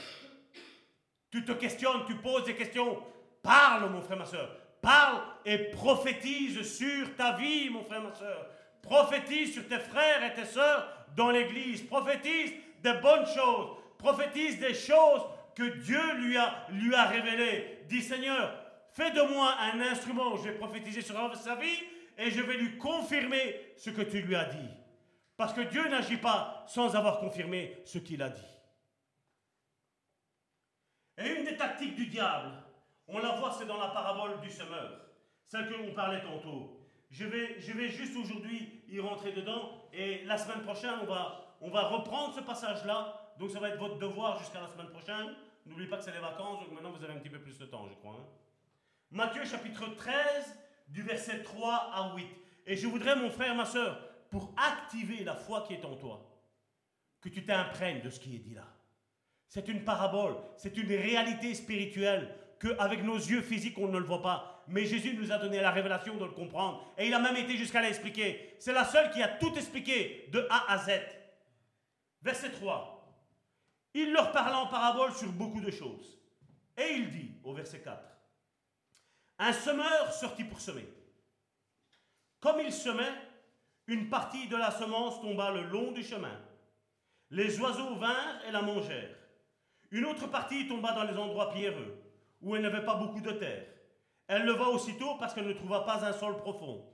Tu 1.31 1.43
te 1.43 1.53
questionnes, 1.53 2.05
tu 2.05 2.15
poses 2.15 2.43
des 2.45 2.55
questions. 2.55 3.01
Parle, 3.41 3.89
mon 3.89 4.01
frère, 4.01 4.17
ma 4.17 4.25
soeur. 4.25 4.55
Parle 4.79 5.21
et 5.43 5.57
prophétise 5.71 6.61
sur 6.77 7.15
ta 7.15 7.35
vie, 7.35 7.69
mon 7.71 7.83
frère, 7.83 8.01
ma 8.01 8.13
soeur. 8.13 8.45
Prophétise 8.83 9.53
sur 9.53 9.67
tes 9.67 9.79
frères 9.79 10.23
et 10.23 10.33
tes 10.35 10.45
soeurs 10.45 10.87
dans 11.15 11.31
l'église. 11.31 11.81
Prophétise 11.81 12.53
des 12.83 12.93
bonnes 12.93 13.25
choses. 13.25 13.77
Prophétise 13.97 14.59
des 14.59 14.75
choses 14.75 15.23
que 15.55 15.63
Dieu 15.63 16.13
lui 16.17 16.37
a, 16.37 16.67
lui 16.69 16.93
a 16.93 17.05
révélées. 17.05 17.79
Dis 17.89 18.03
Seigneur, 18.03 18.53
fais 18.91 19.09
de 19.09 19.21
moi 19.21 19.55
un 19.73 19.81
instrument 19.81 20.33
où 20.33 20.37
je 20.37 20.43
vais 20.43 20.55
prophétiser 20.55 21.01
sur 21.01 21.15
sa 21.35 21.55
vie 21.55 21.83
et 22.17 22.31
je 22.31 22.41
vais 22.41 22.57
lui 22.57 22.77
confirmer 22.77 23.73
ce 23.77 23.89
que 23.89 24.01
tu 24.01 24.21
lui 24.21 24.35
as 24.35 24.45
dit. 24.45 24.69
Parce 25.37 25.53
que 25.53 25.61
Dieu 25.61 25.87
n'agit 25.87 26.17
pas 26.17 26.65
sans 26.67 26.95
avoir 26.95 27.19
confirmé 27.19 27.77
ce 27.85 27.99
qu'il 27.99 28.21
a 28.23 28.29
dit. 28.29 28.41
Et 31.19 31.29
une 31.29 31.45
des 31.45 31.55
tactiques 31.55 31.95
du 31.95 32.07
diable, 32.07 32.51
on 33.07 33.19
la 33.19 33.35
voit, 33.35 33.51
c'est 33.51 33.65
dans 33.65 33.77
la 33.77 33.89
parabole 33.89 34.39
du 34.41 34.49
semeur, 34.49 34.99
celle 35.45 35.67
que 35.67 35.75
l'on 35.75 35.93
parlait 35.93 36.21
tantôt. 36.21 36.79
Je 37.09 37.25
vais, 37.25 37.59
je 37.59 37.71
juste 37.87 38.17
aujourd'hui 38.17 38.83
y 38.89 38.99
rentrer 38.99 39.31
dedans 39.31 39.87
et 39.93 40.23
la 40.25 40.37
semaine 40.37 40.61
prochaine, 40.63 40.95
on 41.01 41.05
va, 41.05 41.55
on 41.61 41.69
va 41.69 41.87
reprendre 41.87 42.33
ce 42.35 42.41
passage-là. 42.41 43.33
Donc 43.39 43.51
ça 43.51 43.59
va 43.59 43.69
être 43.69 43.79
votre 43.79 43.97
devoir 43.97 44.39
jusqu'à 44.39 44.59
la 44.59 44.67
semaine 44.67 44.89
prochaine. 44.89 45.35
N'oubliez 45.65 45.89
pas 45.89 45.97
que 45.97 46.03
c'est 46.03 46.11
les 46.11 46.19
vacances, 46.19 46.59
donc 46.59 46.71
maintenant 46.71 46.91
vous 46.91 47.03
avez 47.03 47.13
un 47.13 47.17
petit 47.17 47.29
peu 47.29 47.39
plus 47.39 47.57
de 47.57 47.65
temps, 47.65 47.87
je 47.87 47.95
crois. 47.95 48.15
Hein. 48.19 48.25
Matthieu 49.11 49.45
chapitre 49.45 49.85
13, 49.95 50.57
du 50.87 51.01
verset 51.01 51.43
3 51.43 51.91
à 51.93 52.15
8. 52.15 52.27
Et 52.65 52.75
je 52.75 52.87
voudrais, 52.87 53.15
mon 53.15 53.29
frère, 53.29 53.55
ma 53.55 53.65
soeur, 53.65 53.99
pour 54.29 54.53
activer 54.57 55.23
la 55.23 55.35
foi 55.35 55.63
qui 55.67 55.73
est 55.73 55.85
en 55.85 55.95
toi, 55.95 56.23
que 57.21 57.29
tu 57.29 57.45
t'imprègnes 57.45 58.01
de 58.01 58.09
ce 58.09 58.19
qui 58.19 58.35
est 58.35 58.39
dit 58.39 58.53
là. 58.53 58.67
C'est 59.47 59.67
une 59.69 59.83
parabole, 59.83 60.35
c'est 60.57 60.75
une 60.77 60.87
réalité 60.87 61.53
spirituelle 61.53 62.35
qu'avec 62.59 63.03
nos 63.03 63.15
yeux 63.15 63.41
physiques, 63.41 63.77
on 63.77 63.87
ne 63.87 63.97
le 63.97 64.05
voit 64.05 64.21
pas. 64.21 64.63
Mais 64.67 64.85
Jésus 64.85 65.15
nous 65.15 65.31
a 65.31 65.37
donné 65.37 65.61
la 65.61 65.71
révélation 65.71 66.17
de 66.17 66.25
le 66.25 66.31
comprendre. 66.31 66.85
Et 66.97 67.07
il 67.07 67.13
a 67.13 67.19
même 67.19 67.37
été 67.37 67.55
jusqu'à 67.55 67.81
l'expliquer. 67.81 68.55
C'est 68.59 68.73
la 68.73 68.83
seule 68.83 69.11
qui 69.11 69.23
a 69.23 69.29
tout 69.29 69.53
expliqué 69.55 70.27
de 70.31 70.45
A 70.49 70.73
à 70.73 70.77
Z. 70.79 70.91
Verset 72.21 72.51
3. 72.51 72.97
Il 73.93 74.11
leur 74.11 74.31
parla 74.31 74.59
en 74.59 74.67
parabole 74.67 75.13
sur 75.13 75.31
beaucoup 75.31 75.61
de 75.61 75.71
choses. 75.71 76.19
Et 76.77 76.95
il 76.95 77.09
dit, 77.09 77.31
au 77.43 77.53
verset 77.53 77.79
4, 77.79 78.16
Un 79.39 79.53
semeur 79.53 80.11
sortit 80.13 80.43
pour 80.43 80.59
semer. 80.59 80.87
Comme 82.39 82.59
il 82.59 82.71
semait, 82.71 83.13
une 83.85 84.09
partie 84.09 84.47
de 84.47 84.57
la 84.57 84.71
semence 84.71 85.21
tomba 85.21 85.51
le 85.51 85.63
long 85.63 85.91
du 85.91 86.03
chemin. 86.03 86.39
Les 87.29 87.59
oiseaux 87.59 87.95
vinrent 87.95 88.41
et 88.47 88.51
la 88.51 88.61
mangèrent. 88.61 89.15
Une 89.91 90.05
autre 90.05 90.27
partie 90.27 90.67
tomba 90.67 90.93
dans 90.93 91.03
les 91.03 91.17
endroits 91.17 91.53
pierreux, 91.53 92.01
où 92.41 92.55
elle 92.55 92.63
n'avait 92.63 92.83
pas 92.83 92.95
beaucoup 92.95 93.21
de 93.21 93.31
terre. 93.31 93.65
Elle 94.27 94.45
leva 94.45 94.69
aussitôt 94.69 95.15
parce 95.15 95.33
qu'elle 95.33 95.47
ne 95.47 95.53
trouva 95.53 95.81
pas 95.81 96.03
un 96.05 96.13
sol 96.13 96.37
profond. 96.37 96.85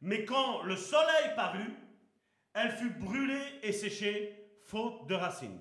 Mais 0.00 0.24
quand 0.24 0.62
le 0.62 0.76
soleil 0.76 1.34
parut, 1.36 1.74
elle 2.52 2.70
fut 2.72 2.90
brûlée 2.90 3.60
et 3.62 3.72
séchée, 3.72 4.34
faute 4.64 5.06
de 5.06 5.14
racines. 5.14 5.60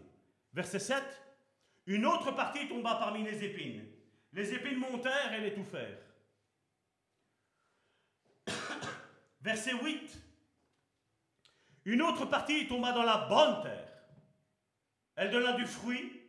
Verset 0.53 0.79
7. 0.79 1.03
Une 1.87 2.05
autre 2.05 2.31
partie 2.31 2.67
tomba 2.67 2.95
parmi 2.95 3.23
les 3.23 3.43
épines. 3.43 3.85
Les 4.33 4.53
épines 4.53 4.79
montèrent 4.79 5.33
et 5.33 5.41
l'étouffèrent. 5.41 6.04
Verset 9.45 9.73
8. 9.75 10.23
Une 11.85 12.01
autre 12.01 12.25
partie 12.25 12.67
tomba 12.67 12.91
dans 12.93 13.03
la 13.03 13.27
bonne 13.27 13.61
terre. 13.61 13.93
Elle 15.15 15.29
donna 15.29 15.53
du 15.53 15.67
fruit 15.67 16.19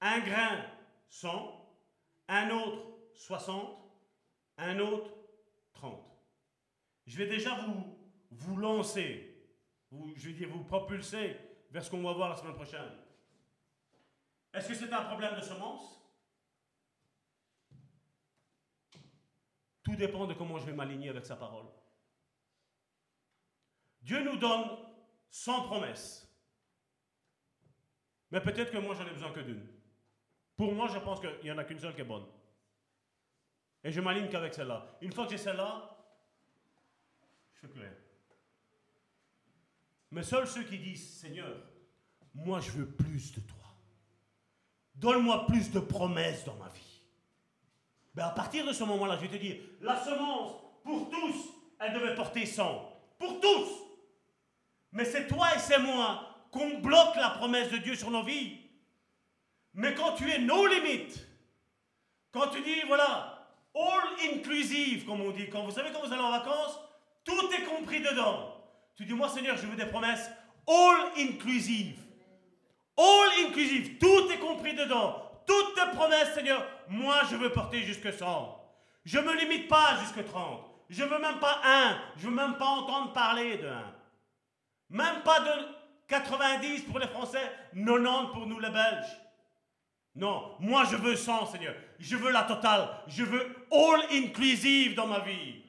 un 0.00 0.20
grain 0.20 0.64
100, 1.08 1.76
un 2.28 2.50
autre 2.50 2.86
60, 3.14 3.78
un 4.58 4.78
autre 4.78 5.10
30. 5.72 6.00
Je 7.08 7.18
vais 7.18 7.26
déjà 7.26 7.56
vous, 8.30 8.56
lancer, 8.58 9.50
vous, 9.90 10.14
je 10.14 10.28
vais 10.28 10.34
dire 10.34 10.48
vous 10.50 10.62
propulser 10.62 11.36
vers 11.72 11.84
ce 11.84 11.90
qu'on 11.90 12.02
va 12.04 12.12
voir 12.12 12.28
la 12.28 12.36
semaine 12.36 12.54
prochaine. 12.54 12.92
Est-ce 14.52 14.68
que 14.68 14.74
c'est 14.74 14.92
un 14.92 15.02
problème 15.02 15.34
de 15.34 15.40
semence? 15.40 16.00
Tout 19.82 19.96
dépend 19.96 20.28
de 20.28 20.34
comment 20.34 20.60
je 20.60 20.66
vais 20.66 20.74
m'aligner 20.74 21.08
avec 21.08 21.26
sa 21.26 21.34
parole. 21.34 21.66
Dieu 24.04 24.22
nous 24.22 24.36
donne 24.36 24.68
100 25.30 25.62
promesses. 25.62 26.30
Mais 28.30 28.40
peut-être 28.40 28.70
que 28.70 28.78
moi 28.78 28.94
j'en 28.94 29.06
ai 29.06 29.12
besoin 29.12 29.32
que 29.32 29.40
d'une. 29.40 29.66
Pour 30.56 30.72
moi, 30.72 30.86
je 30.88 30.98
pense 30.98 31.20
qu'il 31.20 31.40
n'y 31.42 31.50
en 31.50 31.58
a 31.58 31.64
qu'une 31.64 31.80
seule 31.80 31.94
qui 31.94 32.02
est 32.02 32.04
bonne. 32.04 32.26
Et 33.82 33.90
je 33.90 34.00
m'aligne 34.00 34.28
qu'avec 34.28 34.54
celle-là. 34.54 34.96
Une 35.00 35.12
fois 35.12 35.24
que 35.24 35.32
j'ai 35.32 35.38
celle-là, 35.38 35.90
je 37.54 37.66
plus 37.66 37.80
rien. 37.80 37.94
Mais 40.10 40.22
seuls 40.22 40.46
ceux 40.46 40.62
qui 40.62 40.78
disent, 40.78 41.18
Seigneur, 41.18 41.56
moi 42.34 42.60
je 42.60 42.70
veux 42.70 42.86
plus 42.86 43.32
de 43.32 43.40
toi. 43.40 43.74
Donne-moi 44.94 45.46
plus 45.46 45.72
de 45.72 45.80
promesses 45.80 46.44
dans 46.44 46.54
ma 46.56 46.68
vie. 46.68 47.02
Ben 48.14 48.26
à 48.26 48.30
partir 48.30 48.64
de 48.64 48.72
ce 48.72 48.84
moment-là, 48.84 49.16
je 49.16 49.22
vais 49.22 49.38
te 49.38 49.42
dire, 49.42 49.60
la 49.80 49.96
semence, 49.96 50.62
pour 50.84 51.10
tous, 51.10 51.52
elle 51.80 51.94
devait 51.94 52.14
porter 52.14 52.46
100. 52.46 52.92
Pour 53.18 53.40
tous. 53.40 53.83
Mais 54.94 55.04
c'est 55.04 55.26
toi 55.26 55.48
et 55.54 55.58
c'est 55.58 55.78
moi 55.78 56.30
qu'on 56.50 56.78
bloque 56.78 57.16
la 57.16 57.30
promesse 57.30 57.70
de 57.70 57.78
Dieu 57.78 57.94
sur 57.96 58.10
nos 58.10 58.22
vies. 58.22 58.56
Mais 59.74 59.92
quand 59.92 60.12
tu 60.12 60.30
es 60.30 60.38
no 60.38 60.66
limit, 60.66 61.12
quand 62.32 62.48
tu 62.48 62.62
dis, 62.62 62.80
voilà, 62.86 63.48
all 63.74 64.32
inclusive, 64.32 65.04
comme 65.04 65.20
on 65.20 65.32
dit, 65.32 65.50
quand 65.50 65.64
vous 65.64 65.72
savez 65.72 65.90
quand 65.92 66.06
vous 66.06 66.12
allez 66.12 66.22
en 66.22 66.30
vacances, 66.30 66.78
tout 67.24 67.50
est 67.52 67.64
compris 67.64 68.00
dedans. 68.00 68.54
Tu 68.96 69.04
dis, 69.04 69.12
moi 69.12 69.28
Seigneur, 69.28 69.56
je 69.56 69.66
veux 69.66 69.76
des 69.76 69.86
promesses 69.86 70.30
all 70.66 71.10
inclusive. 71.18 71.98
All 72.96 73.46
inclusive, 73.46 73.98
tout 73.98 74.30
est 74.30 74.38
compris 74.38 74.74
dedans. 74.74 75.20
Toutes 75.46 75.74
tes 75.74 75.96
promesses, 75.96 76.32
Seigneur, 76.34 76.64
moi 76.88 77.22
je 77.30 77.36
veux 77.36 77.50
porter 77.50 77.82
jusque 77.82 78.12
100. 78.12 78.60
Je 79.04 79.18
ne 79.18 79.24
me 79.24 79.34
limite 79.34 79.68
pas 79.68 79.98
jusque 80.00 80.24
30. 80.24 80.64
Je 80.88 81.02
veux 81.02 81.18
même 81.18 81.38
pas 81.38 81.60
un. 81.64 81.98
Je 82.16 82.28
veux 82.28 82.34
même 82.34 82.56
pas 82.56 82.66
entendre 82.66 83.12
parler 83.12 83.58
de 83.58 83.66
un. 83.66 83.93
Même 84.90 85.22
pas 85.24 85.40
de 85.40 85.66
90 86.08 86.82
pour 86.82 86.98
les 86.98 87.08
Français, 87.08 87.50
90 87.74 88.32
pour 88.32 88.46
nous 88.46 88.60
les 88.60 88.70
Belges. 88.70 89.20
Non, 90.16 90.54
moi 90.60 90.84
je 90.90 90.96
veux 90.96 91.16
100, 91.16 91.46
Seigneur. 91.46 91.74
Je 91.98 92.16
veux 92.16 92.30
la 92.30 92.42
totale. 92.42 92.88
Je 93.08 93.24
veux 93.24 93.56
all 93.72 94.02
inclusive 94.12 94.94
dans 94.94 95.06
ma 95.06 95.20
vie. 95.20 95.62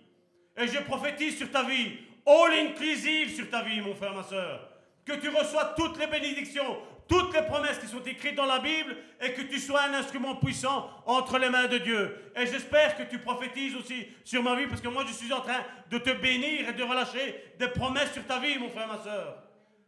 Et 0.57 0.67
je 0.67 0.79
prophétise 0.79 1.37
sur 1.37 1.51
ta 1.51 1.63
vie. 1.63 1.97
All 2.27 2.53
inclusive 2.53 3.35
sur 3.35 3.49
ta 3.49 3.63
vie, 3.63 3.81
mon 3.81 3.95
frère, 3.95 4.13
ma 4.13 4.23
soeur. 4.23 4.69
Que 5.03 5.13
tu 5.13 5.29
reçois 5.29 5.73
toutes 5.77 5.97
les 5.99 6.07
bénédictions, 6.07 6.77
toutes 7.07 7.33
les 7.33 7.43
promesses 7.43 7.79
qui 7.79 7.87
sont 7.87 8.03
écrites 8.03 8.35
dans 8.35 8.45
la 8.45 8.59
Bible 8.59 8.95
et 9.21 9.33
que 9.33 9.41
tu 9.41 9.59
sois 9.59 9.83
un 9.83 9.93
instrument 9.93 10.35
puissant 10.35 10.89
entre 11.05 11.37
les 11.37 11.49
mains 11.49 11.67
de 11.67 11.77
Dieu. 11.77 12.31
Et 12.35 12.45
j'espère 12.47 12.97
que 12.97 13.03
tu 13.03 13.19
prophétises 13.19 13.75
aussi 13.75 14.07
sur 14.23 14.41
ma 14.41 14.55
vie 14.55 14.67
parce 14.67 14.81
que 14.81 14.87
moi 14.87 15.03
je 15.07 15.13
suis 15.13 15.31
en 15.31 15.41
train 15.41 15.63
de 15.89 15.97
te 15.97 16.11
bénir 16.11 16.69
et 16.69 16.73
de 16.73 16.83
relâcher 16.83 17.53
des 17.59 17.67
promesses 17.67 18.13
sur 18.13 18.25
ta 18.25 18.39
vie, 18.39 18.57
mon 18.57 18.69
frère, 18.69 18.87
ma 18.87 19.01
soeur. 19.01 19.43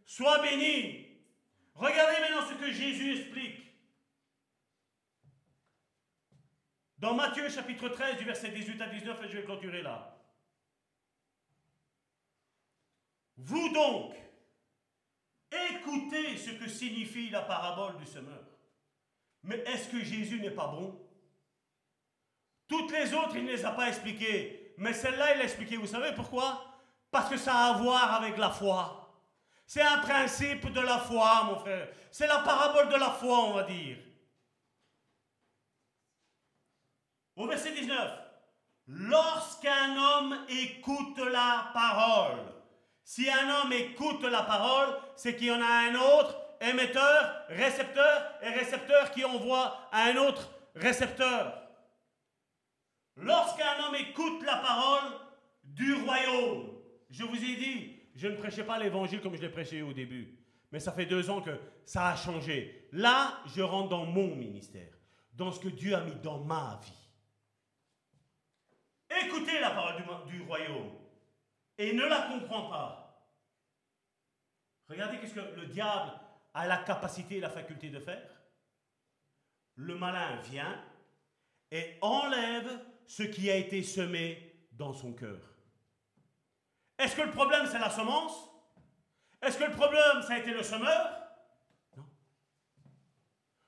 Sois 0.05 0.41
béni. 0.41 1.05
Regardez 1.73 2.21
maintenant 2.21 2.47
ce 2.47 2.53
que 2.53 2.71
Jésus 2.71 3.19
explique. 3.19 3.67
Dans 6.97 7.13
Matthieu 7.13 7.47
chapitre 7.49 7.89
13 7.89 8.17
du 8.17 8.23
verset 8.23 8.49
18 8.49 8.81
à 8.81 8.87
19, 8.87 9.23
et 9.23 9.29
je 9.29 9.37
vais 9.37 9.43
clôturer 9.43 9.83
là. 9.83 10.17
Vous 13.37 13.69
donc, 13.69 14.15
écoutez 15.87 16.37
ce 16.37 16.51
que 16.51 16.67
signifie 16.67 17.29
la 17.29 17.41
parabole 17.41 17.97
du 17.97 18.05
semeur. 18.05 18.43
Mais 19.43 19.57
est-ce 19.59 19.89
que 19.89 20.03
Jésus 20.03 20.39
n'est 20.39 20.51
pas 20.51 20.67
bon? 20.67 20.99
Toutes 22.67 22.91
les 22.91 23.13
autres, 23.13 23.35
il 23.35 23.45
ne 23.45 23.51
les 23.51 23.65
a 23.65 23.71
pas 23.71 23.87
expliquées. 23.87 24.73
Mais 24.77 24.93
celle-là, 24.93 25.33
il 25.33 25.37
l'a 25.39 25.45
expliquée. 25.45 25.77
Vous 25.77 25.87
savez 25.87 26.13
pourquoi? 26.13 26.65
Parce 27.09 27.29
que 27.29 27.37
ça 27.37 27.53
a 27.55 27.69
à 27.69 27.77
voir 27.77 28.15
avec 28.15 28.37
la 28.37 28.49
foi. 28.49 29.09
C'est 29.65 29.81
un 29.81 29.99
principe 29.99 30.71
de 30.71 30.81
la 30.81 30.99
foi, 30.99 31.43
mon 31.45 31.59
frère. 31.59 31.89
C'est 32.11 32.27
la 32.27 32.39
parabole 32.39 32.89
de 32.89 32.95
la 32.95 33.11
foi, 33.11 33.45
on 33.45 33.53
va 33.53 33.63
dire. 33.63 33.97
Au 37.35 37.47
verset 37.47 37.71
19. 37.71 38.27
Lorsqu'un 38.87 39.97
homme 39.97 40.45
écoute 40.49 41.19
la 41.19 41.69
parole, 41.73 42.56
si 43.07 43.29
un 43.29 43.49
homme 43.49 43.71
écoute 43.71 44.21
la 44.23 44.43
parole, 44.43 44.93
c'est 45.15 45.37
qu'il 45.37 45.47
y 45.47 45.51
en 45.51 45.61
a 45.61 45.89
un 45.89 45.95
autre, 45.95 46.35
émetteur, 46.59 47.45
récepteur, 47.47 48.33
et 48.41 48.49
récepteur 48.49 49.11
qui 49.11 49.23
envoie 49.23 49.87
à 49.93 50.09
un 50.09 50.17
autre 50.17 50.51
récepteur. 50.75 51.57
Lorsqu'un 53.15 53.85
homme 53.85 53.95
écoute 53.95 54.43
la 54.43 54.57
parole 54.57 55.13
du 55.63 55.93
royaume, 55.93 56.81
je 57.09 57.23
vous 57.23 57.37
ai 57.37 57.55
dit, 57.55 57.95
je 58.13 58.27
ne 58.27 58.35
prêchais 58.35 58.65
pas 58.65 58.77
l'évangile 58.77 59.21
comme 59.21 59.37
je 59.37 59.41
l'ai 59.41 59.49
prêché 59.49 59.81
au 59.81 59.93
début, 59.93 60.37
mais 60.73 60.81
ça 60.81 60.91
fait 60.91 61.05
deux 61.05 61.29
ans 61.29 61.41
que 61.41 61.57
ça 61.85 62.07
a 62.07 62.15
changé. 62.17 62.89
Là, 62.91 63.41
je 63.55 63.61
rentre 63.61 63.87
dans 63.87 64.05
mon 64.05 64.35
ministère, 64.35 64.91
dans 65.31 65.53
ce 65.53 65.61
que 65.61 65.69
Dieu 65.69 65.95
a 65.95 66.01
mis 66.01 66.15
dans 66.15 66.39
ma 66.39 66.77
vie. 66.83 67.09
Écoutez 69.25 69.61
la 69.61 69.71
parole 69.71 69.95
du, 69.95 70.33
du 70.33 70.41
royaume 70.41 71.06
et 71.77 71.93
ne 71.93 72.05
la 72.05 72.23
comprend 72.23 72.69
pas. 72.69 73.03
Regardez 74.89 75.19
qu'est-ce 75.19 75.33
que 75.33 75.59
le 75.59 75.67
diable 75.67 76.11
a 76.53 76.67
la 76.67 76.77
capacité 76.77 77.37
et 77.37 77.39
la 77.41 77.49
faculté 77.49 77.89
de 77.89 77.99
faire. 77.99 78.29
Le 79.75 79.95
malin 79.95 80.37
vient 80.41 80.83
et 81.71 81.97
enlève 82.01 82.67
ce 83.05 83.23
qui 83.23 83.49
a 83.51 83.55
été 83.55 83.83
semé 83.83 84.67
dans 84.71 84.93
son 84.93 85.13
cœur. 85.13 85.39
Est-ce 86.97 87.15
que 87.15 87.21
le 87.21 87.31
problème 87.31 87.67
c'est 87.67 87.79
la 87.79 87.89
semence? 87.89 88.49
Est-ce 89.41 89.57
que 89.57 89.65
le 89.65 89.75
problème 89.75 90.21
ça 90.23 90.33
a 90.33 90.39
été 90.39 90.51
le 90.51 90.63
semeur? 90.63 91.27
Non. 91.95 92.05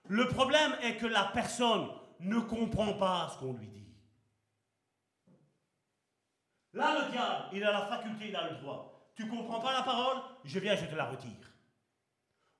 Le 0.08 0.28
problème 0.28 0.76
est 0.82 0.98
que 0.98 1.06
la 1.06 1.26
personne 1.26 1.90
ne 2.20 2.40
comprend 2.40 2.94
pas 2.94 3.30
ce 3.34 3.38
qu'on 3.38 3.54
lui 3.54 3.68
dit. 3.68 3.89
Là, 6.80 6.98
le 6.98 7.12
diable, 7.12 7.46
il 7.52 7.64
a 7.66 7.74
la 7.74 7.86
faculté, 7.88 8.30
il 8.30 8.36
a 8.38 8.50
le 8.50 8.56
droit. 8.56 9.12
Tu 9.14 9.28
comprends 9.28 9.60
pas 9.60 9.74
la 9.74 9.82
parole? 9.82 10.18
Je 10.46 10.60
viens, 10.60 10.78
je 10.78 10.86
te 10.86 10.96
la 10.96 11.06
retire. 11.06 11.52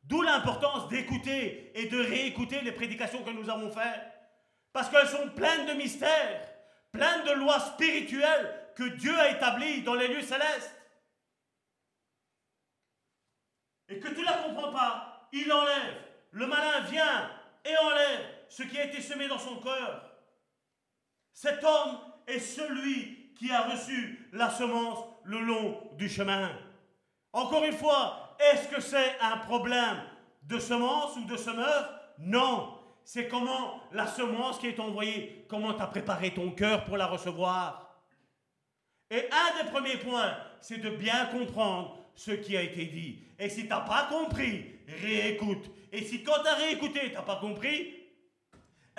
D'où 0.04 0.22
l'importance 0.22 0.90
d'écouter 0.90 1.72
et 1.74 1.88
de 1.88 2.02
réécouter 2.02 2.60
les 2.60 2.74
prédications 2.74 3.24
que 3.24 3.30
nous 3.30 3.50
avons 3.50 3.72
faites. 3.72 4.12
Parce 4.74 4.90
qu'elles 4.90 5.08
sont 5.08 5.30
pleines 5.30 5.68
de 5.68 5.74
mystères, 5.74 6.50
pleines 6.92 7.24
de 7.24 7.32
lois 7.32 7.62
spirituelles 7.62 8.74
que 8.76 8.84
Dieu 8.84 9.18
a 9.18 9.30
établies 9.30 9.84
dans 9.84 9.96
les 9.96 10.10
lieux 10.10 10.22
célestes. 10.22 10.76
Et 13.88 14.00
que 14.00 14.10
tu 14.10 14.20
ne 14.20 14.26
la 14.26 14.34
comprends 14.34 14.74
pas, 14.74 15.30
il 15.32 15.52
enlève. 15.52 15.96
Le 16.32 16.46
malin 16.46 16.82
vient 16.82 17.32
et 17.64 17.78
enlève 17.78 18.26
ce 18.50 18.64
qui 18.64 18.78
a 18.78 18.84
été 18.84 19.02
semé 19.02 19.30
dans 19.30 19.40
son 19.40 19.62
cœur. 19.62 20.12
Cet 21.32 21.64
homme 21.64 22.00
est 22.28 22.40
celui 22.40 23.19
qui 23.40 23.52
a 23.52 23.62
reçu 23.62 24.20
la 24.34 24.50
semence 24.50 25.00
le 25.24 25.40
long 25.40 25.80
du 25.98 26.10
chemin. 26.10 26.52
Encore 27.32 27.64
une 27.64 27.74
fois, 27.74 28.36
est-ce 28.52 28.68
que 28.68 28.82
c'est 28.82 29.18
un 29.22 29.38
problème 29.38 30.04
de 30.44 30.60
semence 30.60 31.16
ou 31.16 31.24
de 31.24 31.38
semeur? 31.38 31.90
Non. 32.20 32.76
C'est 33.06 33.30
comment 33.30 33.82
la 33.94 34.06
semence 34.06 34.60
qui 34.60 34.68
est 34.68 34.80
envoyée, 34.80 35.46
comment 35.48 35.74
tu 35.74 35.82
as 35.82 35.88
préparé 35.88 36.34
ton 36.34 36.52
cœur 36.52 36.84
pour 36.84 36.98
la 36.98 37.08
recevoir. 37.08 38.04
Et 39.10 39.28
un 39.32 39.64
des 39.64 39.72
premiers 39.72 39.98
points, 39.98 40.36
c'est 40.60 40.78
de 40.78 40.90
bien 40.90 41.26
comprendre 41.28 41.98
ce 42.16 42.32
qui 42.32 42.58
a 42.58 42.62
été 42.62 42.86
dit. 42.86 43.24
Et 43.40 43.50
si 43.50 43.64
tu 43.64 43.70
n'as 43.70 43.80
pas 43.80 44.08
compris, 44.12 44.66
réécoute. 45.02 45.72
Et 45.92 46.04
si 46.04 46.24
quand 46.24 46.42
tu 46.44 46.48
as 46.50 46.56
réécouté, 46.56 47.08
tu 47.08 47.14
n'as 47.14 47.22
pas 47.22 47.38
compris, 47.38 47.96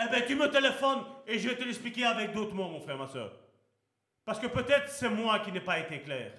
eh 0.03 0.09
bien 0.09 0.23
tu 0.27 0.35
me 0.35 0.51
téléphones 0.51 1.05
et 1.27 1.39
je 1.39 1.51
vais 1.51 1.57
te 1.57 1.63
l'expliquer 1.63 2.07
avec 2.07 2.33
d'autres 2.33 2.55
mots, 2.55 2.69
mon 2.69 2.81
frère, 2.81 2.97
ma 2.97 3.07
soeur. 3.07 3.33
Parce 4.31 4.39
que 4.39 4.47
peut-être 4.47 4.89
c'est 4.89 5.09
moi 5.09 5.41
qui 5.41 5.51
n'ai 5.51 5.59
pas 5.59 5.81
été 5.81 6.03
clair. 6.03 6.33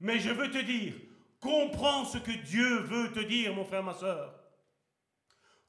Mais 0.00 0.18
je 0.18 0.30
veux 0.30 0.50
te 0.50 0.58
dire, 0.58 0.94
comprends 1.38 2.04
ce 2.04 2.18
que 2.18 2.32
Dieu 2.32 2.80
veut 2.80 3.12
te 3.12 3.20
dire, 3.20 3.54
mon 3.54 3.64
frère, 3.64 3.84
ma 3.84 3.94
soeur. 3.94 4.34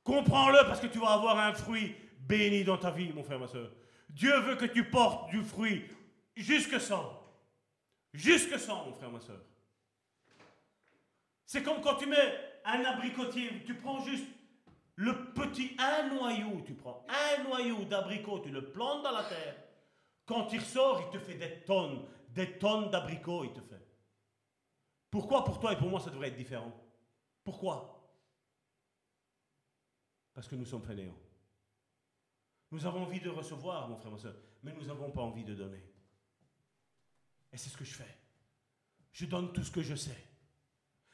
Comprends-le 0.03 0.65
parce 0.65 0.79
que 0.79 0.87
tu 0.87 0.97
vas 0.97 1.11
avoir 1.11 1.37
un 1.37 1.53
fruit 1.53 1.95
béni 2.17 2.63
dans 2.63 2.79
ta 2.79 2.89
vie, 2.89 3.13
mon 3.13 3.21
frère, 3.21 3.37
ma 3.37 3.45
soeur. 3.45 3.69
Dieu 4.09 4.35
veut 4.39 4.55
que 4.55 4.65
tu 4.65 4.89
portes 4.89 5.29
du 5.29 5.43
fruit 5.43 5.85
jusque 6.35 6.81
sans. 6.81 7.21
Jusque 8.11 8.57
sans, 8.57 8.83
mon 8.83 8.93
frère, 8.93 9.11
ma 9.11 9.19
soeur. 9.19 9.43
C'est 11.45 11.61
comme 11.61 11.81
quand 11.81 11.97
tu 11.97 12.07
mets 12.07 12.39
un 12.65 12.83
abricotier, 12.85 13.63
tu 13.67 13.75
prends 13.75 14.03
juste 14.03 14.25
le 14.95 15.31
petit, 15.33 15.77
un 15.77 16.07
noyau, 16.09 16.63
tu 16.65 16.73
prends 16.73 17.05
un 17.07 17.43
noyau 17.43 17.83
d'abricot, 17.83 18.39
tu 18.39 18.49
le 18.49 18.71
plantes 18.71 19.03
dans 19.03 19.11
la 19.11 19.25
terre. 19.25 19.62
Quand 20.25 20.51
il 20.53 20.59
ressort, 20.59 21.01
il 21.01 21.09
te 21.09 21.23
fait 21.23 21.35
des 21.35 21.63
tonnes, 21.63 22.05
des 22.29 22.57
tonnes 22.57 22.89
d'abricots, 22.89 23.43
il 23.43 23.53
te 23.53 23.61
fait. 23.61 23.85
Pourquoi 25.09 25.43
pour 25.43 25.59
toi 25.59 25.73
et 25.73 25.77
pour 25.77 25.89
moi 25.89 25.99
ça 25.99 26.09
devrait 26.09 26.29
être 26.29 26.35
différent? 26.35 26.73
Pourquoi? 27.43 27.99
Parce 30.33 30.47
que 30.47 30.55
nous 30.55 30.65
sommes 30.65 30.83
fainéants. 30.83 31.17
Nous 32.71 32.85
avons 32.85 33.03
envie 33.03 33.19
de 33.19 33.29
recevoir, 33.29 33.87
mon 33.87 33.97
frère, 33.97 34.11
ma 34.11 34.17
soeur, 34.17 34.35
mais 34.63 34.73
nous 34.73 34.85
n'avons 34.85 35.11
pas 35.11 35.21
envie 35.21 35.43
de 35.43 35.53
donner. 35.53 35.83
Et 37.51 37.57
c'est 37.57 37.69
ce 37.69 37.77
que 37.77 37.85
je 37.85 37.93
fais. 37.93 38.17
Je 39.11 39.27
donne 39.27 39.53
tout 39.53 39.63
ce 39.63 39.69
que 39.69 39.83
je 39.83 39.93
sais. 39.93 40.17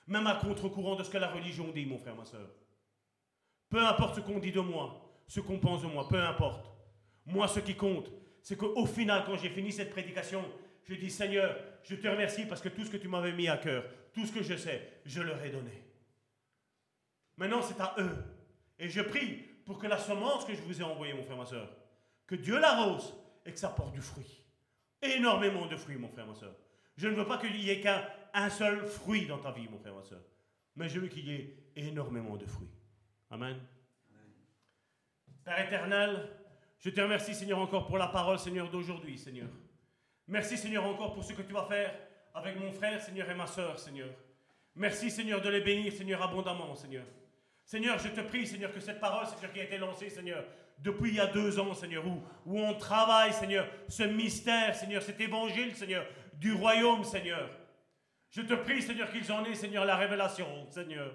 Même 0.07 0.27
à 0.27 0.35
contre-courant 0.35 0.95
de 0.95 1.03
ce 1.03 1.09
que 1.09 1.17
la 1.17 1.31
religion 1.31 1.69
dit, 1.71 1.85
mon 1.85 1.97
frère, 1.97 2.15
ma 2.15 2.23
soeur. 2.23 2.49
Peu 3.67 3.85
importe 3.85 4.15
ce 4.15 4.21
qu'on 4.21 4.39
dit 4.39 4.53
de 4.53 4.61
moi, 4.61 5.21
ce 5.27 5.41
qu'on 5.41 5.59
pense 5.59 5.81
de 5.81 5.87
moi, 5.87 6.07
peu 6.07 6.19
importe. 6.19 6.65
Moi, 7.25 7.47
ce 7.47 7.59
qui 7.59 7.75
compte, 7.75 8.09
c'est 8.41 8.57
qu'au 8.57 8.85
final, 8.85 9.23
quand 9.25 9.37
j'ai 9.37 9.49
fini 9.49 9.71
cette 9.71 9.91
prédication, 9.91 10.43
je 10.83 10.95
dis 10.95 11.09
Seigneur, 11.09 11.55
je 11.83 11.95
te 11.95 12.07
remercie 12.07 12.45
parce 12.45 12.61
que 12.61 12.69
tout 12.69 12.83
ce 12.83 12.89
que 12.89 12.97
tu 12.97 13.07
m'avais 13.07 13.31
mis 13.31 13.47
à 13.47 13.57
cœur, 13.57 13.83
tout 14.13 14.25
ce 14.25 14.31
que 14.31 14.43
je 14.43 14.55
sais, 14.55 15.01
je 15.05 15.21
leur 15.21 15.43
ai 15.43 15.49
donné. 15.49 15.83
Maintenant, 17.37 17.61
c'est 17.61 17.79
à 17.79 17.95
eux. 17.99 18.15
Et 18.79 18.89
je 18.89 19.01
prie 19.01 19.35
pour 19.65 19.77
que 19.77 19.87
la 19.87 19.97
semence 19.97 20.45
que 20.45 20.53
je 20.53 20.61
vous 20.61 20.81
ai 20.81 20.83
envoyée, 20.83 21.13
mon 21.13 21.23
frère, 21.23 21.37
ma 21.37 21.45
soeur, 21.45 21.69
que 22.25 22.35
Dieu 22.35 22.59
l'arrose 22.59 23.13
et 23.45 23.51
que 23.51 23.59
ça 23.59 23.69
porte 23.69 23.93
du 23.93 24.01
fruit. 24.01 24.43
Énormément 25.01 25.65
de 25.67 25.75
fruits, 25.75 25.97
mon 25.97 26.09
frère, 26.09 26.27
ma 26.27 26.35
soeur. 26.35 26.55
Je 26.97 27.07
ne 27.07 27.15
veux 27.15 27.25
pas 27.25 27.37
qu'il 27.37 27.55
y 27.55 27.69
ait 27.69 27.79
qu'un 27.79 28.49
seul 28.49 28.85
fruit 28.85 29.25
dans 29.25 29.37
ta 29.37 29.51
vie, 29.51 29.67
mon 29.69 29.77
frère, 29.77 29.95
ma 29.95 30.03
soeur. 30.03 30.21
Mais 30.75 30.89
je 30.89 30.99
veux 30.99 31.07
qu'il 31.07 31.27
y 31.27 31.33
ait 31.33 31.57
énormément 31.75 32.35
de 32.35 32.45
fruits. 32.45 32.71
Amen. 33.29 33.57
Père 35.43 35.65
éternel, 35.65 36.29
je 36.79 36.89
te 36.89 37.01
remercie, 37.01 37.35
Seigneur, 37.35 37.59
encore 37.59 37.87
pour 37.87 37.97
la 37.97 38.07
parole, 38.07 38.39
Seigneur, 38.39 38.69
d'aujourd'hui, 38.69 39.17
Seigneur. 39.17 39.49
Merci, 40.27 40.57
Seigneur, 40.57 40.85
encore 40.85 41.13
pour 41.13 41.23
ce 41.23 41.33
que 41.33 41.41
tu 41.41 41.53
vas 41.53 41.65
faire 41.65 41.93
avec 42.33 42.57
mon 42.59 42.71
frère, 42.71 43.01
Seigneur, 43.01 43.29
et 43.29 43.35
ma 43.35 43.47
soeur, 43.47 43.77
Seigneur. 43.77 44.09
Merci, 44.75 45.11
Seigneur, 45.11 45.41
de 45.41 45.49
les 45.49 45.61
bénir, 45.61 45.91
Seigneur, 45.91 46.21
abondamment, 46.21 46.73
Seigneur. 46.75 47.03
Seigneur, 47.65 47.99
je 47.99 48.07
te 48.07 48.21
prie, 48.21 48.47
Seigneur, 48.47 48.71
que 48.71 48.79
cette 48.79 48.99
parole, 48.99 49.27
Seigneur, 49.27 49.51
qui 49.51 49.59
a 49.59 49.63
été 49.63 49.77
lancée, 49.77 50.09
Seigneur, 50.09 50.45
depuis 50.79 51.09
il 51.09 51.15
y 51.15 51.19
a 51.19 51.27
deux 51.27 51.59
ans, 51.59 51.73
Seigneur, 51.73 52.05
où, 52.07 52.23
où 52.45 52.59
on 52.59 52.73
travaille, 52.75 53.33
Seigneur, 53.33 53.67
ce 53.87 54.03
mystère, 54.03 54.73
Seigneur, 54.73 55.01
cet 55.01 55.19
évangile, 55.19 55.75
Seigneur, 55.75 56.05
du 56.33 56.53
royaume, 56.53 57.03
Seigneur. 57.03 57.49
Je 58.29 58.41
te 58.41 58.53
prie, 58.53 58.81
Seigneur, 58.81 59.11
qu'ils 59.11 59.29
en 59.31 59.43
aient, 59.43 59.55
Seigneur, 59.55 59.83
la 59.85 59.97
révélation, 59.97 60.47
Seigneur. 60.69 61.11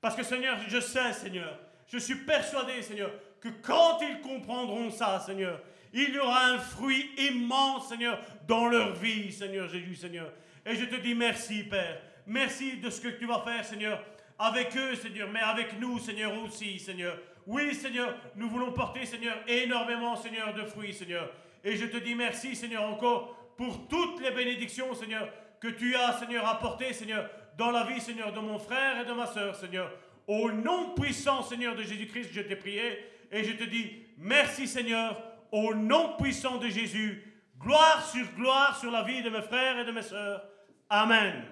Parce 0.00 0.16
que, 0.16 0.22
Seigneur, 0.22 0.56
je 0.66 0.80
sais, 0.80 1.12
Seigneur, 1.12 1.58
je 1.86 1.98
suis 1.98 2.14
persuadé, 2.14 2.80
Seigneur, 2.80 3.10
que 3.42 3.48
quand 3.48 3.98
ils 4.00 4.20
comprendront 4.20 4.90
ça, 4.90 5.20
Seigneur, 5.20 5.60
il 5.92 6.14
y 6.14 6.18
aura 6.18 6.46
un 6.46 6.58
fruit 6.58 7.10
immense, 7.18 7.88
Seigneur, 7.88 8.18
dans 8.46 8.68
leur 8.68 8.94
vie, 8.94 9.32
Seigneur 9.32 9.68
Jésus, 9.68 9.96
Seigneur. 9.96 10.32
Et 10.64 10.76
je 10.76 10.84
te 10.84 10.94
dis 10.94 11.14
merci, 11.14 11.64
Père. 11.64 12.00
Merci 12.24 12.76
de 12.76 12.88
ce 12.88 13.00
que 13.00 13.08
tu 13.08 13.26
vas 13.26 13.40
faire, 13.40 13.64
Seigneur, 13.64 14.02
avec 14.38 14.76
eux, 14.76 14.94
Seigneur, 14.94 15.28
mais 15.30 15.40
avec 15.40 15.78
nous, 15.80 15.98
Seigneur, 15.98 16.32
aussi, 16.42 16.78
Seigneur. 16.78 17.18
Oui, 17.44 17.74
Seigneur, 17.74 18.16
nous 18.36 18.48
voulons 18.48 18.72
porter, 18.72 19.04
Seigneur, 19.04 19.36
énormément, 19.48 20.14
Seigneur, 20.14 20.54
de 20.54 20.62
fruits, 20.62 20.94
Seigneur. 20.94 21.28
Et 21.64 21.76
je 21.76 21.86
te 21.86 21.96
dis 21.96 22.14
merci, 22.14 22.54
Seigneur, 22.54 22.84
encore 22.84 23.34
pour 23.56 23.88
toutes 23.88 24.22
les 24.22 24.30
bénédictions, 24.30 24.94
Seigneur, 24.94 25.28
que 25.60 25.68
tu 25.68 25.96
as, 25.96 26.12
Seigneur, 26.12 26.46
apportées, 26.46 26.92
Seigneur, 26.92 27.28
dans 27.58 27.72
la 27.72 27.82
vie, 27.84 28.00
Seigneur, 28.00 28.32
de 28.32 28.38
mon 28.38 28.60
frère 28.60 29.00
et 29.00 29.04
de 29.04 29.12
ma 29.12 29.26
soeur, 29.26 29.56
Seigneur. 29.56 29.90
Au 30.28 30.52
nom 30.52 30.94
puissant, 30.94 31.42
Seigneur, 31.42 31.74
de 31.74 31.82
Jésus-Christ, 31.82 32.30
je 32.32 32.40
t'ai 32.40 32.56
prié 32.56 33.11
et 33.32 33.44
je 33.44 33.52
te 33.52 33.64
dis 33.64 33.90
merci, 34.18 34.68
Seigneur, 34.68 35.20
au 35.50 35.74
nom 35.74 36.16
puissant 36.18 36.58
de 36.58 36.68
Jésus. 36.68 37.24
Gloire 37.58 38.06
sur 38.10 38.26
gloire 38.34 38.78
sur 38.78 38.90
la 38.90 39.02
vie 39.02 39.22
de 39.22 39.30
mes 39.30 39.42
frères 39.42 39.78
et 39.78 39.84
de 39.84 39.92
mes 39.92 40.02
sœurs. 40.02 40.44
Amen. 40.90 41.44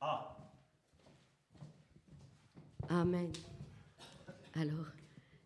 Ah. 0.00 0.36
Amen. 2.90 3.32
Alors, 4.54 4.86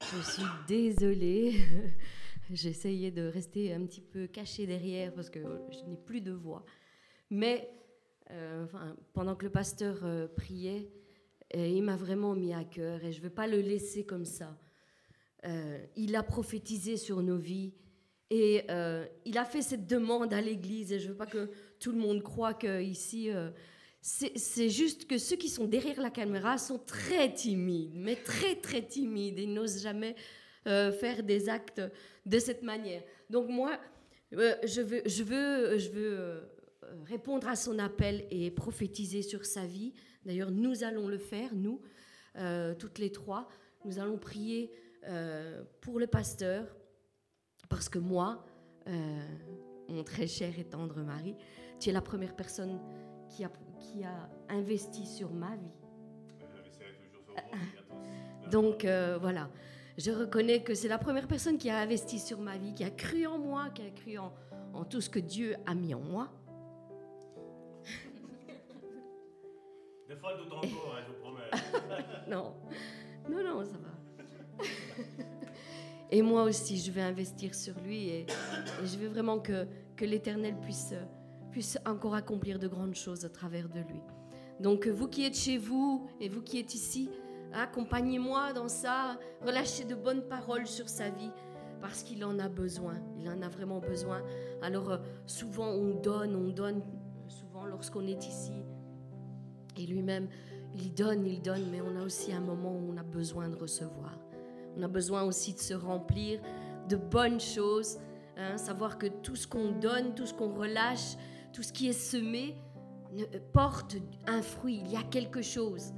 je 0.00 0.30
suis 0.30 0.42
désolée. 0.66 1.54
J'essayais 2.50 3.10
de 3.10 3.28
rester 3.28 3.74
un 3.74 3.84
petit 3.84 4.00
peu 4.00 4.26
cachée 4.26 4.66
derrière 4.66 5.12
parce 5.12 5.28
que 5.28 5.38
je 5.38 5.84
n'ai 5.84 5.98
plus 5.98 6.22
de 6.22 6.32
voix. 6.32 6.64
Mais 7.30 7.70
euh, 8.30 8.66
pendant 9.12 9.34
que 9.34 9.44
le 9.44 9.50
pasteur 9.50 10.00
euh, 10.02 10.28
priait, 10.28 10.90
euh, 11.56 11.66
il 11.66 11.82
m'a 11.82 11.96
vraiment 11.96 12.34
mis 12.34 12.52
à 12.52 12.64
cœur 12.64 13.02
et 13.04 13.12
je 13.12 13.18
ne 13.18 13.24
veux 13.24 13.30
pas 13.30 13.46
le 13.46 13.60
laisser 13.60 14.04
comme 14.04 14.26
ça. 14.26 14.56
il 15.96 16.14
a 16.16 16.22
prophétisé 16.22 16.96
sur 16.96 17.22
nos 17.22 17.38
vies 17.38 17.72
et 18.30 18.66
il 19.24 19.38
a 19.38 19.44
fait 19.44 19.62
cette 19.62 19.86
demande 19.86 20.34
à 20.34 20.42
l'Église 20.42 20.92
et 20.92 20.98
je 20.98 21.06
ne 21.06 21.12
veux 21.12 21.16
pas 21.16 21.26
que 21.26 21.48
tout 21.80 21.92
le 21.92 21.98
monde 21.98 22.22
croit 22.22 22.52
que 22.52 22.82
ici 22.82 23.30
c'est 24.02 24.68
juste 24.68 25.06
que 25.06 25.16
ceux 25.16 25.36
qui 25.36 25.48
sont 25.48 25.66
derrière 25.66 26.00
la 26.02 26.10
caméra 26.10 26.58
sont 26.58 26.78
très 26.78 27.32
timides, 27.32 27.94
mais 27.94 28.16
très 28.16 28.56
très 28.56 28.82
timides 28.82 29.38
et 29.38 29.46
n'osent 29.46 29.80
jamais 29.80 30.16
faire 30.64 31.22
des 31.22 31.48
actes 31.48 31.80
de 32.26 32.38
cette 32.38 32.62
manière. 32.62 33.02
Donc 33.30 33.48
moi, 33.48 33.80
je 34.32 34.82
veux, 34.82 35.02
je 35.06 35.22
veux, 35.22 35.78
je 35.78 35.88
veux 35.90 36.57
répondre 37.06 37.48
à 37.48 37.56
son 37.56 37.78
appel 37.78 38.26
et 38.30 38.50
prophétiser 38.50 39.22
sur 39.22 39.44
sa 39.44 39.66
vie. 39.66 39.94
D'ailleurs, 40.24 40.50
nous 40.50 40.84
allons 40.84 41.08
le 41.08 41.18
faire, 41.18 41.54
nous, 41.54 41.80
toutes 42.78 42.98
les 42.98 43.10
trois. 43.10 43.48
Nous 43.84 43.98
allons 43.98 44.18
prier 44.18 44.70
pour 45.80 45.98
le 45.98 46.06
pasteur, 46.06 46.76
parce 47.68 47.88
que 47.88 47.98
moi, 47.98 48.44
mon 49.88 50.04
très 50.04 50.26
cher 50.26 50.58
et 50.58 50.64
tendre 50.64 51.00
mari, 51.00 51.34
tu 51.80 51.90
es 51.90 51.92
la 51.92 52.02
première 52.02 52.34
personne 52.36 52.78
qui 53.28 53.44
a 53.44 53.50
qui 53.78 54.04
a 54.04 54.28
investi 54.48 55.06
sur 55.06 55.32
ma 55.32 55.56
vie. 55.56 55.72
Donc 58.50 58.84
euh, 58.84 59.18
voilà, 59.20 59.50
je 59.96 60.10
reconnais 60.10 60.62
que 60.62 60.74
c'est 60.74 60.88
la 60.88 60.98
première 60.98 61.28
personne 61.28 61.58
qui 61.58 61.70
a 61.70 61.78
investi 61.78 62.18
sur 62.18 62.40
ma 62.40 62.56
vie, 62.56 62.74
qui 62.74 62.84
a 62.84 62.90
cru 62.90 63.26
en 63.26 63.38
moi, 63.38 63.68
qui 63.70 63.82
a 63.82 63.90
cru 63.90 64.18
en, 64.18 64.32
tout 64.84 65.00
ce 65.00 65.10
que 65.10 65.18
Dieu 65.18 65.56
a 65.66 65.74
mis 65.74 65.94
en 65.94 66.00
moi. 66.00 66.30
Des 70.08 70.16
fois, 70.16 70.36
d'autant 70.36 70.58
encore, 70.58 70.96
hein, 70.96 71.02
je 71.06 71.12
vous 71.12 71.20
promets. 71.20 71.50
non, 72.28 72.54
non, 73.28 73.44
non, 73.44 73.64
ça 73.64 73.76
va. 73.76 74.64
et 76.10 76.22
moi 76.22 76.44
aussi, 76.44 76.78
je 76.78 76.90
vais 76.90 77.02
investir 77.02 77.54
sur 77.54 77.74
lui 77.80 78.08
et, 78.08 78.20
et 78.22 78.86
je 78.86 78.96
veux 78.98 79.08
vraiment 79.08 79.38
que, 79.38 79.66
que 79.96 80.04
l'Éternel 80.04 80.56
puisse 80.60 80.94
puisse 81.50 81.78
encore 81.86 82.14
accomplir 82.14 82.58
de 82.58 82.68
grandes 82.68 82.94
choses 82.94 83.24
à 83.24 83.28
travers 83.28 83.68
de 83.68 83.80
lui. 83.80 84.00
Donc 84.60 84.86
vous 84.86 85.08
qui 85.08 85.24
êtes 85.24 85.36
chez 85.36 85.58
vous 85.58 86.08
et 86.20 86.28
vous 86.28 86.42
qui 86.42 86.58
êtes 86.58 86.74
ici, 86.74 87.10
accompagnez-moi 87.52 88.52
dans 88.52 88.68
ça, 88.68 89.18
relâchez 89.44 89.84
de 89.84 89.94
bonnes 89.94 90.22
paroles 90.22 90.66
sur 90.66 90.88
sa 90.88 91.10
vie 91.10 91.30
parce 91.80 92.02
qu'il 92.02 92.24
en 92.24 92.38
a 92.38 92.48
besoin, 92.48 92.94
il 93.18 93.28
en 93.28 93.40
a 93.42 93.48
vraiment 93.48 93.78
besoin. 93.78 94.22
Alors 94.62 94.90
euh, 94.90 94.98
souvent 95.26 95.68
on 95.68 95.94
donne, 95.94 96.34
on 96.34 96.48
donne, 96.48 96.82
souvent 97.28 97.66
lorsqu'on 97.66 98.06
est 98.06 98.26
ici, 98.26 98.52
et 99.78 99.86
lui-même, 99.86 100.28
il 100.74 100.92
donne, 100.94 101.26
il 101.26 101.40
donne, 101.40 101.70
mais 101.70 101.80
on 101.80 101.96
a 101.96 102.04
aussi 102.04 102.32
un 102.32 102.40
moment 102.40 102.72
où 102.72 102.92
on 102.92 102.96
a 102.96 103.02
besoin 103.02 103.48
de 103.48 103.56
recevoir. 103.56 104.18
On 104.76 104.82
a 104.82 104.88
besoin 104.88 105.22
aussi 105.22 105.54
de 105.54 105.58
se 105.58 105.74
remplir 105.74 106.40
de 106.88 106.96
bonnes 106.96 107.40
choses, 107.40 107.98
hein, 108.36 108.56
savoir 108.56 108.98
que 108.98 109.06
tout 109.06 109.36
ce 109.36 109.46
qu'on 109.46 109.72
donne, 109.72 110.14
tout 110.14 110.26
ce 110.26 110.34
qu'on 110.34 110.54
relâche, 110.54 111.16
tout 111.52 111.62
ce 111.62 111.72
qui 111.72 111.88
est 111.88 111.92
semé 111.92 112.54
porte 113.52 113.96
un 114.26 114.42
fruit, 114.42 114.80
il 114.84 114.92
y 114.92 114.96
a 114.96 115.02
quelque 115.02 115.42
chose. 115.42 115.92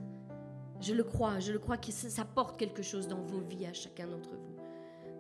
Je 0.81 0.95
le 0.95 1.05
crois, 1.05 1.39
je 1.41 1.53
le 1.53 1.59
crois 1.59 1.77
que 1.77 1.93
ça, 1.93 2.25
porte 2.25 2.59
quelque 2.59 2.83
chose 2.83 3.07
dans 3.07 3.21
vos 3.21 3.41
vies 3.41 3.67
à 3.67 3.73
chacun 3.73 4.07
d'entre 4.07 4.31
vous. 4.31 4.57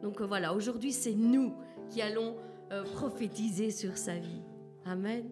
Donc 0.02 0.20
euh, 0.20 0.26
voilà, 0.26 0.54
aujourd'hui 0.54 0.92
c'est 0.92 1.12
nous 1.12 1.54
qui 1.90 2.00
allons 2.00 2.36
euh, 2.72 2.84
prophétiser 2.84 3.70
sur 3.70 3.98
sa 3.98 4.16
vie. 4.16 4.40
Amen. 4.86 5.28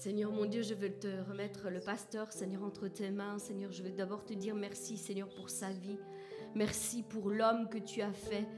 Seigneur 0.00 0.32
mon 0.32 0.46
Dieu, 0.46 0.62
je 0.62 0.72
veux 0.72 0.88
te 0.88 1.08
remettre 1.28 1.68
le 1.68 1.78
pasteur, 1.78 2.32
Seigneur, 2.32 2.62
entre 2.62 2.88
tes 2.88 3.10
mains. 3.10 3.38
Seigneur, 3.38 3.70
je 3.70 3.82
veux 3.82 3.90
d'abord 3.90 4.24
te 4.24 4.32
dire 4.32 4.54
merci, 4.54 4.96
Seigneur, 4.96 5.28
pour 5.28 5.50
sa 5.50 5.68
vie. 5.68 5.98
Merci 6.54 7.02
pour 7.02 7.28
l'homme 7.28 7.68
que 7.68 7.76
tu 7.76 8.00
as 8.00 8.14
fait. 8.14 8.48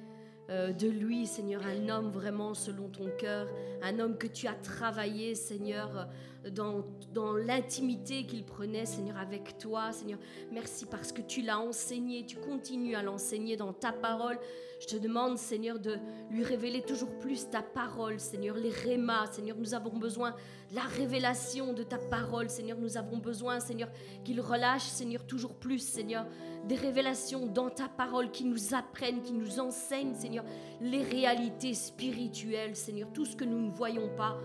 Euh, 0.51 0.73
de 0.73 0.87
lui, 0.87 1.27
Seigneur, 1.27 1.63
un 1.67 1.89
homme 1.89 2.13
vraiment 2.13 2.55
selon 2.55 2.89
ton 2.89 3.11
cœur, 3.19 3.49
un 3.83 3.99
homme 3.99 4.19
que 4.19 4.29
tu 4.29 4.47
as 4.47 4.55
travaillé, 4.55 5.35
Seigneur, 5.35 6.09
dans, 6.49 6.85
dans 7.13 7.37
l'intimité 7.37 8.25
qu'il 8.25 8.45
prenait, 8.45 8.87
Seigneur, 8.87 9.17
avec 9.17 9.59
toi, 9.59 9.91
Seigneur. 9.91 10.21
Merci 10.53 10.87
parce 10.87 11.11
que 11.11 11.23
tu 11.23 11.43
l'as 11.43 11.59
enseigné, 11.59 12.25
tu 12.25 12.37
continues 12.37 12.95
à 12.95 13.03
l'enseigner 13.03 13.57
dans 13.57 13.73
ta 13.73 13.91
parole. 13.91 14.39
Je 14.83 14.89
te 14.89 14.97
demande, 14.97 15.39
Seigneur, 15.39 15.79
de 15.79 15.97
lui 16.29 16.43
révéler 16.43 16.83
toujours 16.83 17.17
plus 17.21 17.49
ta 17.49 17.63
parole, 17.63 18.19
Seigneur, 18.19 18.57
les 18.57 18.71
rémas, 18.71 19.31
Seigneur, 19.31 19.57
nous 19.57 19.75
avons 19.75 19.97
besoin 19.97 20.33
de 20.71 20.75
la 20.75 20.83
révélation 20.83 21.73
de 21.73 21.85
ta 21.85 21.99
parole, 21.99 22.51
Seigneur, 22.51 22.77
nous 22.79 22.97
avons 22.97 23.19
besoin, 23.19 23.61
Seigneur, 23.61 23.89
qu'il 24.25 24.41
relâche, 24.41 24.83
Seigneur, 24.83 25.25
toujours 25.25 25.55
plus, 25.55 25.79
Seigneur, 25.79 26.27
des 26.67 26.75
révélations 26.75 27.47
dans 27.47 27.71
ta 27.71 27.89
parole 27.89 28.33
qui 28.33 28.45
nous 28.45 28.75
apprennent, 28.75 29.23
qui 29.23 29.35
nous 29.35 29.61
enseignent, 29.61 30.17
Seigneur, 30.17 30.45
les 30.81 31.05
réalités 31.05 31.75
spirituelles, 31.75 32.75
Seigneur, 32.75 33.13
tout 33.13 33.25
ce 33.25 33.37
que 33.37 33.45
nous 33.45 33.61
ne 33.61 33.71
voyons 33.71 34.09
pas. 34.17 34.37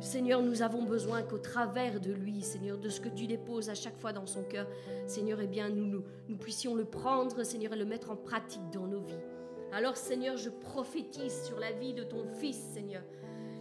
Seigneur, 0.00 0.40
nous 0.40 0.62
avons 0.62 0.84
besoin 0.84 1.20
qu'au 1.20 1.38
travers 1.38 2.00
de 2.00 2.12
lui, 2.12 2.40
Seigneur, 2.40 2.78
de 2.78 2.88
ce 2.88 3.02
que 3.02 3.10
tu 3.10 3.26
déposes 3.26 3.68
à 3.68 3.74
chaque 3.74 3.98
fois 3.98 4.14
dans 4.14 4.26
son 4.26 4.44
cœur, 4.44 4.66
Seigneur, 5.06 5.42
eh 5.42 5.46
bien, 5.46 5.68
nous, 5.68 5.84
nous, 5.84 6.04
nous 6.26 6.38
puissions 6.38 6.74
le 6.74 6.86
prendre, 6.86 7.42
Seigneur, 7.42 7.74
et 7.74 7.76
le 7.76 7.84
mettre 7.84 8.10
en 8.10 8.16
pratique 8.16 8.70
dans 8.72 8.86
nos 8.86 9.02
vies. 9.02 9.37
Alors, 9.72 9.96
Seigneur, 9.96 10.36
je 10.36 10.48
prophétise 10.48 11.44
sur 11.44 11.58
la 11.58 11.72
vie 11.72 11.92
de 11.92 12.02
ton 12.02 12.24
Fils, 12.40 12.56
Seigneur. 12.56 13.02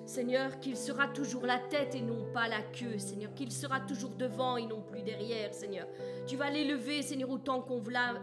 Seigneur, 0.06 0.62
qu'il 0.62 0.78
sera 0.78 1.10
toujours 1.10 1.46
la 1.46 1.60
tête 1.60 1.94
et 1.94 2.02
non 2.02 2.32
pas 2.34 2.48
la 2.48 2.62
queue, 2.62 2.98
Seigneur, 2.98 3.34
qu'il 3.34 3.52
sera 3.52 3.82
toujours 3.82 4.12
devant 4.12 4.56
et 4.56 4.66
non 4.66 4.82
plus 4.82 5.02
derrière, 5.02 5.54
Seigneur. 5.54 5.86
Tu 6.26 6.38
vas 6.38 6.50
l'élever, 6.50 7.02
Seigneur, 7.02 7.30
au 7.30 7.38
temps, 7.38 7.60
convenable, 7.60 8.22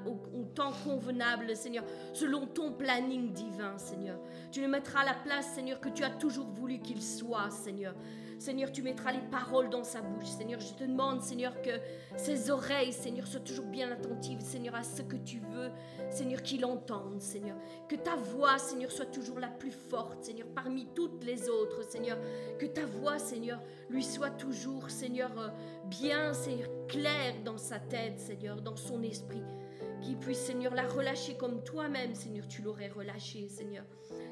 Seigneur, 1.54 1.84
selon 2.14 2.46
ton 2.46 2.72
planning 2.72 3.32
divin, 3.32 3.76
Seigneur. 3.76 4.18
Tu 4.50 4.62
le 4.62 4.68
mettras 4.68 5.00
à 5.00 5.04
la 5.04 5.14
place, 5.14 5.54
Seigneur, 5.54 5.78
que 5.78 5.90
tu 5.90 6.02
as 6.04 6.10
toujours 6.10 6.46
voulu 6.46 6.78
qu'il 6.78 7.02
soit, 7.02 7.50
Seigneur. 7.50 7.94
Seigneur, 8.38 8.72
tu 8.72 8.82
mettras 8.82 9.12
les 9.12 9.22
paroles 9.30 9.70
dans 9.70 9.84
sa 9.84 10.00
bouche. 10.00 10.26
Seigneur, 10.26 10.60
je 10.60 10.74
te 10.74 10.84
demande, 10.84 11.22
Seigneur, 11.22 11.60
que 11.62 11.70
ses 12.16 12.50
oreilles, 12.50 12.92
Seigneur, 12.92 13.26
soient 13.26 13.40
toujours 13.40 13.66
bien 13.66 13.90
attentives, 13.90 14.40
Seigneur, 14.40 14.74
à 14.74 14.82
ce 14.82 15.02
que 15.02 15.16
tu 15.16 15.40
veux. 15.40 15.70
Seigneur, 16.10 16.42
qu'il 16.42 16.64
entende, 16.64 17.20
Seigneur. 17.20 17.56
Que 17.88 17.96
ta 17.96 18.16
voix, 18.16 18.58
Seigneur, 18.58 18.90
soit 18.90 19.06
toujours 19.06 19.38
la 19.38 19.48
plus 19.48 19.72
forte, 19.72 20.24
Seigneur, 20.24 20.48
parmi 20.54 20.86
toutes 20.94 21.24
les 21.24 21.48
autres, 21.48 21.82
Seigneur. 21.88 22.18
Que 22.58 22.66
ta 22.66 22.86
voix, 22.86 23.18
Seigneur, 23.18 23.60
lui 23.88 24.04
soit 24.04 24.30
toujours, 24.30 24.90
Seigneur, 24.90 25.30
euh, 25.38 25.48
bien, 25.86 26.32
Seigneur, 26.34 26.68
claire 26.88 27.34
dans 27.44 27.58
sa 27.58 27.78
tête, 27.78 28.18
Seigneur, 28.18 28.60
dans 28.60 28.76
son 28.76 29.02
esprit. 29.02 29.42
Qu'il 30.00 30.18
puisse, 30.18 30.38
Seigneur, 30.38 30.74
la 30.74 30.86
relâcher 30.86 31.34
comme 31.34 31.62
toi-même, 31.62 32.14
Seigneur, 32.14 32.46
tu 32.46 32.62
l'aurais 32.62 32.88
relâché, 32.88 33.48
Seigneur. 33.48 33.84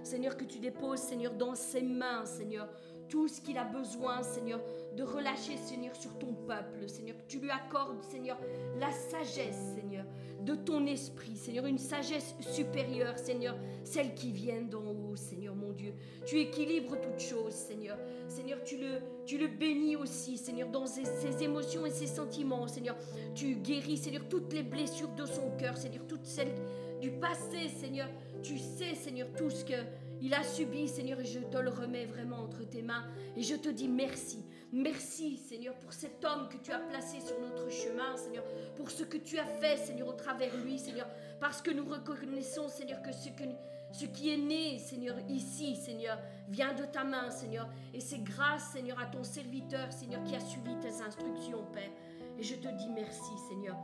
Seigneur, 0.02 0.36
que 0.36 0.44
tu 0.44 0.58
déposes, 0.58 1.00
Seigneur, 1.00 1.32
dans 1.34 1.54
ses 1.54 1.82
mains, 1.82 2.26
Seigneur, 2.26 2.68
tout 3.12 3.28
ce 3.28 3.43
qu'il 3.43 3.59
a 3.59 3.64
besoin, 3.64 4.22
Seigneur, 4.22 4.59
de 4.97 5.02
relâcher, 5.02 5.59
Seigneur, 5.59 5.94
sur 5.94 6.18
ton 6.18 6.32
peuple, 6.32 6.89
Seigneur. 6.89 7.14
Que 7.18 7.24
tu 7.28 7.40
lui 7.40 7.51
accordes, 7.51 8.02
Seigneur, 8.02 8.40
la 8.80 8.90
sagesse, 8.90 9.74
Seigneur, 9.74 10.06
de 10.40 10.55
ton 10.55 10.86
esprit, 10.86 11.36
Seigneur, 11.36 11.66
une 11.66 11.76
sagesse 11.76 12.34
supérieure, 12.40 13.18
Seigneur, 13.18 13.55
celle 13.84 14.14
qui 14.14 14.32
vient 14.32 14.62
d'en 14.62 14.86
haut, 14.86 15.14
Seigneur, 15.14 15.55
mon 15.55 15.72
Dieu. 15.72 15.93
Tu 16.24 16.40
équilibres 16.40 16.98
toutes 17.02 17.20
choses, 17.20 17.52
Seigneur. 17.52 17.98
Seigneur, 18.28 18.64
tu 18.64 18.78
le, 18.78 19.02
tu 19.26 19.36
le 19.36 19.48
bénis 19.48 19.94
aussi, 19.94 20.39
Seigneur, 20.39 20.70
dans 20.70 20.86
ses, 20.86 21.05
ses, 21.05 21.43
émotions 21.43 21.84
et 21.84 21.90
ses 21.90 22.06
sentiments, 22.06 22.66
Seigneur. 22.66 22.97
Tu 23.34 23.56
guéris, 23.56 23.98
Seigneur, 23.98 24.26
toutes 24.30 24.55
les 24.55 24.62
blessures 24.62 25.10
de 25.10 25.26
son 25.26 25.51
cœur, 25.59 25.76
Seigneur, 25.76 26.06
toutes 26.09 26.24
celles 26.24 26.55
du 27.02 27.10
passé, 27.10 27.68
Seigneur. 27.68 28.09
Tu 28.43 28.56
sais, 28.56 28.94
Seigneur, 28.94 29.28
tout 29.36 29.51
ce 29.51 29.66
que 29.66 29.74
il 30.23 30.32
a 30.35 30.44
subi, 30.44 30.89
Seigneur, 30.89 31.19
et 31.20 31.24
je 31.24 31.40
te 31.40 31.59
le 31.59 31.70
remets 31.70 32.07
vraiment 32.07 32.36
entre 32.36 32.62
tes 32.62 32.81
mains. 32.81 33.05
Et 33.36 33.43
je 33.43 33.57
te 33.57 33.69
dis 33.69 33.89
merci. 33.89 34.44
Merci, 34.73 35.36
Seigneur, 35.36 35.74
pour 35.74 35.93
cet 35.93 36.24
homme 36.24 36.49
que 36.49 36.57
tu 36.59 36.70
as 36.70 36.78
placé 36.78 37.20
sur 37.20 37.39
notre 37.40 37.69
chemin, 37.70 38.16
Seigneur, 38.16 38.44
pour 38.77 38.90
ce 38.90 39.03
que 39.03 39.16
tu 39.16 39.36
as 39.39 39.44
fait, 39.44 39.77
Seigneur, 39.77 40.07
au 40.07 40.12
travers 40.12 40.57
lui, 40.59 40.78
Seigneur, 40.78 41.09
parce 41.40 41.61
que 41.61 41.73
nous 41.73 41.85
reconnaissons, 41.85 42.69
Seigneur, 42.69 43.03
que 43.03 43.11
ce, 43.11 43.31
que, 43.31 43.43
ce 43.90 44.07
qui 44.07 44.32
est 44.32 44.39
né, 44.39 44.78
Seigneur, 44.78 45.16
ici, 45.28 45.74
Seigneur, 45.74 46.19
vient 46.49 46.73
de 46.73 46.85
ta 46.85 47.03
main, 47.03 47.28
Seigneur. 47.31 47.69
Et 47.93 48.01
c'est 48.01 48.23
grâce, 48.23 48.70
Seigneur, 48.73 49.01
à 49.01 49.07
ton 49.07 49.24
serviteur, 49.24 49.93
Seigneur, 49.93 50.23
qui 50.23 50.36
a 50.36 50.40
suivi 50.40 50.78
tes 50.81 51.03
instructions, 51.03 51.66
Père. 51.73 51.90
Et 52.39 52.44
je 52.44 52.55
te 52.55 52.69
dis 52.69 52.89
merci, 52.94 53.32
Seigneur. 53.49 53.77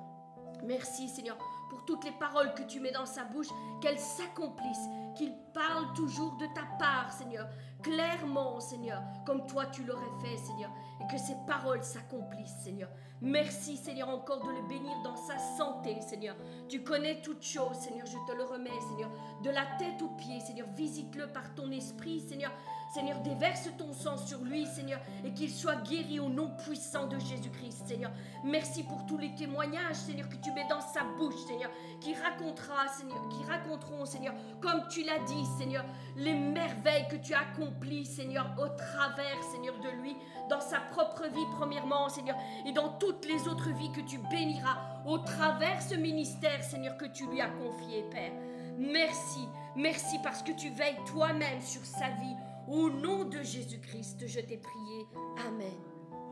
Merci, 0.64 1.08
Seigneur, 1.08 1.36
pour 1.68 1.84
toutes 1.84 2.04
les 2.04 2.12
paroles 2.12 2.54
que 2.54 2.62
tu 2.62 2.80
mets 2.80 2.90
dans 2.90 3.06
sa 3.06 3.24
bouche, 3.24 3.48
qu'elles 3.80 3.98
s'accomplissent, 3.98 4.88
qu'il 5.16 5.34
parle 5.52 5.92
toujours 5.94 6.36
de 6.36 6.46
ta 6.46 6.62
part, 6.78 7.12
Seigneur, 7.12 7.48
clairement, 7.82 8.60
Seigneur, 8.60 9.02
comme 9.26 9.46
toi 9.46 9.66
tu 9.66 9.84
l'aurais 9.84 10.04
fait, 10.20 10.36
Seigneur, 10.36 10.70
et 11.00 11.06
que 11.12 11.18
ces 11.18 11.36
paroles 11.46 11.82
s'accomplissent, 11.82 12.62
Seigneur. 12.62 12.88
Merci, 13.20 13.76
Seigneur, 13.76 14.08
encore 14.08 14.44
de 14.44 14.50
le 14.52 14.68
bénir 14.68 14.96
dans 15.02 15.16
sa 15.16 15.38
santé, 15.56 16.00
Seigneur. 16.00 16.36
Tu 16.68 16.82
connais 16.84 17.20
toutes 17.20 17.42
choses, 17.42 17.76
Seigneur, 17.76 18.06
je 18.06 18.18
te 18.30 18.36
le 18.36 18.44
remets, 18.44 18.70
Seigneur, 18.90 19.10
de 19.42 19.50
la 19.50 19.66
tête 19.78 20.00
aux 20.02 20.14
pieds, 20.16 20.40
Seigneur. 20.40 20.68
Visite-le 20.76 21.26
par 21.26 21.54
ton 21.54 21.70
esprit, 21.70 22.20
Seigneur. 22.20 22.52
Seigneur, 22.92 23.20
déverse 23.20 23.68
ton 23.76 23.92
sang 23.92 24.16
sur 24.16 24.40
lui, 24.40 24.66
Seigneur, 24.66 25.00
et 25.24 25.32
qu'il 25.32 25.50
soit 25.50 25.76
guéri 25.82 26.20
au 26.20 26.28
nom 26.28 26.50
puissant 26.64 27.06
de 27.06 27.18
Jésus-Christ, 27.18 27.86
Seigneur. 27.86 28.10
Merci 28.44 28.82
pour 28.82 29.04
tous 29.06 29.18
les 29.18 29.34
témoignages, 29.34 29.96
Seigneur, 29.96 30.28
que 30.28 30.36
tu 30.36 30.50
mets 30.52 30.66
dans 30.68 30.80
sa 30.80 31.04
bouche, 31.18 31.36
Seigneur, 31.46 31.70
qui 32.00 32.14
racontera, 32.14 32.88
Seigneur, 32.88 33.28
qui 33.28 33.44
raconteront, 33.44 34.06
Seigneur, 34.06 34.34
comme 34.60 34.88
tu 34.88 35.04
l'as 35.04 35.18
dit, 35.26 35.44
Seigneur, 35.58 35.84
les 36.16 36.34
merveilles 36.34 37.06
que 37.10 37.16
tu 37.16 37.34
as 37.34 37.40
accomplies, 37.40 38.06
Seigneur, 38.06 38.54
au 38.58 38.68
travers, 38.68 39.42
Seigneur, 39.52 39.78
de 39.80 39.90
lui, 40.02 40.16
dans 40.48 40.60
sa 40.60 40.80
propre 40.80 41.24
vie, 41.24 41.46
premièrement, 41.58 42.08
Seigneur, 42.08 42.36
et 42.66 42.72
dans 42.72 42.88
toutes 42.98 43.26
les 43.26 43.48
autres 43.48 43.70
vies 43.70 43.92
que 43.92 44.00
tu 44.00 44.18
béniras 44.30 44.78
au 45.06 45.18
travers 45.18 45.82
ce 45.82 45.94
ministère, 45.94 46.62
Seigneur, 46.62 46.96
que 46.96 47.06
tu 47.06 47.26
lui 47.26 47.40
as 47.40 47.50
confié, 47.50 48.04
Père. 48.10 48.32
Merci, 48.78 49.40
merci 49.76 50.18
parce 50.22 50.42
que 50.42 50.52
tu 50.52 50.70
veilles 50.70 50.98
toi-même 51.06 51.60
sur 51.60 51.84
sa 51.84 52.08
vie 52.10 52.36
au 52.68 52.90
nom 52.90 53.24
de 53.24 53.42
Jésus-Christ, 53.42 54.26
je 54.26 54.40
t'ai 54.40 54.58
prié. 54.58 55.06
Amen. 55.46 55.80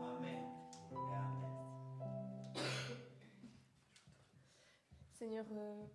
Amen. 0.03 0.43
Seigneur, 5.13 5.45
euh, 5.51 5.85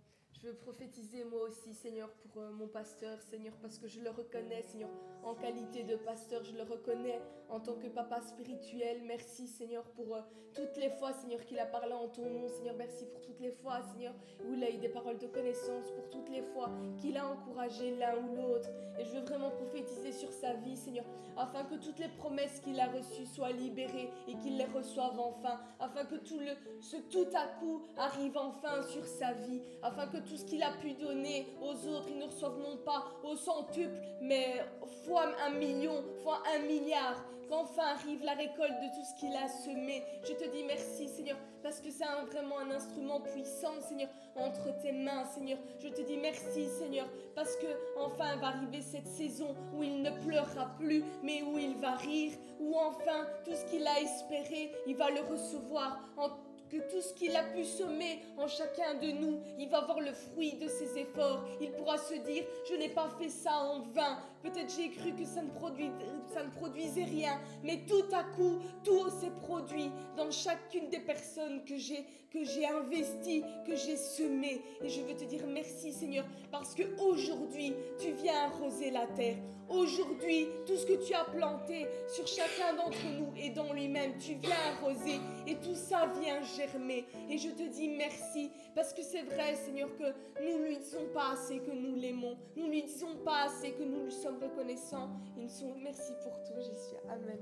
je 0.43 0.49
veux 0.49 0.55
prophétiser 0.55 1.23
moi 1.23 1.43
aussi, 1.43 1.73
Seigneur, 1.73 2.09
pour 2.09 2.41
euh, 2.41 2.51
mon 2.51 2.67
pasteur, 2.67 3.17
Seigneur, 3.21 3.53
parce 3.61 3.77
que 3.77 3.87
je 3.87 4.01
le 4.01 4.09
reconnais, 4.09 4.61
Seigneur, 4.63 4.89
en 5.23 5.35
qualité 5.35 5.83
de 5.83 5.95
pasteur, 5.95 6.43
je 6.43 6.51
le 6.51 6.63
reconnais 6.63 7.21
en 7.49 7.61
tant 7.61 7.75
que 7.75 7.87
papa 7.87 8.19
spirituel. 8.19 9.01
Merci, 9.05 9.47
Seigneur, 9.47 9.83
pour 9.91 10.13
euh, 10.13 10.19
toutes 10.53 10.75
les 10.77 10.89
fois, 10.89 11.13
Seigneur, 11.13 11.45
qu'il 11.45 11.59
a 11.59 11.65
parlé 11.65 11.93
en 11.93 12.09
ton 12.09 12.29
nom, 12.29 12.47
Seigneur. 12.49 12.75
Merci 12.77 13.05
pour 13.05 13.21
toutes 13.21 13.39
les 13.39 13.51
fois, 13.51 13.81
Seigneur, 13.93 14.13
où 14.45 14.53
il 14.53 14.63
a 14.63 14.69
eu 14.69 14.77
des 14.77 14.89
paroles 14.89 15.17
de 15.17 15.27
connaissance, 15.27 15.89
pour 15.91 16.09
toutes 16.09 16.29
les 16.29 16.41
fois 16.41 16.69
qu'il 16.97 17.17
a 17.17 17.25
encouragé 17.25 17.95
l'un 17.95 18.17
ou 18.17 18.35
l'autre. 18.35 18.69
Et 18.99 19.05
je 19.05 19.11
veux 19.11 19.25
vraiment 19.25 19.51
prophétiser 19.51 20.11
sur 20.11 20.31
sa 20.31 20.53
vie, 20.55 20.75
Seigneur, 20.75 21.05
afin 21.37 21.63
que 21.63 21.75
toutes 21.75 21.99
les 21.99 22.09
promesses 22.09 22.59
qu'il 22.59 22.79
a 22.79 22.87
reçues 22.87 23.25
soient 23.25 23.51
libérées 23.51 24.09
et 24.27 24.35
qu'il 24.37 24.57
les 24.57 24.65
reçoive 24.65 25.19
enfin, 25.19 25.59
afin 25.79 26.05
que 26.05 26.15
tout 26.15 26.39
le, 26.39 26.51
ce 26.81 26.97
tout 26.97 27.27
à 27.33 27.47
coup 27.59 27.81
arrive 27.97 28.37
enfin 28.37 28.81
sur 28.83 29.05
sa 29.05 29.33
vie, 29.33 29.61
afin 29.81 30.07
que 30.07 30.17
tout 30.17 30.32
ce 30.37 30.45
qu'il 30.45 30.63
a 30.63 30.71
pu 30.71 30.93
donner 30.93 31.47
aux 31.61 31.87
autres, 31.87 32.07
il 32.09 32.17
ne 32.17 32.25
reçoive 32.25 32.57
non 32.59 32.77
pas 32.77 33.05
au 33.23 33.35
centuple, 33.35 33.95
mais 34.21 34.65
fois 35.05 35.25
un 35.45 35.51
million, 35.51 36.03
fois 36.23 36.41
un 36.55 36.59
milliard, 36.65 37.23
qu'enfin 37.49 37.83
arrive 37.83 38.23
la 38.23 38.33
récolte 38.33 38.79
de 38.81 38.87
tout 38.95 39.03
ce 39.03 39.19
qu'il 39.19 39.35
a 39.35 39.47
semé. 39.47 40.03
Je 40.23 40.33
te 40.33 40.49
dis 40.49 40.63
merci, 40.63 41.07
Seigneur, 41.07 41.37
parce 41.61 41.79
que 41.79 41.91
c'est 41.91 42.05
vraiment 42.31 42.59
un 42.59 42.71
instrument 42.71 43.21
puissant, 43.21 43.79
Seigneur, 43.81 44.09
entre 44.35 44.77
tes 44.81 44.91
mains, 44.91 45.25
Seigneur. 45.25 45.57
Je 45.79 45.89
te 45.89 46.01
dis 46.01 46.17
merci, 46.17 46.67
Seigneur, 46.79 47.07
parce 47.35 47.55
que 47.57 47.67
enfin 47.99 48.35
va 48.37 48.47
arriver 48.47 48.81
cette 48.81 49.07
saison 49.07 49.55
où 49.75 49.83
il 49.83 50.01
ne 50.01 50.11
pleurera 50.25 50.73
plus, 50.77 51.03
mais 51.21 51.41
où 51.43 51.57
il 51.57 51.75
va 51.75 51.95
rire, 51.95 52.33
où 52.59 52.75
enfin 52.75 53.27
tout 53.45 53.53
ce 53.53 53.65
qu'il 53.65 53.85
a 53.85 53.99
espéré, 53.99 54.71
il 54.87 54.95
va 54.95 55.09
le 55.09 55.21
recevoir 55.21 55.99
en 56.17 56.29
que 56.73 56.79
tout 56.89 57.01
ce 57.01 57.13
qu'il 57.13 57.35
a 57.35 57.43
pu 57.43 57.63
semer 57.63 58.19
en 58.35 58.47
chacun 58.47 58.95
de 58.95 59.11
nous, 59.11 59.39
il 59.59 59.69
va 59.69 59.81
voir 59.81 59.99
le 59.99 60.11
fruit 60.11 60.53
de 60.53 60.67
ses 60.67 60.97
efforts. 60.97 61.45
Il 61.61 61.71
pourra 61.71 61.99
se 61.99 62.15
dire, 62.15 62.45
je 62.67 62.73
n'ai 62.75 62.89
pas 62.89 63.09
fait 63.19 63.29
ça 63.29 63.53
en 63.59 63.81
vain. 63.81 64.17
Peut-être 64.41 64.73
j'ai 64.75 64.89
cru 64.89 65.13
que 65.13 65.23
ça 65.23 65.43
ne, 65.43 66.49
produisait 66.49 67.03
rien, 67.03 67.39
mais 67.63 67.81
tout 67.87 68.05
à 68.11 68.23
coup, 68.23 68.57
tout 68.83 69.07
s'est 69.21 69.31
produit 69.41 69.91
dans 70.17 70.31
chacune 70.31 70.89
des 70.89 70.99
personnes 70.99 71.63
que 71.63 71.77
j'ai 71.77 72.05
que 72.31 72.43
j'ai 72.43 72.65
investi, 72.65 73.43
que 73.63 73.75
j'ai 73.75 73.95
semé. 73.95 74.59
Et 74.81 74.89
je 74.89 75.01
veux 75.01 75.15
te 75.15 75.23
dire 75.23 75.45
merci 75.47 75.93
Seigneur, 75.93 76.25
parce 76.51 76.73
que 76.73 76.81
aujourd'hui, 76.99 77.75
tu 77.99 78.11
viens 78.13 78.45
arroser 78.45 78.89
la 78.89 79.05
terre. 79.05 79.35
Aujourd'hui, 79.69 80.47
tout 80.65 80.75
ce 80.75 80.85
que 80.85 81.05
tu 81.05 81.13
as 81.13 81.23
planté 81.25 81.87
sur 82.07 82.27
chacun 82.27 82.73
d'entre 82.75 83.05
nous 83.17 83.33
et 83.37 83.49
dans 83.49 83.73
lui-même, 83.73 84.17
tu 84.17 84.35
viens 84.35 84.55
arroser 84.77 85.19
et 85.47 85.55
tout 85.55 85.75
ça 85.75 86.11
vient 86.19 86.41
germer. 86.41 87.05
Et 87.29 87.37
je 87.37 87.49
te 87.49 87.63
dis 87.63 87.89
merci 87.89 88.51
parce 88.75 88.93
que 88.93 89.01
c'est 89.01 89.23
vrai, 89.23 89.55
Seigneur, 89.55 89.89
que 89.97 90.13
nous 90.41 90.59
ne 90.59 90.67
lui 90.67 90.77
disons 90.77 91.07
pas 91.13 91.31
assez 91.33 91.59
que 91.59 91.71
nous 91.71 91.95
l'aimons. 91.95 92.37
Nous 92.55 92.67
ne 92.67 92.71
lui 92.71 92.83
disons 92.83 93.15
pas 93.23 93.43
assez 93.43 93.71
que 93.71 93.83
nous 93.83 94.05
lui 94.05 94.11
sommes 94.11 94.39
reconnaissants. 94.41 95.09
Nous 95.37 95.49
merci 95.81 96.13
pour 96.23 96.43
toi, 96.43 96.59
Jésus. 96.59 96.97
Amen. 97.09 97.39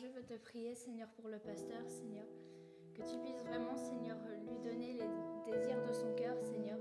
Je 0.00 0.06
veux 0.06 0.22
te 0.22 0.34
prier, 0.34 0.74
Seigneur, 0.74 1.06
pour 1.10 1.28
le 1.28 1.38
pasteur, 1.38 1.86
Seigneur, 1.86 2.24
que 2.94 3.02
tu 3.02 3.18
puisses 3.18 3.44
vraiment, 3.44 3.76
Seigneur, 3.76 4.16
lui 4.40 4.56
donner 4.64 4.94
les 4.94 5.52
désirs 5.52 5.86
de 5.86 5.92
son 5.92 6.14
cœur, 6.14 6.34
Seigneur. 6.42 6.78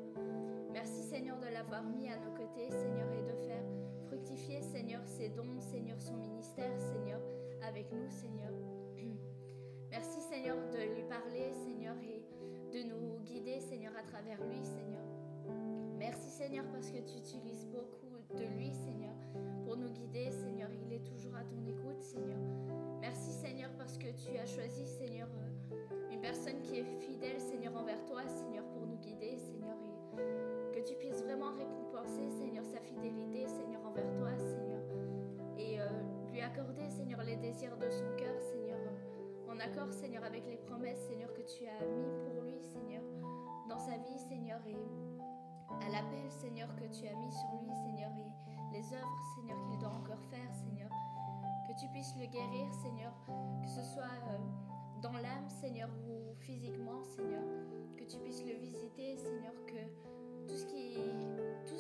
Merci, 0.84 1.04
Seigneur, 1.04 1.38
de 1.38 1.46
l'avoir 1.46 1.84
mis 1.84 2.10
à 2.10 2.18
nos 2.18 2.32
côtés, 2.32 2.72
Seigneur, 2.72 3.08
et 3.14 3.22
de 3.22 3.36
faire 3.46 3.64
fructifier, 4.08 4.64
Seigneur, 4.64 5.06
ses 5.06 5.30
dons, 5.30 5.60
Seigneur, 5.60 6.02
son 6.02 6.16
ministère, 6.16 6.76
Seigneur, 6.80 7.22
avec 7.62 7.92
nous, 7.92 8.10
Seigneur. 8.10 8.52
Merci, 9.92 10.20
Seigneur, 10.22 10.58
de 10.72 10.96
lui 10.96 11.04
parler, 11.04 11.54
Seigneur, 11.54 11.96
et 12.02 12.26
de 12.74 12.82
nous 12.90 13.20
guider, 13.20 13.60
Seigneur, 13.60 13.94
à 13.96 14.02
travers 14.02 14.44
lui, 14.48 14.66
Seigneur. 14.66 15.04
Merci, 16.00 16.32
Seigneur, 16.32 16.66
parce 16.72 16.90
que 16.90 16.98
tu 16.98 17.20
utilises 17.20 17.68
beaucoup 17.68 18.18
de 18.36 18.44
lui, 18.46 18.72
Seigneur, 18.74 19.14
pour 19.64 19.78
nous 19.78 19.90
guider, 19.90 20.32
Seigneur. 20.32 20.72
Il 20.84 20.92
est 20.94 21.06
toujours 21.06 21.36
à 21.36 21.44
ton 21.44 21.64
écoute, 21.64 22.02
Seigneur. 22.02 22.40
Merci 23.02 23.32
Seigneur 23.34 23.70
parce 23.78 24.00
que 24.00 24.08
tu 24.08 24.36
as 24.36 24.48
choisi 24.48 24.88
Seigneur 24.88 25.28
euh, 25.28 26.12
une 26.12 26.22
personne 26.22 26.60
qui 26.62 26.78
est 26.78 26.86
fidèle 27.02 27.40
Seigneur 27.40 27.76
envers 27.76 28.06
toi 28.06 28.22
Seigneur 28.28 28.64
pour 28.70 28.86
nous 28.86 28.98
guider 28.98 29.38
Seigneur 29.38 29.76
et 29.76 30.01
De 37.62 37.92
son 37.92 38.16
cœur 38.18 38.42
Seigneur. 38.42 38.80
En 39.48 39.60
accord 39.60 39.94
Seigneur 39.94 40.24
avec 40.24 40.48
les 40.48 40.58
promesses 40.58 40.98
Seigneur 41.06 41.32
que 41.32 41.44
tu 41.44 41.68
as 41.68 41.86
mis 41.86 42.10
pour 42.26 42.42
lui 42.42 42.60
Seigneur 42.60 43.04
dans 43.70 43.78
sa 43.78 44.00
vie 44.00 44.18
Seigneur 44.18 44.60
et 44.66 44.76
à 45.86 45.90
l'appel 45.90 46.32
Seigneur 46.32 46.68
que 46.76 46.86
tu 46.86 47.08
as 47.08 47.14
mis 47.14 47.32
sur 47.32 47.62
lui 47.62 47.72
Seigneur 47.86 48.10
et 48.18 48.74
les 48.74 48.84
œuvres 48.94 49.22
Seigneur 49.36 49.62
qu'il 49.70 49.78
doit 49.78 49.94
encore 49.94 50.24
faire 50.32 50.52
Seigneur. 50.56 50.90
Que 51.68 51.80
tu 51.80 51.88
puisses 51.90 52.16
le 52.20 52.26
guérir, 52.26 52.74
Seigneur, 52.82 53.14
que 53.62 53.68
ce 53.68 53.84
soit 53.84 54.18
euh, 54.32 54.38
dans 55.04 55.14
l'âme, 55.14 55.48
Seigneur, 55.48 55.90
ou 56.10 56.34
physiquement, 56.40 57.04
Seigneur, 57.04 57.44
que 57.96 58.06
tu 58.06 58.18
puisses 58.18 58.44
le 58.44 58.54
visiter, 58.54 59.18
Seigneur, 59.18 59.54
que 59.68 59.86
tout 60.48 60.58
ce 60.58 60.66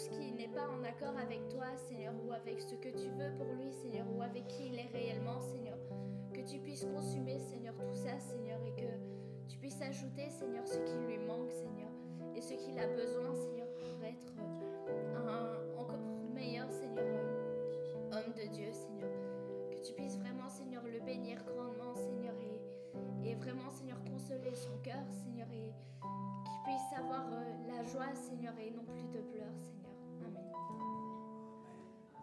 qui, 0.09 0.31
n'est 0.31 0.47
pas 0.47 0.67
en 0.69 0.83
accord 0.83 1.17
avec 1.17 1.47
toi, 1.49 1.65
Seigneur, 1.87 2.13
ou 2.25 2.31
avec 2.31 2.61
ce 2.61 2.75
que 2.75 2.89
tu 2.89 3.09
veux 3.09 3.31
pour 3.37 3.53
lui, 3.53 3.71
Seigneur, 3.71 4.05
ou 4.15 4.21
avec 4.21 4.47
qui 4.47 4.67
il 4.67 4.75
est 4.75 4.89
réellement, 4.91 5.39
Seigneur, 5.39 5.77
que 6.33 6.41
tu 6.41 6.59
puisses 6.59 6.85
consumer, 6.85 7.37
Seigneur, 7.39 7.75
tout 7.75 7.95
ça, 7.95 8.19
Seigneur, 8.19 8.59
et 8.65 8.81
que 8.81 8.87
tu 9.47 9.57
puisses 9.57 9.81
ajouter, 9.81 10.29
Seigneur, 10.29 10.67
ce 10.67 10.79
qui 10.79 10.95
lui 11.05 11.17
manque, 11.19 11.51
Seigneur, 11.51 11.91
et 12.35 12.41
ce 12.41 12.53
qu'il 12.53 12.79
a 12.79 12.87
besoin, 12.87 13.33
Seigneur, 13.33 13.67
pour 13.75 14.03
être 14.03 14.33
encore 15.77 15.99
meilleur, 16.33 16.71
Seigneur, 16.71 17.05
homme 18.11 18.33
de 18.33 18.47
Dieu, 18.53 18.71
Seigneur. 18.71 19.09
Tu 19.83 19.93
puisses 19.93 20.17
vraiment, 20.17 20.49
Seigneur, 20.49 20.83
le 20.83 20.99
bénir 20.99 21.43
grandement, 21.45 21.93
Seigneur, 21.95 22.35
et, 22.41 23.29
et 23.29 23.35
vraiment, 23.35 23.69
Seigneur, 23.69 23.97
consoler 24.03 24.53
son 24.53 24.77
cœur, 24.83 25.03
Seigneur, 25.09 25.47
puisse 26.63 26.99
avoir 26.99 27.25
euh, 27.33 27.67
la 27.67 27.83
joie, 27.83 28.13
Seigneur, 28.15 28.53
et 28.59 28.71
non 28.71 28.83
plus 28.83 29.03
de 29.13 29.21
pleurs, 29.31 29.55
Seigneur. 29.59 29.91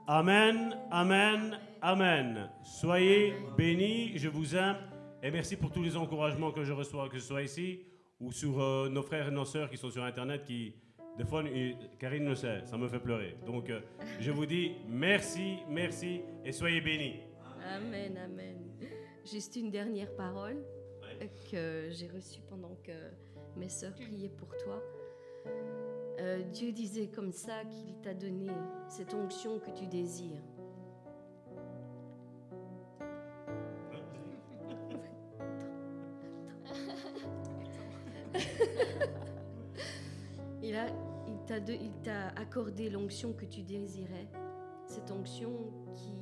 Amen. 0.06 0.58
Amen, 0.70 0.76
amen, 0.90 1.58
amen. 1.82 2.50
Soyez 2.62 3.34
bénis, 3.56 4.16
je 4.16 4.28
vous 4.28 4.56
aime, 4.56 4.76
et 5.22 5.30
merci 5.30 5.56
pour 5.56 5.70
tous 5.70 5.82
les 5.82 5.96
encouragements 5.96 6.50
que 6.52 6.64
je 6.64 6.72
reçois, 6.72 7.08
que 7.08 7.18
ce 7.18 7.26
soit 7.28 7.42
ici 7.42 7.80
ou 8.20 8.32
sur 8.32 8.60
euh, 8.60 8.88
nos 8.88 9.02
frères 9.02 9.28
et 9.28 9.30
nos 9.30 9.44
sœurs 9.44 9.70
qui 9.70 9.76
sont 9.76 9.90
sur 9.90 10.02
Internet 10.02 10.42
qui, 10.44 10.74
des 11.16 11.24
fois, 11.24 11.42
euh, 11.44 11.72
Karine 11.98 12.24
le 12.26 12.34
sait, 12.34 12.64
ça 12.64 12.76
me 12.76 12.88
fait 12.88 12.98
pleurer. 12.98 13.36
Donc, 13.46 13.70
euh, 13.70 13.80
je 14.18 14.30
vous 14.32 14.46
dis 14.46 14.72
merci, 14.88 15.58
merci 15.68 16.22
et 16.44 16.50
soyez 16.52 16.80
bénis. 16.80 17.20
Amen, 17.76 18.16
amen. 18.16 18.56
Juste 19.30 19.56
une 19.56 19.70
dernière 19.70 20.14
parole 20.16 20.56
Ouais. 21.20 21.30
que 21.50 21.88
j'ai 21.90 22.08
reçue 22.08 22.40
pendant 22.48 22.74
que 22.84 22.92
mes 23.58 23.68
sœurs 23.68 23.94
priaient 23.94 24.28
pour 24.28 24.56
toi. 24.58 24.80
Euh, 26.20 26.42
Dieu 26.52 26.72
disait 26.72 27.08
comme 27.08 27.32
ça 27.32 27.64
qu'il 27.64 27.94
t'a 28.00 28.14
donné 28.14 28.50
cette 28.88 29.14
onction 29.14 29.58
que 29.60 29.70
tu 29.70 29.86
désires. 29.86 30.42
Il 40.62 40.76
a- 40.76 40.88
il 41.26 41.38
t'a 41.46 41.60
de- 41.60 41.72
il 41.72 41.92
t'a 42.02 42.28
accordé 42.36 42.90
l'onction 42.90 43.32
que 43.32 43.44
tu 43.44 43.62
désirais, 43.62 44.28
cette 44.86 45.10
onction 45.10 45.52
qui 45.94 46.14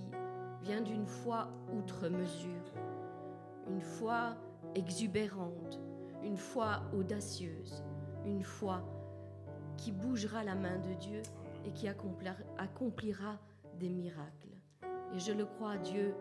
vient 0.63 0.81
d'une 0.83 1.07
foi 1.07 1.49
outre 1.77 2.09
mesure, 2.09 2.73
une 3.69 3.81
foi 3.81 4.37
exubérante, 4.75 5.81
une 6.27 6.37
foi 6.37 6.83
audacieuse, 6.93 7.85
une 8.25 8.43
foi 8.43 8.83
qui 9.77 9.93
bougera 9.93 10.43
la 10.43 10.55
main 10.55 10.79
de 10.79 10.93
Dieu 10.95 11.23
et 11.65 11.71
qui 11.71 11.89
accomplira, 11.89 13.39
des 13.79 13.91
miracles. 13.91 14.49
Et 15.15 15.19
je 15.19 15.33
le 15.33 15.45
crois, 15.45 15.77
Dieu 15.77 16.15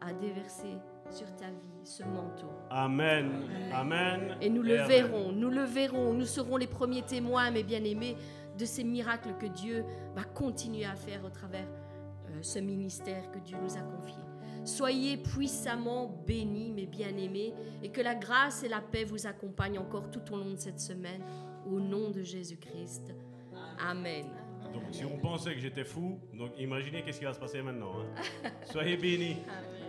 a 0.00 0.12
déversé 0.12 0.68
sur 1.10 1.26
ta 1.36 1.46
vie 1.46 1.80
ce 1.82 2.04
manteau. 2.04 2.46
Amen. 2.70 3.32
Amen. 3.72 4.36
Et 4.40 4.48
nous 4.48 4.62
le 4.62 4.76
verrons, 4.76 5.32
nous 5.32 5.50
le 5.50 5.64
verrons, 5.64 6.14
nous 6.14 6.24
serons 6.24 6.56
les 6.56 6.68
premiers 6.68 7.02
témoins, 7.02 7.50
mes 7.50 7.64
bien-aimés, 7.64 8.16
de 8.56 8.64
ces 8.64 8.84
miracles 8.84 9.34
que 9.38 9.46
Dieu 9.46 9.84
va 10.14 10.22
continuer 10.24 10.84
à 10.84 10.94
faire 10.94 11.24
au 11.24 11.30
travers 11.30 11.66
euh, 11.66 12.38
ce 12.42 12.58
ministère 12.60 13.30
que 13.32 13.38
Dieu 13.40 13.56
nous 13.60 13.76
a 13.76 13.80
confié. 13.80 14.22
Soyez 14.64 15.16
puissamment 15.16 16.06
bénis, 16.26 16.70
mes 16.72 16.86
bien-aimés, 16.86 17.52
et 17.82 17.88
que 17.90 18.00
la 18.00 18.14
grâce 18.14 18.62
et 18.62 18.68
la 18.68 18.80
paix 18.80 19.04
vous 19.04 19.26
accompagnent 19.26 19.78
encore 19.78 20.10
tout 20.10 20.22
au 20.32 20.36
long 20.36 20.52
de 20.52 20.56
cette 20.58 20.80
semaine, 20.80 21.22
au 21.66 21.80
nom 21.80 22.10
de 22.10 22.22
Jésus-Christ. 22.22 23.12
Amen. 23.78 24.26
Donc, 24.72 24.84
si 24.92 25.04
on 25.04 25.18
pensait 25.18 25.54
que 25.54 25.60
j'étais 25.60 25.84
fou, 25.84 26.18
donc 26.32 26.52
imaginez 26.58 27.02
qu'est-ce 27.02 27.18
qui 27.18 27.24
va 27.24 27.34
se 27.34 27.40
passer 27.40 27.60
maintenant. 27.60 27.92
hein. 28.00 28.50
Soyez 28.70 28.96
bénis. 28.96 29.36
Amen. 29.48 29.81